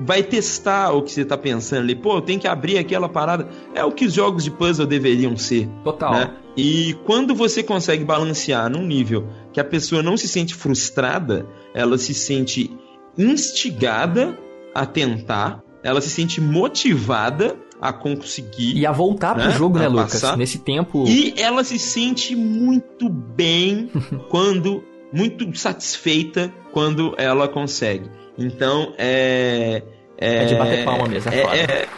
vai 0.00 0.22
testar 0.22 0.92
o 0.92 1.02
que 1.02 1.12
você 1.12 1.24
tá 1.24 1.36
pensando 1.36 1.82
ali. 1.82 1.94
Pô, 1.94 2.20
tem 2.20 2.38
que 2.38 2.46
abrir 2.46 2.78
aquela 2.78 3.08
parada. 3.08 3.48
É 3.74 3.84
o 3.84 3.90
que 3.90 4.04
os 4.06 4.12
jogos 4.12 4.44
de 4.44 4.50
puzzle 4.50 4.86
deveriam 4.86 5.36
ser. 5.36 5.68
Total. 5.82 6.12
Né? 6.14 6.36
E 6.56 6.96
quando 7.04 7.34
você 7.34 7.62
consegue 7.62 8.04
balancear 8.04 8.70
num 8.70 8.86
nível 8.86 9.26
que 9.52 9.60
a 9.60 9.64
pessoa 9.64 10.02
não 10.02 10.16
se 10.16 10.28
sente 10.28 10.54
frustrada, 10.54 11.46
ela 11.74 11.98
se 11.98 12.14
sente 12.14 12.70
instigada 13.18 14.38
a 14.74 14.86
tentar, 14.86 15.62
ela 15.82 16.00
se 16.00 16.10
sente 16.10 16.40
motivada 16.40 17.56
a 17.80 17.92
conseguir. 17.92 18.76
E 18.76 18.86
a 18.86 18.92
voltar 18.92 19.34
pro 19.34 19.44
Né? 19.44 19.50
jogo, 19.52 19.78
né, 19.78 19.88
Lucas? 19.88 20.12
passar. 20.14 20.36
Nesse 20.36 20.58
tempo. 20.58 21.04
E 21.06 21.34
ela 21.36 21.62
se 21.64 21.78
sente 21.78 22.34
muito 22.36 23.08
bem 23.08 23.90
quando. 24.30 24.82
muito 25.12 25.56
satisfeita 25.58 26.52
quando 26.72 27.14
ela 27.16 27.48
consegue. 27.48 28.10
Então 28.38 28.92
é. 28.98 29.82
É, 30.18 30.42
É 30.42 30.44
de 30.46 30.54
bater 30.54 30.84
palma 30.84 31.06
mesmo, 31.06 31.30
é 31.30 31.36
é, 31.40 31.60
é, 31.62 31.88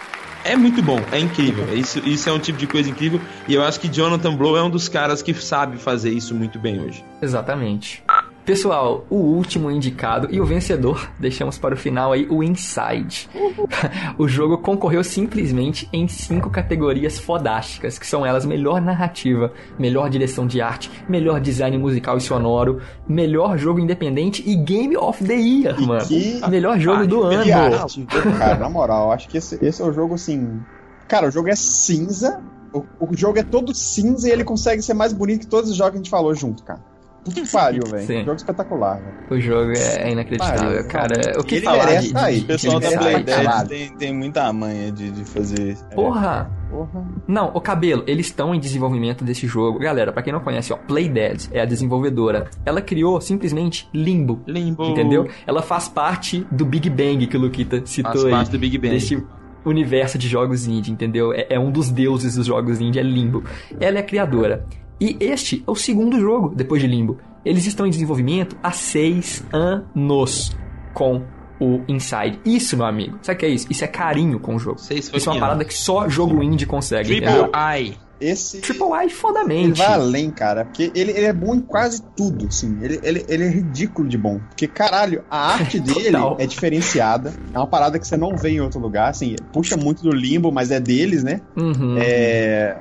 é 0.52 0.56
muito 0.56 0.82
bom, 0.82 0.98
é 1.12 1.18
incrível. 1.20 1.66
Isso, 1.76 2.00
isso 2.00 2.28
é 2.28 2.32
um 2.32 2.38
tipo 2.38 2.58
de 2.58 2.66
coisa 2.66 2.90
incrível. 2.90 3.20
E 3.46 3.54
eu 3.54 3.62
acho 3.62 3.78
que 3.80 3.88
Jonathan 3.88 4.34
Blow 4.36 4.56
é 4.56 4.62
um 4.62 4.70
dos 4.70 4.88
caras 4.88 5.22
que 5.22 5.32
sabe 5.34 5.78
fazer 5.78 6.10
isso 6.10 6.34
muito 6.34 6.58
bem 6.58 6.80
hoje. 6.80 7.04
Exatamente. 7.22 8.02
Pessoal, 8.48 9.04
o 9.10 9.16
último 9.16 9.70
indicado 9.70 10.26
e 10.30 10.40
o 10.40 10.46
vencedor, 10.46 11.10
deixamos 11.20 11.58
para 11.58 11.74
o 11.74 11.76
final 11.76 12.12
aí 12.12 12.26
o 12.30 12.42
Inside. 12.42 13.28
o 14.16 14.26
jogo 14.26 14.56
concorreu 14.56 15.04
simplesmente 15.04 15.86
em 15.92 16.08
cinco 16.08 16.48
categorias 16.48 17.18
fodásticas, 17.18 17.98
que 17.98 18.06
são 18.06 18.24
elas 18.24 18.46
melhor 18.46 18.80
narrativa, 18.80 19.52
melhor 19.78 20.08
direção 20.08 20.46
de 20.46 20.62
arte, 20.62 20.90
melhor 21.06 21.42
design 21.42 21.76
musical 21.76 22.16
e 22.16 22.22
sonoro, 22.22 22.80
melhor 23.06 23.58
jogo 23.58 23.80
independente 23.80 24.42
e 24.46 24.56
Game 24.56 24.96
of 24.96 25.22
the 25.22 25.34
Year, 25.34 25.78
mano. 25.82 26.06
que 26.06 26.40
melhor 26.48 26.80
jogo 26.80 27.06
do 27.06 27.24
ano. 27.24 27.44
E 27.44 27.52
arte, 27.52 28.06
cara, 28.38 28.56
na 28.56 28.70
moral, 28.70 29.12
acho 29.12 29.28
que 29.28 29.36
esse, 29.36 29.62
esse 29.62 29.82
é 29.82 29.84
o 29.84 29.92
jogo 29.92 30.14
assim. 30.14 30.58
Cara, 31.06 31.28
o 31.28 31.30
jogo 31.30 31.50
é 31.50 31.54
cinza. 31.54 32.40
O, 32.72 32.82
o 32.98 33.14
jogo 33.14 33.38
é 33.38 33.42
todo 33.42 33.74
cinza 33.74 34.26
e 34.26 34.32
ele 34.32 34.42
consegue 34.42 34.80
ser 34.80 34.94
mais 34.94 35.12
bonito 35.12 35.40
que 35.40 35.48
todos 35.48 35.70
os 35.70 35.76
jogos 35.76 35.92
que 35.92 35.96
a 35.98 36.00
gente 36.00 36.10
falou 36.10 36.34
junto, 36.34 36.62
cara. 36.62 36.80
Puta 37.24 37.40
que 37.42 37.50
pariu, 37.52 37.82
velho. 37.90 38.06
Sim. 38.06 38.18
Jogo 38.24 38.36
espetacular, 38.36 39.00
velho. 39.00 39.14
O 39.30 39.40
jogo 39.40 39.72
é 39.76 40.10
inacreditável, 40.12 40.70
Pariu, 40.70 40.88
cara. 40.88 41.40
O 41.40 41.44
que 41.44 41.56
Ele 41.56 41.64
falar 41.64 41.86
merece 41.86 42.12
de, 42.12 42.18
aí. 42.18 42.36
de, 42.38 42.42
O 42.44 42.46
pessoal 42.46 42.80
da 42.80 42.86
Ele 42.88 42.96
Play 42.98 43.08
é 43.08 43.12
Inside? 43.18 43.24
Dead 43.26 43.44
caralho. 43.44 43.68
tem, 43.68 43.88
tem 43.96 44.14
muita 44.14 44.52
manha 44.52 44.90
de, 44.92 45.10
de 45.10 45.24
fazer. 45.24 45.76
é, 45.90 45.94
Porra! 45.94 46.50
Porra. 46.70 47.04
Não, 47.26 47.50
o 47.54 47.60
cabelo, 47.60 48.02
eles 48.06 48.26
estão 48.26 48.54
em 48.54 48.60
desenvolvimento 48.60 49.24
desse 49.24 49.46
jogo. 49.46 49.78
Galera, 49.78 50.12
pra 50.12 50.22
quem 50.22 50.32
não 50.32 50.40
conhece, 50.40 50.72
ó, 50.72 50.76
Playdead 50.76 51.48
é 51.52 51.60
a 51.60 51.64
desenvolvedora. 51.64 52.48
Ela 52.64 52.80
criou 52.82 53.20
simplesmente 53.20 53.88
Limbo. 53.92 54.42
Limbo. 54.46 54.84
Entendeu? 54.84 55.28
Ela 55.46 55.60
faz 55.62 55.88
parte 55.88 56.46
do 56.50 56.64
Big 56.64 56.88
Bang 56.90 57.26
que 57.26 57.36
o 57.36 57.40
Luquita 57.40 57.82
citou 57.84 58.12
Faz 58.12 58.24
aí. 58.26 58.30
parte 58.30 58.50
do 58.50 58.58
Big 58.58 58.76
Bang. 58.78 58.90
Desse 58.94 59.22
universo 59.64 60.16
de 60.18 60.28
jogos 60.28 60.66
indie, 60.66 60.92
entendeu? 60.92 61.32
É, 61.32 61.46
é 61.50 61.58
um 61.60 61.70
dos 61.70 61.90
deuses 61.90 62.36
dos 62.36 62.46
jogos 62.46 62.80
indie, 62.80 62.98
é 62.98 63.02
Limbo. 63.02 63.44
Ela 63.80 63.98
é 63.98 64.00
a 64.00 64.04
criadora. 64.04 64.64
E 65.00 65.16
este 65.20 65.64
é 65.66 65.70
o 65.70 65.76
segundo 65.76 66.18
jogo 66.18 66.52
depois 66.54 66.80
de 66.80 66.88
Limbo. 66.88 67.18
Eles 67.44 67.66
estão 67.66 67.86
em 67.86 67.90
desenvolvimento 67.90 68.56
há 68.62 68.72
seis 68.72 69.44
anos 69.52 70.56
com 70.92 71.22
o 71.60 71.82
Inside. 71.88 72.40
Isso, 72.44 72.76
meu 72.76 72.86
amigo, 72.86 73.18
sabe 73.22 73.36
o 73.36 73.40
que 73.40 73.46
é 73.46 73.48
isso? 73.48 73.66
Isso 73.70 73.84
é 73.84 73.88
carinho 73.88 74.38
com 74.38 74.56
o 74.56 74.58
jogo. 74.58 74.78
Seis 74.78 75.10
Isso 75.12 75.28
é 75.28 75.32
uma 75.32 75.40
parada 75.40 75.64
que 75.64 75.74
só 75.74 76.08
jogo 76.08 76.42
indie 76.42 76.66
consegue. 76.66 77.20
Triple? 77.20 77.50
I. 77.54 77.96
Esse. 78.20 78.60
Triple 78.60 78.88
Ele 79.00 79.10
fodamente. 79.10 79.78
vai 79.78 79.92
além, 79.92 80.30
cara, 80.30 80.64
porque 80.64 80.90
ele, 80.94 81.12
ele 81.12 81.26
é 81.26 81.32
bom 81.32 81.54
em 81.54 81.60
quase 81.60 82.02
tudo, 82.16 82.46
assim. 82.46 82.76
Ele, 82.82 82.98
ele, 83.02 83.24
ele 83.28 83.44
é 83.44 83.48
ridículo 83.48 84.08
de 84.08 84.18
bom. 84.18 84.40
Porque, 84.48 84.66
caralho, 84.66 85.22
a 85.30 85.52
arte 85.52 85.78
dele 85.80 86.16
é 86.38 86.46
diferenciada. 86.46 87.32
É 87.54 87.58
uma 87.58 87.66
parada 87.66 87.98
que 87.98 88.06
você 88.06 88.16
não 88.16 88.36
vê 88.36 88.50
em 88.50 88.60
outro 88.60 88.80
lugar, 88.80 89.10
assim. 89.10 89.36
Puxa 89.52 89.76
muito 89.76 90.02
do 90.02 90.10
limbo, 90.10 90.50
mas 90.50 90.72
é 90.72 90.80
deles, 90.80 91.22
né? 91.22 91.40
Uhum. 91.56 91.96
É. 91.98 92.76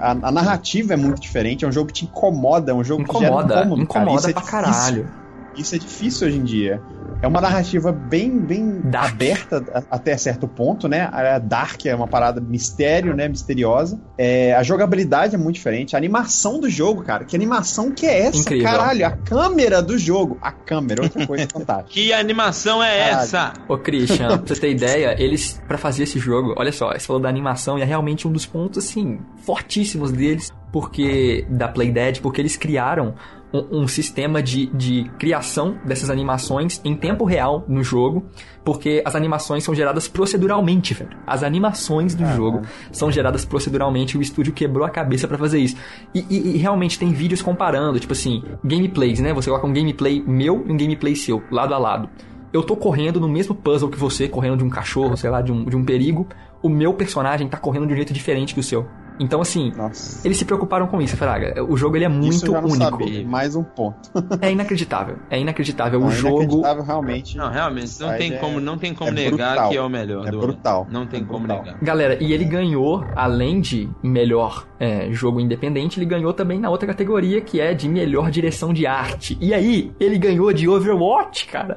A, 0.00 0.10
a 0.10 0.32
narrativa 0.32 0.94
é 0.94 0.96
muito 0.96 1.20
diferente, 1.20 1.64
é 1.64 1.68
um 1.68 1.72
jogo 1.72 1.88
que 1.88 1.92
te 1.92 2.04
incomoda, 2.04 2.72
é 2.72 2.74
um 2.74 2.82
jogo 2.82 3.04
que 3.04 3.10
Incomoda, 3.10 3.48
gera 3.54 3.60
incômodo, 3.66 3.86
cara. 3.86 4.04
incomoda 4.04 4.20
Isso 4.20 4.30
é 4.30 4.32
pra 4.32 4.42
caralho. 4.42 5.02
Isso 5.02 5.29
é 5.58 5.78
difícil 5.78 6.28
hoje 6.28 6.38
em 6.38 6.44
dia. 6.44 6.80
É 7.22 7.26
uma 7.26 7.40
narrativa 7.40 7.92
bem, 7.92 8.38
bem 8.38 8.80
Dark. 8.84 9.12
aberta 9.12 9.62
a- 9.74 9.82
até 9.96 10.16
certo 10.16 10.48
ponto, 10.48 10.88
né? 10.88 11.08
A 11.12 11.38
Dark 11.38 11.84
é 11.84 11.94
uma 11.94 12.06
parada 12.08 12.40
mistério, 12.40 13.14
né? 13.14 13.28
Misteriosa. 13.28 14.00
É, 14.16 14.54
a 14.54 14.62
jogabilidade 14.62 15.34
é 15.34 15.38
muito 15.38 15.56
diferente. 15.56 15.94
A 15.94 15.98
animação 15.98 16.58
do 16.58 16.70
jogo, 16.70 17.02
cara. 17.02 17.24
Que 17.24 17.36
animação 17.36 17.90
que 17.90 18.06
é 18.06 18.22
essa? 18.26 18.38
Incrível. 18.38 18.64
Caralho, 18.70 19.06
a 19.06 19.10
câmera 19.10 19.82
do 19.82 19.98
jogo. 19.98 20.38
A 20.40 20.50
câmera, 20.50 21.02
outra 21.02 21.26
coisa 21.26 21.46
fantástica. 21.52 21.90
Que 21.90 22.10
animação 22.12 22.82
é 22.82 22.98
Caralho. 23.10 23.22
essa? 23.22 23.52
Ô 23.68 23.76
Christian, 23.76 24.38
pra 24.38 24.54
você 24.54 24.60
ter 24.60 24.70
ideia, 24.70 25.14
eles, 25.22 25.60
pra 25.68 25.76
fazer 25.76 26.04
esse 26.04 26.18
jogo, 26.18 26.54
olha 26.56 26.72
só, 26.72 26.90
você 26.92 27.00
falou 27.00 27.20
da 27.20 27.28
animação 27.28 27.78
e 27.78 27.82
é 27.82 27.84
realmente 27.84 28.26
um 28.26 28.32
dos 28.32 28.46
pontos, 28.46 28.82
assim, 28.84 29.18
fortíssimos 29.44 30.10
deles, 30.10 30.50
porque, 30.72 31.44
da 31.50 31.68
Playdead, 31.68 32.20
porque 32.20 32.40
eles 32.40 32.56
criaram 32.56 33.14
um, 33.52 33.80
um 33.82 33.88
sistema 33.88 34.42
de, 34.42 34.66
de 34.66 35.10
criação 35.18 35.76
dessas 35.84 36.10
animações 36.10 36.80
em 36.84 36.94
tempo 36.94 37.24
real 37.24 37.64
no 37.68 37.82
jogo, 37.82 38.24
porque 38.64 39.02
as 39.04 39.14
animações 39.14 39.64
são 39.64 39.74
geradas 39.74 40.06
proceduralmente, 40.08 40.94
velho. 40.94 41.10
As 41.26 41.42
animações 41.42 42.14
do 42.14 42.24
jogo 42.34 42.62
são 42.92 43.10
geradas 43.10 43.44
proceduralmente 43.44 44.16
e 44.16 44.18
o 44.18 44.22
estúdio 44.22 44.52
quebrou 44.52 44.84
a 44.86 44.90
cabeça 44.90 45.26
pra 45.26 45.36
fazer 45.38 45.58
isso. 45.58 45.76
E, 46.14 46.24
e- 46.30 46.54
e 46.54 46.56
realmente 46.58 46.98
tem 46.98 47.12
vídeos 47.12 47.42
comparando, 47.42 47.98
tipo 47.98 48.12
assim, 48.12 48.42
gameplays, 48.64 49.18
né? 49.20 49.32
Você 49.34 49.50
coloca 49.50 49.66
um 49.66 49.72
gameplay 49.72 50.22
meu 50.26 50.64
e 50.66 50.72
um 50.72 50.76
gameplay 50.76 51.16
seu, 51.16 51.42
lado 51.50 51.74
a 51.74 51.78
lado 51.78 52.08
eu 52.52 52.64
tô 52.64 52.74
correndo 52.74 53.20
no 53.20 53.28
mesmo 53.28 53.54
puzzle 53.54 53.88
que 53.88 53.96
você, 53.96 54.26
correndo 54.26 54.56
de 54.56 54.64
um 54.64 54.68
cachorro, 54.68 55.16
sei 55.16 55.30
lá, 55.30 55.40
de 55.40 55.52
um, 55.52 55.64
de 55.66 55.76
um 55.76 55.84
perigo, 55.84 56.26
o 56.60 56.68
meu 56.68 56.92
personagem 56.92 57.46
tá 57.46 57.56
correndo 57.56 57.86
de 57.86 57.92
um 57.92 57.96
jeito 57.96 58.12
diferente 58.12 58.54
que 58.54 58.58
o 58.58 58.62
seu. 58.64 58.88
Então, 59.20 59.40
assim, 59.42 59.70
Nossa. 59.76 60.26
eles 60.26 60.38
se 60.38 60.44
preocuparam 60.46 60.86
com 60.86 61.00
isso, 61.00 61.16
Fraga. 61.16 61.62
O 61.68 61.76
jogo 61.76 61.96
ele 61.96 62.06
é 62.06 62.08
Isso 62.08 62.18
muito 62.18 62.46
eu 62.46 62.52
já 62.52 62.60
não 62.62 62.68
único. 62.70 62.84
sabia. 63.04 63.26
Mais 63.28 63.54
um 63.54 63.62
ponto. 63.62 64.10
É 64.40 64.50
inacreditável. 64.50 65.16
É 65.28 65.38
inacreditável. 65.38 66.00
Não, 66.00 66.08
o 66.08 66.10
jogo. 66.10 66.38
inacreditável, 66.42 66.82
realmente. 66.82 67.36
Não, 67.36 67.50
realmente, 67.50 68.00
não 68.00 68.16
tem 68.16 68.32
é- 68.32 68.36
como, 68.38 68.60
não 68.60 68.78
tem 68.78 68.94
como 68.94 69.10
é 69.10 69.12
negar 69.12 69.50
brutal. 69.52 69.68
que 69.70 69.76
é 69.76 69.82
o 69.82 69.88
melhor. 69.90 70.26
É 70.26 70.30
do 70.30 70.38
brutal. 70.40 70.86
Não 70.90 71.06
tem 71.06 71.20
É 71.20 71.24
como 71.24 71.46
brutal. 71.46 71.64
negar. 71.64 71.78
Galera, 71.82 72.16
e 72.22 72.32
ele 72.32 72.44
ganhou, 72.46 73.04
além 73.14 73.60
de 73.60 73.88
melhor 74.02 74.66
é, 74.82 75.12
jogo 75.12 75.38
independente, 75.38 75.98
ele 75.98 76.06
ganhou 76.06 76.32
também 76.32 76.58
na 76.58 76.70
outra 76.70 76.86
categoria, 76.86 77.42
que 77.42 77.60
é 77.60 77.74
de 77.74 77.86
melhor 77.86 78.30
direção 78.30 78.72
de 78.72 78.86
arte. 78.86 79.36
E 79.38 79.52
aí, 79.52 79.92
ele 80.00 80.16
ganhou 80.16 80.50
de 80.54 80.66
Overwatch, 80.66 81.46
cara. 81.48 81.74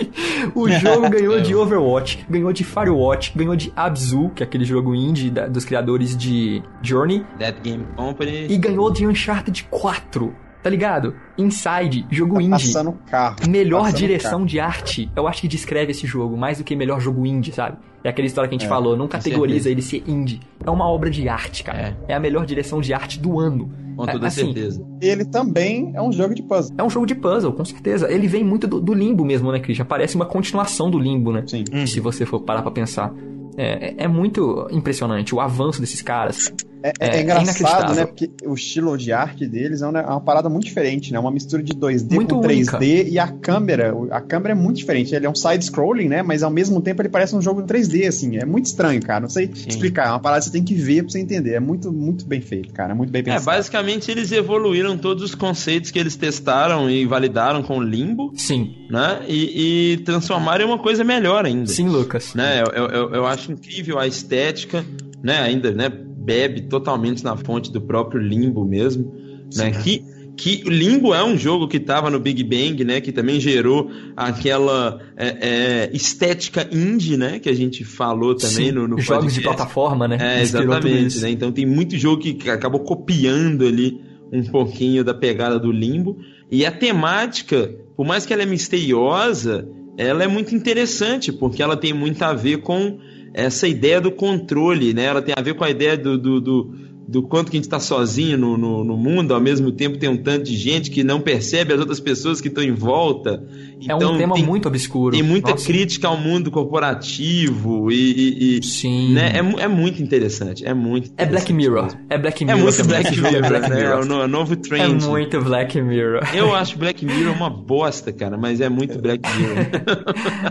o 0.54 0.66
jogo 0.70 1.10
ganhou 1.10 1.38
de 1.42 1.52
Overwatch, 1.56 2.24
ganhou 2.30 2.52
de 2.54 2.64
Firewatch, 2.64 3.32
ganhou 3.36 3.54
de 3.54 3.70
Abzu, 3.76 4.30
que 4.34 4.42
é 4.42 4.46
aquele 4.46 4.64
jogo 4.64 4.94
indie 4.94 5.30
da- 5.30 5.46
dos 5.46 5.66
criadores 5.66 6.16
de 6.16 6.62
Journey, 6.86 7.24
That 7.38 7.60
Game 7.62 7.84
Company. 7.96 8.46
e 8.48 8.56
ganhou 8.56 8.90
de 8.92 9.06
Uncharted 9.06 9.64
4. 9.70 10.34
Tá 10.62 10.70
ligado? 10.70 11.14
Inside, 11.38 12.06
jogo 12.10 12.34
Tá 12.36 12.42
indie. 12.42 12.50
passando 12.50 12.92
carro. 13.08 13.36
Melhor 13.48 13.82
Passando 13.82 13.96
direção 13.98 14.30
carro. 14.32 14.46
de 14.46 14.58
arte, 14.58 15.10
eu 15.14 15.28
acho 15.28 15.40
que 15.42 15.46
descreve 15.46 15.92
esse 15.92 16.06
jogo 16.08 16.36
mais 16.36 16.58
do 16.58 16.64
que 16.64 16.74
melhor 16.74 16.98
jogo 17.00 17.24
indie, 17.24 17.52
sabe? 17.52 17.76
É 18.02 18.08
aquela 18.08 18.26
história 18.26 18.48
que 18.48 18.56
a 18.56 18.58
gente 18.58 18.66
É, 18.66 18.68
falou, 18.68 18.96
não 18.96 19.06
categoriza 19.06 19.64
certeza. 19.64 19.70
ele 19.70 19.82
ser 20.06 20.10
indie. 20.10 20.40
É 20.64 20.68
uma 20.70 20.88
obra 20.88 21.08
de 21.08 21.28
arte, 21.28 21.62
cara. 21.62 21.96
É, 22.08 22.14
a 22.14 22.18
melhor 22.18 22.44
direção 22.44 22.80
de 22.80 22.92
arte 22.92 23.20
do 23.20 23.38
ano. 23.38 23.70
Com 23.96 24.06
toda 24.06 24.26
É, 24.26 24.28
assim, 24.28 24.44
certeza. 24.46 24.84
Ele 25.00 25.24
também 25.24 25.92
é 25.94 26.02
um 26.02 26.10
jogo 26.12 26.34
de 26.34 26.42
puzzle. 26.42 26.74
É 26.76 26.82
um 26.82 26.90
jogo 26.90 27.06
de 27.06 27.14
puzzle, 27.14 27.52
com 27.52 27.64
certeza. 27.64 28.10
Ele 28.12 28.26
vem 28.26 28.42
muito 28.42 28.66
do, 28.66 28.80
do 28.80 28.92
limbo 28.92 29.24
mesmo, 29.24 29.52
né, 29.52 29.60
Christian? 29.60 29.84
Parece 29.86 30.16
uma 30.16 30.26
continuação 30.26 30.90
do 30.90 30.98
limbo, 30.98 31.30
né? 31.30 31.44
Sim. 31.46 31.62
Se 31.86 32.00
você 32.00 32.26
for 32.26 32.40
parar 32.40 32.62
pra 32.62 32.72
pensar. 32.72 33.12
É, 33.58 33.88
é- 33.88 33.94
é 34.04 34.08
muito 34.08 34.66
impressionante 34.70 35.34
o 35.34 35.40
avanço 35.40 35.80
desses 35.80 36.02
caras. 36.02 36.52
É, 36.82 36.88
é- 36.88 36.92
É, 37.00 37.08
é 37.08 37.18
é 37.18 37.22
engraçado, 37.22 37.94
né? 37.94 38.04
Porque 38.06 38.30
o 38.44 38.54
estilo 38.54 38.96
de 38.96 39.12
arte 39.12 39.46
deles 39.46 39.82
é 39.82 39.86
uma, 39.86 39.98
é 40.00 40.06
uma 40.06 40.20
parada 40.20 40.48
muito 40.48 40.64
diferente, 40.64 41.12
né? 41.12 41.18
Uma 41.18 41.30
mistura 41.30 41.62
de 41.62 41.72
2D 41.74 42.14
Muito 42.14 42.34
com 42.36 42.40
única. 42.46 42.78
3D 42.78 43.08
e 43.10 43.18
a 43.18 43.28
câmera. 43.28 43.94
A 44.10 44.20
câmera 44.20 44.52
é 44.52 44.54
muito 44.54 44.76
diferente. 44.76 45.14
Ele 45.14 45.26
é 45.26 45.30
um 45.30 45.34
side-scrolling, 45.34 46.08
né? 46.08 46.22
Mas 46.22 46.42
ao 46.42 46.50
mesmo 46.50 46.80
tempo 46.80 47.02
ele 47.02 47.08
parece 47.08 47.34
um 47.34 47.40
jogo 47.42 47.62
3D, 47.62 48.06
assim. 48.06 48.36
É 48.36 48.44
muito 48.44 48.66
estranho, 48.66 49.00
cara. 49.02 49.20
Não 49.20 49.28
sei 49.28 49.50
explicar. 49.66 50.06
É 50.06 50.10
uma 50.10 50.20
parada 50.20 50.40
que 50.40 50.46
você 50.46 50.52
tem 50.52 50.62
que 50.64 50.74
ver 50.74 51.02
pra 51.02 51.12
você 51.12 51.18
entender. 51.20 51.52
É 51.54 51.60
muito, 51.60 51.92
muito 51.92 52.24
bem 52.26 52.40
feito, 52.40 52.72
cara. 52.72 52.92
É 52.92 52.94
muito 52.94 53.10
bem 53.10 53.20
É, 53.20 53.24
pensado. 53.24 53.44
basicamente 53.46 54.10
eles 54.10 54.30
evoluíram 54.32 54.96
todos 54.98 55.22
os 55.22 55.34
conceitos 55.34 55.90
que 55.90 55.98
eles 55.98 56.16
testaram 56.16 56.88
e 56.90 57.04
validaram 57.06 57.62
com 57.62 57.78
o 57.78 57.82
Limbo, 57.82 58.32
Sim, 58.36 58.86
né? 58.90 59.20
E, 59.26 59.92
e 59.92 59.96
transformaram 59.98 60.64
em 60.64 60.68
uma 60.68 60.78
coisa 60.78 61.02
melhor 61.04 61.44
ainda. 61.46 61.66
sim, 61.66 61.88
Lucas. 61.88 62.34
né? 62.34 62.62
Eu, 62.62 62.66
eu, 62.72 62.88
eu- 62.90 63.14
eu 63.14 63.26
acho 63.26 63.50
incrível 63.52 63.98
a 63.98 64.06
estética, 64.06 64.84
né? 65.22 65.38
Ainda, 65.40 65.72
né? 65.72 65.90
Bebe 66.26 66.62
totalmente 66.62 67.22
na 67.22 67.36
fonte 67.36 67.72
do 67.72 67.80
próprio 67.80 68.20
Limbo 68.20 68.64
mesmo, 68.64 69.14
né? 69.54 69.70
Que 69.70 70.04
que 70.36 70.62
o 70.66 70.68
Limbo 70.68 71.14
é 71.14 71.24
um 71.24 71.36
jogo 71.36 71.66
que 71.66 71.78
estava 71.78 72.10
no 72.10 72.20
Big 72.20 72.44
Bang, 72.44 72.84
né? 72.84 73.00
Que 73.00 73.10
também 73.10 73.40
gerou 73.40 73.90
aquela 74.14 75.00
é, 75.16 75.28
é, 75.40 75.90
estética 75.94 76.68
indie, 76.70 77.16
né? 77.16 77.38
Que 77.38 77.48
a 77.48 77.54
gente 77.54 77.84
falou 77.84 78.34
também 78.34 78.66
Sim, 78.66 78.72
no, 78.72 78.86
no 78.86 79.00
Jogos 79.00 79.32
de 79.32 79.40
podcast. 79.40 79.42
plataforma, 79.42 80.06
né? 80.06 80.18
É, 80.20 80.42
exatamente, 80.42 81.20
né? 81.20 81.30
Então 81.30 81.50
tem 81.50 81.64
muito 81.64 81.96
jogo 81.96 82.20
que 82.20 82.50
acabou 82.50 82.80
copiando 82.80 83.66
ali 83.66 83.98
um 84.30 84.44
pouquinho 84.44 85.02
da 85.02 85.14
pegada 85.14 85.58
do 85.58 85.72
Limbo. 85.72 86.18
E 86.50 86.66
a 86.66 86.70
temática, 86.70 87.74
por 87.96 88.06
mais 88.06 88.26
que 88.26 88.32
ela 88.34 88.42
é 88.42 88.46
misteriosa, 88.46 89.66
ela 89.96 90.22
é 90.22 90.28
muito 90.28 90.54
interessante, 90.54 91.32
porque 91.32 91.62
ela 91.62 91.76
tem 91.76 91.94
muito 91.94 92.22
a 92.22 92.34
ver 92.34 92.58
com 92.58 92.98
essa 93.36 93.68
ideia 93.68 94.00
do 94.00 94.10
controle, 94.10 94.94
né? 94.94 95.04
Ela 95.04 95.20
tem 95.20 95.34
a 95.36 95.42
ver 95.42 95.54
com 95.54 95.62
a 95.62 95.68
ideia 95.68 95.94
do, 95.94 96.16
do, 96.16 96.40
do, 96.40 96.74
do 97.08 97.22
quanto 97.22 97.50
que 97.50 97.56
a 97.56 97.58
gente 97.58 97.64
está 97.66 97.78
sozinho 97.78 98.36
no, 98.36 98.56
no, 98.58 98.82
no 98.84 98.96
mundo, 98.96 99.32
ao 99.34 99.40
mesmo 99.40 99.70
tempo 99.70 99.96
tem 99.98 100.08
um 100.08 100.16
tanto 100.16 100.44
de 100.44 100.56
gente 100.56 100.90
que 100.90 101.04
não 101.04 101.20
percebe 101.20 101.72
as 101.72 101.78
outras 101.80 102.00
pessoas 102.00 102.40
que 102.40 102.48
estão 102.48 102.62
em 102.64 102.72
volta. 102.72 103.42
É 103.86 103.94
um 103.94 103.98
Então, 103.98 104.16
tema 104.18 104.34
tem, 104.34 104.44
muito 104.44 104.66
obscuro. 104.68 105.14
tem 105.14 105.22
muita 105.22 105.50
Nossa. 105.52 105.66
crítica 105.66 106.08
ao 106.08 106.16
mundo 106.16 106.50
corporativo 106.50 107.90
e, 107.92 107.94
e- 107.94 108.58
e- 108.58 108.62
Sim. 108.62 109.12
né? 109.12 109.32
É, 109.34 109.62
é 109.62 109.68
muito 109.68 110.02
interessante. 110.02 110.64
É 110.66 110.74
muito 110.74 111.10
É 111.16 111.24
Black 111.26 111.52
Mirror. 111.52 111.88
É 112.08 112.18
Black 112.18 112.42
É 112.42 112.46
Mirror. 112.46 112.62
muito 112.62 112.76
também. 112.76 113.02
Black 113.02 113.16
Mirror, 113.20 113.34
é 113.34 113.48
Black 113.48 113.70
né? 113.70 113.76
Mirror. 113.76 114.02
É 114.02 114.04
no- 114.04 114.20
é 114.20 114.24
o 114.24 114.28
novo 114.28 114.52
É 114.54 114.56
trend. 114.56 115.04
muito 115.06 115.40
Black 115.42 115.80
Mirror. 115.80 116.22
Eu 116.34 116.54
acho 116.56 116.78
Black 116.78 117.04
Mirror 117.04 117.34
uma 117.34 117.50
bosta, 117.50 118.12
cara, 118.12 118.36
mas 118.36 118.60
é 118.60 118.68
muito 118.68 118.98
Black 118.98 119.22
Mirror. 119.36 119.56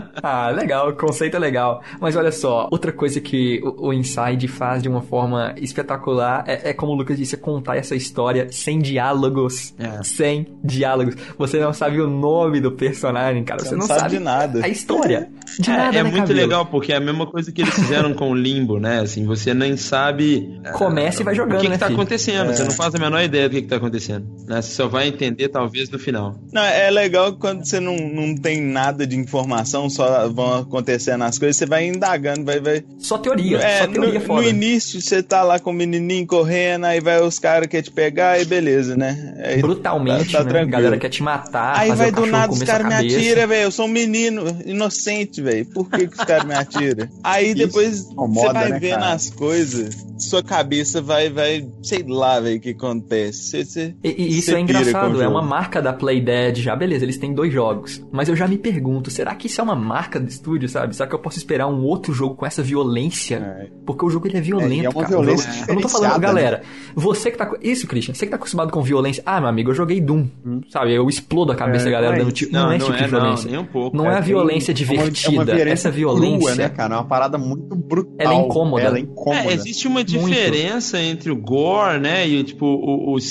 Ah, 0.22 0.50
legal, 0.50 0.88
o 0.90 0.92
conceito 0.96 1.36
é 1.36 1.38
legal. 1.38 1.82
Mas 2.00 2.16
olha 2.16 2.32
só, 2.32 2.68
outra 2.72 2.90
coisa 2.90 3.20
que 3.20 3.60
o, 3.62 3.88
o 3.88 3.92
Inside 3.92 4.48
faz 4.48 4.82
de 4.82 4.88
uma 4.88 5.00
forma 5.02 5.54
espetacular 5.58 6.42
é, 6.46 6.70
é 6.70 6.72
como 6.72 6.92
o 6.92 6.94
Lucas 6.94 7.16
disse, 7.18 7.34
é 7.34 7.38
contar 7.38 7.76
essa 7.76 7.94
história 7.94 8.48
sem 8.50 8.78
diálogos. 8.78 9.74
É. 9.78 10.02
Sem 10.02 10.46
diálogos. 10.62 11.14
Você 11.38 11.58
não 11.60 11.72
sabe 11.72 12.00
o 12.00 12.08
nome 12.08 12.60
do 12.60 12.72
personagem, 12.72 13.44
cara. 13.44 13.60
Você, 13.60 13.68
Você 13.70 13.74
não 13.76 13.86
não 13.86 13.86
sabe 13.86 14.10
de 14.10 14.18
nada. 14.18 14.64
a 14.64 14.68
história. 14.68 15.28
De 15.58 15.70
É, 15.70 15.76
nada, 15.76 15.98
é 15.98 16.02
né, 16.02 16.10
muito 16.10 16.22
Cabelo? 16.26 16.38
legal, 16.40 16.66
porque 16.66 16.92
é 16.92 16.96
a 16.96 17.00
mesma 17.00 17.26
coisa 17.26 17.50
que 17.52 17.62
eles 17.62 17.74
fizeram 17.74 18.12
com 18.14 18.30
o 18.30 18.34
Limbo, 18.34 18.78
né? 18.78 19.00
Assim, 19.00 19.24
você 19.24 19.54
nem 19.54 19.76
sabe. 19.76 20.60
Começa 20.74 21.22
e 21.22 21.24
vai 21.24 21.34
jogando, 21.34 21.58
o 21.58 21.60
que, 21.60 21.68
né, 21.68 21.74
que 21.74 21.80
tá 21.80 21.86
filho? 21.86 21.98
acontecendo. 21.98 22.52
Você 22.52 22.64
não 22.64 22.70
faz 22.72 22.94
a 22.94 22.98
menor 22.98 23.22
ideia 23.22 23.48
do 23.48 23.52
que, 23.54 23.62
que 23.62 23.68
tá 23.68 23.76
acontecendo. 23.76 24.26
Né? 24.46 24.60
Você 24.60 24.72
só 24.74 24.88
vai 24.88 25.08
entender, 25.08 25.48
talvez, 25.48 25.88
no 25.90 25.98
final. 25.98 26.34
Não, 26.52 26.62
é 26.62 26.90
legal 26.90 27.32
quando 27.34 27.64
você 27.64 27.80
não, 27.80 27.96
não 27.96 28.34
tem 28.36 28.60
nada 28.60 29.06
de 29.06 29.16
informação, 29.16 29.88
só 29.88 30.28
vão 30.28 30.60
acontecendo 30.60 31.22
as 31.24 31.38
coisas, 31.38 31.56
você 31.56 31.66
vai 31.66 31.86
indagando, 31.86 32.44
vai. 32.44 32.60
vai... 32.60 32.84
Só 32.98 33.18
teoria, 33.18 33.58
É, 33.58 33.80
só 33.80 33.86
teoria 33.92 34.20
no, 34.20 34.34
no 34.34 34.42
início 34.42 35.00
você 35.00 35.22
tá 35.22 35.42
lá 35.42 35.58
com 35.58 35.70
o 35.70 35.72
menininho 35.74 36.26
correndo, 36.36 36.84
aí 36.84 37.00
vai 37.00 37.20
os 37.22 37.38
caras 37.38 37.66
que 37.66 37.80
te 37.82 37.90
pegar 37.90 38.40
e 38.40 38.44
beleza, 38.44 38.96
né? 38.96 39.34
Aí 39.42 39.60
Brutalmente, 39.60 40.32
tá- 40.32 40.38
tá 40.38 40.44
né? 40.44 40.50
tranquilo. 40.50 40.76
A 40.76 40.80
galera 40.80 40.98
quer 40.98 41.08
te 41.08 41.22
matar, 41.22 41.78
Aí 41.78 41.88
fazer 41.88 41.98
vai 42.02 42.08
o 42.10 42.14
do 42.14 42.26
nada 42.26 42.52
os 42.52 42.62
caras 42.62 42.86
me 42.86 42.94
atiram, 42.94 43.48
velho. 43.48 43.62
Eu 43.62 43.70
sou 43.70 43.86
um 43.86 43.88
menino 43.88 44.44
inocente, 44.64 45.40
velho. 45.40 45.64
Por 45.66 45.88
que, 45.90 46.06
que 46.06 46.14
os 46.18 46.24
caras 46.24 46.44
me 46.44 46.54
atiram? 46.54 47.08
Aí 47.24 47.46
Isso 47.48 47.56
depois 47.56 48.00
incomoda, 48.10 48.48
você 48.48 48.52
vai 48.52 48.70
né, 48.70 48.78
vendo 48.78 49.00
cara? 49.00 49.12
as 49.12 49.30
coisas, 49.30 50.06
sua 50.18 50.42
cabeça 50.42 51.00
vai, 51.02 51.28
vai, 51.30 51.66
sei 51.82 52.04
lá, 52.06 52.40
velho, 52.40 52.56
o 52.56 52.60
que 52.60 52.70
acontece. 52.70 53.42
Você, 53.50 53.64
você, 53.64 53.94
E, 54.02 54.08
e 54.22 54.38
isso 54.38 54.54
é 54.54 54.60
engraçado, 54.60 55.20
é 55.22 55.28
uma 55.28 55.42
marca 55.42 55.80
da 55.82 55.92
Playdead 55.92 56.60
já, 56.62 56.74
beleza, 56.74 57.04
eles 57.04 57.18
têm 57.18 57.34
dois 57.34 57.52
jogos. 57.52 58.02
Mas 58.10 58.28
eu 58.28 58.36
já 58.36 58.46
me 58.48 58.56
pergunto, 58.58 59.10
será 59.10 59.34
que 59.34 59.46
isso 59.46 59.60
é 59.60 59.64
uma 59.64 59.74
marca 59.76 60.18
do 60.18 60.28
estúdio, 60.28 60.68
sabe? 60.68 60.94
Será 60.96 61.08
que 61.08 61.14
eu 61.14 61.18
posso 61.18 61.38
esperar 61.38 61.66
um 61.66 61.82
outro 61.84 62.12
jogo 62.12 62.34
com 62.34 62.46
essa 62.46 62.62
violência? 62.62 63.36
É. 63.36 63.66
Porque 63.84 64.04
o 64.04 64.10
jogo 64.10 64.26
ele 64.26 64.38
é 64.38 64.40
violento, 64.40 64.82
É, 64.82 64.86
é 64.86 64.88
uma 64.88 64.94
cara. 65.02 65.08
violência 65.08 65.52
jogo- 65.52 65.64
Eu 65.70 65.74
não 65.74 65.82
tô 65.82 65.88
falando, 65.88 66.08
diferenciada, 66.14 66.18
galera, 66.40 66.62
você 66.94 67.30
que 67.30 67.38
tá. 67.38 67.46
com- 67.46 67.56
Isso, 67.62 67.86
Christian, 67.86 68.14
você 68.14 68.26
que 68.26 68.30
tá 68.30 68.36
acostumado 68.36 68.70
com 68.72 68.82
violência. 68.82 69.22
Ah, 69.26 69.40
meu 69.40 69.48
amigo, 69.48 69.70
eu 69.70 69.74
joguei 69.74 70.00
Doom. 70.00 70.26
Sabe? 70.70 70.94
Eu 70.94 71.08
explodo 71.08 71.52
a 71.52 71.56
cabeça 71.56 71.84
É, 71.84 71.86
da 71.86 71.90
galera 71.92 72.12
não 72.12 72.16
é 72.16 72.18
dando 72.20 72.28
isso. 72.28 72.36
tiro. 72.36 72.52
Não, 72.52 72.70
é 72.72 72.76
esse 72.76 72.86
tipo 72.86 72.96
de 72.96 73.02
não, 73.02 73.08
violência. 73.20 73.50
nem 73.50 73.60
um 73.60 73.64
pouco. 73.64 73.96
Não 73.96 74.10
é 74.10 74.16
a 74.16 74.20
violência 74.20 74.70
é 74.70 74.72
uma- 74.72 74.76
divertida, 74.76 75.28
é 75.28 75.38
uma 75.38 75.44
violência 75.44 75.72
essa 75.72 75.90
violência. 75.90 76.38
crua, 76.38 76.54
né, 76.54 76.68
cara? 76.68 76.94
É 76.94 76.98
uma 76.98 77.04
parada 77.04 77.38
muito 77.38 77.74
brutal. 77.76 78.14
Ela 78.18 78.34
é 78.34 78.36
incômoda. 78.38 78.82
Ela 78.82 78.96
é 78.98 79.00
incômoda. 79.00 79.50
É, 79.50 79.54
existe 79.54 79.86
uma 79.88 80.02
diferença 80.06 81.00
entre 81.00 81.30
o 81.30 81.36
gore, 81.36 81.98
né, 82.00 82.26
e 82.26 82.42
tipo 82.44 83.12
os 83.14 83.24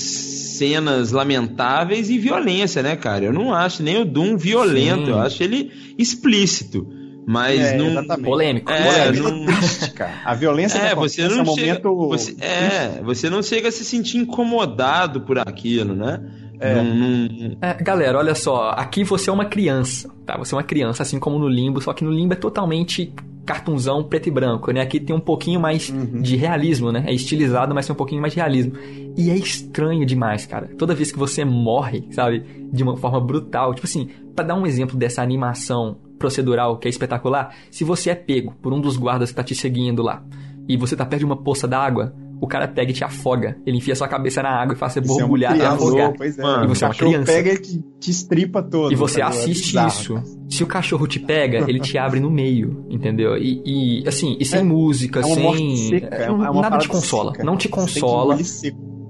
cenas 0.57 1.11
lamentáveis 1.11 2.09
e 2.09 2.17
violência, 2.17 2.81
né, 2.83 2.95
cara? 2.95 3.25
Eu 3.25 3.33
não 3.33 3.53
acho 3.53 3.81
nem 3.83 3.97
o 4.01 4.05
Doom 4.05 4.37
violento, 4.37 5.05
Sim. 5.05 5.11
eu 5.11 5.19
acho 5.19 5.43
ele 5.43 5.71
explícito, 5.97 6.87
mas 7.27 7.59
É, 7.59 7.77
não 7.77 7.87
exatamente. 7.89 8.25
Polêmico. 8.25 8.71
É, 8.71 8.83
polêmico. 9.11 9.29
não- 9.29 9.43
é 9.43 9.57
triste, 9.57 9.91
cara. 9.91 10.13
A 10.23 10.33
violência 10.33 10.77
É, 10.77 10.89
que 10.89 10.95
você 10.95 11.27
não 11.27 11.39
é 11.39 11.41
um 11.41 11.45
chega, 11.55 11.81
momento... 11.83 12.07
você, 12.07 12.35
é, 12.39 13.01
você 13.03 13.29
não 13.29 13.41
chega 13.43 13.67
a 13.69 13.71
se 13.71 13.83
sentir 13.83 14.17
incomodado 14.17 15.21
por 15.21 15.39
aquilo, 15.39 15.93
né? 15.95 16.21
É. 16.59 16.73
Não- 16.75 16.83
não- 16.85 17.57
É, 17.61 17.73
galera, 17.83 18.17
olha 18.17 18.33
só, 18.33 18.69
aqui 18.77 19.03
você 19.03 19.29
é 19.29 19.33
uma 19.33 19.45
criança, 19.45 20.09
tá? 20.25 20.37
Você 20.37 20.53
é 20.53 20.57
uma 20.57 20.63
criança, 20.63 21.03
assim 21.03 21.19
como 21.19 21.37
no 21.37 21.49
Limbo, 21.49 21.81
só 21.81 21.91
que 21.93 22.03
no 22.03 22.11
Limbo 22.11 22.33
é 22.33 22.37
totalmente 22.37 23.11
cartunzão 23.45 24.03
preto 24.03 24.27
e 24.27 24.31
branco, 24.31 24.71
né? 24.71 24.81
Aqui 24.81 24.99
tem 24.99 25.15
um 25.15 25.19
pouquinho 25.19 25.59
mais 25.59 25.89
Uhum. 25.89 26.21
de 26.21 26.35
realismo, 26.35 26.91
né? 26.91 27.03
É 27.07 27.13
estilizado, 27.13 27.73
mas 27.75 27.85
tem 27.85 27.93
um 27.93 27.97
pouquinho 27.97 28.21
mais 28.21 28.33
de 28.33 28.39
realismo. 28.39 28.73
E 29.17 29.29
é 29.29 29.35
estranho 29.35 30.05
demais, 30.05 30.45
cara. 30.45 30.69
Toda 30.77 30.95
vez 30.95 31.11
que 31.11 31.19
você 31.19 31.45
morre, 31.45 32.07
sabe? 32.11 32.43
De 32.71 32.83
uma 32.83 32.97
forma 32.97 33.19
brutal. 33.21 33.73
Tipo 33.73 33.85
assim, 33.87 34.09
pra 34.35 34.43
dar 34.43 34.55
um 34.55 34.65
exemplo 34.65 34.97
dessa 34.97 35.21
animação 35.21 35.97
procedural 36.17 36.77
que 36.77 36.87
é 36.87 36.89
espetacular, 36.89 37.53
se 37.69 37.83
você 37.83 38.09
é 38.09 38.15
pego 38.15 38.53
por 38.61 38.73
um 38.73 38.81
dos 38.81 38.97
guardas 38.97 39.29
que 39.29 39.35
tá 39.35 39.43
te 39.43 39.53
seguindo 39.53 40.01
lá, 40.01 40.23
e 40.67 40.75
você 40.75 40.95
tá 40.95 41.05
perto 41.05 41.19
de 41.19 41.25
uma 41.25 41.37
poça 41.37 41.67
d'água, 41.67 42.13
o 42.45 42.47
cara 42.47 42.67
pega 42.67 42.91
e 42.91 42.93
te 42.93 43.03
afoga. 43.03 43.57
Ele 43.65 43.77
enfia 43.77 43.95
sua 43.95 44.07
cabeça 44.07 44.41
na 44.41 44.49
água 44.49 44.73
e 44.73 44.77
faz 44.77 44.93
você 44.93 45.01
Você 45.01 45.13
é 45.19 45.21
borbulhar 45.21 45.51
e 45.55 45.59
criança, 45.59 45.75
afogar. 45.75 46.13
Pois 46.17 46.39
é, 46.39 46.41
Mano, 46.43 46.61
o 46.61 46.65
e 46.65 46.67
você 46.67 46.83
é 46.83 46.87
uma 46.87 46.93
cachorro 46.93 47.11
criança. 47.11 47.31
pega 47.31 47.53
e 47.53 47.57
te, 47.57 47.83
te 47.99 48.11
estripa 48.11 48.63
todo. 48.63 48.91
E 48.91 48.95
você 48.95 49.19
tá? 49.19 49.25
É 49.25 49.29
assiste 49.29 49.65
bizarro, 49.67 49.87
isso. 49.89 50.13
cara. 50.13 50.25
Se 50.49 50.63
o 50.63 50.67
cachorro 50.67 51.07
te 51.07 51.19
pega, 51.19 51.65
ele 51.67 51.79
te 51.79 51.97
abre 51.97 52.19
no 52.19 52.29
meio, 52.31 52.85
entendeu? 52.89 53.35
E, 53.37 53.61
e, 54.03 54.07
assim, 54.07 54.37
e 54.39 54.45
sem 54.45 54.59
É- 54.59 54.63
música, 54.63 55.19
É 55.19 55.25
uma 55.25 55.35
morte 55.35 55.57
sem. 55.77 55.99
seca. 55.99 56.15
É 56.15 56.29
uma, 56.31 56.47
é 56.47 56.49
uma 56.49 56.61
nada 56.61 56.77
te 56.77 56.87
consola. 56.87 57.31
seca. 57.31 57.43
Não 57.43 57.57
te 57.57 57.67
consola. 57.67 58.37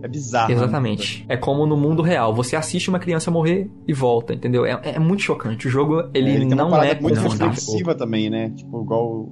É 0.04 0.08
bizarro. 0.08 0.52
Exatamente. 0.52 1.26
É 1.28 1.36
como 1.36 1.66
no 1.66 1.76
mundo 1.76 2.04
real. 2.04 2.32
Você 2.36 2.56
assiste 2.56 2.90
uma 2.90 3.00
criança 3.00 3.32
morrer 3.32 3.68
e 3.88 3.94
volta, 3.94 4.36
entendeu? 4.36 4.64
É, 4.64 4.80
é 4.84 5.00
muito 5.00 5.24
chocante. 5.24 5.68
O 5.68 5.70
jogo, 5.72 6.04
ele, 6.14 6.30
É, 6.30 6.36
ele 6.36 6.46
tem 6.46 6.54
uma 6.54 6.64
não 6.64 6.70
parada 6.70 6.92
é 6.92 7.02
muito 7.02 7.16
confortável. 7.16 7.48
reflexiva 7.56 7.96
também, 7.96 8.30
né? 8.30 8.52
Tipo, 8.56 8.84
igual 8.84 9.28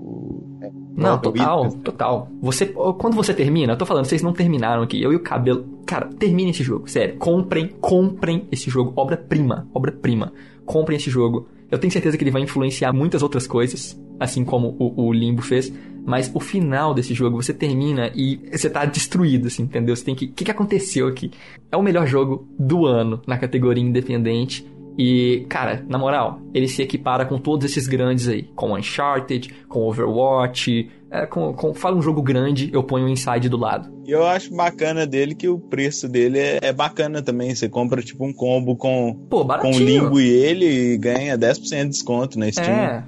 Não, 0.95 1.18
total, 1.19 1.72
total. 1.84 2.27
Você, 2.41 2.68
quando 2.68 3.15
você 3.15 3.34
termina, 3.34 3.73
eu 3.73 3.77
tô 3.77 3.85
falando, 3.85 4.06
vocês 4.06 4.22
não 4.22 4.34
terminaram 4.34 4.84
aqui, 4.84 5.02
eu 5.02 5.11
e 5.11 5.15
o 5.15 5.19
cabelo. 5.19 5.65
Cara, 5.85 6.07
termine 6.07 6.52
esse 6.52 6.64
jogo, 6.64 6.90
sério. 6.90 7.18
Comprem, 7.18 7.68
comprem 7.81 8.48
esse 8.52 8.69
jogo. 8.69 8.94
Obra-prima, 8.95 9.68
obra-prima. 9.73 10.31
Comprem 10.65 10.98
esse 10.98 11.10
jogo. 11.10 11.48
Eu 11.69 11.80
tenho 11.80 11.91
certeza 11.91 12.18
que 12.18 12.23
ele 12.23 12.31
vai 12.31 12.41
influenciar 12.41 12.94
muitas 12.94 13.23
outras 13.23 13.48
coisas, 13.48 13.99
assim 14.19 14.45
como 14.45 14.76
o, 14.80 15.07
o 15.07 15.14
Limbo 15.14 15.41
fez. 15.41 15.73
Mas 16.06 16.30
o 16.34 16.40
final 16.40 16.94
desse 16.94 17.14
jogo, 17.14 17.41
você 17.41 17.53
termina 17.53 18.11
e 18.14 18.40
você 18.52 18.69
tá 18.69 18.84
destruído, 18.85 19.48
assim, 19.48 19.64
entendeu? 19.64 19.95
Você 19.95 20.03
tem 20.03 20.14
que. 20.14 20.26
O 20.26 20.34
que, 20.34 20.44
que 20.44 20.52
aconteceu 20.52 21.07
aqui? 21.07 21.31
É 21.72 21.77
o 21.77 21.81
melhor 21.81 22.06
jogo 22.06 22.48
do 22.60 22.85
ano 22.85 23.22
na 23.26 23.38
categoria 23.38 23.84
independente. 23.84 24.65
E, 24.98 25.45
cara, 25.49 25.84
na 25.88 25.98
moral, 25.98 26.40
ele 26.53 26.68
se 26.68 26.82
equipara 26.82 27.26
com 27.26 27.38
todos 27.38 27.65
esses 27.65 27.88
grandes 27.88 28.28
aí. 28.28 28.44
Com 28.56 28.74
Uncharted, 28.76 29.53
com 29.68 29.88
Overwatch. 29.88 30.90
É, 31.10 31.28
com, 31.28 31.53
com, 31.53 31.74
fala 31.76 31.95
um 31.95 32.02
jogo 32.02 32.24
grande, 32.24 32.72
eu 32.74 32.84
ponho 32.84 33.06
o 33.06 33.10
Inside 33.10 33.48
do 33.48 33.57
lado. 33.57 33.88
E 34.03 34.10
eu 34.10 34.26
acho 34.26 34.56
bacana 34.56 35.06
dele 35.06 35.36
que 35.36 35.48
o 35.48 35.60
preço 35.60 36.10
dele 36.10 36.40
é, 36.40 36.60
é 36.61 36.74
bacana 36.74 37.22
também. 37.22 37.53
Você 37.53 37.70
compra 37.70 38.02
tipo 38.02 38.26
um 38.26 38.34
combo 38.34 38.76
com, 38.76 39.14
Pô, 39.30 39.38
com 39.38 39.41
o 39.41 39.44
baratinho. 39.44 39.86
Limbo 39.86 40.20
e 40.20 40.28
ele 40.28 40.65
e 40.65 40.98
ganha 40.98 41.38
10% 41.38 41.84
de 41.84 41.90
desconto 41.90 42.40
na 42.40 42.52
Steam. 42.52 42.68
É, 42.68 43.03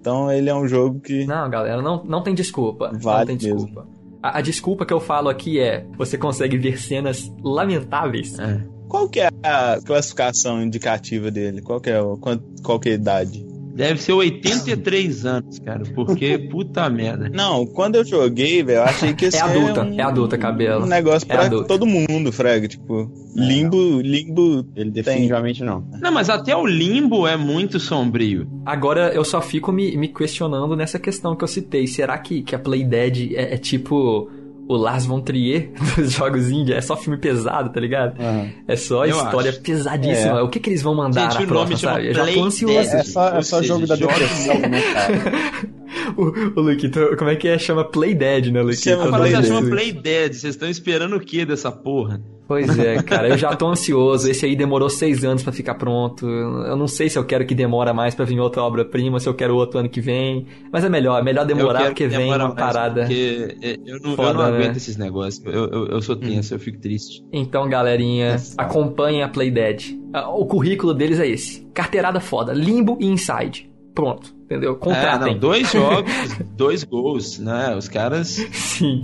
Então 0.00 0.30
ele 0.30 0.48
é 0.48 0.54
um 0.54 0.68
jogo 0.68 1.00
que. 1.00 1.26
não, 1.26 1.50
galera, 1.50 1.82
não, 1.82 2.04
não 2.04 2.22
tem 2.22 2.34
desculpa. 2.34 2.90
não 2.92 3.00
Vale 3.00 3.26
tem 3.26 3.36
desculpa. 3.36 3.86
A, 4.22 4.38
a 4.38 4.40
desculpa 4.40 4.86
que 4.86 4.92
eu 4.92 5.00
falo 5.00 5.28
aqui 5.28 5.58
é: 5.58 5.84
você 5.96 6.16
consegue 6.16 6.56
ver 6.56 6.78
cenas 6.78 7.32
lamentáveis. 7.42 8.38
É. 8.38 8.60
Qual 8.90 9.08
que 9.08 9.20
é 9.20 9.30
a 9.42 9.78
classificação 9.84 10.62
indicativa 10.62 11.30
dele? 11.30 11.62
Qual 11.62 11.80
que 11.80 11.88
é, 11.90 12.00
o- 12.00 12.16
qual, 12.18 12.36
qual 12.62 12.78
que 12.78 12.88
é 12.90 12.92
a 12.92 12.94
idade? 12.96 13.46
Deve 13.72 14.02
ser 14.02 14.12
83 14.12 15.24
anos, 15.24 15.58
cara, 15.60 15.84
porque 15.94 16.36
puta 16.50 16.90
merda. 16.90 17.30
Não, 17.30 17.64
quando 17.64 17.94
eu 17.94 18.04
joguei, 18.04 18.62
velho, 18.62 18.78
eu 18.78 18.82
achei 18.82 19.14
que 19.14 19.24
ia 19.26 19.30
É 19.32 19.40
adulta, 19.40 19.82
um, 19.82 19.98
é 19.98 20.02
adulta, 20.02 20.36
cabelo. 20.36 20.84
um 20.84 20.88
negócio 20.88 21.24
É 21.30 21.34
pra 21.34 21.46
adulta. 21.46 21.68
todo 21.68 21.86
mundo, 21.86 22.30
Frega. 22.32 22.66
Tipo, 22.68 23.10
limbo, 23.34 24.00
limbo 24.00 24.66
Ele 24.74 24.90
tem. 24.90 25.02
definitivamente 25.02 25.62
não. 25.62 25.84
Não, 26.00 26.12
mas 26.12 26.28
até 26.28 26.54
o 26.54 26.66
limbo 26.66 27.26
é 27.26 27.36
muito 27.36 27.78
sombrio. 27.80 28.46
Agora 28.66 29.12
eu 29.14 29.24
só 29.24 29.40
fico 29.40 29.72
me, 29.72 29.96
me 29.96 30.08
questionando 30.08 30.76
nessa 30.76 30.98
questão 30.98 31.34
que 31.36 31.44
eu 31.44 31.48
citei. 31.48 31.86
Será 31.86 32.18
que, 32.18 32.42
que 32.42 32.54
a 32.54 32.58
Playdead 32.58 33.34
é, 33.36 33.54
é 33.54 33.56
tipo 33.56 34.28
o 34.72 34.76
Lars 34.76 35.04
von 35.04 35.20
Trier 35.20 35.70
dos 35.96 36.12
jogos 36.12 36.48
indie? 36.50 36.72
É 36.72 36.80
só 36.80 36.96
filme 36.96 37.18
pesado, 37.18 37.70
tá 37.70 37.80
ligado? 37.80 38.20
Aham. 38.20 38.48
É 38.68 38.76
só 38.76 39.04
Eu 39.04 39.16
história 39.16 39.50
acho. 39.50 39.60
pesadíssima. 39.60 40.38
É. 40.38 40.42
O 40.42 40.48
que, 40.48 40.60
que 40.60 40.70
eles 40.70 40.82
vão 40.82 40.94
mandar 40.94 41.22
Gente, 41.22 41.38
na 41.38 41.44
o 41.44 41.46
próxima, 41.48 41.78
sabe? 41.78 42.08
Eu 42.08 42.14
já 42.14 42.26
tô 42.26 42.44
ansioso. 42.44 42.78
É 42.78 43.02
só, 43.02 43.28
é 43.30 43.42
só 43.42 43.62
jogo 43.62 43.86
da 43.86 43.96
depressão, 43.96 44.58
né, 44.60 44.80
cara? 44.92 45.70
o, 46.16 46.60
o 46.60 46.62
Luquito, 46.62 47.16
como 47.16 47.30
é 47.30 47.36
que 47.36 47.48
é? 47.48 47.58
Chama 47.58 47.84
Playdead, 47.84 48.50
né, 48.52 48.62
Luquito? 48.62 48.82
Chama 48.82 49.10
parada 49.10 49.30
Play 49.30 49.44
chama 49.44 49.60
Dead. 49.60 49.70
Play 49.70 49.92
Dead. 49.92 50.32
Vocês 50.32 50.54
estão 50.54 50.68
esperando 50.68 51.16
o 51.16 51.20
que 51.20 51.44
dessa 51.44 51.70
porra? 51.70 52.20
Pois 52.50 52.76
é, 52.80 53.00
cara, 53.04 53.28
eu 53.28 53.38
já 53.38 53.54
tô 53.54 53.68
ansioso. 53.68 54.28
Esse 54.28 54.44
aí 54.44 54.56
demorou 54.56 54.90
seis 54.90 55.22
anos 55.22 55.40
pra 55.40 55.52
ficar 55.52 55.76
pronto. 55.76 56.26
Eu 56.28 56.76
não 56.76 56.88
sei 56.88 57.08
se 57.08 57.16
eu 57.16 57.24
quero 57.24 57.46
que 57.46 57.54
demora 57.54 57.94
mais 57.94 58.12
pra 58.12 58.24
vir 58.24 58.40
outra 58.40 58.60
obra-prima, 58.62 59.20
se 59.20 59.28
eu 59.28 59.34
quero 59.34 59.54
outro 59.54 59.78
ano 59.78 59.88
que 59.88 60.00
vem. 60.00 60.48
Mas 60.72 60.82
é 60.84 60.88
melhor, 60.88 61.20
é 61.20 61.22
melhor 61.22 61.46
demorar 61.46 61.84
porque 61.84 62.08
que 62.08 62.16
vem 62.16 62.26
uma 62.34 62.52
parada. 62.52 63.02
Porque 63.02 63.56
é, 63.62 63.78
eu 63.86 64.00
não, 64.00 64.10
eu 64.10 64.16
foda, 64.16 64.32
não 64.32 64.40
aguento 64.42 64.72
né? 64.72 64.76
esses 64.76 64.96
negócios. 64.96 65.44
Eu, 65.46 65.68
eu, 65.68 65.86
eu 65.86 66.02
sou 66.02 66.16
tenso, 66.16 66.52
eu 66.52 66.58
fico 66.58 66.80
triste. 66.80 67.24
Então, 67.32 67.68
galerinha, 67.68 68.32
Nossa. 68.32 68.54
acompanhem 68.58 69.22
a 69.22 69.28
Playdead. 69.28 69.96
Ah, 70.12 70.28
O 70.28 70.44
currículo 70.44 70.92
deles 70.92 71.20
é 71.20 71.28
esse: 71.28 71.64
carteirada 71.72 72.18
foda, 72.18 72.52
Limbo 72.52 72.98
e 73.00 73.06
Inside. 73.06 73.70
Pronto, 73.94 74.34
entendeu? 74.50 74.72
É, 74.72 74.74
Contratem. 74.74 75.32
não, 75.34 75.38
dois 75.40 75.70
jogos, 75.72 76.12
dois 76.56 76.84
gols, 76.84 77.38
né? 77.38 77.74
Os 77.76 77.88
caras. 77.88 78.28
Sim. 78.28 79.00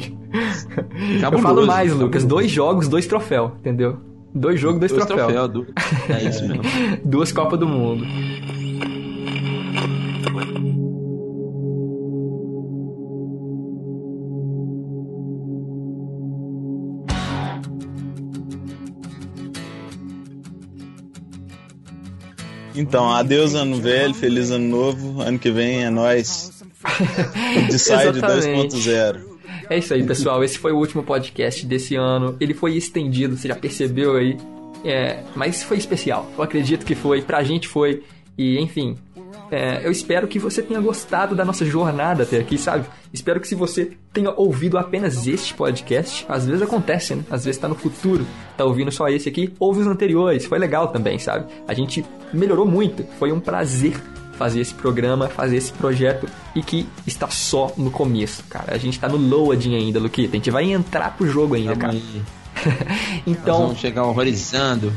Eu 1.14 1.20
Cabuloso, 1.20 1.42
falo 1.42 1.66
mais, 1.66 1.88
cabuloso. 1.88 2.04
Lucas: 2.04 2.24
dois 2.24 2.50
jogos, 2.50 2.88
dois 2.88 3.06
troféus, 3.06 3.52
entendeu? 3.60 3.98
Dois 4.34 4.60
jogos, 4.60 4.80
dois, 4.80 4.92
Dois 4.92 5.06
troféus. 5.06 5.48
do- 5.50 5.66
É 6.10 6.24
isso 6.28 6.46
mesmo. 6.46 6.62
Duas 7.04 7.32
Copas 7.32 7.58
do 7.58 7.66
Mundo. 7.66 8.04
Então, 22.76 23.10
adeus 23.10 23.54
ano 23.54 23.80
velho, 23.80 24.14
feliz 24.14 24.50
ano 24.50 24.68
novo. 24.68 25.20
Ano 25.20 25.38
que 25.38 25.50
vem 25.50 25.84
é 25.84 25.90
nós. 25.90 26.52
Decide 27.70 28.18
Exatamente. 28.18 28.76
2.0. 28.76 29.20
É 29.68 29.78
isso 29.78 29.94
aí, 29.94 30.04
pessoal. 30.04 30.44
Esse 30.44 30.58
foi 30.58 30.72
o 30.72 30.76
último 30.76 31.02
podcast 31.02 31.66
desse 31.66 31.96
ano. 31.96 32.36
Ele 32.38 32.54
foi 32.54 32.76
estendido, 32.76 33.36
você 33.36 33.48
já 33.48 33.56
percebeu 33.56 34.16
aí. 34.16 34.36
É, 34.84 35.20
mas 35.34 35.62
foi 35.62 35.76
especial. 35.78 36.30
Eu 36.36 36.44
acredito 36.44 36.84
que 36.84 36.94
foi. 36.94 37.22
Pra 37.22 37.42
gente 37.42 37.66
foi. 37.66 38.02
E, 38.38 38.58
enfim. 38.60 38.96
É, 39.50 39.86
eu 39.86 39.90
espero 39.90 40.26
que 40.26 40.38
você 40.38 40.62
tenha 40.62 40.80
gostado 40.80 41.34
da 41.34 41.44
nossa 41.44 41.64
jornada 41.64 42.24
até 42.24 42.38
aqui, 42.38 42.58
sabe? 42.58 42.86
Espero 43.12 43.40
que 43.40 43.46
se 43.48 43.54
você 43.54 43.92
tenha 44.12 44.30
ouvido 44.30 44.76
apenas 44.76 45.26
este 45.26 45.54
podcast, 45.54 46.26
às 46.28 46.46
vezes 46.46 46.62
acontece, 46.62 47.14
né? 47.14 47.24
Às 47.30 47.44
vezes 47.44 47.60
tá 47.60 47.68
no 47.68 47.74
futuro, 47.74 48.26
tá 48.56 48.64
ouvindo 48.64 48.90
só 48.90 49.08
esse 49.08 49.28
aqui, 49.28 49.52
ouve 49.58 49.80
os 49.80 49.86
anteriores. 49.86 50.46
Foi 50.46 50.58
legal 50.58 50.88
também, 50.88 51.18
sabe? 51.18 51.46
A 51.66 51.74
gente 51.74 52.04
melhorou 52.32 52.66
muito. 52.66 53.04
Foi 53.18 53.32
um 53.32 53.40
prazer 53.40 53.94
fazer 54.36 54.60
esse 54.60 54.74
programa, 54.74 55.28
fazer 55.28 55.56
esse 55.56 55.72
projeto 55.72 56.28
e 56.54 56.62
que 56.62 56.86
está 57.06 57.28
só 57.28 57.72
no 57.76 57.90
começo, 57.90 58.44
cara. 58.48 58.74
A 58.74 58.78
gente 58.78 58.98
tá 58.98 59.08
no 59.08 59.16
loading 59.16 59.74
ainda, 59.74 59.98
Luquita. 59.98 60.34
A 60.34 60.36
gente 60.36 60.50
vai 60.50 60.70
entrar 60.70 61.16
pro 61.16 61.26
jogo 61.26 61.54
ainda, 61.54 61.70
Tamo 61.70 61.80
cara. 61.80 61.92
aí. 61.92 62.22
Nós 63.26 63.36
Então, 63.38 63.58
vamos 63.58 63.78
chegar 63.78 64.04
horrorizando. 64.04 64.92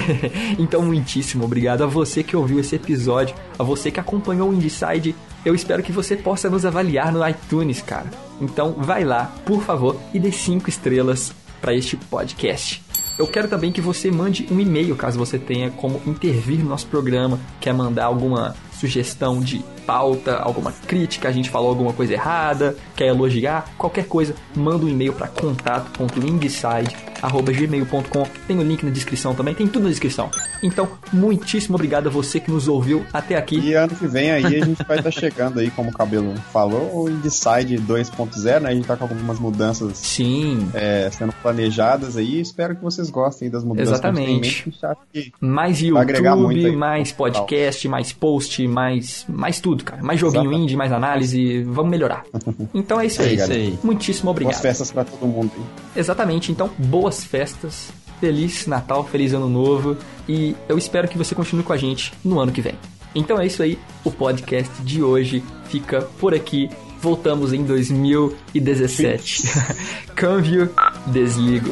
então, 0.58 0.82
muitíssimo 0.82 1.44
obrigado 1.44 1.82
a 1.82 1.86
você 1.86 2.22
que 2.22 2.36
ouviu 2.36 2.58
esse 2.58 2.76
episódio, 2.76 3.34
a 3.58 3.62
você 3.62 3.90
que 3.90 4.00
acompanhou 4.00 4.50
o 4.50 4.54
Inside. 4.54 5.14
Eu 5.44 5.54
espero 5.54 5.82
que 5.82 5.92
você 5.92 6.16
possa 6.16 6.48
nos 6.48 6.64
avaliar 6.64 7.12
no 7.12 7.26
iTunes, 7.26 7.82
cara. 7.82 8.10
Então, 8.40 8.74
vai 8.78 9.04
lá, 9.04 9.32
por 9.44 9.62
favor, 9.62 9.96
e 10.12 10.18
dê 10.18 10.32
cinco 10.32 10.68
estrelas 10.68 11.32
para 11.60 11.74
este 11.74 11.96
podcast. 11.96 12.82
Eu 13.18 13.26
quero 13.26 13.46
também 13.46 13.70
que 13.70 13.80
você 13.80 14.10
mande 14.10 14.46
um 14.50 14.58
e-mail 14.58 14.96
caso 14.96 15.18
você 15.18 15.38
tenha 15.38 15.70
como 15.70 16.00
intervir 16.06 16.58
no 16.60 16.70
nosso 16.70 16.86
programa, 16.86 17.38
quer 17.60 17.74
mandar 17.74 18.06
alguma 18.06 18.56
sugestão 18.72 19.38
de 19.38 19.62
pauta, 19.86 20.36
alguma 20.36 20.72
crítica, 20.86 21.28
a 21.28 21.32
gente 21.32 21.50
falou 21.50 21.68
alguma 21.68 21.92
coisa 21.92 22.12
errada, 22.12 22.76
quer 22.96 23.08
elogiar, 23.08 23.66
qualquer 23.76 24.06
coisa, 24.06 24.34
manda 24.54 24.84
um 24.84 24.88
e-mail 24.88 25.12
para 25.12 25.26
contato.indside@gmail.com. 25.28 28.26
Tem 28.46 28.58
o 28.58 28.62
link 28.62 28.84
na 28.84 28.90
descrição 28.90 29.34
também, 29.34 29.54
tem 29.54 29.66
tudo 29.66 29.82
na 29.84 29.90
descrição. 29.90 30.30
Então, 30.62 30.88
muitíssimo 31.12 31.74
obrigado 31.74 32.06
a 32.06 32.10
você 32.10 32.40
que 32.40 32.50
nos 32.50 32.68
ouviu 32.68 33.04
até 33.12 33.36
aqui. 33.36 33.58
E 33.58 33.74
ano 33.74 33.94
que 33.94 34.06
vem 34.06 34.30
aí 34.30 34.46
a 34.46 34.64
gente 34.64 34.82
vai 34.84 34.96
estar 34.98 35.10
chegando 35.10 35.60
aí, 35.60 35.70
como 35.70 35.90
o 35.90 35.92
Cabelo 35.92 36.34
falou, 36.52 37.04
o 37.04 37.10
Inside 37.10 37.76
2.0, 37.78 38.60
né? 38.60 38.70
A 38.70 38.74
gente 38.74 38.86
tá 38.86 38.96
com 38.96 39.04
algumas 39.04 39.38
mudanças 39.38 39.98
Sim, 39.98 40.70
é, 40.74 41.10
sendo 41.10 41.32
planejadas 41.42 42.16
aí. 42.16 42.40
Espero 42.40 42.74
que 42.76 42.82
vocês 42.82 43.10
gostem 43.10 43.50
das 43.50 43.62
mudanças. 43.64 43.92
Exatamente. 43.92 44.24
que 44.24 44.30
a 44.30 44.32
gente 44.32 44.40
tem 44.40 44.40
em 44.40 44.40
mente. 44.40 44.72
Que 45.12 45.32
mais 45.44 45.82
Vai 45.90 46.02
agregar 46.02 46.36
muito 46.36 46.58
YouTube, 46.58 46.70
aí. 46.70 46.76
mais 46.76 47.12
podcast, 47.12 47.88
mais 47.88 48.12
post, 48.12 48.68
mais 48.68 49.24
mais 49.28 49.60
tudo, 49.60 49.71
cara. 49.84 50.02
Mais 50.02 50.18
joguinho 50.20 50.42
Exatamente. 50.44 50.62
indie, 50.64 50.76
mais 50.76 50.92
análise, 50.92 51.62
vamos 51.64 51.90
melhorar. 51.90 52.24
Então 52.74 53.00
é 53.00 53.06
isso 53.06 53.22
É 53.22 53.26
aí. 53.26 53.34
isso 53.36 53.52
aí. 53.52 53.78
Muitíssimo 53.82 54.26
boas 54.26 54.34
obrigado. 54.42 54.60
festas 54.62 54.90
pra 54.92 55.04
todo 55.04 55.26
mundo 55.26 55.50
aí. 55.56 55.62
Exatamente, 55.96 56.50
então, 56.52 56.70
boas 56.78 57.22
festas, 57.24 57.90
feliz 58.20 58.66
Natal, 58.66 59.04
feliz 59.04 59.32
Ano 59.34 59.48
Novo 59.48 59.96
e 60.28 60.54
eu 60.68 60.78
espero 60.78 61.08
que 61.08 61.18
você 61.18 61.34
continue 61.34 61.62
com 61.64 61.72
a 61.72 61.76
gente 61.76 62.12
no 62.24 62.38
ano 62.40 62.52
que 62.52 62.60
vem. 62.60 62.74
Então 63.14 63.38
é 63.40 63.46
isso 63.46 63.62
aí, 63.62 63.78
o 64.04 64.10
podcast 64.10 64.72
de 64.82 65.02
hoje 65.02 65.42
fica 65.66 66.02
por 66.18 66.34
aqui. 66.34 66.70
Voltamos 67.00 67.52
em 67.52 67.64
2017. 67.64 69.42
Câmbio, 70.14 70.70
desligo. 71.08 71.70